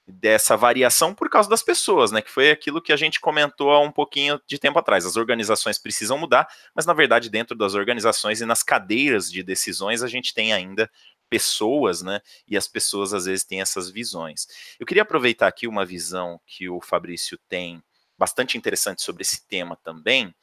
dessa 0.09 0.57
variação 0.57 1.15
por 1.15 1.29
causa 1.29 1.49
das 1.49 1.63
pessoas, 1.63 2.11
né? 2.11 2.23
Que 2.23 2.31
foi 2.31 2.51
aquilo 2.51 2.81
que 2.81 2.93
a 2.93 2.97
gente 2.97 3.21
comentou 3.21 3.71
há 3.71 3.81
um 3.81 3.93
pouquinho 3.93 4.41
de 4.47 4.59
tempo 4.59 4.79
atrás. 4.79 5.05
As 5.05 5.17
organizações 5.17 5.79
precisam 5.79 6.17
mudar, 6.17 6.49
mas 6.75 6.87
na 6.87 6.95
verdade, 6.95 7.29
dentro 7.29 7.55
das 7.57 7.75
organizações 7.75 8.41
e 8.41 8.47
nas 8.47 8.63
cadeiras 8.63 9.31
de 9.31 9.43
decisões, 9.43 10.03
a 10.03 10.09
gente 10.09 10.33
tem 10.33 10.53
ainda 10.53 10.91
pessoas, 11.29 12.01
né? 12.01 12.21
E 12.47 12.57
as 12.57 12.67
pessoas 12.67 13.13
às 13.13 13.27
vezes 13.27 13.45
têm 13.45 13.61
essas 13.61 13.91
visões. 13.91 14.47
Eu 14.81 14.87
queria 14.87 15.03
aproveitar 15.03 15.47
aqui 15.47 15.67
uma 15.67 15.85
visão 15.85 16.41
que 16.47 16.69
o 16.69 16.81
Fabrício 16.81 17.39
tem 17.49 17.83
bastante 18.17 18.57
interessante 18.57 19.03
sobre 19.03 19.23
esse 19.23 19.47
tema 19.47 19.77
também, 19.77 20.35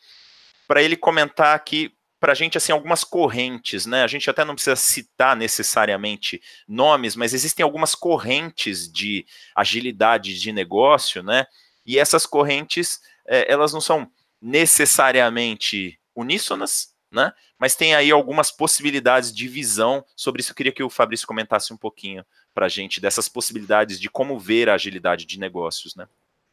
para 0.68 0.82
ele 0.82 0.96
comentar 0.96 1.56
aqui 1.56 1.95
para 2.26 2.32
a 2.32 2.36
gente 2.36 2.58
assim 2.58 2.72
algumas 2.72 3.04
correntes, 3.04 3.86
né? 3.86 4.04
A 4.04 4.08
gente 4.08 4.28
até 4.28 4.44
não 4.44 4.56
precisa 4.56 4.76
citar 4.76 5.36
necessariamente 5.36 6.42
nomes, 6.68 7.16
mas 7.16 7.36
existem 7.36 7.64
algumas 7.64 7.94
correntes 7.94 8.92
de 8.92 9.28
agilidade 9.56 10.40
de 10.40 10.52
negócio, 10.52 11.22
né? 11.22 11.46
E 11.86 12.00
essas 12.00 12.26
correntes 12.26 13.00
é, 13.28 13.52
elas 13.52 13.72
não 13.74 13.80
são 13.80 14.10
necessariamente 14.42 16.00
uníssonas, 16.16 16.96
né? 17.12 17.32
Mas 17.60 17.76
tem 17.76 17.94
aí 17.94 18.10
algumas 18.10 18.50
possibilidades 18.50 19.32
de 19.32 19.48
visão 19.48 20.04
sobre 20.16 20.42
isso. 20.42 20.52
Eu 20.52 20.56
queria 20.56 20.72
que 20.72 20.82
o 20.82 20.90
Fabrício 20.90 21.28
comentasse 21.28 21.72
um 21.72 21.78
pouquinho 21.78 22.26
para 22.56 22.66
a 22.66 22.70
gente 22.70 23.00
dessas 23.00 23.30
possibilidades 23.30 24.00
de 24.00 24.10
como 24.10 24.40
ver 24.40 24.68
a 24.68 24.74
agilidade 24.74 25.28
de 25.28 25.38
negócios, 25.38 25.96
né? 25.96 26.08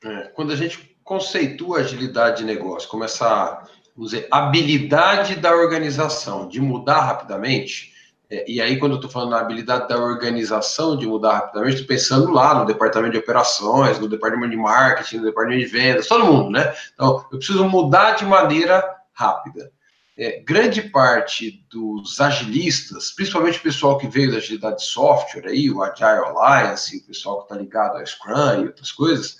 É, 0.04 0.24
quando 0.34 0.52
a 0.52 0.56
gente 0.56 0.98
conceitua 1.02 1.78
agilidade 1.78 2.40
de 2.40 2.44
negócio, 2.44 2.90
como 2.90 3.04
essa 3.04 3.66
vamos 3.96 4.12
dizer, 4.12 4.28
habilidade 4.30 5.36
da 5.36 5.54
organização 5.54 6.48
de 6.48 6.60
mudar 6.60 7.00
rapidamente, 7.00 7.92
é, 8.30 8.50
e 8.50 8.62
aí 8.62 8.78
quando 8.78 8.92
eu 8.92 8.96
estou 8.96 9.10
falando 9.10 9.30
na 9.30 9.40
habilidade 9.40 9.88
da 9.88 9.98
organização 9.98 10.96
de 10.96 11.06
mudar 11.06 11.34
rapidamente, 11.34 11.74
estou 11.74 11.88
pensando 11.88 12.30
lá 12.30 12.54
no 12.54 12.64
departamento 12.64 13.12
de 13.12 13.18
operações, 13.18 13.98
no 13.98 14.08
departamento 14.08 14.50
de 14.50 14.56
marketing, 14.56 15.18
no 15.18 15.24
departamento 15.24 15.66
de 15.66 15.70
vendas, 15.70 16.06
todo 16.06 16.24
mundo, 16.24 16.50
né? 16.50 16.74
Então, 16.94 17.26
eu 17.30 17.38
preciso 17.38 17.68
mudar 17.68 18.12
de 18.12 18.24
maneira 18.24 18.82
rápida. 19.12 19.70
É, 20.16 20.40
grande 20.40 20.82
parte 20.82 21.64
dos 21.70 22.20
agilistas, 22.20 23.10
principalmente 23.12 23.58
o 23.58 23.62
pessoal 23.62 23.98
que 23.98 24.08
veio 24.08 24.30
da 24.30 24.38
agilidade 24.38 24.76
de 24.76 24.84
software, 24.84 25.46
aí, 25.46 25.70
o 25.70 25.82
Agile 25.82 26.24
Alliance, 26.24 26.98
o 26.98 27.06
pessoal 27.06 27.38
que 27.38 27.44
está 27.44 27.56
ligado 27.56 27.98
ao 27.98 28.06
Scrum 28.06 28.62
e 28.62 28.66
outras 28.66 28.92
coisas, 28.92 29.36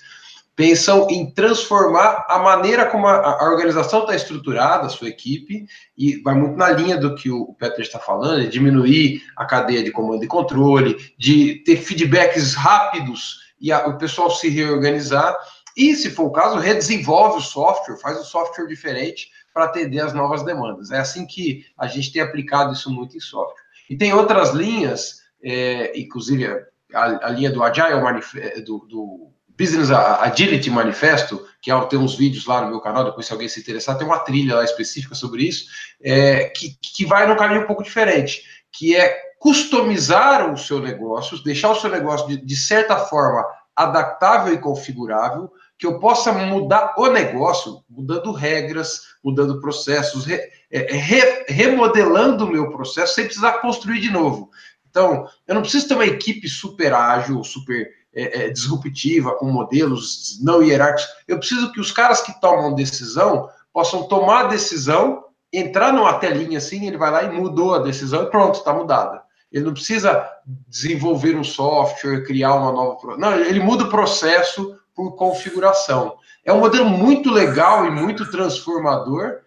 pensam 0.54 1.08
em 1.10 1.30
transformar 1.30 2.26
a 2.28 2.38
maneira 2.38 2.86
como 2.86 3.06
a, 3.06 3.40
a 3.40 3.50
organização 3.50 4.00
está 4.00 4.14
estruturada, 4.14 4.86
a 4.86 4.90
sua 4.90 5.08
equipe, 5.08 5.66
e 5.96 6.20
vai 6.22 6.34
muito 6.34 6.56
na 6.56 6.70
linha 6.70 6.96
do 6.96 7.14
que 7.14 7.30
o 7.30 7.54
Peter 7.54 7.80
está 7.80 7.98
falando, 7.98 8.42
de 8.42 8.48
diminuir 8.48 9.22
a 9.36 9.44
cadeia 9.44 9.82
de 9.82 9.90
comando 9.90 10.24
e 10.24 10.28
controle, 10.28 10.96
de 11.18 11.62
ter 11.64 11.76
feedbacks 11.76 12.54
rápidos 12.54 13.40
e 13.60 13.72
a, 13.72 13.86
o 13.86 13.96
pessoal 13.96 14.30
se 14.30 14.48
reorganizar, 14.48 15.36
e, 15.76 15.94
se 15.96 16.10
for 16.10 16.24
o 16.24 16.32
caso, 16.32 16.58
redesenvolve 16.58 17.38
o 17.38 17.42
software, 17.42 17.96
faz 17.96 18.18
o 18.20 18.24
software 18.24 18.66
diferente 18.66 19.30
para 19.54 19.64
atender 19.64 20.00
as 20.00 20.12
novas 20.12 20.44
demandas. 20.44 20.90
É 20.90 20.98
assim 20.98 21.26
que 21.26 21.64
a 21.78 21.86
gente 21.86 22.12
tem 22.12 22.20
aplicado 22.20 22.72
isso 22.72 22.90
muito 22.90 23.16
em 23.16 23.20
software. 23.20 23.62
E 23.88 23.96
tem 23.96 24.12
outras 24.12 24.50
linhas, 24.50 25.22
é, 25.42 25.98
inclusive 25.98 26.46
a, 26.92 27.26
a, 27.26 27.30
linha 27.30 27.50
do 27.50 27.62
Agile, 27.62 28.62
do, 28.64 28.78
do 28.80 29.32
Business 29.58 29.90
Agility 29.90 30.70
Manifesto, 30.70 31.46
que 31.60 31.70
é, 31.70 31.80
tem 31.86 31.98
uns 31.98 32.14
vídeos 32.14 32.46
lá 32.46 32.62
no 32.62 32.70
meu 32.70 32.80
canal, 32.80 33.04
depois 33.04 33.26
se 33.26 33.32
alguém 33.32 33.48
se 33.48 33.60
interessar, 33.60 33.96
tem 33.96 34.06
uma 34.06 34.18
trilha 34.18 34.56
lá 34.56 34.64
específica 34.64 35.14
sobre 35.14 35.44
isso, 35.44 35.66
é, 36.02 36.46
que, 36.46 36.76
que 36.80 37.04
vai 37.04 37.26
num 37.26 37.36
caminho 37.36 37.62
um 37.62 37.66
pouco 37.66 37.82
diferente, 37.82 38.42
que 38.72 38.96
é 38.96 39.32
customizar 39.38 40.52
o 40.52 40.56
seu 40.56 40.80
negócio, 40.80 41.42
deixar 41.42 41.70
o 41.70 41.74
seu 41.74 41.90
negócio 41.90 42.28
de, 42.28 42.36
de 42.36 42.56
certa 42.56 42.96
forma 42.96 43.44
adaptável 43.74 44.52
e 44.52 44.58
configurável, 44.58 45.50
que 45.78 45.86
eu 45.86 45.98
possa 45.98 46.32
mudar 46.32 46.94
o 46.96 47.08
negócio, 47.08 47.82
mudando 47.88 48.30
regras, 48.30 49.00
mudando 49.22 49.60
processos, 49.60 50.24
re, 50.24 50.34
é, 50.70 50.94
é 50.94 50.96
re, 50.96 51.44
remodelando 51.48 52.44
o 52.44 52.50
meu 52.50 52.70
processo 52.70 53.14
sem 53.14 53.24
precisar 53.24 53.54
construir 53.54 54.00
de 54.00 54.10
novo. 54.10 54.50
Então, 54.88 55.26
eu 55.46 55.54
não 55.54 55.62
preciso 55.62 55.88
ter 55.88 55.94
uma 55.94 56.06
equipe 56.06 56.48
super 56.48 56.92
ágil, 56.92 57.42
super 57.42 57.88
é, 58.14 58.44
é, 58.44 58.50
disruptiva, 58.50 59.36
com 59.36 59.46
modelos 59.46 60.38
não 60.42 60.62
hierárquicos. 60.62 61.08
Eu 61.26 61.38
preciso 61.38 61.72
que 61.72 61.80
os 61.80 61.90
caras 61.90 62.20
que 62.20 62.38
tomam 62.40 62.74
decisão 62.74 63.48
possam 63.72 64.02
tomar 64.04 64.44
a 64.44 64.48
decisão, 64.48 65.24
entrar 65.52 65.92
numa 65.92 66.14
telinha 66.14 66.58
assim, 66.58 66.86
ele 66.86 66.98
vai 66.98 67.10
lá 67.10 67.24
e 67.24 67.32
mudou 67.32 67.74
a 67.74 67.78
decisão 67.78 68.22
e 68.22 68.30
pronto, 68.30 68.58
está 68.58 68.72
mudada. 68.72 69.22
Ele 69.50 69.64
não 69.64 69.72
precisa 69.72 70.26
desenvolver 70.66 71.36
um 71.36 71.44
software, 71.44 72.24
criar 72.24 72.54
uma 72.54 72.72
nova. 72.72 73.16
Não, 73.16 73.34
ele 73.34 73.60
muda 73.60 73.84
o 73.84 73.90
processo 73.90 74.76
por 74.94 75.16
configuração. 75.16 76.16
É 76.44 76.52
um 76.52 76.60
modelo 76.60 76.88
muito 76.88 77.30
legal 77.30 77.86
e 77.86 77.90
muito 77.90 78.30
transformador 78.30 79.40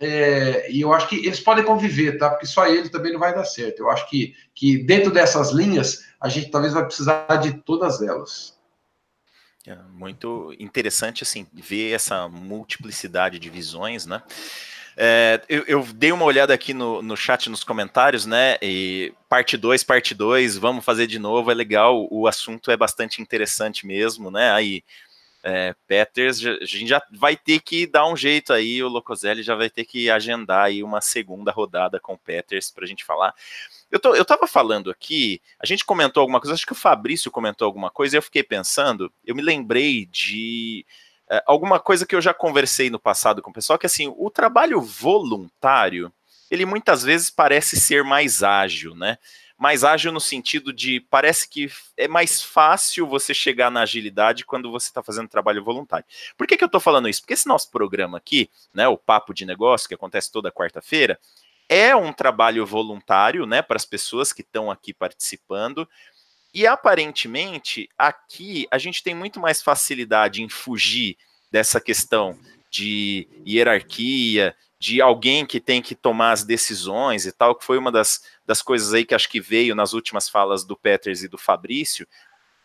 é, 0.00 0.70
e 0.70 0.80
eu 0.80 0.92
acho 0.92 1.08
que 1.08 1.16
eles 1.16 1.40
podem 1.40 1.64
conviver, 1.64 2.18
tá? 2.18 2.30
Porque 2.30 2.46
só 2.46 2.66
ele 2.66 2.88
também 2.88 3.12
não 3.12 3.18
vai 3.18 3.34
dar 3.34 3.44
certo. 3.44 3.80
Eu 3.80 3.90
acho 3.90 4.08
que, 4.08 4.34
que 4.54 4.78
dentro 4.78 5.10
dessas 5.10 5.50
linhas, 5.50 6.06
a 6.20 6.28
gente 6.28 6.50
talvez 6.50 6.72
vai 6.72 6.84
precisar 6.84 7.26
de 7.40 7.54
todas 7.62 8.00
elas. 8.00 8.56
É 9.66 9.76
muito 9.90 10.54
interessante, 10.58 11.22
assim, 11.22 11.46
ver 11.52 11.92
essa 11.92 12.28
multiplicidade 12.28 13.38
de 13.38 13.50
visões, 13.50 14.06
né? 14.06 14.22
É, 14.96 15.40
eu, 15.48 15.64
eu, 15.68 15.86
dei 15.94 16.10
uma 16.10 16.24
olhada 16.24 16.52
aqui 16.52 16.74
no, 16.74 17.02
no 17.02 17.16
chat, 17.16 17.48
nos 17.50 17.62
comentários, 17.62 18.24
né? 18.24 18.56
E 18.62 19.12
parte 19.28 19.56
2, 19.56 19.84
parte 19.84 20.14
2, 20.14 20.56
vamos 20.56 20.84
fazer 20.84 21.06
de 21.06 21.18
novo, 21.18 21.50
é 21.50 21.54
legal, 21.54 22.08
o 22.10 22.26
assunto 22.26 22.70
é 22.70 22.76
bastante 22.76 23.22
interessante 23.22 23.86
mesmo, 23.86 24.30
né? 24.30 24.50
Aí 24.50 24.82
é, 25.42 25.74
Peters, 25.86 26.44
a 26.44 26.64
gente 26.64 26.88
já 26.88 27.02
vai 27.12 27.36
ter 27.36 27.60
que 27.60 27.86
dar 27.86 28.06
um 28.06 28.16
jeito 28.16 28.52
aí, 28.52 28.82
o 28.82 28.88
Locoselli 28.88 29.42
já 29.42 29.54
vai 29.54 29.70
ter 29.70 29.84
que 29.84 30.10
agendar 30.10 30.64
aí 30.64 30.82
uma 30.82 31.00
segunda 31.00 31.52
rodada 31.52 32.00
com 32.00 32.14
o 32.14 32.18
Peters 32.18 32.70
para 32.70 32.84
a 32.84 32.86
gente 32.86 33.04
falar. 33.04 33.34
Eu, 33.90 33.98
tô, 33.98 34.14
eu 34.14 34.24
tava 34.24 34.46
falando 34.46 34.90
aqui, 34.90 35.40
a 35.58 35.64
gente 35.64 35.84
comentou 35.84 36.20
alguma 36.20 36.40
coisa, 36.40 36.54
acho 36.54 36.66
que 36.66 36.72
o 36.72 36.76
Fabrício 36.76 37.30
comentou 37.30 37.64
alguma 37.64 37.90
coisa, 37.90 38.16
e 38.16 38.18
eu 38.18 38.22
fiquei 38.22 38.42
pensando, 38.42 39.12
eu 39.24 39.34
me 39.34 39.42
lembrei 39.42 40.06
de 40.06 40.84
é, 41.30 41.42
alguma 41.46 41.78
coisa 41.78 42.04
que 42.06 42.14
eu 42.14 42.20
já 42.20 42.34
conversei 42.34 42.90
no 42.90 42.98
passado 42.98 43.40
com 43.40 43.50
o 43.50 43.54
pessoal, 43.54 43.78
que 43.78 43.86
assim, 43.86 44.12
o 44.16 44.30
trabalho 44.30 44.80
voluntário, 44.80 46.12
ele 46.50 46.66
muitas 46.66 47.02
vezes 47.02 47.30
parece 47.30 47.78
ser 47.78 48.02
mais 48.02 48.42
ágil, 48.42 48.94
né? 48.94 49.18
Mais 49.58 49.82
ágil 49.82 50.12
no 50.12 50.20
sentido 50.20 50.72
de 50.72 51.00
parece 51.10 51.48
que 51.48 51.68
é 51.96 52.06
mais 52.06 52.40
fácil 52.40 53.08
você 53.08 53.34
chegar 53.34 53.70
na 53.70 53.82
agilidade 53.82 54.44
quando 54.44 54.70
você 54.70 54.86
está 54.86 55.02
fazendo 55.02 55.28
trabalho 55.28 55.64
voluntário. 55.64 56.06
Por 56.36 56.46
que, 56.46 56.56
que 56.56 56.62
eu 56.62 56.66
estou 56.66 56.80
falando 56.80 57.08
isso? 57.08 57.20
Porque 57.20 57.34
esse 57.34 57.48
nosso 57.48 57.68
programa 57.70 58.16
aqui, 58.16 58.48
né, 58.72 58.86
o 58.86 58.96
Papo 58.96 59.34
de 59.34 59.44
Negócio, 59.44 59.88
que 59.88 59.94
acontece 59.94 60.30
toda 60.30 60.52
quarta-feira, 60.52 61.18
é 61.68 61.94
um 61.94 62.12
trabalho 62.12 62.64
voluntário, 62.64 63.44
né, 63.44 63.60
para 63.60 63.76
as 63.76 63.84
pessoas 63.84 64.32
que 64.32 64.42
estão 64.42 64.70
aqui 64.70 64.94
participando. 64.94 65.88
E 66.54 66.64
aparentemente, 66.64 67.88
aqui 67.98 68.66
a 68.70 68.78
gente 68.78 69.02
tem 69.02 69.14
muito 69.14 69.40
mais 69.40 69.60
facilidade 69.60 70.40
em 70.40 70.48
fugir 70.48 71.16
dessa 71.50 71.80
questão 71.80 72.38
de 72.70 73.26
hierarquia, 73.46 74.54
de 74.78 75.00
alguém 75.00 75.44
que 75.44 75.58
tem 75.58 75.82
que 75.82 75.94
tomar 75.94 76.32
as 76.32 76.44
decisões 76.44 77.26
e 77.26 77.32
tal, 77.32 77.54
que 77.54 77.64
foi 77.64 77.78
uma 77.78 77.90
das, 77.90 78.22
das 78.46 78.62
coisas 78.62 78.94
aí 78.94 79.04
que 79.04 79.14
acho 79.14 79.28
que 79.28 79.40
veio 79.40 79.74
nas 79.74 79.92
últimas 79.92 80.28
falas 80.28 80.64
do 80.64 80.76
Peters 80.76 81.22
e 81.22 81.28
do 81.28 81.36
Fabrício, 81.36 82.06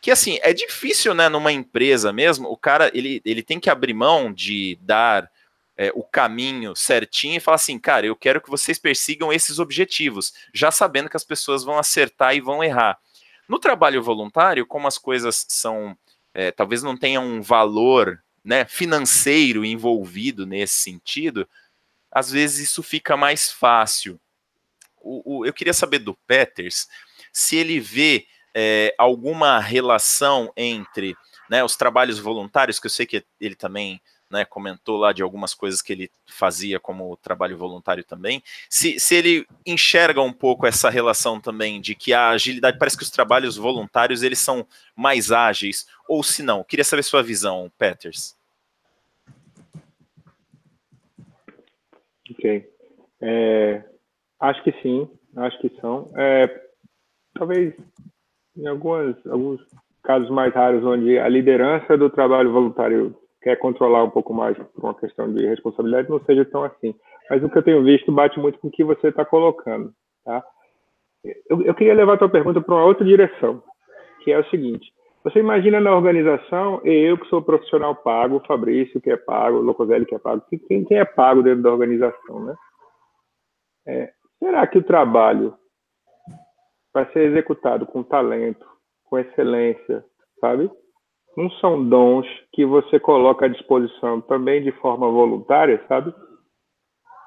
que 0.01 0.11
assim, 0.11 0.37
é 0.41 0.53
difícil, 0.53 1.13
né, 1.13 1.29
numa 1.29 1.51
empresa 1.51 2.11
mesmo, 2.11 2.49
o 2.49 2.57
cara, 2.57 2.91
ele, 2.93 3.21
ele 3.23 3.41
tem 3.41 3.59
que 3.59 3.69
abrir 3.69 3.93
mão 3.93 4.33
de 4.33 4.77
dar 4.81 5.31
é, 5.77 5.91
o 5.95 6.03
caminho 6.03 6.75
certinho 6.75 7.37
e 7.37 7.39
falar 7.39 7.55
assim, 7.55 7.79
cara, 7.79 8.05
eu 8.05 8.15
quero 8.15 8.41
que 8.41 8.49
vocês 8.49 8.77
persigam 8.77 9.31
esses 9.31 9.59
objetivos, 9.59 10.33
já 10.53 10.71
sabendo 10.71 11.09
que 11.09 11.17
as 11.17 11.23
pessoas 11.23 11.63
vão 11.63 11.77
acertar 11.79 12.35
e 12.35 12.41
vão 12.41 12.63
errar. 12.63 12.99
No 13.47 13.57
trabalho 13.59 14.03
voluntário, 14.03 14.65
como 14.65 14.87
as 14.87 14.97
coisas 14.97 15.45
são, 15.47 15.97
é, 16.33 16.51
talvez 16.51 16.83
não 16.83 16.97
tenham 16.97 17.25
um 17.25 17.41
valor 17.41 18.21
né, 18.43 18.65
financeiro 18.65 19.63
envolvido 19.63 20.45
nesse 20.45 20.75
sentido, 20.75 21.47
às 22.13 22.31
vezes 22.31 22.69
isso 22.69 22.83
fica 22.83 23.17
mais 23.17 23.51
fácil. 23.51 24.19
O, 25.01 25.39
o, 25.39 25.45
eu 25.45 25.53
queria 25.53 25.73
saber 25.73 25.99
do 25.99 26.13
Peters 26.13 26.87
se 27.31 27.55
ele 27.57 27.79
vê 27.79 28.27
é, 28.53 28.93
alguma 28.97 29.59
relação 29.59 30.53
entre 30.55 31.15
né, 31.49 31.63
os 31.63 31.75
trabalhos 31.75 32.19
voluntários, 32.19 32.79
que 32.79 32.85
eu 32.85 32.91
sei 32.91 33.05
que 33.05 33.25
ele 33.41 33.55
também 33.55 33.99
né, 34.29 34.45
comentou 34.45 34.97
lá 34.97 35.11
de 35.11 35.21
algumas 35.21 35.53
coisas 35.53 35.81
que 35.81 35.93
ele 35.93 36.11
fazia 36.25 36.79
como 36.79 37.17
trabalho 37.17 37.57
voluntário 37.57 38.03
também, 38.03 38.41
se, 38.69 38.99
se 38.99 39.13
ele 39.15 39.47
enxerga 39.65 40.21
um 40.21 40.33
pouco 40.33 40.65
essa 40.65 40.89
relação 40.89 41.39
também 41.39 41.79
de 41.79 41.93
que 41.93 42.13
a 42.13 42.29
agilidade, 42.29 42.79
parece 42.79 42.97
que 42.97 43.03
os 43.03 43.11
trabalhos 43.11 43.57
voluntários 43.57 44.23
eles 44.23 44.39
são 44.39 44.65
mais 44.95 45.31
ágeis, 45.31 45.85
ou 46.07 46.23
se 46.23 46.41
não, 46.41 46.63
queria 46.63 46.83
saber 46.83 47.03
sua 47.03 47.21
visão, 47.21 47.71
Peters. 47.77 48.35
Ok. 52.31 52.65
É, 53.21 53.83
acho 54.39 54.63
que 54.63 54.71
sim, 54.81 55.09
acho 55.37 55.59
que 55.59 55.69
são. 55.79 56.11
É, 56.17 56.47
talvez 57.33 57.73
em 58.57 58.67
algumas, 58.67 59.15
alguns 59.27 59.61
casos 60.03 60.29
mais 60.29 60.53
raros 60.53 60.83
onde 60.83 61.17
a 61.17 61.27
liderança 61.27 61.97
do 61.97 62.09
trabalho 62.09 62.51
voluntário 62.51 63.15
quer 63.41 63.57
controlar 63.57 64.03
um 64.03 64.09
pouco 64.09 64.33
mais 64.33 64.57
por 64.57 64.83
uma 64.83 64.93
questão 64.93 65.31
de 65.33 65.45
responsabilidade, 65.45 66.09
não 66.09 66.23
seja 66.23 66.45
tão 66.45 66.63
assim. 66.63 66.95
Mas 67.29 67.43
o 67.43 67.49
que 67.49 67.57
eu 67.57 67.63
tenho 67.63 67.83
visto 67.83 68.11
bate 68.11 68.39
muito 68.39 68.59
com 68.59 68.67
o 68.67 68.71
que 68.71 68.83
você 68.83 69.07
está 69.07 69.25
colocando, 69.25 69.93
tá? 70.23 70.43
Eu, 71.49 71.61
eu 71.61 71.73
queria 71.73 71.93
levar 71.93 72.13
a 72.15 72.17
tua 72.17 72.29
pergunta 72.29 72.61
para 72.61 72.75
uma 72.75 72.85
outra 72.85 73.05
direção, 73.05 73.63
que 74.23 74.31
é 74.31 74.39
o 74.39 74.49
seguinte: 74.49 74.91
você 75.23 75.39
imagina 75.39 75.79
na 75.79 75.95
organização, 75.95 76.81
eu 76.83 77.17
que 77.17 77.27
sou 77.29 77.41
profissional 77.41 77.95
pago, 77.95 78.43
Fabrício 78.45 78.99
que 78.99 79.09
é 79.09 79.15
pago, 79.15 79.59
Locoselli 79.59 80.05
que 80.05 80.15
é 80.15 80.19
pago, 80.19 80.43
quem, 80.67 80.83
quem 80.83 80.97
é 80.97 81.05
pago 81.05 81.41
dentro 81.41 81.63
da 81.63 81.71
organização, 81.71 82.43
né? 82.43 82.55
É, 83.87 84.13
será 84.39 84.67
que 84.67 84.77
o 84.77 84.83
trabalho 84.83 85.55
vai 86.93 87.09
ser 87.11 87.31
executado 87.31 87.85
com 87.85 88.03
talento, 88.03 88.65
com 89.05 89.17
excelência, 89.17 90.03
sabe? 90.41 90.69
Não 91.37 91.49
são 91.51 91.87
dons 91.87 92.27
que 92.51 92.65
você 92.65 92.99
coloca 92.99 93.45
à 93.45 93.49
disposição 93.49 94.21
também 94.21 94.61
de 94.61 94.71
forma 94.73 95.09
voluntária, 95.09 95.81
sabe? 95.87 96.13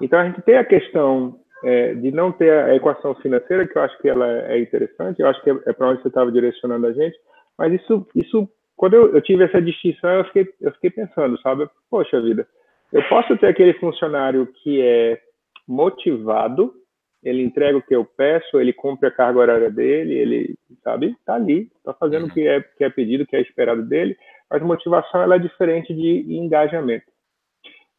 Então 0.02 0.18
a 0.18 0.26
gente 0.26 0.42
tem 0.42 0.58
a 0.58 0.64
questão 0.64 1.40
é, 1.64 1.94
de 1.94 2.12
não 2.12 2.30
ter 2.30 2.52
a 2.52 2.74
equação 2.74 3.14
financeira, 3.16 3.66
que 3.66 3.76
eu 3.76 3.82
acho 3.82 3.98
que 3.98 4.08
ela 4.08 4.30
é 4.48 4.60
interessante, 4.60 5.20
eu 5.20 5.28
acho 5.28 5.42
que 5.42 5.50
é, 5.50 5.58
é 5.66 5.72
para 5.72 5.88
onde 5.88 6.02
você 6.02 6.08
estava 6.08 6.30
direcionando 6.30 6.86
a 6.86 6.92
gente, 6.92 7.16
mas 7.58 7.72
isso, 7.72 8.06
isso 8.14 8.48
quando 8.76 8.94
eu, 8.94 9.14
eu, 9.14 9.22
tive 9.22 9.44
essa 9.44 9.60
distinção, 9.60 10.10
eu 10.10 10.24
fiquei, 10.26 10.48
eu 10.60 10.72
fiquei 10.72 10.90
pensando, 10.90 11.40
sabe? 11.40 11.68
Poxa 11.90 12.20
vida, 12.20 12.46
eu 12.92 13.02
posso 13.08 13.36
ter 13.38 13.46
aquele 13.48 13.72
funcionário 13.74 14.46
que 14.62 14.80
é 14.82 15.20
motivado, 15.66 16.74
ele 17.22 17.42
entrega 17.42 17.78
o 17.78 17.82
que 17.82 17.96
eu 17.96 18.04
peço, 18.04 18.60
ele 18.60 18.72
cumpre 18.72 19.08
a 19.08 19.10
carga 19.10 19.40
horária 19.40 19.70
dele, 19.70 20.14
ele, 20.14 20.54
sabe, 20.84 21.16
tá 21.24 21.34
ali, 21.34 21.70
tá 21.82 21.92
fazendo 21.94 22.24
o 22.24 22.26
uhum. 22.26 22.34
que 22.34 22.46
é, 22.46 22.60
que 22.60 22.84
é 22.84 22.90
pedido, 22.90 23.24
o 23.24 23.26
que 23.26 23.34
é 23.34 23.40
esperado 23.40 23.82
dele, 23.82 24.16
mas 24.48 24.62
motivação 24.62 25.22
ela 25.22 25.36
é 25.36 25.38
diferente 25.38 25.92
de 25.94 26.24
engajamento. 26.36 27.06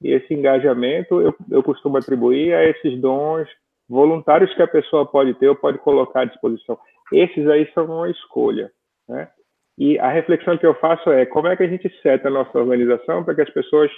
E 0.01 0.11
esse 0.11 0.33
engajamento 0.33 1.19
eu, 1.19 1.35
eu 1.49 1.63
costumo 1.63 1.97
atribuir 1.97 2.53
a 2.53 2.63
esses 2.63 2.99
dons 3.01 3.47
voluntários 3.89 4.53
que 4.53 4.61
a 4.61 4.67
pessoa 4.67 5.05
pode 5.05 5.33
ter 5.33 5.47
ou 5.47 5.55
pode 5.55 5.79
colocar 5.79 6.21
à 6.21 6.25
disposição. 6.25 6.77
Esses 7.11 7.47
aí 7.47 7.69
são 7.73 7.85
uma 7.85 8.09
escolha, 8.09 8.71
né? 9.09 9.29
E 9.77 9.99
a 9.99 10.09
reflexão 10.09 10.57
que 10.57 10.65
eu 10.65 10.73
faço 10.75 11.11
é 11.11 11.25
como 11.25 11.47
é 11.47 11.55
que 11.55 11.63
a 11.63 11.67
gente 11.67 11.87
seta 12.01 12.27
a 12.27 12.31
nossa 12.31 12.57
organização 12.57 13.23
para 13.23 13.35
que 13.35 13.41
as 13.41 13.49
pessoas 13.49 13.91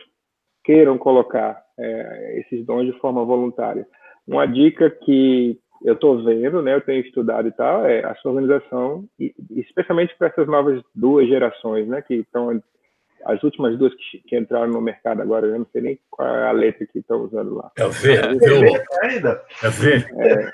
queiram 0.64 0.98
colocar 0.98 1.62
é, 1.78 2.40
esses 2.40 2.66
dons 2.66 2.86
de 2.86 3.00
forma 3.00 3.24
voluntária. 3.24 3.88
Uma 4.28 4.46
dica 4.46 4.90
que 4.90 5.58
eu 5.84 5.94
estou 5.94 6.22
vendo, 6.24 6.62
né, 6.62 6.76
eu 6.76 6.82
tenho 6.82 7.02
estudado 7.02 7.48
e 7.48 7.52
tal, 7.52 7.86
é 7.86 8.04
a 8.04 8.14
sua 8.16 8.32
organização, 8.32 9.06
especialmente 9.52 10.14
para 10.18 10.28
essas 10.28 10.46
novas 10.46 10.82
duas 10.94 11.28
gerações, 11.28 11.88
né, 11.88 12.02
que 12.02 12.16
estão 12.16 12.62
as 13.26 13.44
últimas 13.44 13.78
duas 13.78 13.94
que, 13.94 14.20
que, 14.20 14.38
entraram 14.38 14.72
no 14.72 14.82
mercado 14.82 15.22
agora, 15.22 15.48
eu 15.48 15.60
não 15.60 15.68
sei 15.72 15.82
nem 15.82 16.00
qual 16.10 16.28
é 16.28 16.48
a 16.48 16.52
letra 16.52 16.86
que 16.88 17.00
estão 17.00 17.22
usando 17.22 17.56
lá. 17.56 17.72
É 17.78 17.86
o 17.86 17.92
V, 17.92 18.14
é, 18.14 18.34
V 18.34 18.84
ainda. 19.04 19.42
É 19.64 19.70
V. 19.70 20.06
É, 20.18 20.52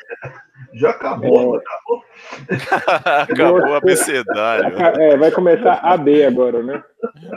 Já 0.74 0.90
acabou, 0.90 1.56
é, 1.56 1.60
acabou. 1.60 2.04
acabou 3.22 3.74
a 3.74 3.78
abecedário. 3.78 4.78
É, 5.02 5.18
vai 5.18 5.32
começar 5.32 5.76
a 5.76 5.98
B 5.98 6.26
agora, 6.26 6.64
né? 6.64 6.84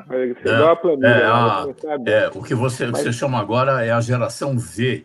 Vai 0.07 0.35
ser 0.43 0.49
é, 0.49 0.71
a 0.71 0.77
planilha. 0.77 1.09
É, 1.09 1.25
a, 1.25 1.65
a 1.65 1.67
é, 2.07 2.31
o 2.35 2.43
que 2.43 2.55
você, 2.55 2.87
Mas, 2.87 3.03
você 3.03 3.13
chama 3.13 3.39
agora 3.39 3.85
é 3.85 3.91
a 3.91 4.01
geração 4.01 4.59
V. 4.59 5.05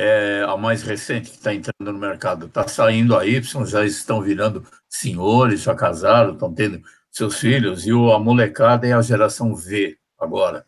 É 0.00 0.44
a 0.46 0.56
mais 0.56 0.82
recente 0.84 1.28
que 1.28 1.36
está 1.36 1.52
entrando 1.52 1.92
no 1.92 1.98
mercado. 1.98 2.46
Está 2.46 2.68
saindo 2.68 3.16
a 3.16 3.26
Y, 3.26 3.66
já 3.66 3.84
estão 3.84 4.22
virando 4.22 4.62
senhores, 4.88 5.62
já 5.62 5.74
casaram, 5.74 6.34
estão 6.34 6.54
tendo 6.54 6.80
seus 7.18 7.40
filhos, 7.40 7.86
e 7.86 7.90
a 7.90 8.18
molecada 8.18 8.86
é 8.86 8.92
a 8.92 9.02
geração 9.02 9.54
V 9.54 9.96
agora. 10.18 10.64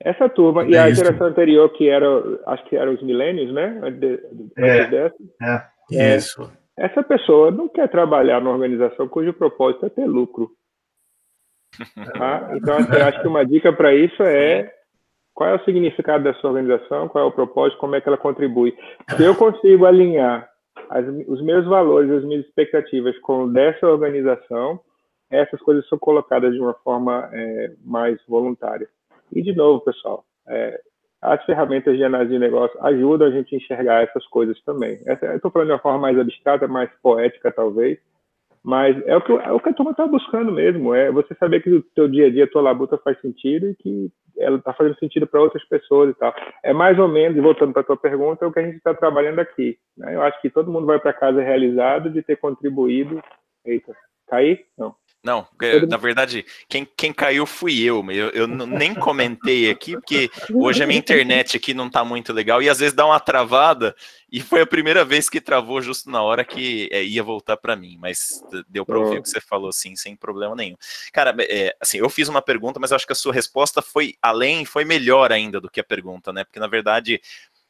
Essa 0.00 0.28
turma, 0.28 0.64
é 0.64 0.68
e 0.68 0.76
a 0.76 0.88
isso. 0.88 1.04
geração 1.04 1.28
anterior, 1.28 1.68
que 1.70 1.88
era, 1.88 2.06
acho 2.46 2.64
que 2.68 2.76
eram 2.76 2.94
os 2.94 3.02
milênios, 3.02 3.52
né? 3.52 3.80
É, 4.56 4.86
dessa, 4.86 5.14
é, 5.40 5.62
é, 5.92 6.16
isso. 6.16 6.52
Essa 6.76 7.02
pessoa 7.02 7.50
não 7.50 7.68
quer 7.68 7.88
trabalhar 7.88 8.40
numa 8.40 8.52
organização 8.52 9.08
cujo 9.08 9.32
propósito 9.32 9.86
é 9.86 9.88
ter 9.88 10.06
lucro. 10.06 10.50
Tá? 12.18 12.52
Então, 12.54 12.76
assim, 12.76 12.96
acho 12.96 13.22
que 13.22 13.28
uma 13.28 13.46
dica 13.46 13.72
para 13.72 13.94
isso 13.94 14.22
é 14.22 14.70
qual 15.32 15.48
é 15.48 15.54
o 15.54 15.64
significado 15.64 16.24
da 16.24 16.34
sua 16.34 16.50
organização, 16.50 17.08
qual 17.08 17.24
é 17.24 17.26
o 17.26 17.32
propósito, 17.32 17.78
como 17.78 17.96
é 17.96 18.00
que 18.00 18.08
ela 18.08 18.18
contribui. 18.18 18.76
Se 19.16 19.24
eu 19.24 19.34
consigo 19.34 19.86
alinhar 19.86 20.46
as, 20.90 21.06
os 21.26 21.42
meus 21.42 21.64
valores, 21.66 22.10
as 22.10 22.24
minhas 22.24 22.44
expectativas 22.44 23.18
com 23.20 23.50
dessa 23.50 23.86
organização, 23.86 24.80
essas 25.32 25.60
coisas 25.60 25.88
são 25.88 25.98
colocadas 25.98 26.52
de 26.52 26.60
uma 26.60 26.74
forma 26.74 27.28
é, 27.32 27.72
mais 27.84 28.18
voluntária. 28.28 28.88
E, 29.32 29.42
de 29.42 29.54
novo, 29.54 29.80
pessoal, 29.80 30.24
é, 30.46 30.80
as 31.22 31.44
ferramentas 31.44 31.96
de 31.96 32.04
análise 32.04 32.32
de 32.32 32.38
negócio 32.38 32.78
ajudam 32.84 33.28
a 33.28 33.30
gente 33.30 33.54
a 33.54 33.58
enxergar 33.58 34.02
essas 34.02 34.26
coisas 34.26 34.60
também. 34.64 34.98
Eu 35.06 35.36
estou 35.36 35.50
falando 35.50 35.68
de 35.68 35.72
uma 35.74 35.78
forma 35.78 36.00
mais 36.00 36.18
abstrata, 36.18 36.68
mais 36.68 36.90
poética, 37.00 37.50
talvez, 37.50 37.98
mas 38.62 38.96
é 39.06 39.16
o 39.16 39.20
que, 39.20 39.32
é 39.32 39.52
o 39.52 39.58
que 39.58 39.70
a 39.70 39.72
turma 39.72 39.90
está 39.90 40.06
buscando 40.06 40.52
mesmo, 40.52 40.94
é 40.94 41.10
você 41.10 41.34
saber 41.34 41.62
que 41.62 41.70
o 41.70 41.82
teu 41.94 42.08
dia 42.08 42.26
a 42.26 42.30
dia, 42.30 42.44
a 42.44 42.50
tua 42.50 42.62
labuta 42.62 42.96
faz 42.98 43.20
sentido 43.20 43.68
e 43.68 43.74
que 43.74 44.12
ela 44.38 44.56
está 44.56 44.72
fazendo 44.72 44.98
sentido 44.98 45.26
para 45.26 45.40
outras 45.40 45.64
pessoas 45.68 46.10
e 46.10 46.14
tal. 46.14 46.32
É 46.62 46.72
mais 46.72 46.98
ou 46.98 47.08
menos, 47.08 47.42
voltando 47.42 47.72
para 47.72 47.82
a 47.82 47.84
tua 47.84 47.96
pergunta, 47.96 48.44
é 48.44 48.48
o 48.48 48.52
que 48.52 48.60
a 48.60 48.62
gente 48.62 48.76
está 48.76 48.94
trabalhando 48.94 49.40
aqui. 49.40 49.78
Né? 49.96 50.14
Eu 50.14 50.22
acho 50.22 50.40
que 50.40 50.48
todo 50.50 50.70
mundo 50.70 50.86
vai 50.86 50.98
para 50.98 51.12
casa 51.12 51.42
realizado 51.42 52.10
de 52.10 52.22
ter 52.22 52.36
contribuído. 52.36 53.22
Eita, 53.64 53.94
cair? 54.28 54.64
Não. 54.78 54.94
Não, 55.22 55.46
na 55.88 55.96
verdade, 55.96 56.44
quem, 56.68 56.84
quem 56.96 57.12
caiu 57.12 57.46
fui 57.46 57.80
eu, 57.80 58.04
eu, 58.10 58.30
eu 58.30 58.48
nem 58.48 58.92
comentei 58.92 59.70
aqui, 59.70 59.92
porque 59.92 60.28
hoje 60.52 60.82
a 60.82 60.86
minha 60.86 60.98
internet 60.98 61.56
aqui 61.56 61.72
não 61.72 61.88
tá 61.88 62.04
muito 62.04 62.32
legal 62.32 62.60
e 62.60 62.68
às 62.68 62.80
vezes 62.80 62.92
dá 62.92 63.06
uma 63.06 63.20
travada, 63.20 63.94
e 64.32 64.40
foi 64.40 64.62
a 64.62 64.66
primeira 64.66 65.04
vez 65.04 65.28
que 65.28 65.40
travou 65.40 65.80
justo 65.80 66.10
na 66.10 66.22
hora 66.22 66.42
que 66.42 66.88
é, 66.90 67.04
ia 67.04 67.22
voltar 67.22 67.56
para 67.56 67.76
mim, 67.76 67.98
mas 68.00 68.42
deu 68.68 68.84
para 68.84 68.98
ouvir 68.98 69.18
o 69.18 69.22
que 69.22 69.28
você 69.28 69.40
falou 69.40 69.68
assim, 69.68 69.94
sem 69.94 70.16
problema 70.16 70.56
nenhum. 70.56 70.76
Cara, 71.12 71.36
é, 71.40 71.76
assim, 71.78 71.98
eu 71.98 72.08
fiz 72.08 72.28
uma 72.28 72.42
pergunta, 72.42 72.80
mas 72.80 72.92
acho 72.92 73.06
que 73.06 73.12
a 73.12 73.16
sua 73.16 73.32
resposta 73.32 73.80
foi 73.80 74.14
além, 74.20 74.64
foi 74.64 74.84
melhor 74.84 75.30
ainda 75.30 75.60
do 75.60 75.70
que 75.70 75.78
a 75.78 75.84
pergunta, 75.84 76.32
né? 76.32 76.44
Porque 76.44 76.58
na 76.58 76.66
verdade 76.66 77.20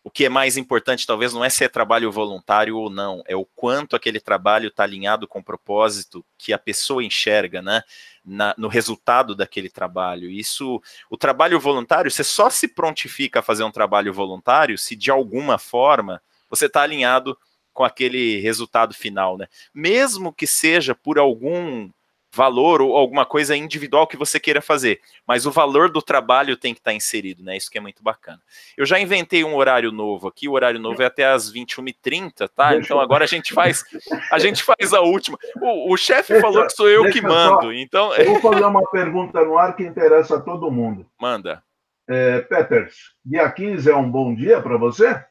o 0.05 0.11
que 0.11 0.25
é 0.25 0.29
mais 0.29 0.57
importante, 0.57 1.07
talvez, 1.07 1.33
não 1.33 1.45
é 1.45 1.49
se 1.49 1.65
é 1.65 1.69
trabalho 1.69 2.11
voluntário 2.11 2.77
ou 2.77 2.91
não, 2.91 3.23
é 3.27 3.37
o 3.37 3.45
quanto 3.45 3.95
aquele 3.95 4.19
trabalho 4.19 4.69
está 4.69 4.83
alinhado 4.83 5.29
com 5.29 5.39
o 5.39 5.45
propósito 5.45 6.25
que 6.37 6.53
a 6.53 6.59
pessoa 6.59 7.05
enxerga, 7.05 7.63
né? 7.63 7.83
Na, 8.25 8.55
no 8.57 8.69
resultado 8.69 9.35
daquele 9.35 9.69
trabalho. 9.69 10.31
Isso, 10.31 10.81
o 11.11 11.17
trabalho 11.17 11.59
voluntário, 11.59 12.11
você 12.11 12.25
só 12.25 12.51
se 12.51 12.69
prontifica 12.69 13.41
a 13.41 13.43
fazer 13.43 13.65
um 13.65 13.71
trabalho 13.71 14.13
voluntário 14.13 14.79
se 14.79 14.95
de 14.95 15.11
alguma 15.11 15.59
forma 15.59 16.23
você 16.49 16.67
está 16.67 16.83
alinhado 16.83 17.37
com 17.73 17.85
aquele 17.85 18.41
resultado 18.41 18.95
final, 18.95 19.39
né? 19.39 19.47
Mesmo 19.75 20.33
que 20.33 20.47
seja 20.47 20.95
por 20.95 21.19
algum 21.19 21.89
valor 22.35 22.81
ou 22.81 22.97
alguma 22.97 23.27
coisa 23.27 23.57
individual 23.57 24.07
que 24.07 24.17
você 24.17 24.41
queira 24.41 24.63
fazer, 24.63 25.01
mas 25.27 25.47
o 25.47 25.51
valor 25.51 25.91
do 25.91 26.01
trabalho 26.01 26.57
tem 26.57 26.73
que 26.73 26.81
estar 26.81 26.93
inserido, 26.93 27.43
né? 27.43 27.57
Isso 27.57 27.71
que 27.71 27.79
é 27.79 27.81
muito 27.81 28.03
bacana. 28.03 28.41
Eu 28.77 28.87
já 28.87 28.99
inventei 28.99 29.45
um 29.45 29.55
horário 29.55 29.93
novo 29.93 30.29
aqui, 30.29 30.49
o 30.49 30.53
horário 30.53 30.81
novo 30.81 31.03
é 31.03 31.07
até 31.07 31.27
às 31.27 31.53
21h30, 31.53 32.49
tá? 32.49 32.77
Então 32.77 32.99
agora 32.99 33.25
a 33.25 33.29
gente 33.29 33.53
faz 33.53 33.85
a 34.31 34.39
gente 34.39 34.63
faz 34.63 34.93
a 34.93 35.01
última. 35.01 35.39
O, 35.61 35.93
o 35.93 35.97
chefe 35.97 36.41
falou 36.41 36.65
que 36.67 36.73
sou 36.73 36.89
eu 36.89 37.11
que 37.11 37.21
mando, 37.21 37.63
só, 37.63 37.73
então 37.73 38.15
Eu 38.15 38.33
vou 38.33 38.53
fazer 38.53 38.65
uma 38.65 38.89
pergunta 38.91 39.45
no 39.45 39.59
ar 39.59 39.77
que 39.77 39.85
interessa 39.85 40.37
a 40.37 40.41
todo 40.41 40.71
mundo. 40.71 41.07
Manda. 41.21 41.63
É, 42.09 42.41
Peters, 42.41 42.95
dia 43.25 43.51
15 43.51 43.91
é 43.91 43.95
um 43.95 44.11
bom 44.11 44.35
dia 44.35 44.61
para 44.61 44.77
você? 44.77 45.23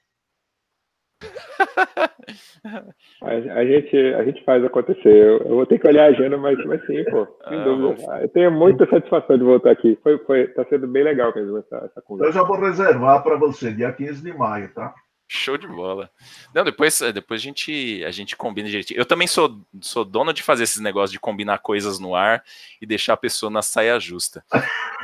A, 3.22 3.30
a, 3.30 3.66
gente, 3.66 3.98
a 3.98 4.24
gente 4.24 4.44
faz 4.44 4.64
acontecer. 4.64 5.10
Eu, 5.10 5.38
eu, 5.40 5.56
vou 5.56 5.66
ter 5.66 5.80
que 5.80 5.88
olhar 5.88 6.06
a 6.06 6.08
agenda, 6.08 6.38
mas, 6.38 6.58
mas 6.66 6.84
sim, 6.86 7.04
pô. 7.06 7.28
Sem 7.48 7.60
ah, 7.60 7.64
dúvida. 7.64 8.20
Eu 8.22 8.30
tenho 8.30 8.52
muita 8.52 8.88
satisfação 8.88 9.38
de 9.38 9.44
voltar 9.44 9.72
aqui. 9.72 9.98
Foi, 10.02 10.18
foi, 10.20 10.48
tá 10.48 10.64
sendo 10.66 10.88
bem 10.88 11.04
legal 11.04 11.34
mesmo 11.36 11.58
essa, 11.58 11.78
essa 11.86 12.02
conversa. 12.02 12.30
Eu 12.30 12.34
já 12.34 12.44
vou 12.44 12.60
reservar 12.60 13.24
para 13.24 13.36
você, 13.38 13.72
dia 13.72 13.92
15 13.92 14.24
de 14.24 14.34
maio, 14.38 14.74
tá? 14.74 14.94
Show 15.34 15.58
de 15.58 15.66
bola. 15.66 16.12
Não, 16.54 16.62
depois, 16.62 17.00
depois 17.14 17.40
a 17.40 17.44
gente 17.44 18.04
a 18.04 18.12
gente 18.12 18.36
combina 18.36 18.68
direitinho. 18.68 19.00
Eu 19.00 19.06
também 19.06 19.28
sou, 19.28 19.62
sou 19.80 20.04
dono 20.04 20.34
de 20.34 20.44
fazer 20.44 20.64
esses 20.64 20.82
negócios 20.82 21.14
de 21.14 21.22
combinar 21.22 21.60
coisas 21.60 22.00
no 22.00 22.14
ar 22.14 22.44
e 22.82 22.86
deixar 22.86 23.14
a 23.14 23.18
pessoa 23.18 23.50
na 23.50 23.62
saia 23.62 23.98
justa. 23.98 24.44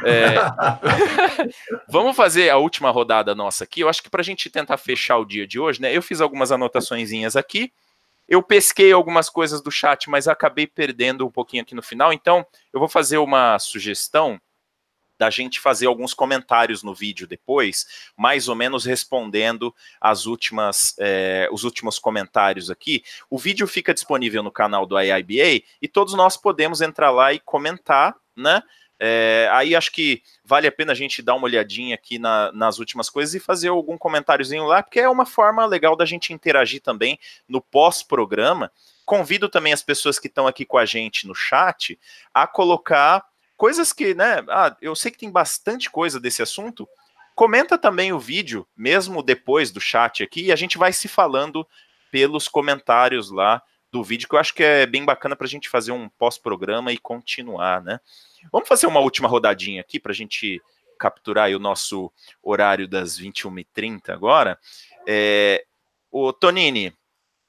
É... 0.03 0.35
Vamos 1.87 2.13
fazer 2.13 2.49
a 2.49 2.57
última 2.57 2.91
rodada 2.91 3.33
nossa 3.33 3.63
aqui. 3.63 3.79
Eu 3.79 3.87
acho 3.87 4.03
que 4.03 4.09
para 4.09 4.19
a 4.19 4.23
gente 4.23 4.49
tentar 4.49 4.75
fechar 4.75 5.17
o 5.17 5.23
dia 5.23 5.47
de 5.47 5.61
hoje, 5.61 5.81
né? 5.81 5.95
Eu 5.95 6.01
fiz 6.01 6.19
algumas 6.19 6.51
anotaçõezinhas 6.51 7.37
aqui. 7.37 7.71
Eu 8.27 8.43
pesquei 8.43 8.91
algumas 8.91 9.29
coisas 9.29 9.61
do 9.61 9.71
chat, 9.71 10.09
mas 10.09 10.27
acabei 10.27 10.67
perdendo 10.67 11.25
um 11.25 11.31
pouquinho 11.31 11.63
aqui 11.63 11.73
no 11.73 11.81
final. 11.81 12.11
Então, 12.11 12.45
eu 12.73 12.81
vou 12.81 12.89
fazer 12.89 13.17
uma 13.17 13.57
sugestão 13.59 14.37
da 15.17 15.29
gente 15.29 15.59
fazer 15.59 15.87
alguns 15.87 16.13
comentários 16.13 16.83
no 16.83 16.93
vídeo 16.93 17.27
depois, 17.27 18.09
mais 18.15 18.47
ou 18.47 18.55
menos 18.55 18.85
respondendo 18.85 19.73
as 19.99 20.25
últimas, 20.25 20.95
é, 20.99 21.49
os 21.51 21.63
últimos 21.63 21.99
comentários 21.99 22.69
aqui. 22.69 23.03
O 23.29 23.37
vídeo 23.37 23.67
fica 23.67 23.93
disponível 23.93 24.43
no 24.43 24.51
canal 24.51 24.85
do 24.85 24.99
IIBA 24.99 25.63
e 25.81 25.87
todos 25.87 26.13
nós 26.13 26.37
podemos 26.37 26.81
entrar 26.81 27.11
lá 27.11 27.33
e 27.33 27.39
comentar, 27.39 28.15
né? 28.35 28.61
É, 28.99 29.47
aí 29.51 29.75
acho 29.75 29.91
que 29.91 30.23
vale 30.43 30.65
a 30.65 30.71
pena 30.71 30.91
a 30.91 30.95
gente 30.95 31.21
dar 31.21 31.35
uma 31.35 31.45
olhadinha 31.45 31.93
aqui 31.93 32.17
na, 32.17 32.51
nas 32.51 32.79
últimas 32.79 33.09
coisas 33.09 33.35
e 33.35 33.39
fazer 33.39 33.67
algum 33.67 33.97
comentáriozinho 33.97 34.65
lá, 34.65 34.81
porque 34.81 34.99
é 34.99 35.09
uma 35.09 35.25
forma 35.25 35.65
legal 35.65 35.95
da 35.95 36.05
gente 36.05 36.33
interagir 36.33 36.81
também 36.81 37.19
no 37.47 37.61
pós-programa. 37.61 38.71
Convido 39.05 39.47
também 39.47 39.71
as 39.71 39.83
pessoas 39.83 40.17
que 40.17 40.27
estão 40.27 40.47
aqui 40.47 40.65
com 40.65 40.77
a 40.77 40.85
gente 40.85 41.27
no 41.27 41.35
chat 41.35 41.99
a 42.33 42.47
colocar 42.47 43.23
coisas 43.57 43.91
que, 43.91 44.13
né? 44.13 44.45
Ah, 44.47 44.77
eu 44.81 44.95
sei 44.95 45.11
que 45.11 45.17
tem 45.17 45.31
bastante 45.31 45.89
coisa 45.89 46.19
desse 46.19 46.41
assunto. 46.41 46.87
Comenta 47.35 47.77
também 47.77 48.13
o 48.13 48.19
vídeo, 48.19 48.65
mesmo 48.75 49.21
depois 49.21 49.71
do 49.71 49.81
chat 49.81 50.23
aqui, 50.23 50.45
e 50.45 50.51
a 50.51 50.55
gente 50.55 50.77
vai 50.77 50.93
se 50.93 51.07
falando 51.07 51.67
pelos 52.11 52.47
comentários 52.47 53.29
lá 53.29 53.61
do 53.91 54.03
vídeo, 54.03 54.27
que 54.27 54.35
eu 54.35 54.39
acho 54.39 54.53
que 54.53 54.63
é 54.63 54.85
bem 54.85 55.03
bacana 55.03 55.35
para 55.35 55.45
a 55.45 55.49
gente 55.49 55.69
fazer 55.69 55.91
um 55.91 56.09
pós-programa 56.09 56.91
e 56.91 56.97
continuar, 56.97 57.81
né? 57.81 57.99
Vamos 58.51 58.67
fazer 58.67 58.87
uma 58.87 58.99
última 58.99 59.27
rodadinha 59.27 59.81
aqui 59.81 59.99
para 59.99 60.11
a 60.11 60.15
gente 60.15 60.61
capturar 60.97 61.49
o 61.51 61.59
nosso 61.59 62.11
horário 62.41 62.87
das 62.87 63.19
21h30 63.19 64.09
agora. 64.09 64.57
É, 65.05 65.65
o 66.11 66.33
Tonini, 66.33 66.93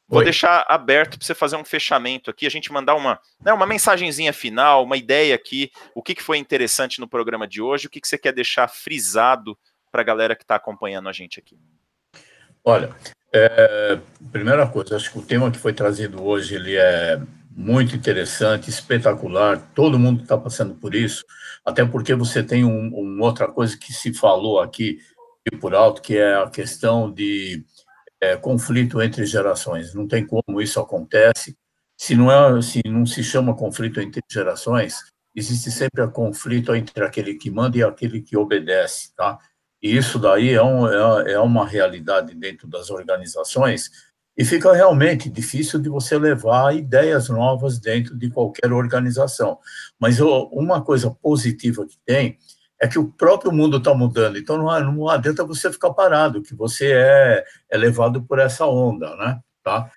vou 0.08 0.20
Oi. 0.20 0.24
deixar 0.24 0.64
aberto 0.68 1.18
para 1.18 1.26
você 1.26 1.34
fazer 1.34 1.56
um 1.56 1.64
fechamento 1.64 2.30
aqui, 2.30 2.46
a 2.46 2.50
gente 2.50 2.72
mandar 2.72 2.94
uma, 2.94 3.20
né, 3.44 3.52
uma 3.52 3.66
mensagenzinha 3.66 4.32
final, 4.32 4.84
uma 4.84 4.96
ideia 4.96 5.34
aqui, 5.34 5.70
o 5.94 6.02
que, 6.02 6.14
que 6.14 6.22
foi 6.22 6.38
interessante 6.38 6.98
no 6.98 7.06
programa 7.06 7.46
de 7.46 7.60
hoje, 7.60 7.86
o 7.86 7.90
que, 7.90 8.00
que 8.00 8.08
você 8.08 8.16
quer 8.16 8.32
deixar 8.32 8.66
frisado 8.68 9.56
para 9.92 10.00
a 10.00 10.04
galera 10.04 10.34
que 10.34 10.42
está 10.42 10.56
acompanhando 10.56 11.08
a 11.08 11.12
gente 11.12 11.38
aqui. 11.38 11.58
Olha, 12.64 12.90
é, 13.32 13.98
primeira 14.32 14.66
coisa, 14.66 14.96
acho 14.96 15.12
que 15.12 15.18
o 15.18 15.22
tema 15.22 15.50
que 15.50 15.58
foi 15.58 15.72
trazido 15.72 16.22
hoje 16.24 16.54
ele 16.54 16.76
é 16.76 17.20
muito 17.50 17.96
interessante, 17.96 18.70
espetacular. 18.70 19.60
Todo 19.74 19.98
mundo 19.98 20.22
está 20.22 20.38
passando 20.38 20.74
por 20.74 20.94
isso, 20.94 21.24
até 21.64 21.84
porque 21.84 22.14
você 22.14 22.42
tem 22.42 22.64
um, 22.64 22.94
uma 22.94 23.26
outra 23.26 23.48
coisa 23.48 23.76
que 23.76 23.92
se 23.92 24.14
falou 24.14 24.60
aqui 24.60 24.98
por 25.60 25.74
alto, 25.74 26.00
que 26.00 26.16
é 26.16 26.36
a 26.36 26.48
questão 26.48 27.10
de 27.10 27.64
é, 28.20 28.36
conflito 28.36 29.00
entre 29.00 29.24
gerações. 29.26 29.94
Não 29.94 30.06
tem 30.06 30.26
como 30.26 30.60
isso 30.60 30.80
acontece. 30.80 31.56
Se 31.96 32.14
não 32.14 32.30
é, 32.30 32.62
se 32.62 32.80
não 32.86 33.04
se 33.04 33.22
chama 33.22 33.56
conflito 33.56 34.00
entre 34.00 34.22
gerações, 34.30 34.96
existe 35.34 35.70
sempre 35.70 36.02
o 36.02 36.10
conflito 36.10 36.74
entre 36.74 37.04
aquele 37.04 37.34
que 37.34 37.50
manda 37.50 37.78
e 37.78 37.82
aquele 37.82 38.20
que 38.20 38.36
obedece, 38.36 39.14
tá? 39.16 39.38
E 39.82 39.96
isso 39.96 40.18
daí 40.18 40.50
é, 40.50 40.62
um, 40.62 40.88
é, 40.88 41.32
é 41.32 41.38
uma 41.40 41.66
realidade 41.66 42.34
dentro 42.34 42.66
das 42.68 42.90
organizações 42.90 43.90
e 44.36 44.44
fica 44.44 44.72
realmente 44.72 45.28
difícil 45.28 45.80
de 45.80 45.88
você 45.88 46.16
levar 46.16 46.74
ideias 46.74 47.28
novas 47.28 47.80
dentro 47.80 48.16
de 48.16 48.30
qualquer 48.30 48.72
organização. 48.72 49.58
Mas 49.98 50.20
uma 50.20 50.80
coisa 50.80 51.10
positiva 51.10 51.84
que 51.84 51.98
tem 52.06 52.38
é 52.80 52.86
que 52.86 52.98
o 52.98 53.08
próprio 53.08 53.52
mundo 53.52 53.78
está 53.78 53.92
mudando, 53.92 54.38
então 54.38 54.56
não, 54.56 54.92
não 54.92 55.08
adianta 55.08 55.44
você 55.44 55.72
ficar 55.72 55.92
parado, 55.92 56.42
que 56.42 56.54
você 56.54 56.92
é, 56.92 57.44
é 57.70 57.76
levado 57.76 58.22
por 58.22 58.38
essa 58.38 58.66
onda, 58.66 59.16
né? 59.16 59.40
Tá? 59.62 59.90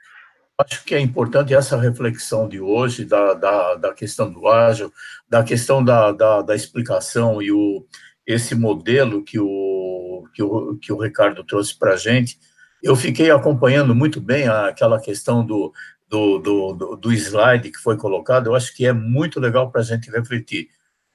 Acho 0.57 0.83
que 0.83 0.93
é 0.93 0.99
importante 0.99 1.53
essa 1.53 1.77
reflexão 1.77 2.47
de 2.47 2.59
hoje, 2.59 3.05
da, 3.05 3.33
da, 3.33 3.75
da 3.75 3.93
questão 3.93 4.31
do 4.31 4.47
ágil, 4.47 4.91
da 5.29 5.43
questão 5.43 5.83
da, 5.83 6.11
da, 6.11 6.41
da 6.41 6.55
explicação 6.55 7.41
e 7.41 7.51
o, 7.51 7.85
esse 8.25 8.53
modelo 8.55 9.23
que 9.23 9.39
o, 9.39 10.27
que 10.33 10.43
o, 10.43 10.77
que 10.77 10.93
o 10.93 11.01
Ricardo 11.01 11.43
trouxe 11.43 11.77
para 11.77 11.93
a 11.93 11.97
gente, 11.97 12.39
eu 12.81 12.95
fiquei 12.95 13.29
acompanhando 13.31 13.93
muito 13.93 14.19
bem 14.19 14.47
aquela 14.47 14.99
questão 14.99 15.45
do, 15.45 15.71
do, 16.07 16.39
do, 16.39 16.95
do, 16.95 17.13
slide 17.13 17.71
que 17.71 17.77
foi 17.77 17.95
colocado, 17.97 18.47
eu 18.47 18.55
acho 18.55 18.75
que 18.75 18.85
é 18.85 18.93
muito 18.93 19.39
legal 19.39 19.71
para 19.71 19.81
a 19.81 19.83
gente 19.83 20.11
refletir. 20.11 20.67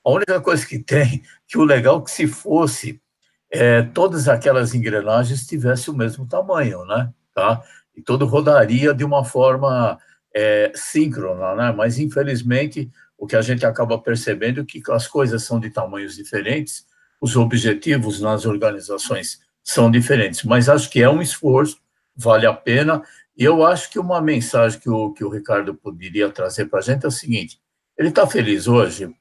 A 0.07 0.11
única 0.11 0.41
coisa 0.41 0.65
que 0.65 0.79
tem, 0.79 1.25
que 1.49 1.59
o 1.59 1.65
legal 1.65 1.99
é 1.99 2.05
que 2.05 2.13
se 2.13 2.29
fosse 2.29 3.03
é, 3.51 3.83
todas 3.83 4.29
aquelas 4.29 4.73
engrenagens 4.73 5.45
tivessem 5.45 5.93
o 5.93 5.97
mesmo 5.97 6.25
tamanho, 6.29 6.85
né? 6.85 7.13
Tá? 7.35 7.61
E 7.93 8.01
todo 8.01 8.25
rodaria 8.25 8.95
de 8.95 9.03
uma 9.03 9.25
forma 9.25 9.99
é, 10.33 10.71
síncrona, 10.77 11.57
né? 11.57 11.75
Mas, 11.77 11.99
infelizmente, 11.99 12.89
o 13.19 13.27
que 13.27 13.35
a 13.35 13.43
gente 13.43 13.67
acaba 13.67 13.99
percebendo 13.99 14.61
é 14.61 14.65
que 14.65 14.81
as 14.93 15.09
coisas 15.09 15.43
são 15.43 15.59
de 15.59 15.71
tamanhos 15.71 16.15
diferentes, 16.15 16.87
os 17.21 17.35
objetivos 17.35 18.21
nas 18.21 18.47
organizações 18.47 19.41
são 19.65 19.91
diferentes, 19.91 20.45
mas 20.45 20.69
acho 20.69 20.89
que 20.89 21.03
é 21.03 21.11
um 21.11 21.21
esforço, 21.21 21.79
vale 22.15 22.47
a 22.47 22.53
pena. 22.53 23.03
E 23.37 23.43
eu 23.43 23.67
acho 23.67 23.91
que 23.91 23.99
uma 23.99 24.21
mensagem 24.21 24.79
que 24.79 24.89
o, 24.89 25.13
que 25.13 25.25
o 25.25 25.29
Ricardo 25.29 25.75
poderia 25.75 26.31
trazer 26.31 26.67
para 26.67 26.79
a 26.79 26.83
gente 26.83 27.05
é 27.05 27.09
o 27.09 27.11
seguinte: 27.11 27.59
ele 27.99 28.11
está 28.11 28.25
feliz 28.25 28.69
hoje, 28.69 29.13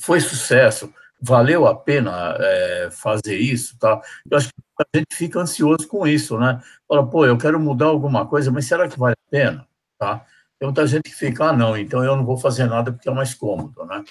foi 0.00 0.20
sucesso, 0.20 0.92
valeu 1.20 1.66
a 1.66 1.74
pena 1.74 2.36
é, 2.38 2.88
fazer 2.90 3.36
isso, 3.36 3.78
tá? 3.78 4.00
Eu 4.30 4.38
acho 4.38 4.48
que 4.48 4.54
a 4.94 4.98
gente 4.98 5.14
fica 5.14 5.38
ansioso 5.38 5.86
com 5.86 6.06
isso, 6.06 6.38
né? 6.38 6.60
Fala, 6.88 7.06
pô, 7.08 7.26
eu 7.26 7.36
quero 7.36 7.60
mudar 7.60 7.86
alguma 7.86 8.26
coisa, 8.26 8.50
mas 8.50 8.66
será 8.66 8.88
que 8.88 8.98
vale 8.98 9.14
a 9.14 9.30
pena, 9.30 9.68
tá? 9.98 10.24
Tem 10.58 10.66
muita 10.66 10.86
gente 10.86 11.04
que 11.04 11.14
fica, 11.14 11.46
ah, 11.46 11.52
não, 11.52 11.76
então 11.76 12.02
eu 12.04 12.16
não 12.16 12.24
vou 12.24 12.36
fazer 12.36 12.66
nada 12.66 12.92
porque 12.92 13.08
é 13.08 13.12
mais 13.12 13.34
cômodo, 13.34 13.84
né? 13.84 14.02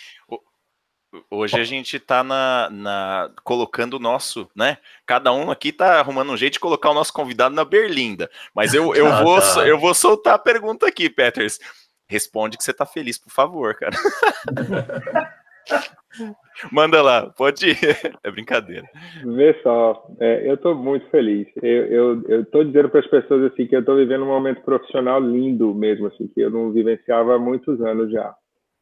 Hoje 1.31 1.59
a 1.59 1.63
gente 1.63 1.97
está 1.97 2.23
na, 2.23 2.69
na, 2.69 3.31
colocando 3.43 3.95
o 3.95 3.99
nosso, 3.99 4.47
né? 4.55 4.77
Cada 5.07 5.31
um 5.31 5.49
aqui 5.49 5.69
está 5.69 5.99
arrumando 5.99 6.31
um 6.31 6.37
jeito 6.37 6.53
de 6.53 6.59
colocar 6.59 6.91
o 6.91 6.93
nosso 6.93 7.11
convidado 7.11 7.55
na 7.55 7.65
berlinda. 7.65 8.29
Mas 8.53 8.75
eu, 8.75 8.93
eu, 8.93 9.07
ah, 9.11 9.23
vou, 9.23 9.41
tá. 9.41 9.67
eu 9.67 9.79
vou 9.79 9.93
soltar 9.95 10.35
a 10.35 10.39
pergunta 10.39 10.87
aqui, 10.87 11.09
Peters. 11.09 11.59
Responde 12.07 12.57
que 12.57 12.63
você 12.63 12.71
está 12.71 12.85
feliz, 12.85 13.17
por 13.17 13.31
favor, 13.31 13.75
cara. 13.75 13.95
Manda 16.71 17.01
lá, 17.01 17.29
pode 17.29 17.69
ir. 17.69 17.77
É 18.23 18.31
brincadeira. 18.31 18.87
Vê 19.23 19.55
só, 19.63 20.05
é, 20.19 20.49
eu 20.49 20.55
estou 20.55 20.75
muito 20.75 21.07
feliz. 21.09 21.47
Eu 21.61 22.41
estou 22.41 22.63
dizendo 22.63 22.89
para 22.89 22.99
as 22.99 23.07
pessoas 23.07 23.51
assim 23.51 23.65
que 23.65 23.75
eu 23.75 23.79
estou 23.79 23.95
vivendo 23.95 24.23
um 24.23 24.27
momento 24.27 24.61
profissional 24.61 25.19
lindo 25.21 25.73
mesmo, 25.73 26.07
assim, 26.07 26.27
que 26.27 26.41
eu 26.41 26.49
não 26.49 26.71
vivenciava 26.71 27.35
há 27.35 27.39
muitos 27.39 27.81
anos 27.81 28.11
já. 28.11 28.35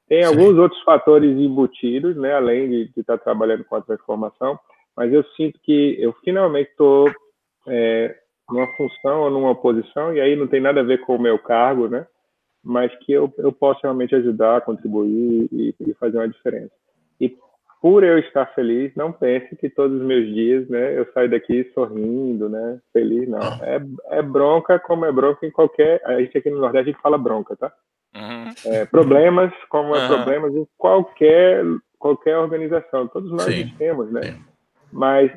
Tem 0.08 0.24
Sim. 0.24 0.30
alguns 0.30 0.58
outros 0.58 0.82
fatores 0.84 1.38
embutidos, 1.38 2.16
né, 2.16 2.34
além 2.34 2.70
de, 2.70 2.92
estar 2.98 3.18
tá 3.18 3.24
trabalhando 3.24 3.66
com 3.66 3.76
a 3.76 3.82
transformação, 3.82 4.58
mas 4.96 5.12
eu 5.12 5.24
sinto 5.36 5.60
que 5.62 5.98
eu 6.00 6.14
finalmente 6.24 6.72
estou 6.72 7.12
é, 7.68 8.16
numa 8.50 8.68
função 8.78 9.22
ou 9.24 9.30
numa 9.30 9.54
posição, 9.54 10.14
e 10.14 10.22
aí 10.22 10.36
não 10.36 10.48
tem 10.48 10.62
nada 10.62 10.80
a 10.80 10.84
ver 10.84 11.00
com 11.02 11.16
o 11.16 11.22
meu 11.22 11.38
cargo, 11.38 11.90
né, 11.90 12.08
mas 12.68 12.94
que 13.00 13.14
eu, 13.14 13.34
eu 13.38 13.52
posso 13.52 13.80
realmente 13.82 14.14
ajudar, 14.14 14.62
contribuir 14.62 15.48
e, 15.52 15.74
e 15.80 15.94
fazer 15.94 16.18
uma 16.18 16.28
diferença. 16.28 16.72
E 17.20 17.34
por 17.82 18.04
eu 18.04 18.20
estar 18.20 18.46
feliz, 18.48 18.94
não 18.96 19.12
pense 19.12 19.56
que 19.56 19.70
todos 19.70 20.00
os 20.02 20.06
meus 20.06 20.26
dias, 20.28 20.68
né, 20.68 20.98
eu 20.98 21.08
saio 21.14 21.30
daqui 21.30 21.72
sorrindo, 21.74 22.50
né, 22.50 22.80
feliz, 22.92 23.28
não. 23.30 23.40
É, 23.40 23.82
é 24.18 24.22
bronca 24.22 24.78
como 24.80 25.06
é 25.06 25.12
bronca 25.12 25.46
em 25.46 25.52
qualquer. 25.52 26.02
A 26.04 26.20
gente 26.20 26.38
aqui 26.38 26.50
no 26.50 26.60
Nordeste 26.60 26.90
a 26.90 26.92
gente 26.92 27.02
fala 27.02 27.18
bronca, 27.18 27.56
tá? 27.56 27.72
Uhum. 28.16 28.74
É, 28.74 28.86
problemas, 28.86 29.54
como 29.70 29.96
é 29.96 30.08
problemas 30.08 30.54
em 30.54 30.68
qualquer, 30.78 31.64
qualquer 31.98 32.38
organização. 32.38 33.08
Todos 33.08 33.32
nós 33.32 33.46
Sim. 33.46 33.74
temos, 33.78 34.12
né? 34.12 34.24
Sim. 34.24 34.44
Mas 34.92 35.32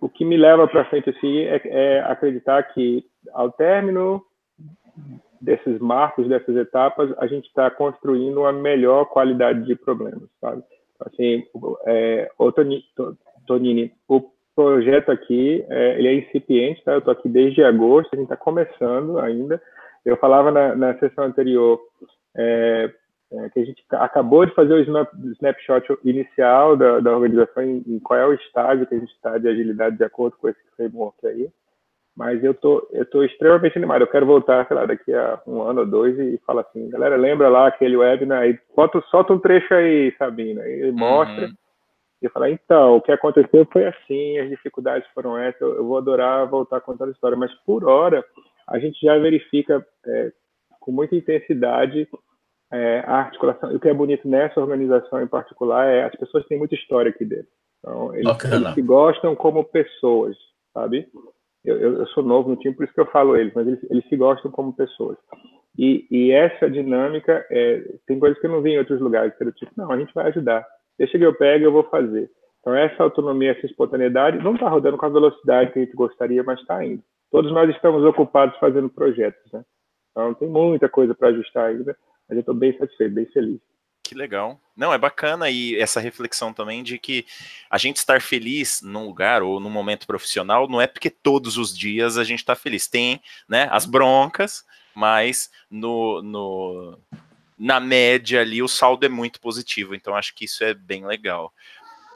o 0.00 0.08
que 0.08 0.24
me 0.24 0.36
leva 0.36 0.68
para 0.68 0.84
frente 0.84 1.10
assim 1.10 1.40
é, 1.40 1.60
é, 1.64 2.00
acreditar 2.02 2.62
que 2.62 3.04
ao 3.32 3.50
término 3.50 4.22
desses 5.40 5.78
marcos, 5.78 6.28
dessas 6.28 6.54
etapas, 6.56 7.10
a 7.18 7.26
gente 7.26 7.46
está 7.46 7.70
construindo 7.70 8.40
uma 8.40 8.52
melhor 8.52 9.06
qualidade 9.06 9.64
de 9.64 9.74
problemas, 9.74 10.28
sabe? 10.40 10.62
Assim, 11.00 11.44
é, 11.86 12.30
o 12.38 12.52
Tonini, 13.46 13.92
o 14.06 14.22
projeto 14.54 15.10
aqui, 15.10 15.64
é, 15.68 15.98
ele 15.98 16.08
é 16.08 16.14
incipiente, 16.14 16.84
tá? 16.84 16.92
Eu 16.92 16.98
estou 16.98 17.12
aqui 17.12 17.28
desde 17.28 17.64
agosto, 17.64 18.10
a 18.12 18.16
gente 18.16 18.24
está 18.24 18.36
começando 18.36 19.18
ainda, 19.18 19.60
eu 20.04 20.16
falava 20.16 20.50
na, 20.50 20.74
na 20.76 20.98
sessão 20.98 21.24
anterior 21.24 21.80
é, 22.36 22.92
é, 23.32 23.48
que 23.50 23.60
a 23.60 23.64
gente 23.64 23.84
acabou 23.92 24.44
de 24.44 24.54
fazer 24.54 24.74
o 24.74 24.80
snap, 24.80 25.08
snapshot 25.36 25.86
inicial 26.04 26.76
da, 26.76 27.00
da 27.00 27.12
organização, 27.12 27.62
em, 27.62 27.82
em, 27.86 27.98
qual 28.00 28.18
é 28.18 28.26
o 28.26 28.34
estágio 28.34 28.86
que 28.86 28.94
a 28.94 28.98
gente 28.98 29.12
está 29.12 29.38
de 29.38 29.48
agilidade 29.48 29.96
de 29.96 30.04
acordo 30.04 30.36
com 30.36 30.48
esse 30.48 30.60
framework 30.76 31.26
aí. 31.26 31.48
Mas 32.16 32.42
eu 32.42 32.52
tô, 32.52 32.86
eu 32.92 33.08
tô 33.08 33.22
extremamente 33.22 33.78
animado. 33.78 34.02
Eu 34.02 34.08
quero 34.08 34.26
voltar, 34.26 34.66
sei 34.66 34.76
lá, 34.76 34.84
daqui 34.84 35.12
a 35.14 35.40
um 35.46 35.62
ano 35.62 35.80
ou 35.80 35.86
dois 35.86 36.18
e 36.18 36.38
falar 36.46 36.62
assim, 36.62 36.88
galera, 36.90 37.16
lembra 37.16 37.48
lá 37.48 37.68
aquele 37.68 37.96
webinar 37.96 38.42
aí, 38.42 38.58
solta, 38.74 39.00
solta 39.10 39.32
um 39.32 39.38
trecho 39.38 39.72
aí, 39.72 40.14
Sabina, 40.18 40.68
e 40.68 40.90
mostra. 40.90 41.46
Uhum. 41.46 41.54
E 42.22 42.28
falar, 42.28 42.50
então, 42.50 42.96
o 42.96 43.00
que 43.00 43.10
aconteceu 43.10 43.66
foi 43.72 43.86
assim, 43.86 44.38
as 44.38 44.50
dificuldades 44.50 45.08
foram 45.14 45.38
essas, 45.38 45.60
eu, 45.60 45.76
eu 45.76 45.86
vou 45.86 45.96
adorar 45.96 46.46
voltar 46.46 46.76
a 46.76 46.80
contar 46.80 47.06
a 47.06 47.10
história. 47.10 47.36
Mas 47.36 47.52
por 47.64 47.84
hora, 47.84 48.22
a 48.68 48.78
gente 48.78 49.00
já 49.00 49.16
verifica 49.18 49.84
é, 50.06 50.32
com 50.78 50.92
muita 50.92 51.16
intensidade 51.16 52.06
é, 52.72 53.02
a 53.06 53.14
articulação. 53.14 53.72
E 53.72 53.76
o 53.76 53.80
que 53.80 53.88
é 53.88 53.94
bonito 53.94 54.28
nessa 54.28 54.60
organização 54.60 55.22
em 55.22 55.26
particular 55.26 55.86
é 55.86 56.04
as 56.04 56.14
pessoas 56.16 56.46
têm 56.46 56.58
muita 56.58 56.74
história 56.74 57.10
aqui 57.10 57.24
dentro. 57.24 57.48
Então, 57.78 58.14
eles, 58.14 58.44
eles 58.44 58.74
se 58.74 58.82
gostam 58.82 59.34
como 59.34 59.64
pessoas, 59.64 60.36
sabe? 60.74 61.08
Eu, 61.64 61.78
eu, 61.78 62.06
sou 62.08 62.22
novo 62.22 62.48
no 62.48 62.56
time, 62.56 62.74
por 62.74 62.84
isso 62.84 62.94
que 62.94 63.00
eu 63.00 63.10
falo 63.10 63.36
eles, 63.36 63.52
mas 63.54 63.66
eles, 63.66 63.80
eles 63.90 64.08
se 64.08 64.16
gostam 64.16 64.50
como 64.50 64.72
pessoas. 64.72 65.18
E, 65.78 66.06
e 66.10 66.32
essa 66.32 66.70
dinâmica, 66.70 67.46
é, 67.50 67.84
tem 68.06 68.18
coisas 68.18 68.38
que 68.40 68.46
eu 68.46 68.50
não 68.50 68.62
vi 68.62 68.70
em 68.70 68.78
outros 68.78 69.00
lugares, 69.00 69.36
que 69.36 69.42
era 69.42 69.52
tipo, 69.52 69.72
não, 69.76 69.90
a 69.90 69.98
gente 69.98 70.12
vai 70.14 70.28
ajudar. 70.28 70.66
Deixa 70.98 71.18
que 71.18 71.24
eu 71.24 71.34
pego 71.34 71.64
eu 71.64 71.72
vou 71.72 71.84
fazer. 71.84 72.30
Então, 72.60 72.74
essa 72.74 73.02
autonomia, 73.02 73.52
essa 73.52 73.66
espontaneidade 73.66 74.42
não 74.42 74.54
está 74.54 74.68
rodando 74.68 74.98
com 74.98 75.06
a 75.06 75.10
velocidade 75.10 75.72
que 75.72 75.78
a 75.78 75.82
gente 75.82 75.94
gostaria, 75.94 76.42
mas 76.42 76.60
está 76.60 76.84
indo. 76.84 77.02
Todos 77.30 77.52
nós 77.52 77.70
estamos 77.70 78.04
ocupados 78.04 78.58
fazendo 78.58 78.90
projetos, 78.90 79.50
né? 79.52 79.64
Então, 80.10 80.34
tem 80.34 80.48
muita 80.48 80.88
coisa 80.88 81.14
para 81.14 81.28
ajustar 81.28 81.70
ainda, 81.70 81.96
mas 82.28 82.36
eu 82.36 82.40
estou 82.40 82.54
bem 82.54 82.76
satisfeito, 82.76 83.14
bem 83.14 83.26
feliz. 83.26 83.60
Que 84.10 84.14
legal. 84.16 84.60
Não, 84.76 84.92
é 84.92 84.98
bacana 84.98 85.48
e 85.50 85.76
essa 85.76 86.00
reflexão 86.00 86.52
também 86.52 86.82
de 86.82 86.98
que 86.98 87.24
a 87.70 87.78
gente 87.78 87.98
estar 87.98 88.20
feliz 88.20 88.82
num 88.82 89.06
lugar 89.06 89.40
ou 89.40 89.60
num 89.60 89.70
momento 89.70 90.04
profissional 90.04 90.66
não 90.66 90.80
é 90.80 90.88
porque 90.88 91.08
todos 91.08 91.56
os 91.56 91.72
dias 91.78 92.18
a 92.18 92.24
gente 92.24 92.40
está 92.40 92.56
feliz. 92.56 92.88
Tem, 92.88 93.22
né, 93.48 93.68
as 93.70 93.86
broncas, 93.86 94.64
mas 94.96 95.48
no, 95.70 96.20
no, 96.22 96.98
na 97.56 97.78
média 97.78 98.40
ali 98.40 98.60
o 98.60 98.66
saldo 98.66 99.06
é 99.06 99.08
muito 99.08 99.40
positivo, 99.40 99.94
então 99.94 100.16
acho 100.16 100.34
que 100.34 100.44
isso 100.44 100.64
é 100.64 100.74
bem 100.74 101.06
legal. 101.06 101.54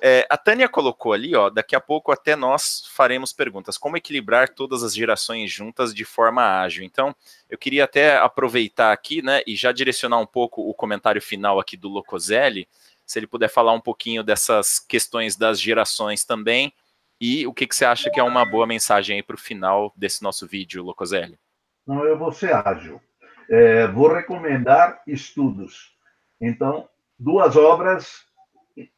É, 0.07 0.27
a 0.29 0.37
Tânia 0.37 0.69
colocou 0.69 1.15
ali, 1.15 1.35
ó, 1.35 1.49
daqui 1.49 1.75
a 1.75 1.81
pouco 1.81 2.13
até 2.13 2.37
nós 2.37 2.85
faremos 2.93 3.33
perguntas. 3.33 3.79
Como 3.79 3.97
equilibrar 3.97 4.51
todas 4.51 4.83
as 4.83 4.95
gerações 4.95 5.51
juntas 5.51 5.95
de 5.95 6.05
forma 6.05 6.61
ágil? 6.61 6.85
Então, 6.85 7.17
eu 7.49 7.57
queria 7.57 7.85
até 7.85 8.19
aproveitar 8.19 8.93
aqui, 8.93 9.23
né, 9.23 9.41
e 9.47 9.57
já 9.57 9.73
direcionar 9.73 10.19
um 10.19 10.27
pouco 10.27 10.61
o 10.61 10.75
comentário 10.75 11.23
final 11.23 11.59
aqui 11.59 11.75
do 11.75 11.89
Locoselli, 11.89 12.69
se 13.07 13.19
ele 13.19 13.27
puder 13.27 13.49
falar 13.49 13.73
um 13.73 13.81
pouquinho 13.81 14.23
dessas 14.23 14.79
questões 14.79 15.37
das 15.37 15.59
gerações 15.59 16.23
também, 16.23 16.71
e 17.19 17.47
o 17.47 17.55
que, 17.55 17.67
que 17.67 17.75
você 17.75 17.87
acha 17.87 18.11
que 18.11 18.21
é 18.21 18.23
uma 18.23 18.45
boa 18.45 18.67
mensagem 18.67 19.17
aí 19.17 19.23
para 19.23 19.37
o 19.37 19.41
final 19.41 19.91
desse 19.97 20.23
nosso 20.23 20.47
vídeo, 20.47 20.85
Locoselli? 20.85 21.39
Não, 21.87 22.05
eu 22.05 22.19
vou 22.19 22.31
ser 22.31 22.55
ágil. 22.55 23.01
É, 23.49 23.87
vou 23.87 24.13
recomendar 24.13 25.01
estudos. 25.07 25.95
Então, 26.39 26.87
duas 27.19 27.57
obras 27.57 28.23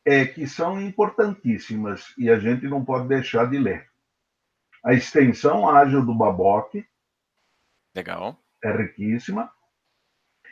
é, 0.05 0.25
que 0.25 0.47
são 0.47 0.81
importantíssimas 0.81 2.15
e 2.17 2.31
a 2.31 2.39
gente 2.39 2.67
não 2.67 2.85
pode 2.85 3.09
deixar 3.09 3.49
de 3.51 3.59
ler. 3.59 3.87
A 4.85 4.95
extensão 4.95 5.69
ágil 5.69 6.05
do 6.05 6.15
Baboc. 6.15 6.75
Legal. 7.95 8.39
É 8.63 8.71
riquíssima. 8.71 9.51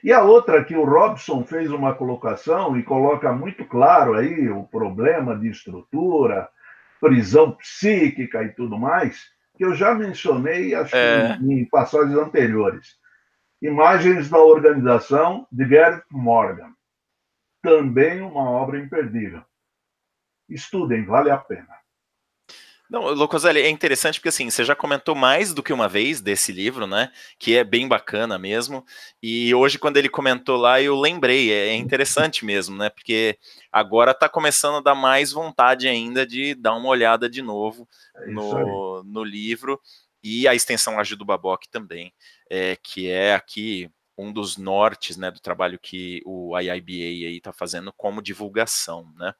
E 0.02 0.12
a 0.12 0.22
outra 0.22 0.62
que 0.64 0.76
o 0.76 0.84
Robson 0.84 1.44
fez 1.44 1.70
uma 1.70 1.94
colocação 1.94 2.76
e 2.76 2.82
coloca 2.82 3.32
muito 3.32 3.64
claro 3.64 4.14
aí 4.14 4.50
o 4.50 4.64
problema 4.64 5.38
de 5.38 5.48
estrutura, 5.48 6.48
prisão 7.00 7.52
psíquica 7.52 8.42
e 8.42 8.50
tudo 8.50 8.78
mais, 8.78 9.30
que 9.56 9.64
eu 9.64 9.74
já 9.74 9.94
mencionei 9.94 10.74
acho 10.74 10.94
é... 10.94 11.38
em, 11.40 11.60
em 11.60 11.64
passagens 11.64 12.18
anteriores. 12.18 12.98
Imagens 13.62 14.28
da 14.28 14.38
organização 14.38 15.46
de 15.50 15.66
Gerd 15.66 16.02
Morgan 16.10 16.74
também 17.64 18.20
uma 18.20 18.50
obra 18.50 18.78
imperdível. 18.78 19.42
Estudem, 20.46 21.06
vale 21.06 21.30
a 21.30 21.38
pena. 21.38 21.66
Não, 22.90 23.02
Locoselli, 23.14 23.62
é 23.62 23.70
interessante 23.70 24.20
porque 24.20 24.28
assim, 24.28 24.50
você 24.50 24.62
já 24.62 24.76
comentou 24.76 25.14
mais 25.14 25.54
do 25.54 25.62
que 25.62 25.72
uma 25.72 25.88
vez 25.88 26.20
desse 26.20 26.52
livro, 26.52 26.86
né? 26.86 27.10
Que 27.38 27.56
é 27.56 27.64
bem 27.64 27.88
bacana 27.88 28.38
mesmo. 28.38 28.84
E 29.22 29.54
hoje, 29.54 29.78
quando 29.78 29.96
ele 29.96 30.10
comentou 30.10 30.58
lá, 30.58 30.82
eu 30.82 30.94
lembrei, 30.94 31.50
é, 31.50 31.68
é 31.68 31.74
interessante 31.74 32.44
mesmo, 32.44 32.76
né? 32.76 32.90
Porque 32.90 33.38
agora 33.72 34.10
está 34.10 34.28
começando 34.28 34.76
a 34.76 34.82
dar 34.82 34.94
mais 34.94 35.32
vontade 35.32 35.88
ainda 35.88 36.26
de 36.26 36.54
dar 36.54 36.74
uma 36.74 36.90
olhada 36.90 37.30
de 37.30 37.40
novo 37.40 37.88
é 38.16 38.26
no, 38.26 39.02
no 39.02 39.24
livro. 39.24 39.80
E 40.22 40.46
a 40.46 40.54
extensão 40.54 41.00
Ágil 41.00 41.16
do 41.16 41.24
Baboc 41.24 41.64
também, 41.70 42.12
é, 42.50 42.76
que 42.76 43.08
é 43.08 43.34
aqui 43.34 43.90
um 44.16 44.32
dos 44.32 44.56
nortes 44.56 45.16
né, 45.16 45.30
do 45.30 45.40
trabalho 45.40 45.78
que 45.78 46.22
o 46.24 46.58
IIBA 46.58 47.36
está 47.36 47.52
fazendo 47.52 47.92
como 47.92 48.22
divulgação. 48.22 49.12
Né? 49.16 49.34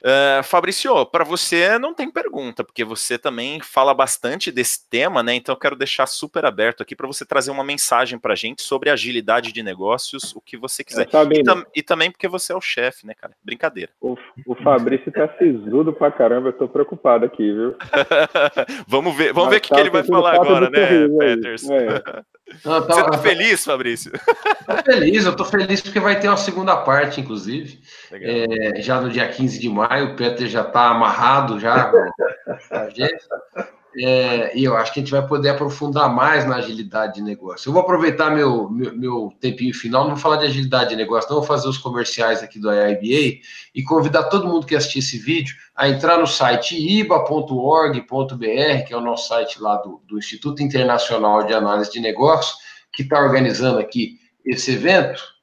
Uh, 0.00 0.42
Fabrício, 0.44 1.04
para 1.06 1.24
você 1.24 1.76
não 1.76 1.92
tem 1.92 2.08
pergunta, 2.08 2.62
porque 2.62 2.84
você 2.84 3.18
também 3.18 3.58
fala 3.60 3.92
bastante 3.92 4.52
desse 4.52 4.88
tema, 4.88 5.24
né? 5.24 5.34
Então 5.34 5.52
eu 5.52 5.58
quero 5.58 5.74
deixar 5.74 6.06
super 6.06 6.44
aberto 6.44 6.82
aqui 6.82 6.94
para 6.94 7.06
você 7.06 7.26
trazer 7.26 7.50
uma 7.50 7.64
mensagem 7.64 8.16
para 8.16 8.32
a 8.32 8.36
gente 8.36 8.62
sobre 8.62 8.90
agilidade 8.90 9.52
de 9.52 9.60
negócios, 9.60 10.36
o 10.36 10.40
que 10.40 10.56
você 10.56 10.84
quiser. 10.84 11.08
E, 11.32 11.42
tam 11.42 11.64
e, 11.74 11.82
também 11.82 12.12
porque 12.12 12.28
você 12.28 12.52
é 12.52 12.56
o 12.56 12.60
chefe, 12.60 13.04
né, 13.06 13.12
cara? 13.12 13.34
Brincadeira. 13.42 13.90
O, 14.00 14.16
o 14.46 14.54
Fabrício 14.62 15.10
tá 15.10 15.28
sisudo 15.36 15.92
pra 15.92 16.12
caramba, 16.12 16.50
eu 16.50 16.52
tô 16.52 16.68
preocupado 16.68 17.24
aqui, 17.24 17.52
viu? 17.52 17.74
vamos 18.86 19.16
ver, 19.16 19.32
vamos 19.32 19.48
Mas 19.48 19.54
ver 19.54 19.56
o 19.56 19.60
que, 19.60 19.68
tá 19.68 19.74
que 19.74 19.80
ele 19.80 19.90
vai 19.90 20.04
falar 20.04 20.34
agora, 20.36 20.70
né, 20.70 21.08
Peters? 21.18 21.68
É. 21.68 22.22
Não, 22.64 22.86
tá, 22.86 22.94
Você 22.94 23.02
tá 23.04 23.18
feliz, 23.18 23.64
Fabrício? 23.64 24.12
Tô 24.12 24.82
feliz, 24.84 25.24
eu 25.24 25.36
tô 25.36 25.44
feliz 25.44 25.80
porque 25.80 26.00
vai 26.00 26.18
ter 26.18 26.28
uma 26.28 26.36
segunda 26.36 26.76
parte, 26.76 27.20
inclusive. 27.20 27.80
É, 28.12 28.80
já 28.80 29.00
no 29.00 29.10
dia 29.10 29.28
15 29.28 29.58
de 29.58 29.68
maio, 29.68 30.12
o 30.12 30.16
Peter 30.16 30.46
já 30.48 30.64
tá 30.64 30.90
amarrado 30.90 31.60
já. 31.60 31.92
É, 33.96 34.56
e 34.56 34.64
eu 34.64 34.76
acho 34.76 34.92
que 34.92 35.00
a 35.00 35.02
gente 35.02 35.10
vai 35.10 35.26
poder 35.26 35.48
aprofundar 35.48 36.14
mais 36.14 36.46
na 36.46 36.56
agilidade 36.56 37.14
de 37.14 37.22
negócio. 37.22 37.68
Eu 37.68 37.72
vou 37.72 37.82
aproveitar 37.82 38.30
meu, 38.30 38.68
meu, 38.68 38.94
meu, 38.94 39.32
tempinho 39.40 39.74
final, 39.74 40.02
não 40.02 40.10
vou 40.10 40.18
falar 40.18 40.36
de 40.36 40.46
agilidade 40.46 40.90
de 40.90 40.96
negócio, 40.96 41.30
não 41.30 41.38
vou 41.38 41.46
fazer 41.46 41.68
os 41.68 41.78
comerciais 41.78 42.42
aqui 42.42 42.60
do 42.60 42.70
IIBA 42.70 43.40
e 43.74 43.82
convidar 43.82 44.24
todo 44.24 44.46
mundo 44.46 44.66
que 44.66 44.76
assistir 44.76 44.98
esse 44.98 45.18
vídeo 45.18 45.56
a 45.74 45.88
entrar 45.88 46.18
no 46.18 46.26
site 46.26 46.76
iba.org.br, 46.76 48.04
que 48.86 48.92
é 48.92 48.96
o 48.96 49.00
nosso 49.00 49.28
site 49.28 49.60
lá 49.60 49.76
do, 49.76 50.02
do 50.06 50.18
Instituto 50.18 50.62
Internacional 50.62 51.44
de 51.44 51.54
Análise 51.54 51.90
de 51.90 52.00
Negócios, 52.00 52.56
que 52.92 53.02
está 53.02 53.18
organizando 53.20 53.78
aqui 53.78 54.18
esse 54.44 54.72
evento 54.72 55.37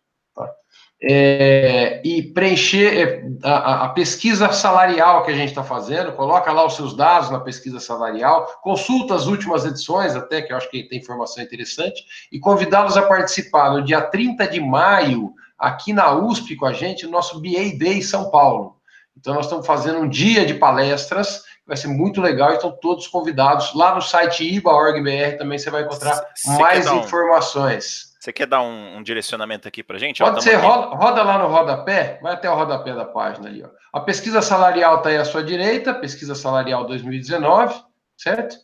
é, 1.08 2.02
e 2.04 2.24
preencher 2.24 2.98
é, 2.98 3.48
a, 3.48 3.86
a, 3.86 3.90
pesquisa 3.90 4.52
salarial 4.52 5.24
que 5.24 5.30
a 5.30 5.36
gente 5.36 5.50
está 5.50 5.64
fazendo, 5.64 6.14
coloca 6.14 6.52
lá 6.52 6.66
os 6.66 6.76
seus 6.76 6.96
dados 6.96 7.30
na 7.30 7.40
pesquisa 7.40 7.80
salarial, 7.80 8.48
consulta 8.64 9.14
as 9.14 9.28
últimas 9.28 9.66
edições, 9.66 10.16
até 10.16 10.42
que 10.42 10.52
eu 10.52 10.58
acho 10.58 10.70
que 10.72 10.82
tem 10.84 10.98
informação 10.98 11.44
interessante, 11.44 12.04
e 12.32 12.40
convidá-los 12.40 12.98
a 12.98 13.04
participar 13.04 13.72
no 13.72 13.84
dia 13.84 14.02
30 14.02 14.48
de 14.48 14.60
maio, 14.60 15.32
aqui 15.60 15.94
na 15.94 16.12
USP 16.12 16.56
com 16.56 16.66
a 16.66 16.74
gente, 16.74 17.06
no 17.06 17.12
nosso 17.12 17.40
BA 17.40 17.78
Day 17.78 18.02
São 18.02 18.32
Paulo. 18.32 18.76
Então, 19.16 19.36
nós 19.36 19.46
estamos 19.46 19.66
fazendo 19.66 20.00
um 20.00 20.10
dia 20.10 20.44
de 20.44 20.56
palestras, 20.56 21.44
vai 21.68 21.78
ser 21.78 21.88
muito 21.88 22.20
legal, 22.20 22.52
estão 22.52 22.72
todos 22.72 23.08
convidados. 23.08 23.74
Lá 23.76 23.94
no 23.94 24.02
site 24.02 24.44
iba.org.br 24.44 25.38
também 25.38 25.58
você 25.58 25.70
vai 25.70 25.84
encontrar 25.84 26.26
mais 26.58 26.86
informações. 26.88 28.15
Você 28.26 28.34
quer 28.34 28.48
dar 28.48 28.64
um, 28.64 28.98
um 28.98 29.04
direcionamento 29.04 29.68
aqui 29.68 29.84
para 29.84 30.00
gente? 30.00 30.18
Pode 30.18 30.44
ser, 30.44 30.56
roda, 30.56 30.96
roda, 30.96 31.22
lá 31.22 31.38
no 31.38 31.48
rodapé, 31.48 32.18
vai 32.24 32.34
até 32.34 32.50
o 32.50 32.56
rodapé 32.56 32.92
da 32.96 33.06
página 33.06 33.48
ali. 33.48 33.64
Ó. 33.64 33.70
A 33.94 34.00
pesquisa 34.00 34.42
salarial 34.42 34.98
está 34.98 35.10
aí 35.10 35.18
à 35.18 35.24
sua 35.24 35.44
direita, 35.44 35.94
pesquisa 35.94 36.34
salarial 36.34 36.88
2019, 36.88 37.76
certo? 38.18 38.56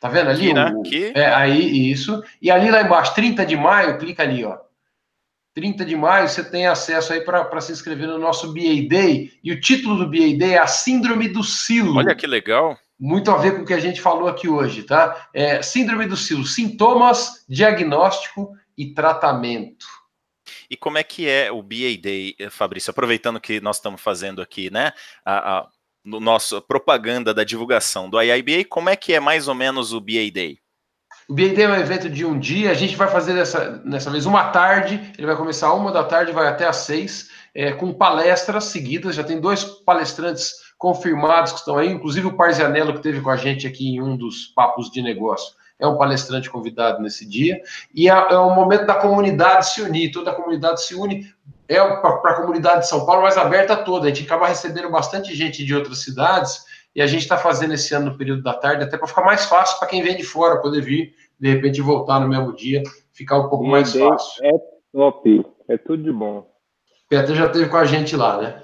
Tá 0.00 0.08
vendo 0.08 0.30
ali? 0.30 0.44
Aqui, 0.44 0.54
né? 0.54 0.74
Aqui. 0.78 1.12
É, 1.16 1.26
aí, 1.26 1.90
isso. 1.90 2.22
E 2.40 2.52
ali 2.52 2.70
lá 2.70 2.82
embaixo, 2.82 3.12
30 3.16 3.44
de 3.44 3.56
maio, 3.56 3.98
clica 3.98 4.22
ali, 4.22 4.44
ó. 4.44 4.58
30 5.56 5.84
de 5.84 5.96
maio, 5.96 6.28
você 6.28 6.44
tem 6.44 6.68
acesso 6.68 7.12
aí 7.12 7.22
para 7.22 7.60
se 7.60 7.72
inscrever 7.72 8.06
no 8.06 8.16
nosso 8.16 8.54
BA 8.54 8.88
Day. 8.88 9.32
E 9.42 9.50
o 9.50 9.60
título 9.60 9.96
do 9.96 10.06
BA 10.08 10.38
Day 10.38 10.52
é 10.52 10.58
a 10.58 10.68
Síndrome 10.68 11.26
do 11.26 11.42
Silo. 11.42 11.96
Olha 11.96 12.14
que 12.14 12.28
legal. 12.28 12.78
Muito 12.96 13.28
a 13.32 13.38
ver 13.38 13.56
com 13.56 13.62
o 13.62 13.66
que 13.66 13.74
a 13.74 13.80
gente 13.80 14.00
falou 14.00 14.28
aqui 14.28 14.48
hoje, 14.48 14.84
tá? 14.84 15.26
É, 15.34 15.60
síndrome 15.62 16.06
do 16.06 16.16
Silo, 16.16 16.44
sintomas, 16.44 17.44
diagnóstico 17.48 18.54
e 18.80 18.94
tratamento. 18.94 19.84
E 20.70 20.76
como 20.76 20.96
é 20.96 21.02
que 21.02 21.28
é 21.28 21.52
o 21.52 21.62
BA 21.62 22.00
Day, 22.00 22.34
Fabrício? 22.50 22.90
Aproveitando 22.90 23.38
que 23.38 23.60
nós 23.60 23.76
estamos 23.76 24.00
fazendo 24.00 24.40
aqui, 24.40 24.70
né? 24.70 24.92
A, 25.24 25.58
a 25.58 25.68
no 26.02 26.18
nosso 26.18 26.62
propaganda 26.62 27.34
da 27.34 27.44
divulgação 27.44 28.08
do 28.08 28.18
IIBA, 28.18 28.64
como 28.70 28.88
é 28.88 28.96
que 28.96 29.12
é 29.12 29.20
mais 29.20 29.48
ou 29.48 29.54
menos 29.54 29.92
o 29.92 30.00
BA 30.00 30.30
Day? 30.32 30.58
O 31.28 31.34
BA 31.34 31.48
Day 31.48 31.64
é 31.64 31.68
um 31.68 31.74
evento 31.74 32.08
de 32.08 32.24
um 32.24 32.38
dia, 32.38 32.70
a 32.70 32.74
gente 32.74 32.96
vai 32.96 33.06
fazer 33.06 33.34
dessa, 33.34 33.82
nessa 33.84 34.10
vez 34.10 34.24
uma 34.24 34.48
tarde, 34.48 35.12
ele 35.18 35.26
vai 35.26 35.36
começar 35.36 35.74
uma 35.74 35.92
da 35.92 36.02
tarde, 36.02 36.32
vai 36.32 36.48
até 36.48 36.66
às 36.66 36.76
seis, 36.76 37.28
é, 37.54 37.72
com 37.72 37.92
palestras 37.92 38.64
seguidas, 38.64 39.14
já 39.14 39.22
tem 39.22 39.38
dois 39.38 39.62
palestrantes 39.62 40.54
confirmados 40.78 41.52
que 41.52 41.58
estão 41.58 41.76
aí, 41.76 41.90
inclusive 41.90 42.28
o 42.28 42.36
Parzianello 42.36 42.94
que 42.94 43.02
teve 43.02 43.20
com 43.20 43.28
a 43.28 43.36
gente 43.36 43.66
aqui 43.66 43.90
em 43.90 44.00
um 44.00 44.16
dos 44.16 44.46
papos 44.46 44.90
de 44.90 45.02
negócio 45.02 45.59
é 45.80 45.86
um 45.86 45.96
palestrante 45.96 46.50
convidado 46.50 47.02
nesse 47.02 47.26
dia, 47.26 47.60
e 47.94 48.08
é, 48.08 48.12
é 48.12 48.36
o 48.36 48.54
momento 48.54 48.86
da 48.86 48.94
comunidade 48.94 49.70
se 49.70 49.82
unir, 49.82 50.12
toda 50.12 50.30
a 50.30 50.34
comunidade 50.34 50.82
se 50.82 50.94
une, 50.94 51.26
é 51.68 51.78
para 51.96 52.30
a 52.32 52.34
comunidade 52.34 52.80
de 52.80 52.88
São 52.88 53.06
Paulo, 53.06 53.22
mas 53.22 53.36
aberta 53.36 53.76
toda, 53.76 54.06
a 54.06 54.08
gente 54.08 54.24
acaba 54.24 54.46
recebendo 54.46 54.90
bastante 54.90 55.34
gente 55.34 55.64
de 55.64 55.74
outras 55.74 55.98
cidades, 55.98 56.64
e 56.94 57.00
a 57.00 57.06
gente 57.06 57.22
está 57.22 57.36
fazendo 57.36 57.74
esse 57.74 57.94
ano 57.94 58.10
no 58.10 58.18
período 58.18 58.42
da 58.42 58.54
tarde, 58.54 58.82
até 58.82 58.98
para 58.98 59.06
ficar 59.06 59.22
mais 59.22 59.46
fácil 59.46 59.78
para 59.78 59.88
quem 59.88 60.02
vem 60.02 60.16
de 60.16 60.24
fora 60.24 60.60
poder 60.60 60.82
vir, 60.82 61.14
de 61.38 61.48
repente 61.48 61.80
voltar 61.80 62.20
no 62.20 62.28
mesmo 62.28 62.54
dia, 62.54 62.82
ficar 63.12 63.38
um 63.38 63.48
pouco 63.48 63.64
mais 63.64 63.94
fácil. 63.94 64.44
É 64.44 64.50
top, 64.92 65.46
é 65.68 65.78
tudo 65.78 66.02
de 66.02 66.12
bom. 66.12 66.46
Peter 67.08 67.34
já 67.34 67.46
esteve 67.46 67.68
com 67.68 67.76
a 67.76 67.84
gente 67.84 68.16
lá, 68.16 68.40
né? 68.40 68.60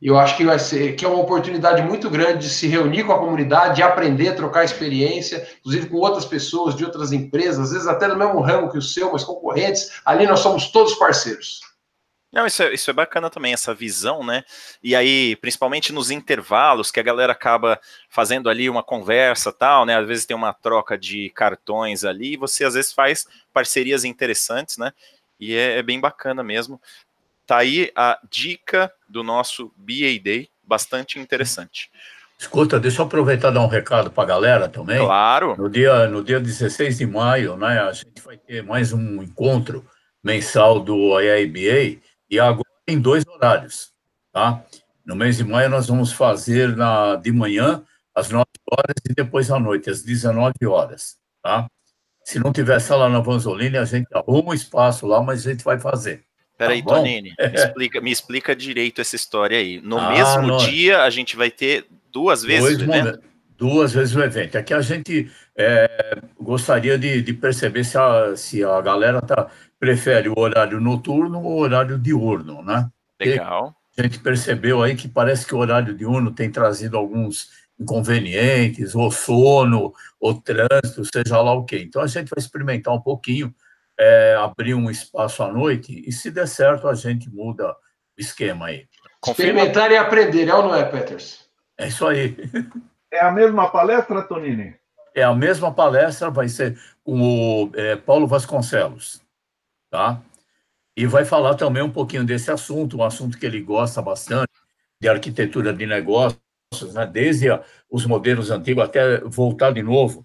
Eu 0.00 0.18
acho 0.18 0.36
que 0.36 0.44
vai 0.44 0.58
ser 0.58 0.96
que 0.96 1.04
é 1.04 1.08
uma 1.08 1.20
oportunidade 1.20 1.82
muito 1.82 2.08
grande 2.08 2.46
de 2.46 2.48
se 2.48 2.66
reunir 2.66 3.04
com 3.04 3.12
a 3.12 3.18
comunidade, 3.18 3.76
de 3.76 3.82
aprender, 3.82 4.34
trocar 4.34 4.64
experiência, 4.64 5.46
inclusive 5.60 5.88
com 5.88 5.96
outras 5.96 6.24
pessoas 6.24 6.74
de 6.74 6.84
outras 6.84 7.12
empresas, 7.12 7.58
às 7.66 7.72
vezes 7.72 7.86
até 7.86 8.08
no 8.08 8.16
mesmo 8.16 8.40
ramo 8.40 8.70
que 8.70 8.78
o 8.78 8.82
seu, 8.82 9.12
mas 9.12 9.24
concorrentes. 9.24 10.00
Ali 10.04 10.26
nós 10.26 10.40
somos 10.40 10.68
todos 10.68 10.94
parceiros. 10.94 11.60
Não, 12.32 12.46
isso 12.46 12.62
é, 12.62 12.72
isso 12.72 12.88
é 12.88 12.92
bacana 12.92 13.28
também, 13.28 13.52
essa 13.52 13.74
visão, 13.74 14.24
né? 14.24 14.44
E 14.80 14.94
aí, 14.94 15.34
principalmente 15.36 15.92
nos 15.92 16.12
intervalos, 16.12 16.90
que 16.90 17.00
a 17.00 17.02
galera 17.02 17.32
acaba 17.32 17.80
fazendo 18.08 18.48
ali 18.48 18.70
uma 18.70 18.84
conversa 18.84 19.52
tal, 19.52 19.84
né? 19.84 19.96
Às 19.96 20.06
vezes 20.06 20.26
tem 20.26 20.36
uma 20.36 20.52
troca 20.52 20.96
de 20.96 21.28
cartões 21.30 22.04
ali, 22.04 22.34
e 22.34 22.36
você 22.36 22.64
às 22.64 22.74
vezes 22.74 22.92
faz 22.92 23.26
parcerias 23.52 24.04
interessantes, 24.04 24.78
né? 24.78 24.92
E 25.40 25.56
é, 25.56 25.78
é 25.78 25.82
bem 25.82 25.98
bacana 25.98 26.44
mesmo. 26.44 26.80
Tá 27.50 27.58
aí 27.58 27.90
a 27.96 28.16
dica 28.30 28.92
do 29.08 29.24
nosso 29.24 29.72
BA 29.76 30.22
Day, 30.22 30.48
bastante 30.62 31.18
interessante. 31.18 31.90
Escuta, 32.38 32.78
deixa 32.78 33.02
eu 33.02 33.06
aproveitar 33.06 33.50
e 33.50 33.54
dar 33.54 33.62
um 33.62 33.66
recado 33.66 34.08
para 34.08 34.22
a 34.22 34.26
galera 34.26 34.68
também. 34.68 35.00
Claro. 35.00 35.56
No 35.58 35.68
dia, 35.68 36.06
no 36.06 36.22
dia 36.22 36.38
16 36.38 36.98
de 36.98 37.06
maio, 37.06 37.56
né, 37.56 37.80
a 37.80 37.90
gente 37.90 38.22
vai 38.22 38.36
ter 38.36 38.62
mais 38.62 38.92
um 38.92 39.20
encontro 39.20 39.84
mensal 40.22 40.78
do 40.78 41.20
IIBA 41.20 42.00
e 42.30 42.38
agora 42.38 42.62
em 42.86 43.00
dois 43.00 43.26
horários, 43.26 43.90
tá? 44.32 44.64
No 45.04 45.16
mês 45.16 45.38
de 45.38 45.42
maio 45.42 45.68
nós 45.68 45.88
vamos 45.88 46.12
fazer 46.12 46.76
na, 46.76 47.16
de 47.16 47.32
manhã, 47.32 47.82
às 48.14 48.30
9 48.30 48.44
horas, 48.70 48.94
e 49.10 49.12
depois 49.12 49.50
à 49.50 49.58
noite, 49.58 49.90
às 49.90 50.04
19 50.04 50.54
horas, 50.66 51.16
tá? 51.42 51.66
Se 52.22 52.38
não 52.38 52.52
tiver 52.52 52.78
sala 52.78 53.08
na 53.08 53.18
Vanzolini, 53.18 53.76
a 53.76 53.84
gente 53.84 54.06
arruma 54.14 54.52
um 54.52 54.54
espaço 54.54 55.04
lá, 55.04 55.20
mas 55.20 55.44
a 55.44 55.50
gente 55.50 55.64
vai 55.64 55.80
fazer. 55.80 56.29
Peraí, 56.60 56.82
tá 56.82 56.96
Tonini, 56.96 57.32
me 57.38 57.54
explica, 57.54 58.00
me 58.02 58.10
explica 58.10 58.54
direito 58.54 59.00
essa 59.00 59.16
história 59.16 59.56
aí. 59.56 59.80
No 59.80 59.98
ah, 59.98 60.10
mesmo 60.10 60.58
dia, 60.58 61.04
a 61.04 61.08
gente 61.08 61.34
vai 61.34 61.50
ter 61.50 61.86
duas 62.12 62.42
vezes 62.42 62.76
Dois 62.76 62.80
o 62.80 62.82
evento? 62.82 63.22
Duas 63.56 63.92
vezes 63.94 64.14
o 64.14 64.22
evento. 64.22 64.58
É 64.58 64.62
que 64.62 64.74
a 64.74 64.82
gente 64.82 65.30
é, 65.56 66.18
gostaria 66.38 66.98
de, 66.98 67.22
de, 67.22 67.32
perceber 67.32 67.82
se 67.82 67.96
a, 67.96 68.36
se 68.36 68.62
a 68.62 68.78
galera 68.82 69.22
tá, 69.22 69.50
prefere 69.78 70.28
o 70.28 70.38
horário 70.38 70.78
noturno 70.78 71.42
ou 71.42 71.52
o 71.52 71.60
horário 71.60 71.98
diurno, 71.98 72.62
né? 72.62 72.90
Legal. 73.18 73.74
a 73.96 74.02
gente 74.02 74.18
percebeu 74.18 74.82
aí 74.82 74.94
que 74.94 75.08
parece 75.08 75.46
que 75.46 75.54
o 75.54 75.58
horário 75.58 75.94
diurno 75.94 76.30
tem 76.30 76.50
trazido 76.50 76.98
alguns 76.98 77.48
inconvenientes, 77.78 78.94
ou 78.94 79.10
sono, 79.10 79.94
ou 80.20 80.34
trânsito, 80.34 81.02
seja 81.10 81.40
lá 81.40 81.54
o 81.54 81.64
quê. 81.64 81.82
Então 81.86 82.02
a 82.02 82.06
gente 82.06 82.28
vai 82.28 82.38
experimentar 82.38 82.92
um 82.92 83.00
pouquinho 83.00 83.54
é, 84.00 84.34
abrir 84.36 84.74
um 84.74 84.90
espaço 84.90 85.42
à 85.42 85.52
noite 85.52 86.02
e, 86.06 86.10
se 86.10 86.30
der 86.30 86.48
certo, 86.48 86.88
a 86.88 86.94
gente 86.94 87.28
muda 87.28 87.70
o 87.70 87.74
esquema 88.16 88.66
aí. 88.66 88.86
Experimentar 89.26 89.92
e 89.92 89.96
aprender, 89.98 90.48
é 90.48 90.54
ou 90.54 90.62
não 90.62 90.74
é, 90.74 90.84
Peters? 90.84 91.46
É 91.78 91.88
isso 91.88 92.06
aí. 92.06 92.34
É 93.12 93.20
a 93.20 93.30
mesma 93.32 93.68
palestra, 93.68 94.22
Tonini? 94.22 94.76
É 95.14 95.22
a 95.22 95.34
mesma 95.34 95.74
palestra, 95.74 96.30
vai 96.30 96.48
ser 96.48 96.78
com 97.02 97.20
o 97.20 97.70
é, 97.74 97.96
Paulo 97.96 98.26
Vasconcelos, 98.26 99.20
tá? 99.90 100.22
E 100.96 101.06
vai 101.06 101.24
falar 101.24 101.54
também 101.56 101.82
um 101.82 101.90
pouquinho 101.90 102.24
desse 102.24 102.50
assunto, 102.50 102.96
um 102.96 103.02
assunto 103.02 103.36
que 103.36 103.44
ele 103.44 103.60
gosta 103.60 104.00
bastante, 104.00 104.52
de 105.00 105.08
arquitetura 105.08 105.72
de 105.72 105.86
negócios, 105.86 106.40
né? 106.94 107.04
desde 107.04 107.50
a, 107.50 107.62
os 107.90 108.06
modelos 108.06 108.50
antigos 108.50 108.84
até 108.84 109.18
voltar 109.22 109.72
de 109.72 109.82
novo 109.82 110.24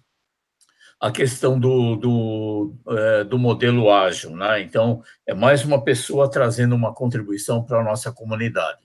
a 1.06 1.12
questão 1.12 1.60
do, 1.60 1.96
do, 1.96 2.76
é, 2.90 3.24
do 3.24 3.38
modelo 3.38 3.94
ágil, 3.94 4.32
né? 4.32 4.60
Então, 4.62 5.04
é 5.24 5.36
mais 5.36 5.64
uma 5.64 5.84
pessoa 5.84 6.28
trazendo 6.28 6.74
uma 6.74 6.96
contribuição 6.96 7.64
para 7.64 7.80
a 7.80 7.84
nossa 7.84 8.12
comunidade, 8.12 8.82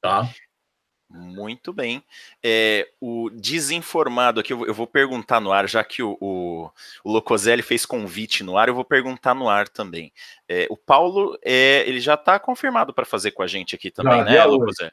tá? 0.00 0.28
Muito 1.08 1.72
bem. 1.72 2.02
É, 2.42 2.88
o 3.00 3.30
desinformado 3.30 4.40
aqui, 4.40 4.52
eu 4.52 4.74
vou 4.74 4.88
perguntar 4.88 5.38
no 5.38 5.52
ar, 5.52 5.68
já 5.68 5.84
que 5.84 6.02
o, 6.02 6.18
o, 6.20 6.68
o 7.04 7.12
Locoselli 7.12 7.62
fez 7.62 7.86
convite 7.86 8.42
no 8.42 8.58
ar, 8.58 8.66
eu 8.66 8.74
vou 8.74 8.84
perguntar 8.84 9.32
no 9.32 9.48
ar 9.48 9.68
também. 9.68 10.12
É, 10.48 10.66
o 10.68 10.76
Paulo, 10.76 11.38
é, 11.44 11.88
ele 11.88 12.00
já 12.00 12.14
está 12.14 12.40
confirmado 12.40 12.92
para 12.92 13.04
fazer 13.04 13.30
com 13.30 13.42
a 13.44 13.46
gente 13.46 13.76
aqui 13.76 13.88
também, 13.88 14.18
já, 14.18 14.24
né, 14.24 14.44
Locoselli? 14.46 14.90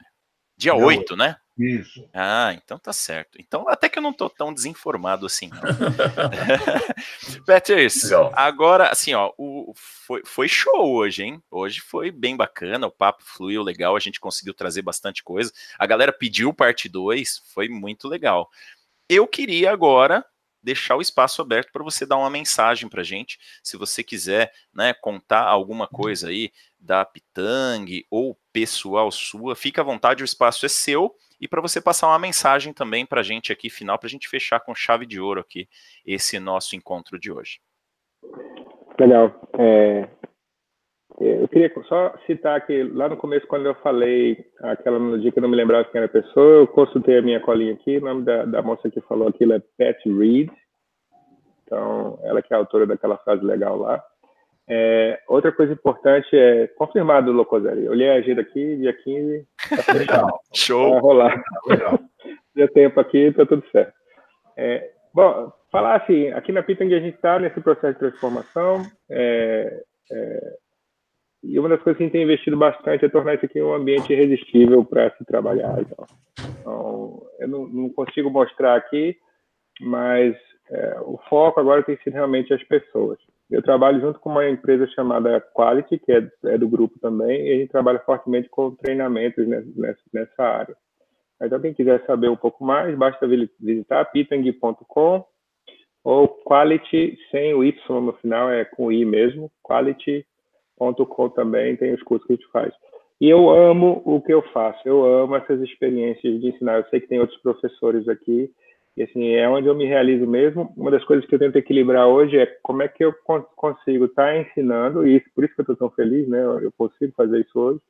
Dia, 0.56 0.72
dia 0.72 0.74
8, 0.76 0.98
8, 1.00 1.16
né? 1.16 1.36
Isso. 1.60 2.08
Ah, 2.14 2.54
então 2.54 2.78
tá 2.78 2.92
certo. 2.92 3.38
Então, 3.38 3.68
até 3.68 3.86
que 3.86 3.98
eu 3.98 4.02
não 4.02 4.14
tô 4.14 4.30
tão 4.30 4.52
desinformado 4.52 5.26
assim, 5.26 5.50
não. 5.50 5.60
Peters, 7.44 8.04
Legal. 8.04 8.32
agora, 8.34 8.88
assim, 8.88 9.12
ó, 9.12 9.30
o, 9.36 9.74
foi, 9.76 10.22
foi 10.24 10.48
show 10.48 10.94
hoje, 10.94 11.24
hein? 11.24 11.42
Hoje 11.50 11.80
foi 11.80 12.10
bem 12.10 12.34
bacana, 12.34 12.86
o 12.86 12.90
papo 12.90 13.22
fluiu 13.22 13.62
legal, 13.62 13.94
a 13.94 14.00
gente 14.00 14.18
conseguiu 14.18 14.54
trazer 14.54 14.80
bastante 14.80 15.22
coisa. 15.22 15.52
A 15.78 15.86
galera 15.86 16.12
pediu 16.12 16.54
parte 16.54 16.88
2, 16.88 17.42
foi 17.52 17.68
muito 17.68 18.08
legal. 18.08 18.48
Eu 19.06 19.26
queria 19.26 19.70
agora 19.70 20.24
deixar 20.62 20.96
o 20.96 21.02
espaço 21.02 21.42
aberto 21.42 21.70
para 21.72 21.82
você 21.84 22.06
dar 22.06 22.16
uma 22.16 22.30
mensagem 22.30 22.88
para 22.88 23.02
gente, 23.02 23.38
se 23.62 23.76
você 23.76 24.02
quiser, 24.02 24.52
né, 24.72 24.92
contar 24.94 25.44
alguma 25.44 25.86
coisa 25.88 26.28
aí 26.28 26.52
da 26.78 27.04
Pitang 27.04 28.06
ou 28.10 28.38
pessoal 28.52 29.10
sua, 29.10 29.56
fica 29.56 29.80
à 29.80 29.84
vontade, 29.84 30.22
o 30.22 30.24
espaço 30.24 30.66
é 30.66 30.68
seu 30.68 31.14
e 31.40 31.48
para 31.48 31.60
você 31.60 31.80
passar 31.80 32.08
uma 32.08 32.18
mensagem 32.18 32.72
também 32.72 33.06
para 33.06 33.20
a 33.20 33.24
gente 33.24 33.52
aqui, 33.52 33.70
final, 33.70 33.98
para 33.98 34.06
a 34.06 34.10
gente 34.10 34.28
fechar 34.28 34.60
com 34.60 34.74
chave 34.74 35.06
de 35.06 35.18
ouro 35.20 35.40
aqui 35.40 35.68
esse 36.04 36.38
nosso 36.38 36.76
encontro 36.76 37.18
de 37.18 37.32
hoje. 37.32 37.60
Legal. 38.98 39.48
É, 39.58 40.08
eu 41.20 41.48
queria 41.48 41.72
só 41.88 42.14
citar 42.26 42.64
que 42.66 42.82
lá 42.82 43.08
no 43.08 43.16
começo, 43.16 43.46
quando 43.46 43.66
eu 43.66 43.74
falei 43.76 44.44
aquela 44.60 45.18
dia 45.18 45.32
que 45.32 45.38
eu 45.38 45.42
não 45.42 45.48
me 45.48 45.56
lembrava 45.56 45.84
quem 45.84 45.98
era 45.98 46.06
a 46.06 46.08
pessoa, 46.08 46.60
eu 46.60 46.66
consultei 46.66 47.18
a 47.18 47.22
minha 47.22 47.40
colinha 47.40 47.74
aqui, 47.74 47.98
o 47.98 48.00
nome 48.00 48.24
da, 48.24 48.44
da 48.44 48.62
moça 48.62 48.90
que 48.90 49.00
falou 49.02 49.28
aquilo 49.28 49.52
é 49.54 49.58
Pat 49.58 49.98
Reed. 50.06 50.50
Então, 51.64 52.18
ela 52.22 52.42
que 52.42 52.52
é 52.52 52.56
a 52.56 52.60
autora 52.60 52.86
daquela 52.86 53.16
frase 53.18 53.44
legal 53.44 53.78
lá. 53.78 54.02
É, 54.72 55.18
outra 55.26 55.50
coisa 55.50 55.72
importante 55.72 56.28
é 56.32 56.68
confirmado 56.68 57.30
o 57.30 57.34
Locoselli. 57.34 57.86
Eu 57.86 57.90
olhei 57.90 58.08
a 58.08 58.14
agenda 58.14 58.42
aqui, 58.42 58.76
dia 58.76 58.92
15, 58.92 59.46
tá 59.68 59.82
fechado. 59.82 60.32
Show! 60.54 60.92
Vai 60.92 61.00
rolar. 61.00 61.44
Deu 62.54 62.68
tempo 62.68 63.00
aqui, 63.00 63.32
tá 63.32 63.44
tudo 63.44 63.64
certo. 63.72 63.92
É, 64.56 64.90
bom, 65.12 65.52
falar 65.72 65.96
assim, 65.96 66.28
aqui 66.30 66.52
na 66.52 66.62
Pitang 66.62 66.94
a 66.94 67.00
gente 67.00 67.16
está 67.16 67.38
nesse 67.38 67.60
processo 67.60 67.94
de 67.94 67.98
transformação. 67.98 68.82
É, 69.10 69.82
é, 70.12 70.56
e 71.42 71.58
uma 71.58 71.68
das 71.68 71.82
coisas 71.82 71.96
que 71.96 72.04
a 72.04 72.06
gente 72.06 72.12
tem 72.12 72.22
investido 72.22 72.56
bastante 72.56 73.04
é 73.04 73.08
tornar 73.08 73.34
isso 73.34 73.46
aqui 73.46 73.60
um 73.60 73.74
ambiente 73.74 74.12
irresistível 74.12 74.84
para 74.84 75.10
se 75.16 75.24
trabalhar. 75.24 75.80
Então, 75.80 76.06
então 76.60 77.22
eu 77.40 77.48
não, 77.48 77.66
não, 77.66 77.88
consigo 77.90 78.30
mostrar 78.30 78.76
aqui, 78.76 79.16
mas 79.80 80.36
é, 80.70 81.00
o 81.00 81.18
foco 81.28 81.58
agora 81.58 81.82
tem 81.82 81.96
sido 82.04 82.12
realmente 82.12 82.52
as 82.54 82.62
pessoas. 82.64 83.18
Eu 83.50 83.62
trabalho 83.62 84.00
junto 84.00 84.20
com 84.20 84.30
uma 84.30 84.48
empresa 84.48 84.86
chamada 84.88 85.40
Quality, 85.54 85.98
que 85.98 86.12
é, 86.12 86.30
é 86.44 86.58
do 86.58 86.68
grupo 86.68 86.98
também, 87.00 87.48
e 87.48 87.52
a 87.52 87.56
gente 87.58 87.70
trabalha 87.70 87.98
fortemente 88.00 88.48
com 88.48 88.74
treinamentos 88.76 89.46
nessa, 89.46 90.00
nessa 90.12 90.42
área. 90.42 90.76
Então, 91.42 91.60
quem 91.60 91.74
quiser 91.74 92.04
saber 92.06 92.28
um 92.28 92.36
pouco 92.36 92.64
mais, 92.64 92.96
basta 92.96 93.26
visitar 93.26 94.04
pitang.com 94.06 95.24
ou 96.04 96.28
Quality, 96.28 97.18
sem 97.30 97.54
o 97.54 97.64
Y 97.64 98.00
no 98.00 98.12
final, 98.14 98.50
é 98.50 98.64
com 98.64 98.92
I 98.92 99.04
mesmo, 99.04 99.50
quality.com 99.62 101.28
também 101.30 101.76
tem 101.76 101.92
os 101.92 102.02
cursos 102.02 102.26
que 102.26 102.32
a 102.34 102.36
gente 102.36 102.50
faz. 102.50 102.72
E 103.20 103.28
eu 103.28 103.50
amo 103.50 104.00
o 104.04 104.20
que 104.22 104.32
eu 104.32 104.42
faço, 104.50 104.80
eu 104.86 105.04
amo 105.04 105.36
essas 105.36 105.60
experiências 105.60 106.40
de 106.40 106.48
ensinar. 106.48 106.78
Eu 106.78 106.84
sei 106.88 107.00
que 107.00 107.06
tem 107.06 107.20
outros 107.20 107.38
professores 107.42 108.08
aqui 108.08 108.50
e 108.96 109.02
assim, 109.02 109.28
é 109.30 109.48
onde 109.48 109.68
eu 109.68 109.74
me 109.74 109.86
realizo 109.86 110.26
mesmo. 110.26 110.72
Uma 110.76 110.90
das 110.90 111.04
coisas 111.04 111.24
que 111.26 111.34
eu 111.34 111.38
tento 111.38 111.56
equilibrar 111.56 112.06
hoje 112.08 112.36
é 112.38 112.46
como 112.62 112.82
é 112.82 112.88
que 112.88 113.04
eu 113.04 113.14
consigo 113.56 114.06
estar 114.06 114.26
tá 114.26 114.38
ensinando, 114.38 115.06
e 115.06 115.16
isso, 115.16 115.26
por 115.34 115.44
isso 115.44 115.54
que 115.54 115.60
eu 115.60 115.62
estou 115.62 115.76
tão 115.76 115.90
feliz, 115.90 116.28
né? 116.28 116.42
Eu 116.42 116.72
consigo 116.76 117.12
fazer 117.16 117.40
isso 117.40 117.58
hoje. 117.58 117.80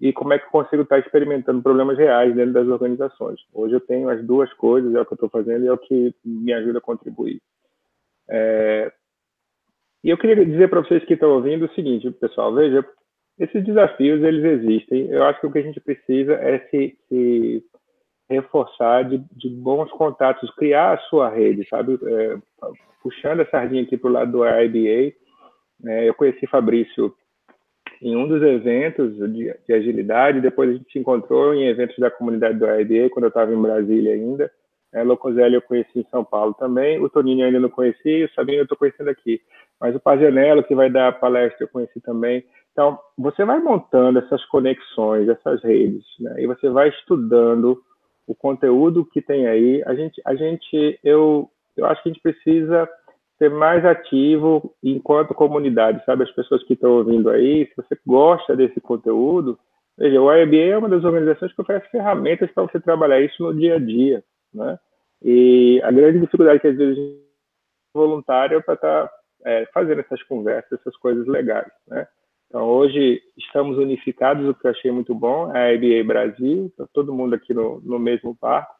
E 0.00 0.12
como 0.12 0.32
é 0.32 0.38
que 0.38 0.46
eu 0.46 0.50
consigo 0.50 0.82
estar 0.82 0.96
tá 0.96 1.00
experimentando 1.06 1.62
problemas 1.62 1.98
reais 1.98 2.34
dentro 2.34 2.54
das 2.54 2.66
organizações. 2.68 3.40
Hoje 3.52 3.74
eu 3.74 3.80
tenho 3.80 4.08
as 4.08 4.24
duas 4.24 4.50
coisas, 4.54 4.94
é 4.94 5.00
o 5.00 5.04
que 5.04 5.12
eu 5.12 5.16
estou 5.16 5.28
fazendo 5.28 5.64
e 5.64 5.68
é 5.68 5.72
o 5.72 5.78
que 5.78 6.14
me 6.24 6.52
ajuda 6.54 6.78
a 6.78 6.82
contribuir. 6.82 7.40
É... 8.28 8.90
E 10.02 10.08
eu 10.08 10.16
queria 10.16 10.44
dizer 10.46 10.68
para 10.68 10.80
vocês 10.80 11.04
que 11.04 11.12
estão 11.12 11.30
ouvindo 11.32 11.66
o 11.66 11.74
seguinte, 11.74 12.10
pessoal, 12.12 12.54
veja, 12.54 12.82
esses 13.38 13.62
desafios, 13.62 14.22
eles 14.22 14.44
existem. 14.44 15.08
Eu 15.10 15.24
acho 15.24 15.40
que 15.40 15.46
o 15.46 15.52
que 15.52 15.58
a 15.58 15.62
gente 15.62 15.80
precisa 15.80 16.32
é 16.34 16.58
se, 16.70 16.96
se 17.08 17.64
reforçar 18.30 19.04
de, 19.04 19.18
de, 19.32 19.48
bons 19.48 19.90
contatos, 19.90 20.50
criar 20.54 20.94
a 20.94 20.98
sua 21.08 21.28
rede, 21.28 21.66
sabe? 21.68 21.98
É, 22.02 22.38
puxando 23.02 23.40
a 23.40 23.46
sardinha 23.46 23.82
aqui 23.82 23.96
para 23.96 24.08
o 24.08 24.12
lado 24.12 24.30
do 24.30 24.46
IBA, 24.46 25.14
é, 25.86 26.08
eu 26.08 26.14
conheci 26.14 26.46
Fabrício 26.46 27.12
em 28.00 28.16
um 28.16 28.26
dos 28.26 28.40
eventos 28.40 29.14
de, 29.32 29.54
de, 29.66 29.72
agilidade, 29.74 30.40
depois 30.40 30.70
a 30.70 30.72
gente 30.72 30.90
se 30.90 30.98
encontrou 30.98 31.52
em 31.52 31.66
eventos 31.66 31.98
da 31.98 32.10
comunidade 32.10 32.58
do 32.58 32.66
IBA, 32.66 33.10
quando 33.10 33.24
eu 33.24 33.28
estava 33.28 33.52
em 33.52 33.60
Brasília 33.60 34.14
ainda, 34.14 34.50
É, 34.92 35.02
Locoselli 35.02 35.54
eu 35.54 35.62
conheci 35.62 36.00
em 36.00 36.06
São 36.10 36.24
Paulo 36.24 36.54
também, 36.54 37.00
o 37.02 37.08
Tonini 37.08 37.42
ainda 37.42 37.60
não 37.60 37.68
conheci, 37.68 38.24
o 38.24 38.34
Sabino 38.34 38.58
eu 38.58 38.62
estou 38.62 38.78
conhecendo 38.78 39.10
aqui. 39.10 39.40
Mas 39.80 39.94
o 39.94 40.00
Pazianello, 40.00 40.64
que 40.64 40.74
vai 40.74 40.90
dar 40.90 41.18
palestra, 41.20 41.64
eu 41.64 41.68
conheci 41.68 42.00
também. 42.00 42.44
Então, 42.72 42.98
você 43.16 43.44
vai 43.44 43.60
montando 43.60 44.18
essas 44.18 44.44
conexões, 44.46 45.28
essas 45.28 45.62
redes, 45.62 46.04
né? 46.18 46.42
e 46.42 46.46
você 46.46 46.68
vai 46.68 46.88
estudando 46.88 47.80
o 48.30 48.34
conteúdo 48.34 49.04
que 49.04 49.20
tem 49.20 49.46
aí. 49.48 49.82
A 49.86 49.94
gente, 49.94 50.20
a 50.24 50.34
gente 50.34 51.00
eu, 51.02 51.50
eu 51.76 51.86
acho 51.86 52.02
que 52.02 52.10
a 52.10 52.12
gente 52.12 52.22
precisa 52.22 52.88
ser 53.38 53.50
mais 53.50 53.84
ativo 53.84 54.74
enquanto 54.82 55.34
comunidade, 55.34 56.04
sabe? 56.04 56.22
As 56.24 56.32
pessoas 56.32 56.62
que 56.64 56.74
estão 56.74 56.92
ouvindo 56.92 57.30
aí, 57.30 57.66
se 57.66 57.72
você 57.76 57.98
gosta 58.06 58.54
desse 58.54 58.80
conteúdo, 58.80 59.58
veja, 59.98 60.20
o 60.20 60.32
IBA 60.32 60.56
é 60.56 60.78
uma 60.78 60.88
das 60.88 61.02
organizações 61.02 61.52
que 61.52 61.60
oferece 61.60 61.90
ferramentas 61.90 62.50
para 62.52 62.62
você 62.64 62.78
trabalhar 62.78 63.20
isso 63.20 63.42
no 63.42 63.54
dia 63.54 63.76
a 63.76 63.78
dia 63.78 64.22
né? 64.52 64.78
E 65.22 65.80
a 65.82 65.90
grande 65.90 66.20
dificuldade 66.20 66.60
que 66.60 66.68
às 66.68 66.76
vezes 66.76 66.98
voluntário 67.92 68.58
é 68.58 68.62
para 68.62 68.74
estar 68.74 69.08
tá, 69.08 69.14
é, 69.44 69.66
fazendo 69.66 70.00
essas 70.00 70.22
conversas, 70.24 70.78
essas 70.78 70.96
coisas 70.96 71.26
legais, 71.26 71.70
né? 71.88 72.06
Então, 72.50 72.66
hoje 72.66 73.22
estamos 73.38 73.78
unificados, 73.78 74.44
o 74.48 74.52
que 74.52 74.66
eu 74.66 74.72
achei 74.72 74.90
muito 74.90 75.14
bom, 75.14 75.54
é 75.54 75.66
a 75.66 75.72
IBA 75.72 76.04
Brasil, 76.04 76.72
tá 76.76 76.84
todo 76.92 77.14
mundo 77.14 77.32
aqui 77.32 77.54
no, 77.54 77.80
no 77.80 77.96
mesmo 77.96 78.36
barco, 78.42 78.74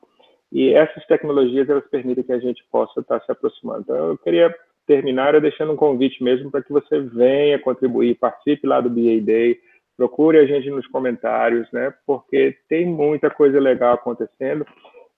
e 0.51 0.75
essas 0.75 1.07
tecnologias, 1.07 1.69
elas 1.69 1.87
permitem 1.89 2.25
que 2.25 2.33
a 2.33 2.41
gente 2.41 2.65
possa 2.73 2.99
estar 2.99 3.21
se 3.21 3.31
aproximando. 3.31 3.83
Então, 3.83 3.97
eu 4.09 4.19
queria 4.19 4.53
terminar 4.89 5.41
deixando 5.41 5.71
um 5.71 5.77
convite 5.77 6.21
mesmo 6.21 6.51
para 6.51 6.65
que 6.65 6.73
você 6.73 6.99
venha 6.99 7.61
contribuir, 7.61 8.17
participe 8.17 8.67
lá 8.67 8.81
do 8.81 8.91
BA 8.91 9.21
Day, 9.23 9.57
procure 9.97 10.39
a 10.39 10.47
gente 10.47 10.69
nos 10.69 10.89
comentários, 10.89 11.71
né? 11.71 11.95
Porque 12.05 12.57
tem 12.69 12.87
muita 12.87 13.31
coisa 13.31 13.61
legal 13.61 13.95
acontecendo 13.95 14.67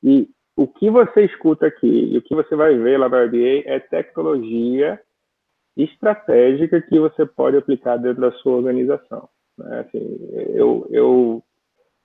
e 0.02 0.28
o 0.54 0.66
que 0.66 0.90
você 0.90 1.24
escuta 1.24 1.68
aqui 1.68 2.10
e 2.12 2.18
o 2.18 2.22
que 2.22 2.34
você 2.34 2.54
vai 2.54 2.76
ver 2.76 2.98
lá 2.98 3.08
no 3.08 3.16
RBA 3.16 3.62
é 3.64 3.80
tecnologia 3.80 5.00
estratégica 5.76 6.80
que 6.80 6.98
você 6.98 7.24
pode 7.24 7.56
aplicar 7.56 7.96
dentro 7.96 8.20
da 8.20 8.32
sua 8.32 8.56
organização. 8.56 9.28
Né? 9.58 9.80
Assim, 9.80 10.18
eu, 10.54 10.86
eu 10.90 11.42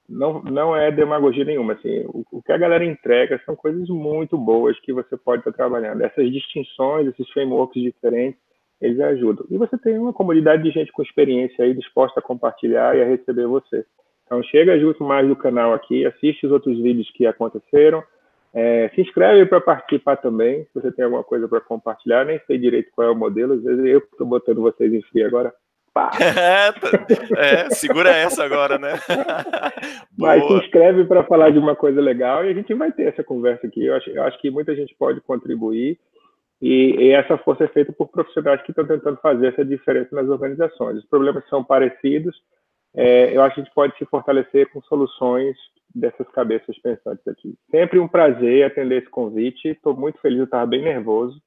não, 0.08 0.42
não 0.44 0.76
é 0.76 0.92
demagogia 0.92 1.44
nenhuma. 1.44 1.74
Assim, 1.74 2.06
o, 2.08 2.24
o, 2.32 2.42
que 2.42 2.52
a 2.52 2.58
galera 2.58 2.86
entrega 2.86 3.42
são 3.46 3.56
coisas 3.56 3.88
muito 3.90 4.38
boas 4.38 4.80
que 4.80 4.94
você 4.94 5.18
pode 5.18 5.42
estar 5.42 5.52
trabalhando. 5.52 6.02
Essas 6.02 6.32
distinções, 6.32 7.08
esses 7.08 7.30
frameworks 7.32 7.82
diferentes, 7.82 8.40
eles 8.80 9.00
ajudam. 9.00 9.46
E 9.50 9.58
você 9.58 9.78
tem 9.78 9.98
uma 9.98 10.14
comunidade 10.14 10.64
de 10.64 10.72
gente 10.72 10.92
com 10.92 11.02
experiência 11.02 11.66
aí 11.66 11.74
disposta 11.74 12.20
a 12.20 12.24
compartilhar 12.24 12.96
e 12.96 13.02
a 13.02 13.06
receber 13.06 13.48
você. 13.48 13.86
Então 14.26 14.44
chega 14.44 14.80
junto 14.80 15.04
mais 15.04 15.28
do 15.28 15.36
canal 15.36 15.74
aqui, 15.74 16.06
assiste 16.06 16.46
os 16.46 16.52
outros 16.52 16.78
vídeos 16.80 17.10
que 17.12 17.26
aconteceram, 17.26 18.04
é, 18.60 18.90
se 18.96 19.02
inscreve 19.02 19.46
para 19.46 19.62
participar 19.62 20.16
também, 20.16 20.64
se 20.64 20.70
você 20.74 20.92
tem 20.92 21.06
alguma 21.06 21.24
coisa 21.24 21.48
para 21.48 21.62
compartilhar. 21.62 22.26
Nem 22.26 22.42
sei 22.48 22.58
direito 22.58 22.90
qual 22.92 23.08
é 23.08 23.12
o 23.12 23.16
modelo, 23.16 23.54
às 23.54 23.64
vezes 23.64 23.86
eu 23.86 24.00
estou 24.00 24.26
botando 24.26 24.62
vocês 24.62 24.92
em 24.92 25.02
frio 25.04 25.28
agora. 25.28 25.54
É, 25.98 26.72
tá. 26.74 26.90
é, 27.38 27.70
segura 27.72 28.12
essa 28.12 28.44
agora, 28.44 28.78
né? 28.78 28.94
Mas 30.16 30.46
se 30.46 30.54
inscreve 30.54 31.06
para 31.06 31.24
falar 31.24 31.50
de 31.50 31.58
uma 31.58 31.76
coisa 31.76 32.00
legal 32.00 32.46
e 32.46 32.52
a 32.52 32.54
gente 32.54 32.72
vai 32.76 32.92
ter 32.92 33.08
essa 33.08 33.24
conversa 33.24 33.66
aqui. 33.66 33.84
Eu 33.84 33.96
acho, 33.96 34.10
eu 34.12 34.22
acho 34.22 34.40
que 34.40 34.52
muita 34.52 34.76
gente 34.76 34.94
pode 34.94 35.22
contribuir 35.22 35.98
e, 36.62 36.96
e 37.00 37.12
essa 37.14 37.36
força 37.40 37.64
é 37.64 37.68
feita 37.68 37.92
por 37.92 38.10
profissionais 38.10 38.62
que 38.62 38.70
estão 38.70 38.86
tentando 38.86 39.18
fazer 39.18 39.48
essa 39.48 39.66
diferença 39.66 40.16
nas 40.16 40.30
organizações. 40.30 41.00
Os 41.00 41.06
problemas 41.06 41.44
são 41.50 41.64
parecidos, 41.64 42.36
é, 42.98 43.36
eu 43.36 43.44
acho 43.44 43.54
que 43.54 43.62
a 43.62 43.64
gente 43.64 43.74
pode 43.76 43.96
se 43.96 44.06
fortalecer 44.06 44.72
com 44.72 44.82
soluções 44.82 45.56
dessas 45.94 46.28
cabeças 46.30 46.76
pensantes 46.80 47.28
aqui. 47.28 47.56
Sempre 47.70 48.00
um 48.00 48.08
prazer 48.08 48.66
atender 48.66 49.04
esse 49.04 49.10
convite. 49.10 49.68
Estou 49.68 49.96
muito 49.96 50.20
feliz, 50.20 50.40
eu 50.40 50.46
estava 50.46 50.66
bem 50.66 50.82
nervoso. 50.82 51.40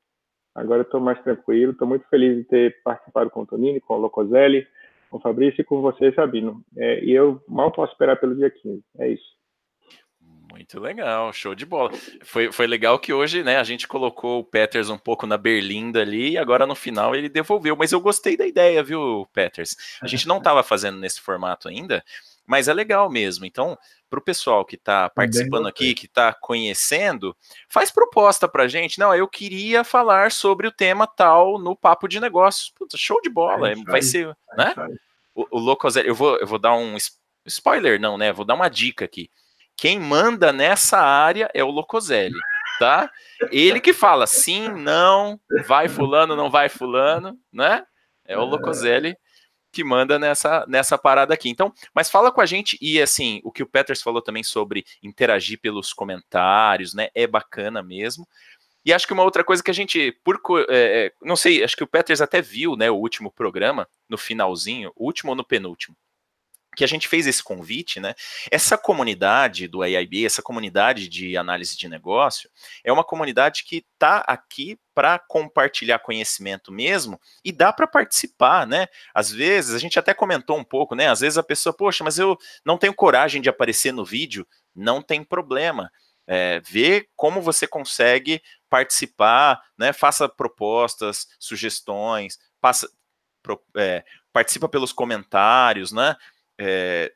Agora 0.55 0.83
estou 0.83 1.01
mais 1.01 1.21
tranquilo. 1.23 1.73
Estou 1.73 1.89
muito 1.89 2.09
feliz 2.09 2.37
de 2.37 2.45
ter 2.45 2.81
participado 2.85 3.31
com 3.31 3.43
o 3.43 3.47
Tonini, 3.47 3.81
com 3.81 3.95
o 3.95 3.99
Locoselli, 3.99 4.65
com 5.11 5.17
o 5.17 5.21
Fabrício 5.21 5.61
e 5.61 5.65
com 5.65 5.81
você, 5.81 6.13
Sabino. 6.13 6.63
É, 6.77 7.05
e 7.05 7.11
eu 7.11 7.43
mal 7.49 7.73
posso 7.73 7.93
esperar 7.93 8.15
pelo 8.21 8.37
dia 8.37 8.49
15. 8.49 8.81
É 8.99 9.09
isso. 9.09 9.40
Muito 10.51 10.81
legal, 10.81 11.33
show 11.33 11.55
de 11.55 11.65
bola. 11.65 11.91
Foi, 12.23 12.51
foi 12.51 12.67
legal 12.67 12.99
que 12.99 13.13
hoje, 13.13 13.43
né, 13.43 13.59
a 13.59 13.65
gente 13.65 13.87
colocou 13.87 14.41
o 14.41 14.45
Peters 14.45 14.91
um 14.91 14.99
pouco 14.99 15.27
na 15.27 15.39
berlinda 15.39 16.01
ali 16.01 16.31
e 16.31 16.39
agora 16.39 16.67
no 16.67 16.75
final 16.75 17.15
ele 17.15 17.29
devolveu. 17.29 17.77
Mas 17.77 17.93
eu 17.93 18.01
gostei 18.01 18.37
da 18.37 18.47
ideia, 18.47 18.83
viu, 18.83 19.29
Peters? 19.33 19.77
A 20.03 20.07
gente 20.07 20.27
não 20.27 20.39
estava 20.39 20.63
fazendo 20.63 20.99
nesse 20.99 21.21
formato 21.21 21.69
ainda, 21.69 22.05
mas 22.45 22.67
é 22.67 22.75
legal 22.75 23.09
mesmo. 23.09 23.45
Então, 23.45 23.79
para 24.09 24.19
o 24.19 24.23
pessoal 24.23 24.65
que 24.65 24.75
está 24.75 25.09
participando 25.09 25.69
aqui, 25.69 25.95
que 25.95 26.07
está 26.07 26.33
conhecendo, 26.33 27.37
faz 27.69 27.93
proposta 27.93 28.49
para 28.49 28.67
gente. 28.67 28.99
Não, 28.99 29.15
eu 29.15 29.29
queria 29.29 29.85
falar 29.85 30.33
sobre 30.33 30.67
o 30.67 30.73
tema 30.73 31.07
tal 31.07 31.59
no 31.59 31.77
papo 31.77 32.09
de 32.09 32.19
negócios. 32.19 32.71
Puta, 32.71 32.97
show 32.99 33.21
de 33.23 33.31
bola, 33.31 33.71
é 33.71 33.75
vai 33.77 34.03
ser, 34.03 34.37
é 34.53 34.57
né? 34.57 34.75
O, 35.33 35.47
o 35.53 35.59
Locoselli, 35.61 36.09
eu 36.09 36.15
vou, 36.15 36.37
eu 36.39 36.47
vou 36.47 36.59
dar 36.59 36.75
um 36.75 36.97
spoiler, 37.47 38.01
não, 38.01 38.19
né? 38.19 38.33
Vou 38.33 38.45
dar 38.45 38.55
uma 38.55 38.69
dica 38.69 39.05
aqui. 39.05 39.31
Quem 39.81 39.99
manda 39.99 40.53
nessa 40.53 40.99
área 40.99 41.51
é 41.55 41.65
o 41.65 41.71
Locoselli, 41.71 42.39
tá? 42.79 43.11
Ele 43.51 43.81
que 43.81 43.95
fala 43.95 44.27
sim, 44.27 44.69
não, 44.69 45.41
vai 45.67 45.89
fulano, 45.89 46.37
não 46.37 46.51
vai 46.51 46.69
fulano, 46.69 47.35
né? 47.51 47.83
É 48.27 48.37
o. 48.37 48.45
Locoselli 48.45 49.17
que 49.73 49.83
manda 49.83 50.19
nessa, 50.19 50.67
nessa 50.69 50.99
parada 50.99 51.33
aqui. 51.33 51.49
Então, 51.49 51.73
mas 51.95 52.11
fala 52.11 52.31
com 52.31 52.43
a 52.43 52.47
gente 52.47 52.77
e 52.79 53.01
assim, 53.01 53.41
o 53.43 53.51
que 53.51 53.63
o 53.63 53.67
Peters 53.67 54.03
falou 54.03 54.21
também 54.21 54.43
sobre 54.43 54.85
interagir 55.03 55.59
pelos 55.59 55.95
comentários, 55.95 56.93
né? 56.93 57.09
É 57.15 57.27
bacana 57.27 57.83
mesmo. 57.83 58.29
E 58.85 58.93
acho 58.93 59.07
que 59.07 59.15
uma 59.15 59.25
outra 59.25 59.43
coisa 59.43 59.63
que 59.63 59.71
a 59.71 59.75
gente, 59.75 60.13
por 60.23 60.39
é, 60.69 61.07
é, 61.07 61.13
não 61.23 61.37
sei, 61.37 61.65
acho 61.65 61.75
que 61.77 61.85
o 61.85 61.89
Peters 61.89 62.21
até 62.21 62.43
viu, 62.43 62.77
né, 62.77 62.91
o 62.91 62.97
último 62.97 63.33
programa, 63.33 63.89
no 64.07 64.19
finalzinho, 64.19 64.93
último 64.95 65.31
ou 65.31 65.37
no 65.37 65.45
penúltimo, 65.45 65.97
que 66.77 66.85
a 66.85 66.87
gente 66.87 67.09
fez 67.09 67.27
esse 67.27 67.43
convite, 67.43 67.99
né? 67.99 68.15
Essa 68.51 68.79
comunidade 68.79 69.67
do 69.67 69.83
AIB, 69.83 70.25
essa 70.25 70.43
comunidade 70.43 71.09
de 71.09 71.37
análise 71.37 71.77
de 71.77 71.89
negócio, 71.89 72.49
é 72.85 72.93
uma 72.93 73.03
comunidade 73.03 73.65
que 73.65 73.85
está 73.93 74.19
aqui 74.19 74.79
para 74.95 75.19
compartilhar 75.19 75.99
conhecimento 75.99 76.71
mesmo 76.71 77.21
e 77.45 77.51
dá 77.51 77.73
para 77.73 77.87
participar, 77.87 78.67
né? 78.67 78.87
Às 79.13 79.33
vezes, 79.33 79.75
a 79.75 79.79
gente 79.79 79.99
até 79.99 80.15
comentou 80.15 80.57
um 80.57 80.65
pouco, 80.65 80.95
né? 80.95 81.09
Às 81.09 81.21
vezes 81.21 81.39
a 81.39 81.43
pessoa, 81.43 81.73
poxa, 81.73 82.05
mas 82.05 82.19
eu 82.19 82.39
não 82.65 82.79
tenho 82.79 82.95
coragem 82.95 83.43
de 83.43 83.49
aparecer 83.49 83.93
no 83.93 84.05
vídeo, 84.05 84.47
não 84.75 85.03
tem 85.03 85.25
problema. 85.25 85.91
É, 86.27 86.63
como 87.17 87.43
você 87.43 87.67
consegue 87.67 88.41
participar, 88.69 89.61
né? 89.77 89.93
Faça 89.93 90.29
propostas, 90.29 91.27
sugestões, 91.41 92.39
passa, 92.61 92.89
pro, 93.43 93.61
é, 93.77 94.05
participa 94.33 94.69
pelos 94.69 94.93
comentários, 94.93 95.91
né? 95.91 96.15
É, 96.61 97.11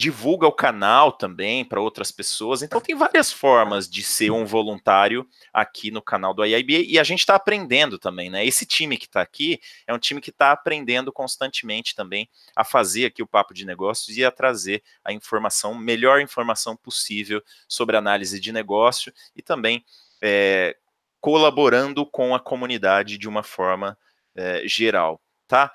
divulga 0.00 0.46
o 0.46 0.52
canal 0.52 1.12
também 1.12 1.62
para 1.62 1.78
outras 1.78 2.10
pessoas. 2.10 2.62
Então 2.62 2.80
tem 2.80 2.96
várias 2.96 3.30
formas 3.30 3.88
de 3.88 4.02
ser 4.02 4.30
um 4.30 4.46
voluntário 4.46 5.28
aqui 5.52 5.90
no 5.90 6.00
canal 6.00 6.32
do 6.32 6.42
IIBA 6.42 6.86
e 6.88 6.98
a 6.98 7.04
gente 7.04 7.20
está 7.20 7.34
aprendendo 7.34 7.98
também, 7.98 8.30
né? 8.30 8.44
Esse 8.44 8.64
time 8.64 8.96
que 8.96 9.04
está 9.04 9.20
aqui 9.20 9.60
é 9.86 9.92
um 9.92 9.98
time 9.98 10.20
que 10.20 10.30
está 10.30 10.52
aprendendo 10.52 11.12
constantemente 11.12 11.94
também 11.94 12.30
a 12.56 12.64
fazer 12.64 13.04
aqui 13.04 13.22
o 13.22 13.26
papo 13.26 13.52
de 13.52 13.66
negócios 13.66 14.16
e 14.16 14.24
a 14.24 14.30
trazer 14.30 14.82
a 15.04 15.12
informação, 15.12 15.74
melhor 15.74 16.22
informação 16.22 16.74
possível 16.74 17.42
sobre 17.68 17.94
análise 17.94 18.40
de 18.40 18.52
negócio 18.52 19.12
e 19.36 19.42
também 19.42 19.84
é, 20.22 20.76
colaborando 21.20 22.06
com 22.06 22.34
a 22.34 22.40
comunidade 22.40 23.18
de 23.18 23.28
uma 23.28 23.42
forma 23.42 23.98
é, 24.34 24.62
geral, 24.66 25.20
tá? 25.46 25.70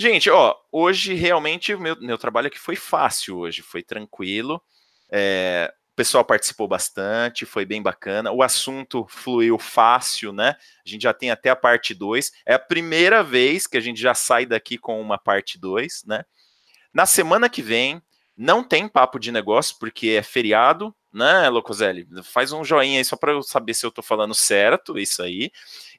Gente, 0.00 0.30
ó, 0.30 0.54
hoje 0.70 1.14
realmente 1.14 1.74
o 1.74 1.80
meu, 1.80 2.00
meu 2.00 2.16
trabalho 2.16 2.46
aqui 2.46 2.58
foi 2.58 2.76
fácil 2.76 3.38
hoje, 3.38 3.62
foi 3.62 3.82
tranquilo. 3.82 4.62
É, 5.10 5.74
o 5.90 5.94
pessoal 5.96 6.24
participou 6.24 6.68
bastante, 6.68 7.44
foi 7.44 7.64
bem 7.64 7.82
bacana. 7.82 8.30
O 8.30 8.40
assunto 8.40 9.04
fluiu 9.08 9.58
fácil, 9.58 10.32
né? 10.32 10.54
A 10.86 10.88
gente 10.88 11.02
já 11.02 11.12
tem 11.12 11.32
até 11.32 11.50
a 11.50 11.56
parte 11.56 11.94
2. 11.94 12.30
É 12.46 12.54
a 12.54 12.60
primeira 12.60 13.24
vez 13.24 13.66
que 13.66 13.76
a 13.76 13.80
gente 13.80 14.00
já 14.00 14.14
sai 14.14 14.46
daqui 14.46 14.78
com 14.78 15.00
uma 15.00 15.18
parte 15.18 15.58
2, 15.58 16.04
né? 16.06 16.24
Na 16.94 17.04
semana 17.04 17.48
que 17.48 17.60
vem, 17.60 18.00
não 18.36 18.62
tem 18.62 18.88
papo 18.88 19.18
de 19.18 19.32
negócio, 19.32 19.76
porque 19.80 20.10
é 20.10 20.22
feriado, 20.22 20.94
né, 21.12 21.48
Locoselli? 21.48 22.06
Faz 22.22 22.52
um 22.52 22.62
joinha 22.62 22.98
aí 23.00 23.04
só 23.04 23.16
para 23.16 23.32
eu 23.32 23.42
saber 23.42 23.74
se 23.74 23.84
eu 23.84 23.90
tô 23.90 24.00
falando 24.00 24.32
certo, 24.32 24.96
isso 24.96 25.24
aí. 25.24 25.50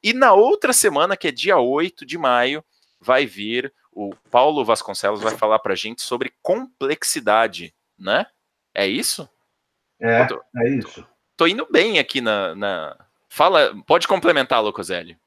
E 0.02 0.14
na 0.14 0.32
outra 0.32 0.72
semana, 0.72 1.18
que 1.18 1.28
é 1.28 1.32
dia 1.32 1.58
8 1.58 2.06
de 2.06 2.18
maio, 2.18 2.64
vai 3.02 3.26
vir 3.26 3.74
o 3.92 4.16
Paulo 4.32 4.64
Vasconcelos 4.64 5.22
vai 5.22 5.36
falar 5.36 5.60
para 5.60 5.74
a 5.74 5.76
gente 5.76 6.02
sobre 6.02 6.34
complexidade, 6.42 7.74
né? 7.98 8.26
É 8.74 8.88
isso? 8.88 9.30
É, 10.00 10.26
tô, 10.26 10.42
é 10.58 10.70
isso. 10.70 11.08
Tô, 11.36 11.48
indo 11.48 11.68
bem 11.70 12.00
aqui 12.00 12.22
na, 12.22 12.56
na... 12.56 13.06
Fala, 13.28 13.76
pode 13.86 14.08
complementar, 14.08 14.62
Locoselli. 14.64 15.18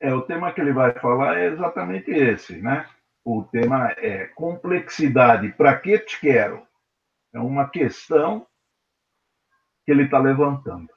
É, 0.00 0.12
o 0.12 0.22
tema 0.22 0.52
que 0.52 0.60
ele 0.60 0.72
vai 0.72 0.92
falar 0.98 1.38
é 1.38 1.46
exatamente 1.46 2.10
esse, 2.10 2.60
né? 2.60 2.88
O 3.24 3.44
tema 3.44 3.92
é 3.98 4.26
complexidade. 4.26 5.52
Para 5.52 5.78
que 5.78 5.98
te 6.00 6.20
quero? 6.20 6.66
É 7.32 7.38
uma 7.38 7.68
questão 7.68 8.46
que 9.84 9.92
ele 9.92 10.04
está 10.04 10.18
levantando. 10.18 10.88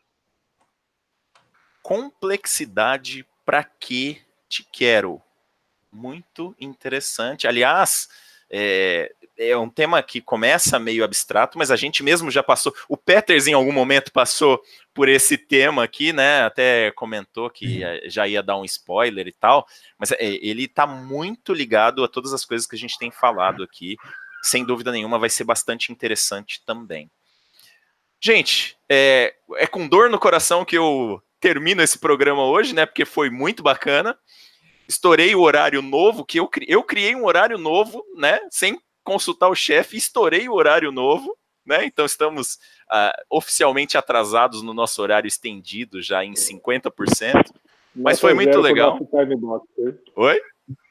complexidade 1.82 3.26
para 3.46 3.64
que 3.64 4.22
te 4.50 4.64
quero. 4.64 5.22
Muito 5.95 6.53
interessante. 6.59 7.47
Aliás, 7.47 8.09
é, 8.49 9.13
é 9.38 9.55
um 9.55 9.69
tema 9.69 10.03
que 10.03 10.19
começa 10.19 10.77
meio 10.77 11.05
abstrato, 11.05 11.57
mas 11.57 11.72
a 11.72 11.77
gente 11.77 12.03
mesmo 12.03 12.30
já 12.30 12.43
passou. 12.43 12.76
O 12.89 12.97
Peters, 12.97 13.47
em 13.47 13.53
algum 13.53 13.72
momento, 13.72 14.11
passou 14.11 14.61
por 14.93 15.07
esse 15.07 15.38
tema 15.38 15.85
aqui, 15.85 16.11
né? 16.11 16.43
Até 16.43 16.91
comentou 16.91 17.49
que 17.49 17.81
já 18.09 18.27
ia 18.27 18.43
dar 18.43 18.57
um 18.57 18.65
spoiler 18.65 19.26
e 19.26 19.31
tal, 19.31 19.65
mas 19.97 20.11
é, 20.11 20.17
ele 20.19 20.65
está 20.65 20.85
muito 20.85 21.53
ligado 21.53 22.03
a 22.03 22.09
todas 22.09 22.34
as 22.34 22.43
coisas 22.43 22.67
que 22.67 22.76
a 22.76 22.80
gente 22.80 22.99
tem 22.99 23.09
falado 23.09 23.63
aqui. 23.63 23.95
Sem 24.43 24.65
dúvida 24.65 24.91
nenhuma, 24.91 25.17
vai 25.17 25.30
ser 25.30 25.45
bastante 25.45 25.93
interessante 25.93 26.61
também. 26.65 27.09
Gente, 28.22 28.77
é, 28.89 29.34
é 29.55 29.65
com 29.65 29.88
dor 29.88 30.09
no 30.09 30.19
coração 30.19 30.65
que 30.65 30.77
eu 30.77 31.23
termino 31.39 31.81
esse 31.81 31.99
programa 31.99 32.43
hoje, 32.43 32.76
né? 32.76 32.85
Porque 32.85 33.05
foi 33.05 33.30
muito 33.30 33.63
bacana 33.63 34.17
estourei 34.88 35.36
o 35.36 35.41
horário 35.41 35.82
novo, 35.82 36.26
que 36.26 36.40
eu, 36.40 36.49
eu 36.68 36.84
criei 36.84 37.16
um 37.16 37.26
horário 37.26 37.57
novo, 37.57 38.03
né? 38.16 38.40
Sem 38.49 38.80
consultar 39.03 39.49
o 39.49 39.56
chefe, 39.56 39.98
estourei 39.98 40.49
o 40.49 40.53
horário 40.53 40.91
novo, 40.91 41.38
né? 41.66 41.86
Então 41.86 42.06
estamos 42.06 42.56
uh, 42.91 43.14
oficialmente 43.30 43.98
atrasados 43.98 44.62
no 44.62 44.74
nosso 44.74 45.02
horário 45.02 45.28
estendido, 45.28 46.02
já 46.02 46.24
em 46.24 46.34
50%. 46.34 47.52
Mas 47.95 48.20
foi 48.20 48.34
muito 48.34 48.60
legal. 48.60 48.99
Box, 48.99 49.70
Oi? 50.16 50.41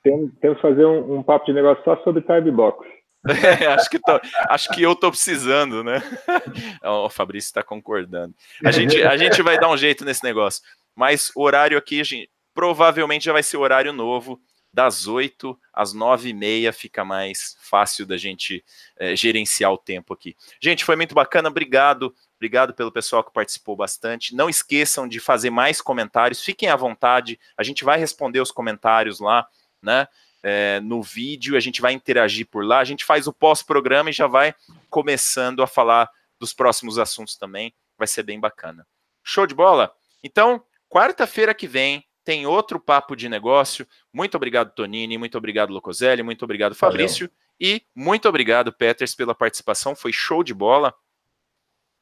Temos, 0.02 0.30
que 0.40 0.54
fazer 0.56 0.84
um, 0.84 1.18
um, 1.18 1.22
papo 1.22 1.46
de 1.46 1.52
negócio 1.52 1.82
só 1.84 1.96
sobre 2.02 2.22
time 2.22 2.50
box. 2.50 2.86
É, 3.26 3.66
acho, 3.72 3.90
que 3.90 3.98
tô, 3.98 4.20
acho 4.48 4.68
que 4.70 4.82
eu 4.82 4.94
tô 4.94 5.10
precisando, 5.10 5.82
né? 5.82 6.02
o 6.84 7.08
Fabrício 7.08 7.48
está 7.48 7.62
concordando. 7.62 8.34
A 8.64 8.70
gente, 8.70 9.02
a 9.02 9.16
gente 9.16 9.42
vai 9.42 9.58
dar 9.58 9.70
um 9.70 9.76
jeito 9.76 10.04
nesse 10.04 10.22
negócio. 10.22 10.62
Mas 10.94 11.32
o 11.34 11.42
horário 11.42 11.76
aqui, 11.76 12.04
gente, 12.04 12.30
provavelmente 12.54 13.24
já 13.24 13.32
vai 13.32 13.42
ser 13.42 13.56
o 13.56 13.60
horário 13.60 13.92
novo 13.92 14.40
das 14.74 15.06
8 15.06 15.56
às 15.72 15.92
9 15.92 16.30
e 16.30 16.32
meia 16.32 16.72
fica 16.72 17.04
mais 17.04 17.56
fácil 17.60 18.04
da 18.04 18.16
gente 18.16 18.64
é, 18.96 19.14
gerenciar 19.14 19.72
o 19.72 19.78
tempo 19.78 20.12
aqui. 20.12 20.36
Gente, 20.60 20.84
foi 20.84 20.96
muito 20.96 21.14
bacana, 21.14 21.48
obrigado. 21.48 22.12
Obrigado 22.36 22.74
pelo 22.74 22.90
pessoal 22.90 23.22
que 23.22 23.32
participou 23.32 23.76
bastante. 23.76 24.34
Não 24.34 24.50
esqueçam 24.50 25.06
de 25.06 25.20
fazer 25.20 25.50
mais 25.50 25.80
comentários, 25.80 26.42
fiquem 26.42 26.68
à 26.68 26.76
vontade. 26.76 27.38
A 27.56 27.62
gente 27.62 27.84
vai 27.84 27.98
responder 27.98 28.40
os 28.40 28.50
comentários 28.50 29.20
lá, 29.20 29.46
né? 29.80 30.08
É, 30.42 30.80
no 30.80 31.02
vídeo, 31.02 31.56
a 31.56 31.60
gente 31.60 31.80
vai 31.80 31.92
interagir 31.92 32.46
por 32.46 32.64
lá. 32.64 32.80
A 32.80 32.84
gente 32.84 33.04
faz 33.04 33.28
o 33.28 33.32
pós-programa 33.32 34.10
e 34.10 34.12
já 34.12 34.26
vai 34.26 34.54
começando 34.90 35.62
a 35.62 35.66
falar 35.66 36.10
dos 36.38 36.52
próximos 36.52 36.98
assuntos 36.98 37.36
também. 37.36 37.72
Vai 37.96 38.08
ser 38.08 38.24
bem 38.24 38.40
bacana. 38.40 38.86
Show 39.22 39.46
de 39.46 39.54
bola? 39.54 39.94
Então, 40.22 40.62
quarta-feira 40.90 41.54
que 41.54 41.66
vem, 41.66 42.04
tem 42.24 42.46
outro 42.46 42.80
papo 42.80 43.14
de 43.14 43.28
negócio. 43.28 43.86
Muito 44.12 44.36
obrigado, 44.36 44.72
Tonini, 44.74 45.18
muito 45.18 45.36
obrigado, 45.36 45.72
Locoselli, 45.72 46.22
muito 46.22 46.42
obrigado, 46.44 46.74
Fabrício. 46.74 47.28
Valeu. 47.28 47.44
E 47.60 47.82
muito 47.94 48.28
obrigado, 48.28 48.72
Peters, 48.72 49.14
pela 49.14 49.34
participação. 49.34 49.94
Foi 49.94 50.12
show 50.12 50.42
de 50.42 50.54
bola. 50.54 50.94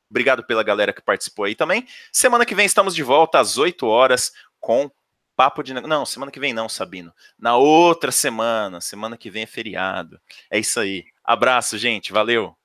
Obrigado 0.08 0.44
pela 0.44 0.62
galera 0.62 0.92
que 0.92 1.02
participou 1.02 1.44
aí 1.44 1.54
também. 1.54 1.86
Semana 2.10 2.46
que 2.46 2.54
vem 2.54 2.66
estamos 2.66 2.94
de 2.94 3.02
volta 3.02 3.40
às 3.40 3.58
8 3.58 3.86
horas 3.86 4.32
com 4.60 4.90
papo 5.34 5.62
de. 5.62 5.74
Não, 5.74 6.06
semana 6.06 6.30
que 6.30 6.40
vem 6.40 6.52
não, 6.52 6.68
Sabino. 6.68 7.12
Na 7.38 7.56
outra 7.56 8.12
semana. 8.12 8.80
Semana 8.80 9.16
que 9.16 9.30
vem 9.30 9.42
é 9.42 9.46
feriado. 9.46 10.20
É 10.50 10.58
isso 10.58 10.78
aí. 10.78 11.04
Abraço, 11.24 11.78
gente. 11.78 12.12
Valeu. 12.12 12.56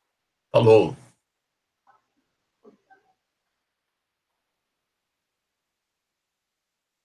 Falou. 0.51 0.95